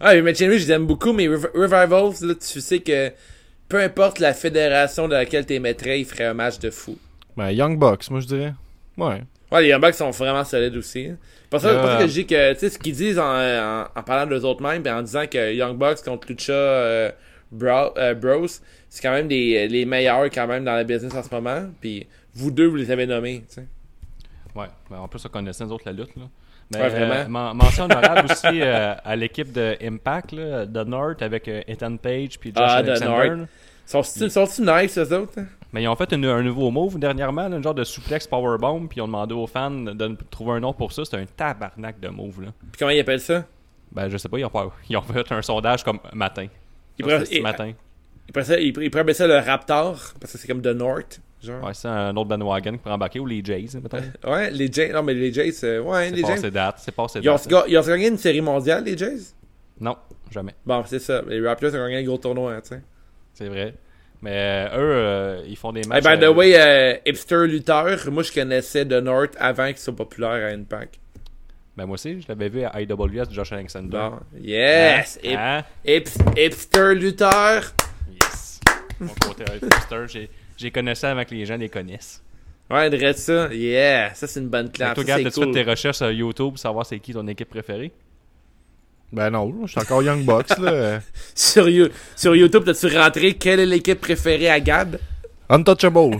Ah, 0.00 0.14
les 0.14 0.22
Machinery, 0.22 0.58
je 0.58 0.66
les 0.66 0.72
aime 0.72 0.86
beaucoup, 0.86 1.12
mais 1.12 1.26
Rev- 1.28 1.50
Revivals, 1.54 2.26
là, 2.26 2.34
tu 2.34 2.60
sais 2.60 2.80
que 2.80 3.12
peu 3.68 3.80
importe 3.80 4.18
la 4.18 4.34
fédération 4.34 5.08
de 5.08 5.14
laquelle 5.14 5.46
tu 5.46 5.58
mettrais, 5.60 6.00
ils 6.00 6.04
feraient 6.04 6.24
un 6.24 6.34
match 6.34 6.58
de 6.58 6.70
fou. 6.70 6.98
Ben, 7.36 7.50
Young 7.50 7.78
Bucks, 7.78 8.10
moi, 8.10 8.20
je 8.20 8.26
dirais. 8.26 8.54
Ouais. 8.96 9.22
Ouais, 9.52 9.62
les 9.62 9.68
Young 9.68 9.80
Bucks 9.80 9.94
sont 9.94 10.10
vraiment 10.10 10.44
solides 10.44 10.76
aussi. 10.76 11.10
Pour 11.50 11.60
ça, 11.60 11.68
Euh, 11.68 11.80
pour 11.80 11.90
ça 11.90 11.96
que 11.98 12.06
je 12.08 12.12
dis 12.12 12.26
que, 12.26 12.52
tu 12.54 12.58
sais, 12.60 12.70
ce 12.70 12.78
qu'ils 12.78 12.94
disent 12.94 13.18
en, 13.18 13.24
en, 13.36 13.86
en 13.94 14.02
parlant 14.02 14.26
d'eux 14.28 14.44
autres 14.44 14.62
mêmes, 14.62 14.84
et 14.86 14.90
en 14.90 15.02
disant 15.02 15.26
que 15.30 15.52
Young 15.54 15.76
Bucks 15.78 16.02
contre 16.04 16.28
Lucha 16.28 16.52
euh, 16.52 17.10
Bro- 17.52 17.96
euh, 17.96 18.14
Bros, 18.14 18.46
c'est 18.88 19.02
quand 19.02 19.12
même 19.12 19.28
des, 19.28 19.68
les 19.68 19.84
meilleurs 19.84 20.24
quand 20.24 20.46
même 20.48 20.64
dans 20.64 20.74
la 20.74 20.82
business 20.84 21.14
en 21.14 21.22
ce 21.22 21.32
moment. 21.32 21.66
Puis 21.80 22.06
vous 22.34 22.50
deux, 22.50 22.66
vous 22.66 22.76
les 22.76 22.90
avez 22.90 23.06
nommés, 23.06 23.44
tu 23.48 23.54
sais. 23.56 23.66
Ouais. 24.56 24.66
Ben, 24.90 24.98
en 24.98 25.08
plus, 25.08 25.24
on 25.24 25.28
connaissait 25.28 25.64
nous 25.64 25.72
autres 25.72 25.84
la 25.86 25.92
lutte. 25.92 26.16
Là. 26.16 26.22
Mais, 26.72 26.80
Ouais, 26.80 26.88
vraiment. 26.88 27.14
euh, 27.14 27.24
men- 27.28 27.54
mention 27.56 27.84
honorable 27.84 28.30
aussi 28.32 28.60
euh, 28.62 28.94
à 29.04 29.16
l'équipe 29.16 29.52
de 29.52 29.76
Impact, 29.82 30.32
là, 30.32 30.66
de 30.66 30.84
North, 30.84 31.20
avec 31.22 31.46
euh, 31.48 31.62
Ethan 31.68 31.96
Page 31.96 32.38
puis 32.38 32.50
Josh 32.56 32.64
Ah, 32.66 32.82
de 32.82 32.90
Alexander. 32.90 33.28
North. 33.36 33.48
Sont-ils 33.86 34.30
sont-ils 34.30 34.64
nice, 34.64 34.96
eux 34.98 35.12
autres? 35.14 35.38
hein? 35.38 35.44
Mais 35.72 35.82
ils 35.82 35.88
ont 35.88 35.96
fait 35.96 36.10
une- 36.12 36.24
un 36.24 36.42
nouveau 36.42 36.70
move 36.70 36.98
dernièrement, 36.98 37.48
là, 37.48 37.56
un 37.56 37.62
genre 37.62 37.74
de 37.74 37.84
suplex 37.84 38.26
powerbomb, 38.26 38.86
puis 38.86 38.98
ils 38.98 39.02
ont 39.02 39.06
demandé 39.06 39.34
aux 39.34 39.46
fans 39.46 39.70
de 39.70 40.16
trouver 40.30 40.52
un 40.52 40.60
nom 40.60 40.72
pour 40.72 40.92
ça. 40.92 41.04
C'était 41.04 41.18
un 41.18 41.26
tabarnak 41.26 42.00
de 42.00 42.08
move. 42.08 42.42
Là. 42.42 42.48
Puis 42.72 42.78
comment 42.78 42.90
ils 42.92 43.00
appellent 43.00 43.20
ça? 43.20 43.44
Ben, 43.92 44.08
je 44.08 44.16
sais 44.16 44.28
pas, 44.28 44.38
ils 44.38 44.44
ont, 44.44 44.50
pas, 44.50 44.72
ils 44.88 44.96
ont 44.96 45.02
fait 45.02 45.30
un 45.32 45.42
sondage 45.42 45.84
comme 45.84 45.98
matin. 46.12 46.46
Ils 46.98 47.02
pourraient 47.02 47.24
ça- 47.26 47.32
ça 49.14 49.26
le 49.26 49.36
Raptor, 49.38 49.96
parce 50.18 50.32
que 50.32 50.38
c'est 50.38 50.48
comme 50.48 50.62
de 50.62 50.72
North, 50.72 51.20
genre. 51.44 51.62
Ouais, 51.64 51.74
c'est 51.74 51.88
un 51.88 52.16
autre 52.16 52.28
bandwagon 52.28 52.72
qui 52.72 52.78
pourrait 52.78 52.94
embarquer, 52.94 53.20
ou 53.20 53.26
les 53.26 53.42
Jays, 53.44 53.66
mettons. 53.82 53.98
Ouais, 54.30 54.50
les 54.50 54.70
Jays. 54.72 54.92
Non, 54.92 55.02
mais 55.02 55.14
les 55.14 55.32
Jays, 55.32 55.52
euh, 55.64 55.80
ouais, 55.82 56.10
les 56.10 56.16
C'est 56.22 56.26
Jays. 56.26 56.34
passé 56.36 56.50
date, 56.50 56.74
c'est 56.78 56.94
passé 56.94 57.20
Ils 57.22 57.28
ont, 57.30 57.34
date. 57.36 57.64
ils 57.68 57.78
ont 57.78 57.82
gagné 57.86 58.08
une 58.08 58.18
série 58.18 58.40
mondiale, 58.40 58.84
les 58.84 58.96
Jays? 58.96 59.34
Non, 59.80 59.96
jamais. 60.30 60.54
Bon, 60.64 60.82
c'est 60.86 60.98
ça. 61.00 61.22
Les 61.28 61.40
Raptors 61.46 61.70
ont 61.74 61.78
gagné 61.84 61.98
un 61.98 62.02
gros 62.04 62.18
tournoi, 62.18 62.60
tu 62.62 62.68
sais. 62.70 62.82
C'est 63.34 63.48
vrai. 63.48 63.74
Mais 64.22 64.68
euh, 64.72 64.76
eux, 64.78 64.94
euh, 64.94 65.42
ils 65.46 65.56
font 65.56 65.72
des 65.72 65.80
Hey, 65.80 65.86
matchs. 65.88 66.04
by 66.04 66.18
the 66.18 66.28
way, 66.28 66.54
euh, 66.56 66.96
Hipster 67.04 67.46
Luther, 67.46 68.10
moi 68.10 68.22
je 68.22 68.32
connaissais 68.32 68.84
de 68.86 68.98
North 69.00 69.34
avant 69.38 69.66
qu'ils 69.66 69.78
soient 69.78 69.94
populaires 69.94 70.30
à 70.50 70.54
Impact. 70.54 70.94
Ben, 71.76 71.84
moi 71.86 71.94
aussi, 71.94 72.20
je 72.22 72.28
l'avais 72.28 72.48
vu 72.48 72.62
à 72.62 72.80
IWS 72.80 73.26
de 73.28 73.32
Josh 73.34 73.52
Alexander. 73.52 73.88
Bon. 73.90 74.20
Yes! 74.40 75.18
Hip- 75.24 75.36
Hein? 75.36 75.62
Hips- 75.84 76.16
Hipster 76.38 76.94
Luther! 76.94 77.60
Yes. 78.12 78.60
Mon 79.00 79.08
côté 79.08 79.42
hipster, 79.60 80.04
j'ai- 80.06 80.30
j'ai 80.64 80.70
connaissé 80.70 81.06
avant 81.06 81.24
que 81.24 81.34
les 81.34 81.44
gens 81.44 81.56
les 81.58 81.68
connaissent. 81.68 82.22
Ouais, 82.70 82.88
dirait 82.88 83.12
ça. 83.12 83.52
Yeah! 83.52 84.14
Ça, 84.14 84.26
c'est 84.26 84.40
une 84.40 84.48
bonne 84.48 84.70
classe. 84.70 84.94
toi, 84.94 85.04
c'est 85.06 85.22
t'as-tu 85.24 85.30
cool. 85.40 85.54
fait 85.54 85.64
tes 85.64 85.70
recherches 85.70 85.98
sur 85.98 86.10
YouTube 86.10 86.48
pour 86.48 86.58
savoir 86.58 86.86
c'est 86.86 86.98
qui 86.98 87.12
ton 87.12 87.26
équipe 87.28 87.50
préférée? 87.50 87.92
Ben 89.12 89.30
non, 89.30 89.54
je 89.66 89.72
suis 89.72 89.80
encore 89.80 90.02
Young 90.02 90.24
Bucks, 90.24 90.58
là. 90.58 91.00
Sur, 91.34 91.68
You- 91.68 91.90
sur 92.16 92.34
YouTube, 92.34 92.62
t'as-tu 92.64 92.86
rentré 92.96 93.34
quelle 93.34 93.60
est 93.60 93.66
l'équipe 93.66 94.00
préférée 94.00 94.48
à 94.48 94.58
Gab? 94.58 94.98
Untouchable. 95.50 96.16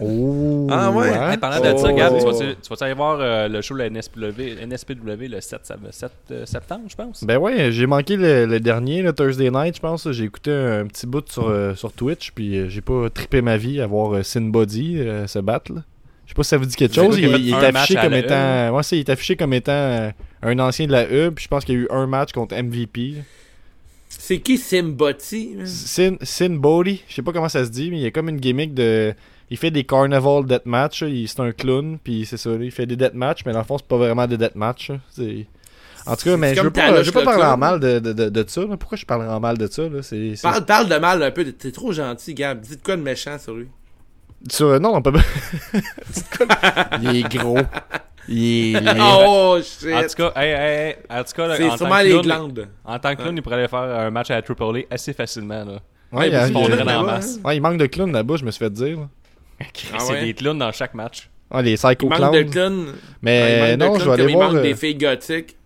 Oh. 0.00 0.66
Ah 0.70 0.90
ouais? 0.90 1.08
hein? 1.10 1.30
Hey, 1.32 1.36
parlant 1.38 1.60
de 1.72 1.78
ça, 1.78 1.88
Oh. 1.92 1.96
Gab, 1.96 2.18
tu 2.18 2.24
vas-tu 2.24 2.54
tu 2.62 2.68
vas-tu 2.68 2.84
aller 2.84 2.94
voir 2.94 3.18
euh, 3.20 3.48
le 3.48 3.60
show 3.62 3.74
de 3.74 3.80
la 3.80 3.90
NSPW, 3.90 4.60
NSPW 4.66 5.28
le 5.28 5.40
7, 5.40 5.60
ça 5.62 5.76
va- 5.76 5.92
7 5.92 6.10
euh, 6.30 6.46
septembre, 6.46 6.82
je 6.88 6.96
pense? 6.96 7.24
Ben 7.24 7.38
ouais, 7.38 7.70
j'ai 7.72 7.86
manqué 7.86 8.16
le, 8.16 8.46
le 8.46 8.60
dernier, 8.60 9.02
le 9.02 9.12
Thursday 9.12 9.50
Night, 9.50 9.76
je 9.76 9.80
pense. 9.80 10.10
J'ai 10.12 10.24
écouté 10.24 10.50
un 10.52 10.86
petit 10.86 11.06
bout 11.06 11.26
sur, 11.30 11.48
euh, 11.48 11.74
sur 11.74 11.92
Twitch, 11.92 12.32
puis 12.32 12.56
euh, 12.58 12.68
j'ai 12.68 12.80
pas 12.80 13.08
trippé 13.10 13.40
ma 13.42 13.56
vie 13.56 13.80
à 13.80 13.86
voir 13.86 14.14
euh, 14.14 14.22
Sin 14.22 14.42
Body 14.42 14.98
euh, 14.98 15.26
se 15.26 15.38
battre. 15.38 15.72
là. 15.72 15.82
Je 16.26 16.30
sais 16.32 16.34
pas 16.34 16.42
si 16.42 16.48
ça 16.50 16.56
vous 16.58 16.66
dit 16.66 16.74
quelque 16.74 16.94
chose. 16.94 17.16
Il, 17.18 17.30
pas 17.30 17.38
il 17.38 17.50
est 17.50 17.54
affiché 17.76 17.94
comme 17.94 18.14
étant. 18.14 18.74
Ouais, 18.76 18.82
c'est, 18.82 18.96
il 18.96 19.00
est 19.00 19.10
affiché 19.10 19.36
comme 19.36 19.52
étant 19.52 19.70
euh, 19.72 20.10
un 20.42 20.58
ancien 20.58 20.86
de 20.86 20.92
la 20.92 21.04
E, 21.04 21.30
puis 21.30 21.44
je 21.44 21.48
pense 21.48 21.64
qu'il 21.64 21.74
y 21.76 21.78
a 21.78 21.80
eu 21.82 21.86
un 21.90 22.06
match 22.08 22.32
contre 22.32 22.54
MVP. 22.60 23.00
là. 23.16 23.22
C'est 24.08 24.38
qui 24.38 24.58
man? 24.72 24.96
Sin, 25.66 26.16
Sin 26.22 26.50
Body, 26.56 27.02
je 27.08 27.14
sais 27.14 27.22
pas 27.22 27.32
comment 27.32 27.48
ça 27.48 27.64
se 27.64 27.70
dit, 27.70 27.90
mais 27.90 27.98
il 27.98 28.02
y 28.02 28.06
a 28.06 28.10
comme 28.10 28.28
une 28.28 28.38
gimmick 28.40 28.74
de. 28.74 29.14
Il 29.50 29.56
fait 29.56 29.70
des 29.70 29.84
carnival 29.84 30.44
deathmatch, 30.44 31.04
c'est 31.26 31.40
un 31.40 31.52
clown, 31.52 31.98
puis 32.02 32.26
c'est 32.26 32.36
ça, 32.36 32.50
il 32.60 32.70
fait 32.72 32.86
des 32.86 32.96
deathmatch, 32.96 33.44
mais 33.46 33.52
dans 33.52 33.60
le 33.60 33.64
fond, 33.64 33.78
c'est 33.78 33.86
pas 33.86 33.96
vraiment 33.96 34.26
des 34.26 34.36
deathmatch. 34.36 34.90
C'est- 35.10 35.46
En 36.04 36.16
tout 36.16 36.24
cas, 36.24 36.36
mais 36.36 36.54
je 36.54 36.60
veux 36.62 36.70
pas, 36.70 37.02
je 37.02 37.06
veux 37.06 37.12
pas 37.12 37.20
le 37.20 37.24
parler 37.26 37.42
en 37.42 37.46
clown. 37.56 37.60
mal 37.60 37.80
de, 37.80 37.98
de, 38.00 38.12
de, 38.12 38.28
de 38.28 38.44
ça. 38.48 38.60
là. 38.62 38.76
Pourquoi 38.76 38.96
je 38.98 39.04
parlerais 39.06 39.28
en 39.28 39.40
mal 39.40 39.56
de 39.58 39.66
ça? 39.66 39.82
Là? 39.82 40.00
Parle, 40.42 40.64
parle 40.64 40.88
de 40.88 40.96
mal 40.96 41.22
un 41.22 41.30
peu. 41.30 41.44
T'es 41.52 41.70
trop 41.72 41.92
gentil, 41.92 42.34
Gab. 42.34 42.60
Dis 42.60 42.76
de 42.76 42.82
quoi 42.82 42.96
de 42.96 43.02
méchant 43.02 43.38
sur 43.38 43.54
lui? 43.54 43.68
Sur, 44.50 44.78
non, 44.80 44.94
on 44.96 45.02
peut 45.02 45.12
pas. 45.12 45.20
il 47.02 47.16
est 47.16 47.36
gros. 47.36 47.58
Il 48.28 48.76
est. 48.76 48.80
Oh, 49.00 49.58
shit! 49.62 49.92
En 49.94 50.02
tout 50.02 50.14
cas, 50.16 50.32
hey, 50.36 50.50
hey, 50.52 50.88
hey, 50.88 50.96
en 51.10 51.22
tout 51.24 51.32
cas, 51.36 51.46
là, 51.46 51.54
en 51.54 51.56
c'est 51.56 51.68
tant 51.68 51.76
sûrement 51.76 51.98
que 51.98 52.02
les 52.04 52.10
clown, 52.10 52.22
glandes. 52.52 52.68
En 52.84 52.98
tant 52.98 53.14
que 53.14 53.22
clown, 53.22 53.36
il 53.36 53.42
pourrait 53.42 53.56
aller 53.56 53.68
faire 53.68 53.78
un 53.80 54.10
match 54.10 54.30
à 54.30 54.34
la 54.34 54.42
AAA 54.42 54.82
assez 54.90 55.12
facilement. 55.12 55.64
Là. 55.64 55.78
Ouais, 56.12 56.28
il, 56.28 56.34
Ouais, 56.36 56.80
hein. 56.88 57.02
masse. 57.02 57.38
ouais, 57.44 57.56
il 57.56 57.60
manque 57.60 57.78
de 57.78 57.86
clowns 57.86 58.12
là-bas, 58.12 58.36
je 58.36 58.44
me 58.44 58.50
suis 58.50 58.58
fait 58.64 58.70
dire. 58.72 58.98
là. 59.00 59.08
Ah 59.60 59.98
c'est 60.00 60.12
ouais? 60.12 60.24
des 60.24 60.34
clowns 60.34 60.58
dans 60.58 60.72
chaque 60.72 60.94
match. 60.94 61.30
Ouais, 61.52 61.62
les 61.62 61.74
psycho 61.76 62.08
de 62.08 62.42
clowns. 62.50 62.86
Mais 63.22 63.60
Ouais, 63.62 63.76
de 63.76 63.76
non, 63.76 63.86
clowns 63.92 64.00
je 64.00 64.04
vais 64.06 64.12
aller 64.12 64.24
il 64.32 64.36
voir. 64.36 64.48
manque 64.48 64.58
euh, 64.58 64.62
des 64.62 64.74
filles 64.74 64.96
gothiques. 64.96 65.56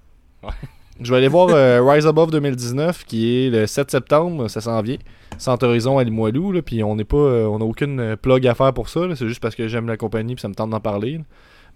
Je 1.03 1.11
vais 1.11 1.17
aller 1.17 1.29
voir 1.29 1.49
euh, 1.51 1.81
Rise 1.83 2.07
Above 2.07 2.31
2019 2.31 3.05
qui 3.05 3.47
est 3.47 3.51
le 3.51 3.67
7 3.67 3.91
septembre, 3.91 4.49
ça 4.49 4.61
s'en 4.61 4.81
vient. 4.83 4.99
Centre 5.39 5.67
Horizon 5.67 5.97
à 5.99 6.05
Limoilou, 6.05 6.53
là, 6.53 6.61
puis 6.61 6.83
on 6.85 6.95
n'est 6.97 7.05
pas 7.05 7.17
euh, 7.17 7.47
on 7.47 7.59
n'a 7.59 7.65
aucune 7.65 8.17
plug 8.21 8.47
à 8.47 8.55
faire 8.55 8.75
pour 8.75 8.89
ça, 8.91 9.07
là, 9.07 9.17
c'est 9.17 9.27
juste 9.27 9.41
parce 9.41 9.55
que 9.55 9.67
j'aime 9.69 9.87
la 9.89 9.97
compagnie 9.97 10.35
puis 10.35 10.43
ça 10.43 10.49
me 10.49 10.55
tente 10.55 10.71
d'en 10.71 10.81
parler. 10.81 11.13
là. 11.19 11.25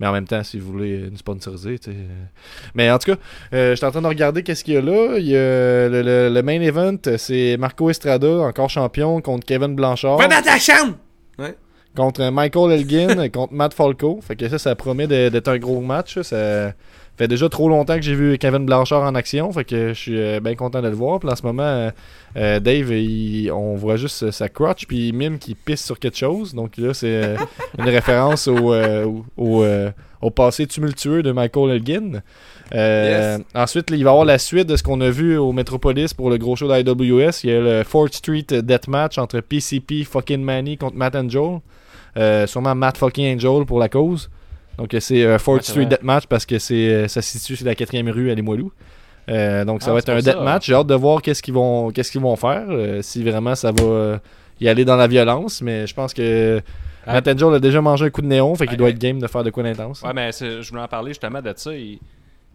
Mais 0.00 0.06
en 0.08 0.12
même 0.12 0.26
temps, 0.26 0.42
si 0.42 0.58
vous 0.58 0.72
voulez 0.72 1.08
nous 1.10 1.16
sponsoriser, 1.16 1.78
tu 1.78 1.92
sais. 1.92 1.96
euh. 1.96 2.24
Mais 2.74 2.90
en 2.90 2.98
tout 2.98 3.12
cas, 3.12 3.18
euh, 3.54 3.70
je 3.70 3.76
suis 3.76 3.86
en 3.86 3.92
train 3.92 4.02
de 4.02 4.08
regarder 4.08 4.42
qu'est-ce 4.42 4.64
qu'il 4.64 4.74
y 4.74 4.76
a 4.76 4.80
là. 4.82 5.18
Il 5.18 5.26
y 5.28 5.36
a 5.36 5.88
le, 5.88 6.02
le- 6.02 6.28
le 6.34 6.42
main 6.42 6.60
event, 6.60 6.96
c'est 7.16 7.56
Marco 7.58 7.88
Estrada, 7.88 8.40
encore 8.40 8.68
champion, 8.70 9.20
contre 9.20 9.46
Kevin 9.46 9.74
Blanchard. 9.76 10.18
Va 10.18 10.26
dans 10.26 10.42
ta 10.42 10.58
chambre! 10.58 10.94
Contre 11.96 12.22
Michael 12.30 12.72
Elgin, 12.72 13.28
contre 13.32 13.52
Matt 13.54 13.74
Falco. 13.74 14.20
Fait 14.22 14.36
que 14.36 14.48
ça, 14.48 14.58
ça 14.58 14.74
promet 14.74 15.06
d'être 15.06 15.48
un 15.48 15.58
gros 15.58 15.80
match. 15.80 16.20
Ça 16.22 16.72
fait 17.16 17.28
déjà 17.28 17.48
trop 17.48 17.68
longtemps 17.68 17.94
que 17.94 18.02
j'ai 18.02 18.14
vu 18.16 18.36
Kevin 18.38 18.66
Blanchard 18.66 19.02
en 19.02 19.14
action. 19.14 19.52
Fait 19.52 19.64
que 19.64 19.88
je 19.90 19.92
suis 19.98 20.18
euh, 20.20 20.40
bien 20.40 20.56
content 20.56 20.82
de 20.82 20.88
le 20.88 20.94
voir. 20.96 21.20
Puis 21.20 21.28
en 21.30 21.36
ce 21.36 21.42
moment, 21.42 21.62
euh, 21.62 21.90
euh, 22.36 22.58
Dave, 22.60 22.90
il- 22.92 23.52
on 23.52 23.76
voit 23.76 23.96
juste 23.96 24.30
sa 24.32 24.48
crotch, 24.48 24.86
puis 24.86 25.08
il 25.08 25.12
mime 25.14 25.38
qu'il 25.38 25.54
pisse 25.54 25.84
sur 25.84 25.98
quelque 26.00 26.16
chose. 26.18 26.54
Donc 26.54 26.76
là, 26.76 26.92
c'est 26.92 27.36
une 27.78 27.84
référence 27.88 28.48
au, 28.48 28.72
euh, 28.72 29.06
au, 29.36 29.62
euh, 29.62 29.90
passé 30.34 30.66
tumultueux 30.66 31.22
de 31.22 31.30
Michael 31.32 31.70
Elgin. 31.76 32.22
Ensuite, 33.54 33.90
là, 33.90 33.96
il 33.96 34.02
va 34.04 34.10
y 34.10 34.12
avoir 34.12 34.24
la 34.24 34.38
suite 34.38 34.66
de 34.66 34.74
ce 34.76 34.82
qu'on 34.82 35.00
a 35.00 35.10
vu 35.10 35.36
au 35.36 35.52
Metropolis 35.52 36.14
pour 36.14 36.30
le 36.30 36.38
gros 36.38 36.56
show 36.56 36.66
de 36.66 36.80
IWS. 36.80 37.44
Il 37.44 37.50
y 37.50 37.52
a 37.54 37.60
le 37.60 37.82
4th 37.82 38.14
Street 38.14 38.46
Deathmatch 38.62 39.18
entre 39.18 39.40
PCP 39.40 40.02
fucking 40.04 40.42
Manny 40.42 40.76
contre 40.78 40.96
Matt 40.96 41.14
Angel. 41.14 41.40
Euh, 41.42 41.58
sûrement 42.46 42.74
Matt 42.74 42.96
fucking 42.98 43.34
Angel 43.36 43.64
pour 43.66 43.78
la 43.78 43.88
cause. 43.88 44.30
Donc 44.78 44.92
euh, 44.94 45.00
c'est 45.00 45.22
euh, 45.24 45.36
4th 45.38 45.52
Ouais, 45.54 45.62
Street. 45.62 45.86
Deathmatch 45.86 46.26
parce 46.26 46.46
que 46.46 46.58
c'est 46.58 46.88
euh, 46.88 47.08
ça 47.08 47.22
se 47.22 47.38
situe 47.38 47.56
sur 47.56 47.66
la 47.66 47.74
quatrième 47.74 48.08
rue 48.08 48.30
à 48.30 48.34
Limoilou. 48.34 48.72
Euh, 49.28 49.64
donc 49.64 49.82
ça 49.82 49.90
Ah, 49.90 49.92
va 49.94 49.98
être 50.00 50.08
un 50.10 50.18
deathmatch. 50.18 50.66
J'ai 50.66 50.74
hâte 50.74 50.86
de 50.86 50.94
voir 50.94 51.22
qu'est-ce 51.22 51.42
qu'ils 51.42 51.54
vont 51.54 51.90
qu'est-ce 51.90 52.10
qu'ils 52.12 52.20
vont 52.20 52.36
faire. 52.36 52.64
euh, 52.68 53.00
si 53.02 53.22
vraiment 53.22 53.54
ça 53.54 53.70
va 53.72 53.82
euh, 53.84 54.18
y 54.60 54.68
aller 54.68 54.84
dans 54.84 54.96
la 54.96 55.06
violence. 55.06 55.62
Mais 55.62 55.86
je 55.86 55.94
pense 55.94 56.12
que 56.12 56.60
Ah. 57.06 57.14
Matt 57.14 57.28
Angel 57.28 57.54
a 57.54 57.58
déjà 57.60 57.80
mangé 57.80 58.06
un 58.06 58.10
coup 58.10 58.22
de 58.22 58.26
néon. 58.26 58.54
Fait 58.54 58.64
qu'il 58.66 58.72
Ouais, 58.72 58.76
doit 58.78 58.84
ouais. 58.86 58.92
être 58.92 58.98
game 58.98 59.18
de 59.20 59.26
faire 59.26 59.44
de 59.44 59.50
quoi 59.50 59.62
d'intense. 59.62 60.02
Ouais, 60.02 60.12
mais 60.14 60.30
je 60.32 60.68
voulais 60.70 60.82
en 60.82 60.88
parler 60.88 61.10
justement 61.10 61.40
de 61.42 61.52
ça. 61.56 61.72
Il, 61.74 61.98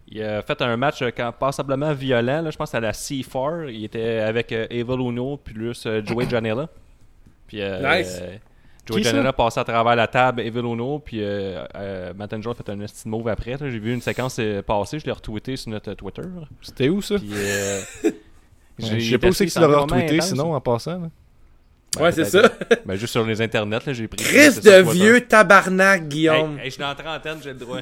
il 0.08 0.22
a 0.22 0.42
fait 0.42 0.60
un 0.62 0.76
match 0.76 1.02
euh, 1.02 1.10
quand- 1.16 1.32
passablement 1.38 1.92
violent. 1.94 2.42
là. 2.42 2.50
je 2.50 2.56
pense 2.56 2.74
à 2.74 2.80
la 2.80 2.92
C4. 2.92 3.68
Il 3.72 3.84
était 3.84 4.18
avec 4.18 4.52
euh, 4.52 4.66
Evil 4.70 4.94
Uno 5.00 5.38
puis 5.42 5.54
plus 5.54 5.84
euh, 5.86 6.02
Joey 6.04 6.28
Janela. 6.28 6.68
Puis 7.46 7.62
euh, 7.62 7.98
Nice. 7.98 8.20
Joey? 8.92 9.02
Janela 9.02 9.32
passait 9.32 9.60
à 9.60 9.64
travers 9.64 9.96
la 9.96 10.06
table 10.06 10.40
Evil 10.42 10.60
Uno. 10.60 10.98
Puis 10.98 11.22
euh, 11.22 11.64
euh, 11.76 12.12
Matt 12.16 12.32
Angel 12.32 12.52
a 12.52 12.54
fait 12.54 12.68
un 12.70 12.78
petit 12.78 13.08
move 13.08 13.28
après. 13.28 13.56
J'ai 13.60 13.78
vu 13.78 13.92
une 13.92 14.00
séquence 14.02 14.36
euh, 14.38 14.62
passer. 14.62 14.98
Je 14.98 15.06
l'ai 15.06 15.12
retweeté 15.12 15.56
sur 15.56 15.70
notre 15.70 15.94
Twitter. 15.94 16.22
C'était 16.62 16.88
où 16.88 17.00
ça? 17.02 17.16
Puis, 17.18 17.30
euh, 17.32 17.80
Ouais, 18.04 18.12
j'ai 18.78 19.00
Je 19.00 19.10
sais 19.10 19.18
pas 19.18 19.28
où 19.28 19.32
c'est 19.32 19.46
que 19.46 19.52
tu 19.52 19.60
l'aurais 19.60 19.76
retweeté 19.76 20.14
intense. 20.16 20.28
sinon 20.28 20.54
en 20.54 20.60
passant. 20.60 20.92
là. 20.92 20.98
Ben, 20.98 21.10
Ouais, 22.04 22.12
c'est 22.12 22.30
peut-être. 22.30 22.52
ça. 22.70 22.76
Ben, 22.86 22.94
juste 22.96 23.12
sur 23.12 23.24
les 23.26 23.42
internets, 23.42 23.80
là, 23.84 23.92
j'ai 23.92 24.06
pris. 24.08 24.22
Chris 24.24 24.60
de 24.60 24.90
vieux 24.92 25.20
tabarnak, 25.26 26.06
Guillaume. 26.08 26.58
hey, 26.58 26.66
je 26.66 26.70
suis 26.70 26.80
la 26.82 26.94
trentaine, 26.94 27.38
j'ai 27.42 27.50
le 27.52 27.58
droit. 27.58 27.80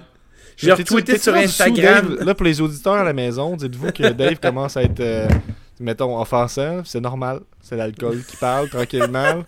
J'ai 0.57 0.73
retweeté 0.73 1.19
sur 1.19 1.35
Instagram. 1.35 2.17
Dave? 2.17 2.25
là, 2.27 2.35
pour 2.35 2.45
les 2.47 2.61
auditeurs 2.61 2.95
à 2.95 3.05
la 3.05 3.13
maison, 3.13 3.55
dites-vous 3.55 3.93
que 3.93 4.09
Dave 4.13 4.39
commence 4.43 4.77
à 4.77 4.83
être, 4.83 4.99
euh, 5.01 5.29
mettons, 5.79 6.19
offensant. 6.21 6.81
C'est 6.85 7.01
normal. 7.01 7.41
C'est 7.61 7.77
l'alcool 7.77 8.25
qui 8.27 8.37
parle 8.39 8.69
tranquillement. 8.71 9.45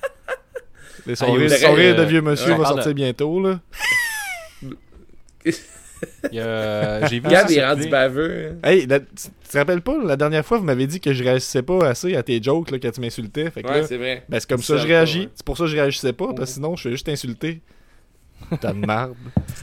Son 1.14 1.24
Ah, 1.26 1.30
rire, 1.32 1.40
voudrait, 1.42 1.58
son 1.58 1.72
rire 1.72 1.96
de 1.96 2.00
euh, 2.02 2.04
vieux 2.06 2.22
monsieur 2.22 2.50
va 2.50 2.56
parle 2.62 2.66
sortir 2.74 2.88
de- 2.88 2.92
bientôt. 2.94 3.40
Là. 3.42 3.60
A- 6.32 7.06
J'ai 7.08 7.20
vu 7.20 7.28
Gab 7.28 7.46
ça 7.46 7.52
il 7.52 7.58
est 7.58 7.66
rendu 7.66 7.88
baveux. 7.88 8.56
Hey, 8.64 8.86
la- 8.86 9.00
tu 9.00 9.06
tu 9.16 9.48
te 9.52 9.58
rappelles 9.58 9.82
pas, 9.82 9.96
la 10.02 10.16
dernière 10.16 10.44
fois, 10.46 10.58
vous 10.58 10.64
m'avez 10.64 10.86
dit 10.86 11.00
que 11.00 11.12
je 11.12 11.22
réagissais 11.24 11.62
pas 11.62 11.88
assez 11.88 12.14
à 12.16 12.22
tes 12.22 12.40
jokes 12.42 12.70
là, 12.70 12.78
quand 12.78 12.90
tu 12.90 13.00
m'insultais. 13.00 13.50
Fait 13.50 13.62
que 13.62 13.68
Ouais, 13.68 13.82
c'est 13.82 13.96
vrai. 13.98 14.24
ben, 14.28 14.38
c'est 14.40 14.48
comme 14.48 14.62
ça 14.62 14.74
que 14.74 14.80
je 14.80 14.86
réagis. 14.86 15.20
ouais. 15.20 15.28
C'est 15.34 15.44
pour 15.44 15.56
ça 15.58 15.64
que 15.64 15.70
je 15.70 15.76
réagissais 15.76 16.12
pas, 16.12 16.28
parce 16.28 16.50
que 16.50 16.54
sinon, 16.54 16.76
je 16.76 16.82
fais 16.84 16.90
juste 16.92 17.08
insulter. 17.08 17.60
T'as 18.60 18.72
de 18.72 18.78
marde. 18.86 19.14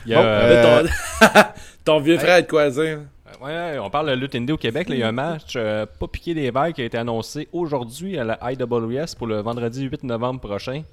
Il 0.05 0.11
y 0.11 0.15
a, 0.15 0.17
Bon, 0.19 0.23
euh, 0.25 0.83
euh, 0.83 0.87
Ton... 1.21 1.39
Ton 1.85 1.99
vieux 2.01 2.17
frère 2.17 2.35
a 2.35 2.41
de 2.41 2.47
quoi 2.47 2.69
dire. 2.69 2.99
Ouais, 3.41 3.51
ouais, 3.53 3.79
on 3.79 3.89
parle 3.89 4.09
de 4.09 4.15
lutte 4.15 4.35
indie 4.35 4.51
au 4.51 4.57
Québec. 4.57 4.89
là. 4.89 4.95
Il 4.95 4.99
y 4.99 5.03
a 5.03 5.07
un 5.07 5.11
match 5.13 5.53
euh, 5.55 5.85
pas 5.85 6.07
piqué 6.07 6.33
des 6.33 6.51
verres 6.51 6.73
qui 6.73 6.81
a 6.81 6.85
été 6.85 6.97
annoncé 6.97 7.47
aujourd'hui 7.53 8.17
à 8.19 8.23
la 8.25 8.37
IWS 8.51 9.15
pour 9.17 9.27
le 9.27 9.39
vendredi 9.41 9.83
8 9.85 10.03
novembre 10.03 10.39
prochain. 10.41 10.83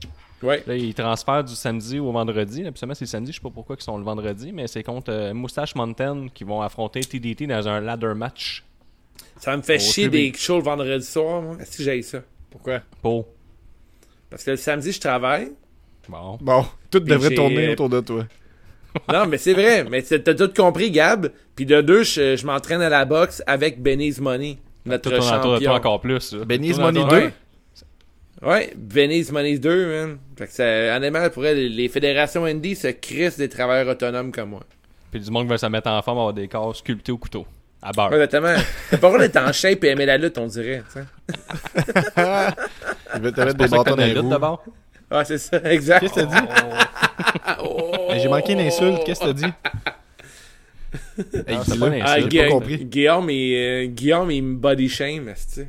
Ouais. 0.43 0.63
Là, 0.67 0.77
ils 0.77 0.93
transfèrent 0.95 1.45
du 1.45 1.55
samedi 1.55 1.99
au 1.99 2.13
vendredi. 2.13 2.67
Absolument, 2.67 2.95
c'est 2.95 3.05
le 3.07 3.09
samedi. 3.09 3.33
Je 3.33 3.37
sais 3.37 3.43
pas 3.43 3.51
pourquoi 3.51 3.77
ils 3.79 3.83
sont 3.83 3.97
le 3.97 4.05
vendredi, 4.05 4.53
mais 4.53 4.67
c'est 4.67 4.83
contre 4.83 5.11
euh, 5.11 5.33
Moustache 5.33 5.75
Mountain 5.75 6.27
qui 6.35 6.45
vont 6.45 6.61
affronter 6.61 7.01
TDT 7.01 7.47
dans 7.47 7.67
un 7.67 7.81
ladder 7.81 8.13
match. 8.15 8.63
Ça 9.39 9.57
me 9.57 9.63
fait 9.63 9.79
chier 9.79 10.09
des 10.09 10.33
shows 10.37 10.59
le 10.59 10.65
vendredi 10.65 11.05
soir, 11.05 11.41
moi. 11.41 11.57
Est-ce 11.61 11.79
que 11.79 11.83
j'ai 11.85 12.03
ça? 12.03 12.19
Pourquoi? 12.51 12.81
Pour. 13.01 13.27
Parce 14.31 14.45
que 14.45 14.51
le 14.53 14.57
samedi, 14.57 14.93
je 14.93 15.01
travaille. 15.01 15.53
Bon. 16.09 16.37
Bon, 16.41 16.65
tout 16.91 17.01
devrait 17.01 17.31
j'ai, 17.31 17.35
tourner 17.35 17.71
autour 17.73 17.89
de 17.89 18.01
toi. 18.01 18.25
Non, 19.13 19.27
mais 19.27 19.39
c'est 19.39 19.55
vrai. 19.55 19.83
Mais 19.91 20.03
t'as 20.03 20.35
tout 20.35 20.53
compris, 20.55 20.93
Gab. 20.93 21.29
Puis 21.57 21.67
de 21.67 21.81
deux, 21.81 22.05
je, 22.05 22.37
je 22.37 22.47
m'entraîne 22.47 22.81
à 22.81 22.89
la 22.89 23.05
boxe 23.05 23.43
avec 23.45 23.83
Benny's 23.83 24.21
Money, 24.21 24.59
notre 24.87 25.11
Tout 25.11 25.17
tourne 25.17 25.29
autour 25.35 25.51
de 25.51 25.55
champion. 25.57 25.71
toi 25.71 25.75
encore 25.79 26.01
plus. 26.01 26.33
là. 26.33 26.45
Benny's 26.45 26.79
Money 26.79 27.01
autour- 27.01 27.11
2? 27.19 27.33
Ouais. 28.43 28.73
Benny's 28.77 29.31
Money 29.33 29.59
2, 29.59 29.87
man. 29.87 30.19
Fait 30.37 30.47
que 30.47 30.53
ça, 30.53 30.97
honnêtement, 30.97 31.29
pour 31.31 31.47
elle, 31.47 31.75
les 31.75 31.89
fédérations 31.89 32.45
indie 32.45 32.75
se 32.77 32.89
crissent 32.89 33.39
des 33.39 33.49
travailleurs 33.49 33.89
autonomes 33.89 34.33
comme 34.33 34.51
moi. 34.51 34.61
Puis 35.11 35.21
du 35.21 35.31
monde 35.31 35.45
qui 35.47 35.53
veut 35.53 35.57
se 35.59 35.67
mettre 35.67 35.89
en 35.89 36.03
forme 36.03 36.19
avoir 36.19 36.35
des 36.35 36.49
corps 36.49 36.75
sculptés 36.75 37.13
au 37.13 37.19
couteau. 37.19 37.47
À 37.81 37.93
beurre. 37.93 38.11
Ouais, 38.11 38.19
notamment. 38.19 38.55
T'as 38.91 38.99
pas 38.99 39.07
le 39.09 39.13
droit 39.15 39.19
d'être 39.19 39.37
en 39.37 39.53
shape 39.53 39.85
et 39.85 39.89
aimer 39.89 40.07
la 40.07 40.17
lutte, 40.19 40.37
on 40.39 40.47
dirait. 40.47 40.83
tu 40.93 41.01
sais. 41.01 41.05
Il 43.15 43.21
veut 43.23 43.33
te 43.33 43.41
mettre 43.41 43.55
des 43.55 43.69
bâtons 43.69 43.95
dans 43.95 43.97
les 44.05 44.19
roues. 44.19 44.29
d'abord. 44.31 44.65
Ouais, 45.11 45.25
c'est 45.25 45.39
ça, 45.39 45.61
exact. 45.71 46.01
Qu'est-ce 46.01 46.15
que 46.15 46.21
t'as 46.21 46.27
dit? 46.27 46.47
Oh. 47.63 47.93
Hey, 48.11 48.21
J'ai 48.21 48.29
manqué 48.29 48.53
une 48.55 48.61
insulte. 48.61 49.05
Qu'est-ce 49.05 49.21
que 49.21 49.27
t'as 49.27 49.33
dit? 49.35 49.45
Hey, 49.45 49.53
Ah, 51.49 51.63
c'est 51.65 51.73
dis-le. 51.73 51.81
pas 51.81 51.87
une 51.97 52.03
Ah, 52.03 52.13
insulte. 52.15 52.31
J'ai 52.33 52.39
pas 52.39 52.45
Gui- 52.47 52.51
compris. 52.51 52.85
Guillaume, 52.87 53.31
il, 53.31 53.55
euh, 53.57 53.87
Guillaume, 53.87 54.31
il 54.31 54.43
me 54.43 54.57
body 54.57 54.89
shame, 54.89 55.33
tu 55.55 55.67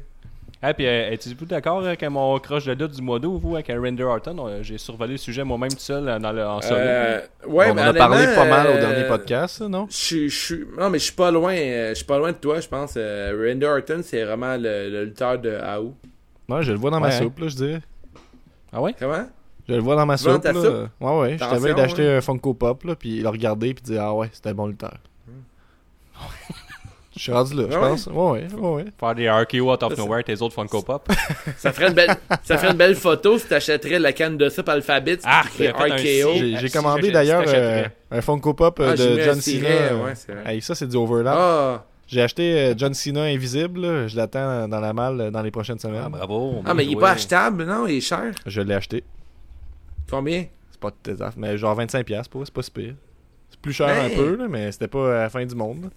Ah, 0.62 0.74
puis 0.74 0.88
euh, 0.88 1.12
êtes-vous 1.12 1.46
d'accord 1.46 1.86
avec 1.86 2.02
mon 2.04 2.40
croche 2.40 2.66
de 2.66 2.72
lutte 2.72 2.96
du 2.96 3.02
mois 3.02 3.20
d'août, 3.20 3.38
vous, 3.42 3.54
avec 3.56 3.70
euh, 3.70 3.80
Render 3.80 4.04
Orton? 4.04 4.36
Euh, 4.48 4.64
J'ai 4.64 4.78
survolé 4.80 5.12
le 5.12 5.18
sujet 5.18 5.44
moi-même 5.44 5.70
tout 5.70 5.78
seul 5.80 6.08
euh, 6.08 6.18
dans 6.18 6.32
le, 6.32 6.44
en 6.46 6.60
solo. 6.62 6.76
euh, 6.80 7.22
Ouais, 7.46 7.68
on 7.68 7.72
en 7.72 7.76
mais 7.76 7.82
a 7.84 7.94
parlé 7.94 8.26
pas 8.34 8.46
mal 8.46 8.68
au 8.68 8.74
dernier 8.80 9.04
podcast, 9.08 9.58
ça, 9.58 9.68
non? 9.68 9.86
Je 9.92 9.96
suis- 9.96 10.30
je. 10.30 10.56
Non, 10.80 10.90
mais 10.90 10.98
je 10.98 11.04
suis 11.04 11.14
pas 11.14 11.30
loin. 11.30 11.54
Je 11.56 11.94
suis 11.94 12.06
pas 12.06 12.18
loin 12.18 12.32
de 12.32 12.38
toi, 12.38 12.60
je 12.62 12.68
pense. 12.68 12.94
Euh, 12.98 13.48
Randy 13.48 13.66
Orton, 13.66 14.02
c'est 14.04 14.24
vraiment 14.24 14.56
le, 14.56 14.90
le 14.90 15.04
lutteur 15.06 15.38
de 15.38 15.56
AO. 15.62 15.94
Ouais, 16.50 16.64
je 16.64 16.72
le 16.72 16.78
vois 16.80 16.90
dans 16.90 17.00
ma 17.00 17.08
Ouais. 17.08 17.14
soupe, 17.20 17.38
là, 17.40 17.48
je 17.48 17.56
dirais. 17.56 17.82
Ah 18.74 18.82
ouais? 18.82 18.96
Comment? 18.98 19.28
Je 19.68 19.74
le 19.74 19.82
vois 19.82 19.96
dans 19.96 20.06
ma 20.06 20.18
soupe, 20.18 20.44
dans 20.44 20.52
là. 20.52 20.62
soupe? 20.62 20.90
Ouais, 21.02 21.20
ouais. 21.20 21.34
Je 21.34 21.40
t'avais 21.40 21.74
d'acheter 21.74 22.08
un 22.16 22.22
Funko 22.22 22.54
Pop, 22.54 22.84
là, 22.86 22.96
puis 22.96 23.20
le 23.22 23.30
regarder, 23.30 23.74
puis 23.74 23.84
dire, 23.84 24.02
ah 24.04 24.14
ouais, 24.16 24.30
c'était 24.32 24.50
un 24.50 24.54
bon 24.54 24.68
lutteur. 24.68 24.96
Je 27.16 27.22
suis 27.22 27.32
rendu 27.32 27.54
là, 27.56 27.64
je 27.70 27.76
Ah 27.78 27.80
pense. 27.80 28.08
Ouais, 28.08 28.46
ouais. 28.54 28.86
Faire 29.00 29.16
des 29.16 29.30
RKO 29.30 29.72
out 29.72 29.84
of 29.84 29.98
nowhere, 29.98 30.24
tes 30.24 30.42
autres 30.42 30.54
Funko 30.54 30.82
Pop. 30.82 31.10
ça 31.58 31.72
ferait, 31.72 31.88
une 31.88 31.94
belle, 31.94 32.16
ça 32.44 32.58
ferait 32.58 32.72
une 32.72 32.78
belle 32.78 32.96
photo 32.96 33.38
si 33.40 33.48
t'achèterais 33.48 34.00
la 34.00 34.12
canne 34.12 34.38
de 34.38 34.50
soupe 34.50 34.68
alphabet. 34.68 35.20
Ah, 35.24 35.44
RKO. 35.44 36.34
J'ai 36.60 36.70
commandé 36.70 37.12
d'ailleurs 37.12 37.44
euh, 37.48 37.86
un 38.12 38.22
Funko 38.22 38.54
Pop 38.54 38.80
euh, 38.82 38.90
Ah, 38.92 38.96
de 38.98 39.22
John 39.22 39.40
Cena. 39.40 39.68
euh, 39.70 40.06
ouais, 40.46 40.60
ça, 40.62 40.76
c'est 40.76 40.88
du 40.88 40.98
overlap. 40.98 41.36
Ah, 41.38 41.86
J'ai 42.08 42.22
acheté 42.22 42.74
John 42.76 42.94
Cena 42.94 43.22
invisible. 43.24 44.08
Je 44.10 44.16
l'attends 44.18 44.68
dans 44.68 44.82
la 44.82 44.92
malle 44.92 45.32
dans 45.32 45.42
les 45.42 45.52
prochaines 45.52 45.80
semaines. 45.80 46.02
Ah, 46.06 46.10
bravo. 46.10 46.62
ah, 46.66 46.74
mais 46.74 46.86
il 46.86 46.94
est 46.94 47.00
pas 47.00 47.12
achetable, 47.12 47.64
non? 47.64 47.88
Il 47.88 47.96
est 47.98 48.02
cher? 48.02 48.32
Je 48.46 48.60
l'ai 48.62 48.74
acheté. 48.74 49.04
Combien? 50.10 50.46
C'est 50.70 50.80
pas 50.82 50.90
de 50.90 50.96
tes 51.02 51.14
affaires, 51.22 51.34
mais 51.38 51.58
genre 51.58 51.80
25$ 51.80 52.28
pour 52.30 52.42
eux, 52.42 52.46
c'est 52.46 52.54
pas 52.54 52.62
si 52.62 52.72
pire. 52.72 52.96
C'est 53.50 53.60
plus 53.62 53.72
cher 53.74 53.88
Ben. 53.88 54.12
un 54.12 54.16
peu, 54.16 54.48
mais 54.50 54.70
c'était 54.74 54.90
pas 54.90 55.20
à 55.20 55.24
la 55.24 55.30
fin 55.30 55.46
du 55.46 55.56
monde. 55.56 55.90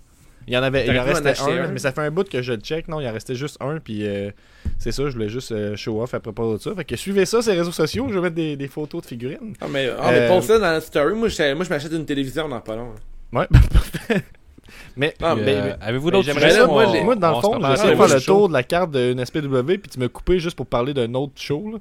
Il 0.48 0.54
y 0.54 0.58
en 0.58 0.62
avait, 0.62 0.86
il 0.86 0.98
en 0.98 1.04
restait 1.04 1.38
un, 1.40 1.64
un? 1.64 1.68
mais 1.68 1.78
ça 1.78 1.92
fait 1.92 2.00
un 2.00 2.10
bout 2.10 2.28
que 2.28 2.42
je 2.42 2.52
le 2.54 2.60
check. 2.60 2.88
Non, 2.88 3.00
il 3.00 3.06
en 3.08 3.12
restait 3.12 3.34
juste 3.34 3.58
un, 3.60 3.78
puis 3.78 4.06
euh, 4.06 4.30
c'est 4.78 4.90
ça, 4.92 5.04
je 5.06 5.10
voulais 5.12 5.28
juste 5.28 5.52
euh, 5.52 5.76
show 5.76 6.02
off 6.02 6.14
à 6.14 6.20
propos 6.20 6.54
de 6.56 6.60
ça. 6.60 6.74
Fait 6.74 6.84
que 6.84 6.96
suivez 6.96 7.26
ça, 7.26 7.42
ces 7.42 7.52
réseaux 7.52 7.70
sociaux, 7.72 8.06
je 8.08 8.14
vais 8.14 8.20
mettre 8.22 8.34
des, 8.34 8.56
des 8.56 8.68
photos 8.68 9.02
de 9.02 9.06
figurines. 9.06 9.52
Ah, 9.60 9.66
mais, 9.70 9.90
ah, 9.98 10.10
mais 10.10 10.18
Euh, 10.20 10.28
pour 10.28 10.42
ça 10.42 10.58
dans 10.58 10.70
la 10.72 10.80
story, 10.80 11.14
moi, 11.14 11.28
je, 11.28 11.54
moi, 11.54 11.64
je 11.64 11.70
m'achète 11.70 11.92
une 11.92 12.06
télévision 12.06 12.48
dans 12.48 12.60
pas 12.60 12.76
long. 12.76 12.94
Ouais, 13.32 13.46
parfait. 13.72 14.22
Mais, 14.96 15.14
Ah, 15.22 15.32
euh, 15.32 15.42
mais- 15.44 15.76
Avez-vous 15.86 16.10
d'autres 16.10 16.32
sujets 16.32 16.66
moi, 16.66 16.84
on- 16.86 16.92
j'ai- 16.92 17.02
moi, 17.04 17.14
dans 17.14 17.36
le 17.36 17.40
fond, 17.40 17.58
j'essaie 17.70 17.90
de 17.90 17.94
faire 17.96 18.08
le 18.14 18.20
tour 18.20 18.48
de 18.48 18.52
la 18.54 18.62
carte 18.62 18.90
d'une 18.90 19.24
SPW, 19.24 19.78
puis 19.78 19.90
tu 19.92 19.98
me 20.00 20.08
coupais 20.08 20.38
juste 20.40 20.56
pour 20.56 20.66
parler 20.66 20.92
d'un 20.94 21.12
autre 21.14 21.34
show. 21.36 21.70
là. 21.72 21.78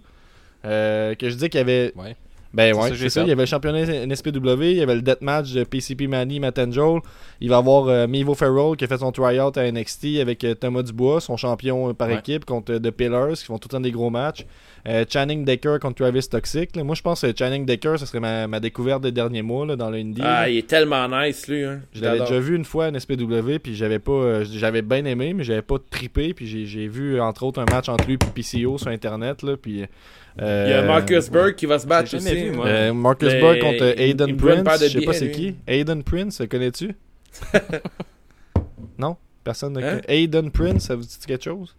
Euh, 0.66 1.16
que 1.16 1.30
je 1.30 1.36
dis 1.36 1.50
qu'il 1.50 1.60
y 1.60 1.62
avait 1.62 1.94
Ouais. 1.96 2.16
Ben 2.58 2.74
ouais, 2.76 2.90
ça 2.90 2.96
c'est 2.96 3.10
ça. 3.10 3.22
Il 3.22 3.30
y 3.30 3.32
avait 3.32 3.44
le 3.44 3.48
championnat 3.48 3.86
NSPW, 4.06 4.64
il 4.64 4.78
y 4.78 4.82
avait 4.82 4.96
le 4.96 5.02
deathmatch 5.02 5.54
de 5.54 5.64
PCP 5.64 6.08
Manny, 6.08 6.40
Matt 6.40 6.58
Angel. 6.60 7.00
Il 7.40 7.50
va 7.50 7.56
y 7.56 7.60
avoir 7.60 7.88
euh, 7.88 8.08
Mevo 8.08 8.34
Farrell 8.34 8.76
qui 8.76 8.84
a 8.84 8.88
fait 8.88 8.98
son 8.98 9.12
tryout 9.12 9.56
à 9.58 9.72
NXT 9.72 10.18
avec 10.20 10.44
euh, 10.44 10.56
Thomas 10.56 10.82
Dubois, 10.82 11.22
son 11.22 11.38
champion 11.38 11.90
euh, 11.90 11.94
par 11.94 12.08
Ouais. 12.10 12.16
équipe, 12.18 12.46
contre 12.46 12.74
euh, 12.74 12.80
The 12.80 12.90
Pillars, 12.92 13.34
qui 13.34 13.46
font 13.46 13.60
tout 13.60 13.68
le 13.70 13.74
temps 13.74 13.80
des 13.80 13.92
gros 13.92 14.10
matchs. 14.10 14.46
Euh, 14.88 15.06
Channing 15.08 15.46
Decker 15.46 15.78
contre 15.82 15.96
Travis 16.04 16.28
Toxic. 16.30 16.76
là. 16.76 16.84
Moi, 16.84 16.96
je 16.96 17.02
pense 17.02 17.22
que 17.22 17.28
Channing 17.38 17.66
Decker, 17.66 18.00
ce 18.00 18.06
serait 18.06 18.20
ma, 18.22 18.48
ma 18.48 18.60
découverte 18.60 19.04
des 19.04 19.12
derniers 19.12 19.42
mois 19.42 19.66
là, 19.66 19.76
dans 19.76 19.90
le 19.90 19.98
indie. 19.98 20.22
là. 20.22 20.38
Ah, 20.40 20.50
il 20.50 20.58
est 20.58 20.68
tellement 20.68 21.08
nice, 21.10 21.48
lui. 21.48 21.64
Hein. 21.64 21.82
Je 21.94 22.02
l'avais 22.02 22.20
déjà 22.22 22.40
vu 22.40 22.56
une 22.56 22.66
fois 22.66 22.86
à 22.86 22.92
NSPW, 22.92 23.60
puis 23.62 23.76
j'avais 23.76 24.00
pas, 24.00 24.12
euh, 24.14 24.46
j'avais 24.50 24.82
bien 24.82 25.06
aimé, 25.06 25.34
mais 25.34 25.44
j'avais 25.44 25.62
pas 25.62 25.76
trippé. 25.92 26.34
Puis 26.34 26.48
j'ai, 26.48 26.66
j'ai 26.66 26.88
vu 26.88 27.20
entre 27.20 27.44
autres 27.44 27.60
un 27.62 27.66
match 27.72 27.90
entre 27.90 28.06
lui 28.08 28.14
et 28.16 28.18
PCO 28.18 28.78
sur 28.78 28.88
internet 28.88 29.44
là, 29.44 29.58
puis. 29.62 29.84
Euh, 30.42 30.66
Il 30.68 30.72
y 30.72 30.74
a 30.74 30.82
Marcus 30.84 31.30
Burke 31.30 31.56
qui 31.56 31.66
va 31.66 31.80
se 31.80 31.88
battre 31.88 32.16
aussi. 32.16 32.36
vu, 32.36 32.52
moi. 32.52 32.66
euh, 32.68 32.94
Marcus 32.94 33.30
Mais 33.34 33.40
Burke 33.42 33.60
contre 33.60 34.00
Aiden 34.00 34.38
Prince. 34.38 34.84
Je 34.84 35.00
sais 35.00 35.06
pas 35.06 35.14
c'est 35.14 35.32
qui. 35.32 35.56
Aiden 35.68 36.04
Prince, 36.04 36.40
le 36.42 36.48
connais-tu? 36.48 36.96
Non? 38.98 39.16
Personne 39.44 39.74
ne 39.74 39.80
Hein? 39.82 40.00
connaît. 40.02 40.04
Aiden 40.24 40.52
Prince, 40.52 40.86
ça 40.86 40.96
vous 40.96 41.04
dit 41.04 41.18
quelque 41.26 41.44
chose? 41.44 41.76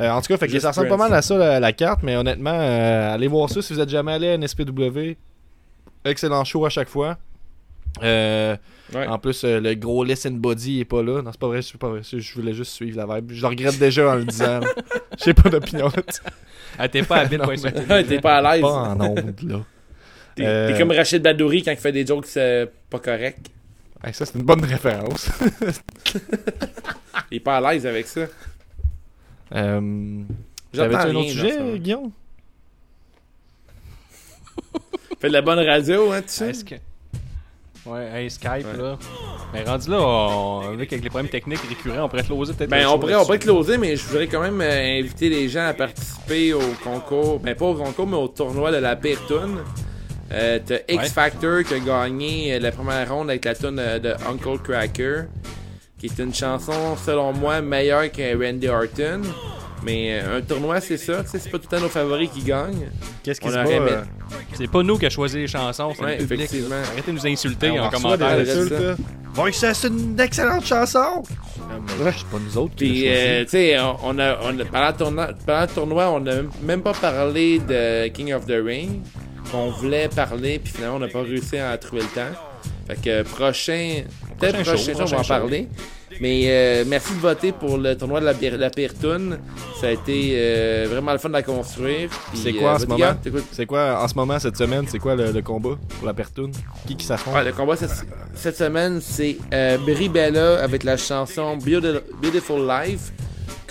Euh, 0.00 0.08
en 0.10 0.20
tout 0.22 0.28
cas, 0.28 0.36
fait 0.38 0.46
que 0.48 0.58
ça 0.58 0.68
ressemble 0.68 0.88
Prince. 0.88 0.98
pas 1.00 1.08
mal 1.08 1.18
à 1.18 1.22
ça 1.22 1.36
la, 1.36 1.60
la 1.60 1.72
carte, 1.72 2.02
mais 2.02 2.16
honnêtement, 2.16 2.54
euh, 2.54 3.14
allez 3.14 3.28
voir 3.28 3.50
ça 3.50 3.60
si 3.60 3.74
vous 3.74 3.80
êtes 3.80 3.88
jamais 3.90 4.12
allé 4.12 4.28
à 4.28 4.38
NSPW. 4.38 5.16
Excellent 6.04 6.44
show 6.44 6.64
à 6.64 6.70
chaque 6.70 6.88
fois. 6.88 7.18
Euh, 8.02 8.56
Ouais. 8.94 9.06
En 9.06 9.18
plus, 9.18 9.42
euh, 9.44 9.58
le 9.58 9.72
gros 9.74 10.04
listen 10.04 10.38
body 10.38 10.80
est 10.80 10.84
pas 10.84 11.02
là. 11.02 11.22
Non, 11.22 11.30
c'est 11.32 11.40
pas 11.40 11.46
vrai, 11.46 11.62
c'est 11.62 11.78
pas 11.78 11.88
vrai. 11.88 12.02
Je 12.02 12.34
voulais 12.34 12.52
juste 12.52 12.72
suivre 12.72 12.98
la 12.98 13.06
vibe. 13.16 13.32
Je 13.32 13.40
le 13.40 13.46
regrette 13.48 13.78
déjà 13.78 14.10
en 14.10 14.16
le 14.16 14.24
disant. 14.26 14.60
J'ai 15.24 15.32
pas 15.34 15.48
d'opinion. 15.48 15.90
Ah, 16.78 16.88
t'es 16.90 17.02
pas 17.02 17.16
habile 17.20 17.40
mais- 17.46 17.52
insulter. 17.54 18.04
T'es 18.06 18.20
pas 18.20 18.36
à 18.38 18.42
l'aise. 18.54 18.60
Pas 18.62 18.68
en 18.68 19.00
onde, 19.10 19.34
là. 19.44 19.60
T'es 20.34 20.44
Euh, 20.44 20.78
comme 20.78 20.90
Rachid 20.90 21.22
Badouri 21.22 21.62
quand 21.62 21.70
il 21.70 21.76
fait 21.78 21.92
des 21.92 22.04
jokes 22.06 22.26
euh, 22.36 22.66
pas 22.90 22.98
corrects. 22.98 23.50
Hey, 24.04 24.12
ça, 24.12 24.26
c'est 24.26 24.34
une 24.38 24.44
bonne 24.44 24.62
référence. 24.64 25.30
Il 27.30 27.36
est 27.36 27.40
pas 27.40 27.58
à 27.58 27.72
l'aise 27.72 27.86
avec 27.86 28.06
ça. 28.06 28.22
euh... 29.54 30.22
T'avais-tu 30.74 31.00
un 31.10 31.14
autre 31.14 31.28
sujet, 31.30 31.52
ça. 31.52 31.78
Guillaume? 31.78 32.10
Fait 35.20 35.28
de 35.28 35.32
la 35.32 35.42
bonne 35.42 35.60
radio, 35.60 36.10
hein, 36.12 36.20
tu 36.22 36.28
sais. 36.28 36.52
Ouais, 37.84 38.08
hey, 38.14 38.30
Skype, 38.30 38.64
Ouais. 38.64 38.76
là. 38.80 38.96
Mais 39.52 39.64
rendu 39.64 39.90
là, 39.90 39.98
on... 40.00 40.72
avec 40.72 40.90
les 40.92 40.98
problèmes 41.00 41.28
techniques 41.28 41.60
récurrents, 41.68 42.04
on 42.04 42.08
pourrait 42.08 42.22
closer 42.22 42.52
peut-être. 42.54 42.70
Ben, 42.70 42.86
on 42.86 42.98
pourrait, 42.98 43.16
on 43.16 43.24
pourrait 43.24 43.40
closer, 43.40 43.76
mais 43.76 43.96
je 43.96 44.04
voudrais 44.06 44.28
quand 44.28 44.40
même 44.40 44.60
euh, 44.60 45.00
inviter 45.00 45.28
les 45.28 45.48
gens 45.48 45.66
à 45.66 45.74
participer 45.74 46.52
au 46.54 46.60
concours. 46.84 47.40
Ben, 47.40 47.54
pas 47.56 47.66
au 47.66 47.74
concours, 47.74 48.06
mais 48.06 48.16
au 48.16 48.28
tournoi 48.28 48.70
de 48.70 48.76
la 48.76 48.94
pire 48.94 49.18
tune. 49.26 49.58
Euh, 50.32 50.60
T'as 50.64 50.76
X 50.88 51.02
Ouais. 51.02 51.08
Factor 51.08 51.62
qui 51.64 51.74
a 51.74 51.78
gagné 51.80 52.54
euh, 52.54 52.58
la 52.60 52.70
première 52.70 53.12
ronde 53.12 53.28
avec 53.30 53.44
la 53.44 53.54
tune 53.54 53.76
de 53.76 54.14
Uncle 54.30 54.58
Cracker, 54.62 55.24
qui 55.98 56.06
est 56.06 56.18
une 56.20 56.32
chanson, 56.32 56.96
selon 57.04 57.32
moi, 57.32 57.60
meilleure 57.60 58.10
que 58.12 58.32
Randy 58.46 58.68
Orton. 58.68 59.22
Mais 59.84 60.20
euh, 60.22 60.38
un 60.38 60.40
tournoi, 60.42 60.80
c'est 60.80 60.96
ça, 60.96 61.24
tu 61.24 61.30
sais, 61.30 61.38
c'est 61.40 61.50
pas 61.50 61.58
tout 61.58 61.66
le 61.70 61.76
temps 61.76 61.82
nos 61.82 61.88
favoris 61.88 62.30
qui 62.30 62.42
gagnent. 62.42 62.88
Qu'est-ce 63.22 63.40
qui 63.40 63.48
se 63.48 63.54
passe? 63.54 63.68
euh, 63.68 64.02
C'est 64.54 64.70
pas 64.70 64.82
nous 64.82 64.96
qui 64.96 65.06
a 65.06 65.10
choisi 65.10 65.38
les 65.38 65.48
chansons, 65.48 65.92
c'est 65.96 66.04
Ouais, 66.04 66.18
le 66.18 66.24
public. 66.26 66.48
Arrêtez 66.90 67.10
de 67.10 67.16
nous 67.16 67.26
insulter 67.26 67.70
on 67.70 67.82
en 67.82 67.90
commentaire. 67.90 68.36
reste 68.36 68.50
insultes, 68.52 68.68
ça. 68.74 68.80
là. 68.80 68.94
Voice, 69.34 69.52
c'est 69.74 69.88
une 69.88 70.20
excellente 70.20 70.64
chanson! 70.66 71.22
Ouais, 72.00 72.12
c'est 72.16 72.26
pas 72.26 72.38
nous 72.38 72.58
autres 72.58 72.74
qui 72.76 72.84
Puis, 72.84 73.04
euh, 73.08 73.42
tu 73.44 73.50
sais, 73.50 73.78
on, 73.80 73.96
on 74.04 74.18
a, 74.18 74.38
on 74.42 74.58
a- 74.60 74.64
pendant, 74.66 74.88
le 74.88 74.94
tournoi, 74.96 75.28
pendant 75.46 75.60
le 75.62 75.66
tournoi, 75.68 76.10
on 76.10 76.20
n'a 76.20 76.34
même 76.62 76.82
pas 76.82 76.92
parlé 76.92 77.58
de 77.58 78.08
King 78.08 78.34
of 78.34 78.46
the 78.46 78.60
Ring. 78.64 79.00
qu'on 79.50 79.70
voulait 79.70 80.08
parler, 80.08 80.58
puis 80.62 80.72
finalement, 80.74 80.96
on 80.96 81.00
n'a 81.00 81.08
pas 81.08 81.22
réussi 81.22 81.58
à 81.58 81.76
trouver 81.78 82.02
le 82.02 82.08
temps. 82.08 82.38
Fait 82.86 83.00
que 83.02 83.22
prochain, 83.22 84.02
peut-être 84.38 84.54
Prochain 84.56 84.72
prochain, 84.72 84.92
show, 84.92 85.00
on 85.00 85.04
va 85.06 85.18
en 85.18 85.22
show. 85.22 85.34
Mais 86.20 86.44
euh, 86.46 86.84
merci 86.86 87.14
de 87.14 87.18
voter 87.20 87.52
pour 87.52 87.78
le 87.78 87.96
tournoi 87.96 88.20
de 88.20 88.26
la, 88.26 88.32
la. 88.32 88.70
Ça 89.80 89.86
a 89.86 89.90
été 89.90 90.32
euh, 90.34 90.86
vraiment 90.90 91.12
le 91.12 91.18
fun 91.18 91.28
de 91.28 91.34
la 91.34 91.42
construire. 91.42 92.10
C'est 92.34 92.52
quoi 92.52 92.72
en 92.72 92.74
euh, 92.74 92.78
ce 92.78 92.86
vas-y, 92.86 93.00
moment? 93.00 93.42
C'est 93.52 93.66
quoi, 93.66 94.02
en 94.02 94.08
ce 94.08 94.14
moment, 94.14 94.38
cette 94.38 94.56
semaine, 94.56 94.84
c'est 94.88 94.98
quoi 94.98 95.14
le, 95.16 95.32
le 95.32 95.42
combat 95.42 95.76
pour 95.98 96.06
la 96.06 96.14
Pertoune? 96.14 96.52
Qui 96.86 96.96
qui 96.96 97.04
s'affronte? 97.04 97.34
Ouais, 97.34 97.44
le 97.44 97.52
combat 97.52 97.76
cette, 97.76 98.04
cette 98.34 98.56
semaine, 98.56 99.00
c'est 99.00 99.36
euh, 99.52 99.78
Brie 99.78 100.08
Bella 100.08 100.62
avec 100.62 100.84
la 100.84 100.96
chanson 100.96 101.56
Beautiful, 101.56 102.66
Life 102.66 103.12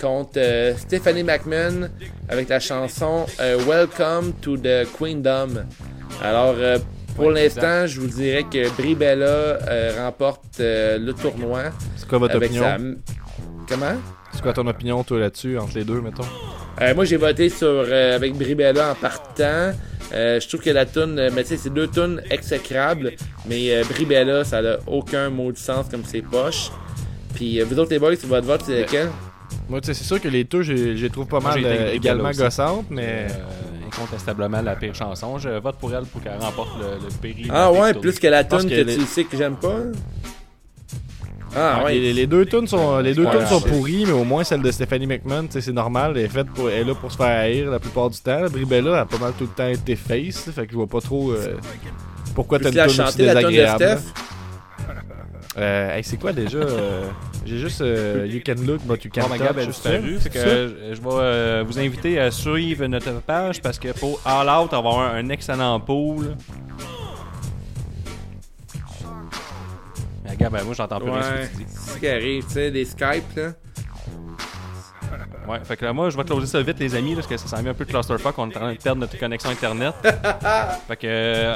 contre 0.00 0.32
euh, 0.38 0.74
Stephanie 0.76 1.22
McMahon 1.22 1.88
avec 2.28 2.48
la 2.48 2.58
chanson 2.58 3.26
Welcome 3.68 4.32
to 4.40 4.56
the 4.56 4.86
Queendom. 4.98 5.64
Alors, 6.22 6.54
euh, 6.58 6.78
pour 7.16 7.26
Ouais, 7.26 7.44
l'instant, 7.44 7.86
je 7.86 8.00
vous 8.00 8.06
dirais 8.08 8.44
que 8.44 8.68
Brie 8.76 8.94
Bella 8.94 9.24
euh, 9.26 10.04
remporte 10.04 10.60
euh, 10.60 10.98
le 10.98 11.12
tournoi 11.12 11.64
C'est 11.96 12.08
quoi 12.08 12.18
votre 12.18 12.36
opinion? 12.36 12.62
sa... 12.62 12.76
Comment? 13.68 13.94
C'est 14.32 14.42
quoi 14.42 14.52
ton 14.52 14.66
opinion, 14.66 15.02
toi, 15.04 15.18
là-dessus, 15.18 15.58
entre 15.58 15.76
les 15.76 15.84
deux, 15.84 16.00
mettons? 16.00 16.24
Euh, 16.80 16.94
moi, 16.94 17.04
j'ai 17.04 17.16
voté 17.18 17.48
sur 17.48 17.66
euh, 17.68 18.16
avec 18.16 18.34
Brie 18.34 18.54
Bella 18.54 18.92
en 18.92 18.94
partant. 18.94 19.72
Euh, 20.12 20.40
je 20.40 20.48
trouve 20.48 20.60
que 20.60 20.70
la 20.70 20.84
tune, 20.86 21.14
mais 21.34 21.42
tu 21.42 21.50
sais, 21.50 21.56
c'est 21.56 21.72
deux 21.72 21.88
tunes 21.88 22.20
exécrables, 22.30 23.12
mais 23.48 23.74
euh, 23.74 23.84
Brie 23.84 24.04
Bella, 24.04 24.44
ça 24.44 24.60
n'a 24.62 24.76
aucun 24.86 25.30
mot 25.30 25.52
de 25.52 25.56
sens 25.58 25.86
comme 25.90 26.04
ses 26.04 26.22
poches. 26.22 26.70
Puis 27.34 27.60
euh, 27.60 27.64
vous 27.64 27.78
autres 27.78 27.90
les 27.92 27.98
boys, 27.98 28.14
votre 28.26 28.46
vote, 28.46 28.62
c'est 28.66 28.82
lequel? 28.82 29.08
Moi, 29.68 29.80
tu 29.80 29.86
sais, 29.86 29.94
c'est 29.94 30.04
sûr 30.04 30.20
que 30.20 30.28
les 30.28 30.44
deux, 30.44 30.62
je 30.62 30.72
les 30.72 31.10
trouve 31.10 31.26
pas 31.26 31.40
Moi, 31.40 31.54
mal 31.54 31.64
euh, 31.64 31.92
également 31.92 32.30
gossantes, 32.30 32.86
mais... 32.90 33.26
Incontestablement 33.94 34.62
la 34.62 34.74
pire 34.76 34.94
chanson. 34.94 35.38
Je 35.38 35.48
vote 35.50 35.76
pour 35.76 35.94
elle 35.94 36.04
pour 36.04 36.22
qu'elle 36.22 36.38
remporte 36.38 36.70
le, 36.78 37.04
le 37.04 37.10
péri. 37.20 37.48
Ah 37.50 37.70
ouais, 37.72 37.92
plus 37.94 38.18
que 38.18 38.26
la 38.26 38.42
tune 38.44 38.60
que, 38.64 38.68
que 38.68 38.80
les- 38.82 38.96
tu 38.96 39.02
sais 39.06 39.24
que 39.24 39.36
j'aime 39.36 39.56
pas. 39.56 39.76
Ah 41.54 41.78
Ouais, 41.80 41.84
ouais. 41.84 41.94
Les, 41.98 42.12
les 42.14 42.26
deux 42.26 42.46
tunes 42.46 42.66
sont, 42.66 42.98
les 43.00 43.12
deux 43.14 43.26
Ouais, 43.26 43.44
sont 43.46 43.60
pourries, 43.60 44.04
mais 44.06 44.12
au 44.12 44.24
moins 44.24 44.42
celle 44.42 44.62
de 44.62 44.70
Stephanie 44.70 45.06
McMahon, 45.06 45.46
c'est 45.50 45.66
normal, 45.70 46.12
elle 46.16 46.24
est 46.24 46.28
faite 46.28 46.46
pour, 46.48 46.70
elle 46.70 46.78
est 46.78 46.84
là 46.84 46.94
pour 46.94 47.12
se 47.12 47.18
faire 47.18 47.26
haïr 47.40 47.70
la 47.70 47.78
plupart 47.78 48.08
du 48.08 48.18
temps. 48.20 48.46
Bribella 48.50 49.00
a 49.00 49.04
pas 49.04 49.18
mal 49.18 49.32
tout 49.36 49.44
le 49.44 49.50
temps 49.50 49.68
été 49.68 49.94
face, 49.94 50.48
fait 50.50 50.64
que 50.66 50.72
je 50.72 50.76
vois 50.76 50.86
pas 50.86 51.02
trop 51.02 51.30
euh, 51.32 51.58
pourquoi 52.34 52.58
t'as 52.58 52.70
une 52.70 52.76
la 52.76 52.86
tune 52.86 53.02
aussi 53.02 53.18
désagréable. 53.18 54.00
Euh, 55.58 55.94
hey, 55.96 56.02
c'est 56.04 56.16
quoi 56.16 56.32
déjà 56.32 56.56
euh, 56.56 57.04
J'ai 57.44 57.58
juste 57.58 57.80
euh, 57.80 58.26
You 58.30 58.40
Can 58.44 58.54
Look 58.64 58.82
But 58.82 59.04
You 59.04 59.10
Bon, 59.14 59.20
Can't 59.22 59.28
ma 59.30 59.38
Gab 59.38 59.56
Touch. 59.56 59.66
disparu. 59.66 60.18
Fait 60.20 60.28
que 60.30 60.34
C'est 60.38 60.40
ça? 60.40 60.46
je, 60.90 60.94
je 60.94 61.00
vais 61.00 61.08
euh, 61.10 61.64
vous 61.66 61.78
inviter 61.78 62.20
à 62.20 62.30
suivre 62.30 62.86
notre 62.86 63.12
page 63.22 63.60
parce 63.60 63.78
que 63.78 63.88
pour 63.98 64.20
All 64.24 64.48
Out, 64.48 64.68
on 64.72 64.76
va 64.82 64.88
avoir 64.90 64.98
un, 65.14 65.16
un 65.16 65.28
excellent 65.28 65.80
pool. 65.80 66.36
Mais 70.24 70.36
Gab, 70.36 70.52
ben, 70.52 70.62
moi 70.64 70.74
j'entends 70.74 71.00
plus 71.00 71.10
rien 71.10 71.22
ce 71.22 71.28
Ouais, 71.30 71.42
que 71.42 71.58
tu 71.58 71.64
dis. 71.64 71.64
c'est 71.68 71.90
ce 71.94 71.98
qui 71.98 72.08
arrive, 72.08 72.44
tu 72.46 72.50
sais, 72.52 72.70
des 72.70 72.84
Skype 72.84 73.36
là. 73.36 73.52
Ouais, 75.48 75.58
fait 75.64 75.76
que 75.76 75.84
là, 75.84 75.92
moi 75.92 76.08
je 76.08 76.16
vais 76.16 76.22
closer 76.24 76.46
ça 76.46 76.62
vite, 76.62 76.78
les 76.78 76.94
amis, 76.94 77.10
là, 77.10 77.16
parce 77.16 77.26
que 77.26 77.36
ça 77.36 77.48
s'en 77.48 77.60
vient 77.62 77.72
un 77.72 77.74
peu 77.74 77.84
de 77.84 77.90
clusterfuck. 77.90 78.38
On 78.38 78.48
est 78.48 78.56
en 78.56 78.60
train 78.60 78.72
de 78.72 78.78
perdre 78.78 79.00
notre 79.00 79.18
connexion 79.18 79.50
internet. 79.50 79.92
fait 80.88 80.96
que. 80.96 81.54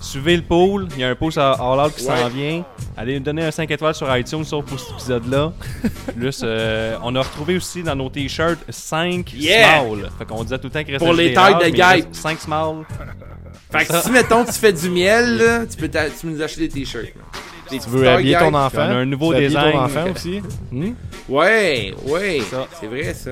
Suivez 0.00 0.36
le 0.36 0.42
pool, 0.42 0.86
il 0.94 1.00
y 1.00 1.04
a 1.04 1.08
un 1.10 1.14
pool 1.16 1.32
sur 1.32 1.42
All 1.42 1.86
Out 1.86 1.94
qui 1.96 2.06
Ouais. 2.06 2.16
s'en 2.16 2.28
vient. 2.28 2.64
Allez 2.96 3.14
nous 3.18 3.24
donner 3.24 3.44
un 3.44 3.50
5 3.50 3.68
étoiles 3.70 3.94
sur 3.94 4.16
iTunes 4.16 4.44
sauf 4.44 4.64
pour 4.64 4.78
cet 4.78 4.90
épisode-là. 4.94 5.52
Plus, 6.16 6.40
euh, 6.44 6.96
on 7.02 7.14
a 7.16 7.20
retrouvé 7.22 7.56
aussi 7.56 7.82
dans 7.82 7.96
nos 7.96 8.08
t-shirts 8.08 8.60
5 8.68 9.32
Yeah! 9.34 9.80
small. 9.80 10.08
Fait 10.18 10.24
qu'on 10.24 10.42
disait 10.44 10.58
tout 10.58 10.68
le 10.68 10.70
temps 10.70 10.84
qu'il 10.84 10.92
restait 10.92 11.04
Pour 11.06 11.14
les 11.14 11.32
tailles 11.32 11.58
de 11.70 11.76
guêpes. 11.76 12.08
5 12.12 12.38
small. 12.40 12.84
Fait 13.70 13.84
que 13.86 14.00
si 14.00 14.10
mettons 14.12 14.44
tu 14.44 14.52
fais 14.52 14.72
du 14.72 14.88
miel 14.88 15.36
là, 15.38 15.66
tu 15.66 15.76
peux, 15.76 15.88
tu 15.88 15.98
peux 16.22 16.28
nous 16.32 16.42
acheter 16.42 16.68
des 16.68 16.80
t-shirts. 16.80 17.12
Tu 17.68 17.78
veux 17.88 18.08
habiller 18.08 18.36
ton 18.38 18.54
enfant? 18.54 18.78
On 18.78 18.92
a 18.92 18.94
un 18.94 19.04
nouveau 19.04 19.34
Tu 19.34 19.40
veux 19.40 19.44
habiller 19.46 19.48
design. 19.56 19.72
ton 19.72 19.78
enfant 19.84 20.10
aussi? 20.14 20.40
Hmm? 20.72 20.92
Ouais, 21.28 21.92
ouais, 22.06 22.40
c'est 22.80 22.86
vrai 22.86 23.12
ça. 23.12 23.30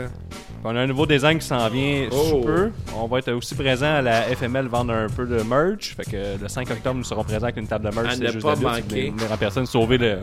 On 0.68 0.74
a 0.74 0.80
un 0.80 0.86
nouveau 0.88 1.06
design 1.06 1.38
qui 1.38 1.46
s'en 1.46 1.68
vient 1.68 2.08
Oh. 2.10 2.16
sous 2.28 2.40
peu. 2.40 2.72
On 2.96 3.06
va 3.06 3.18
être 3.20 3.32
aussi 3.32 3.54
présent 3.54 3.86
à 3.94 4.02
la 4.02 4.22
FML 4.22 4.66
vendre 4.66 4.92
un 4.92 5.08
peu 5.08 5.24
de 5.24 5.40
merch. 5.42 5.94
Fait 5.96 6.04
que 6.04 6.42
le 6.42 6.48
5 6.48 6.68
octobre, 6.70 6.96
nous 6.96 7.04
serons 7.04 7.22
présents 7.22 7.44
avec 7.44 7.56
une 7.56 7.68
table 7.68 7.88
de 7.88 7.94
merch. 7.94 8.08
À 8.08 8.16
c'est 8.16 8.24
ne 8.24 8.32
juste 8.32 8.42
pas 8.44 8.56
manquer. 8.56 9.10
venir 9.10 9.30
en 9.32 9.36
personne 9.36 9.64
sauver 9.66 9.96
le. 9.98 10.18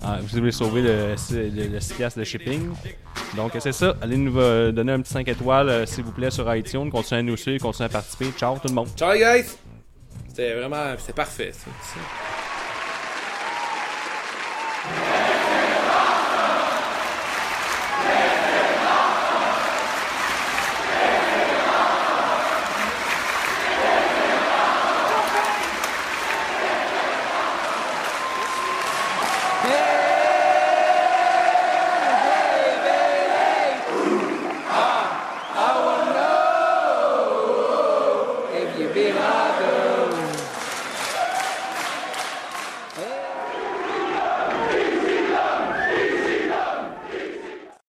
Ah, 0.00 0.18
vous 0.22 0.38
voulez 0.38 0.52
sauver 0.52 0.80
le, 0.82 1.16
le, 1.32 1.68
le 1.72 1.80
6 1.80 1.94
piastres 1.94 2.20
de 2.20 2.24
shipping. 2.24 2.68
Donc 3.36 3.50
c'est 3.58 3.72
ça. 3.72 3.96
Allez 4.00 4.16
nous 4.16 4.38
euh, 4.38 4.70
donner 4.70 4.92
un 4.92 5.00
petit 5.00 5.12
5 5.12 5.26
étoiles 5.26 5.68
euh, 5.68 5.86
s'il 5.86 6.04
vous 6.04 6.12
plaît 6.12 6.30
sur 6.30 6.54
iTunes. 6.54 6.88
Continuez 6.88 7.18
à 7.18 7.22
nous 7.24 7.36
suivre, 7.36 7.60
continuez 7.60 7.86
à 7.86 7.88
participer. 7.88 8.26
Ciao 8.38 8.54
tout 8.58 8.68
le 8.68 8.74
monde. 8.74 8.88
Ciao 8.96 9.12
les 9.12 9.18
guys! 9.18 9.56
C'était 10.28 10.54
vraiment, 10.54 10.94
c'est 10.98 11.16
parfait 11.16 11.50
ça. 11.52 11.68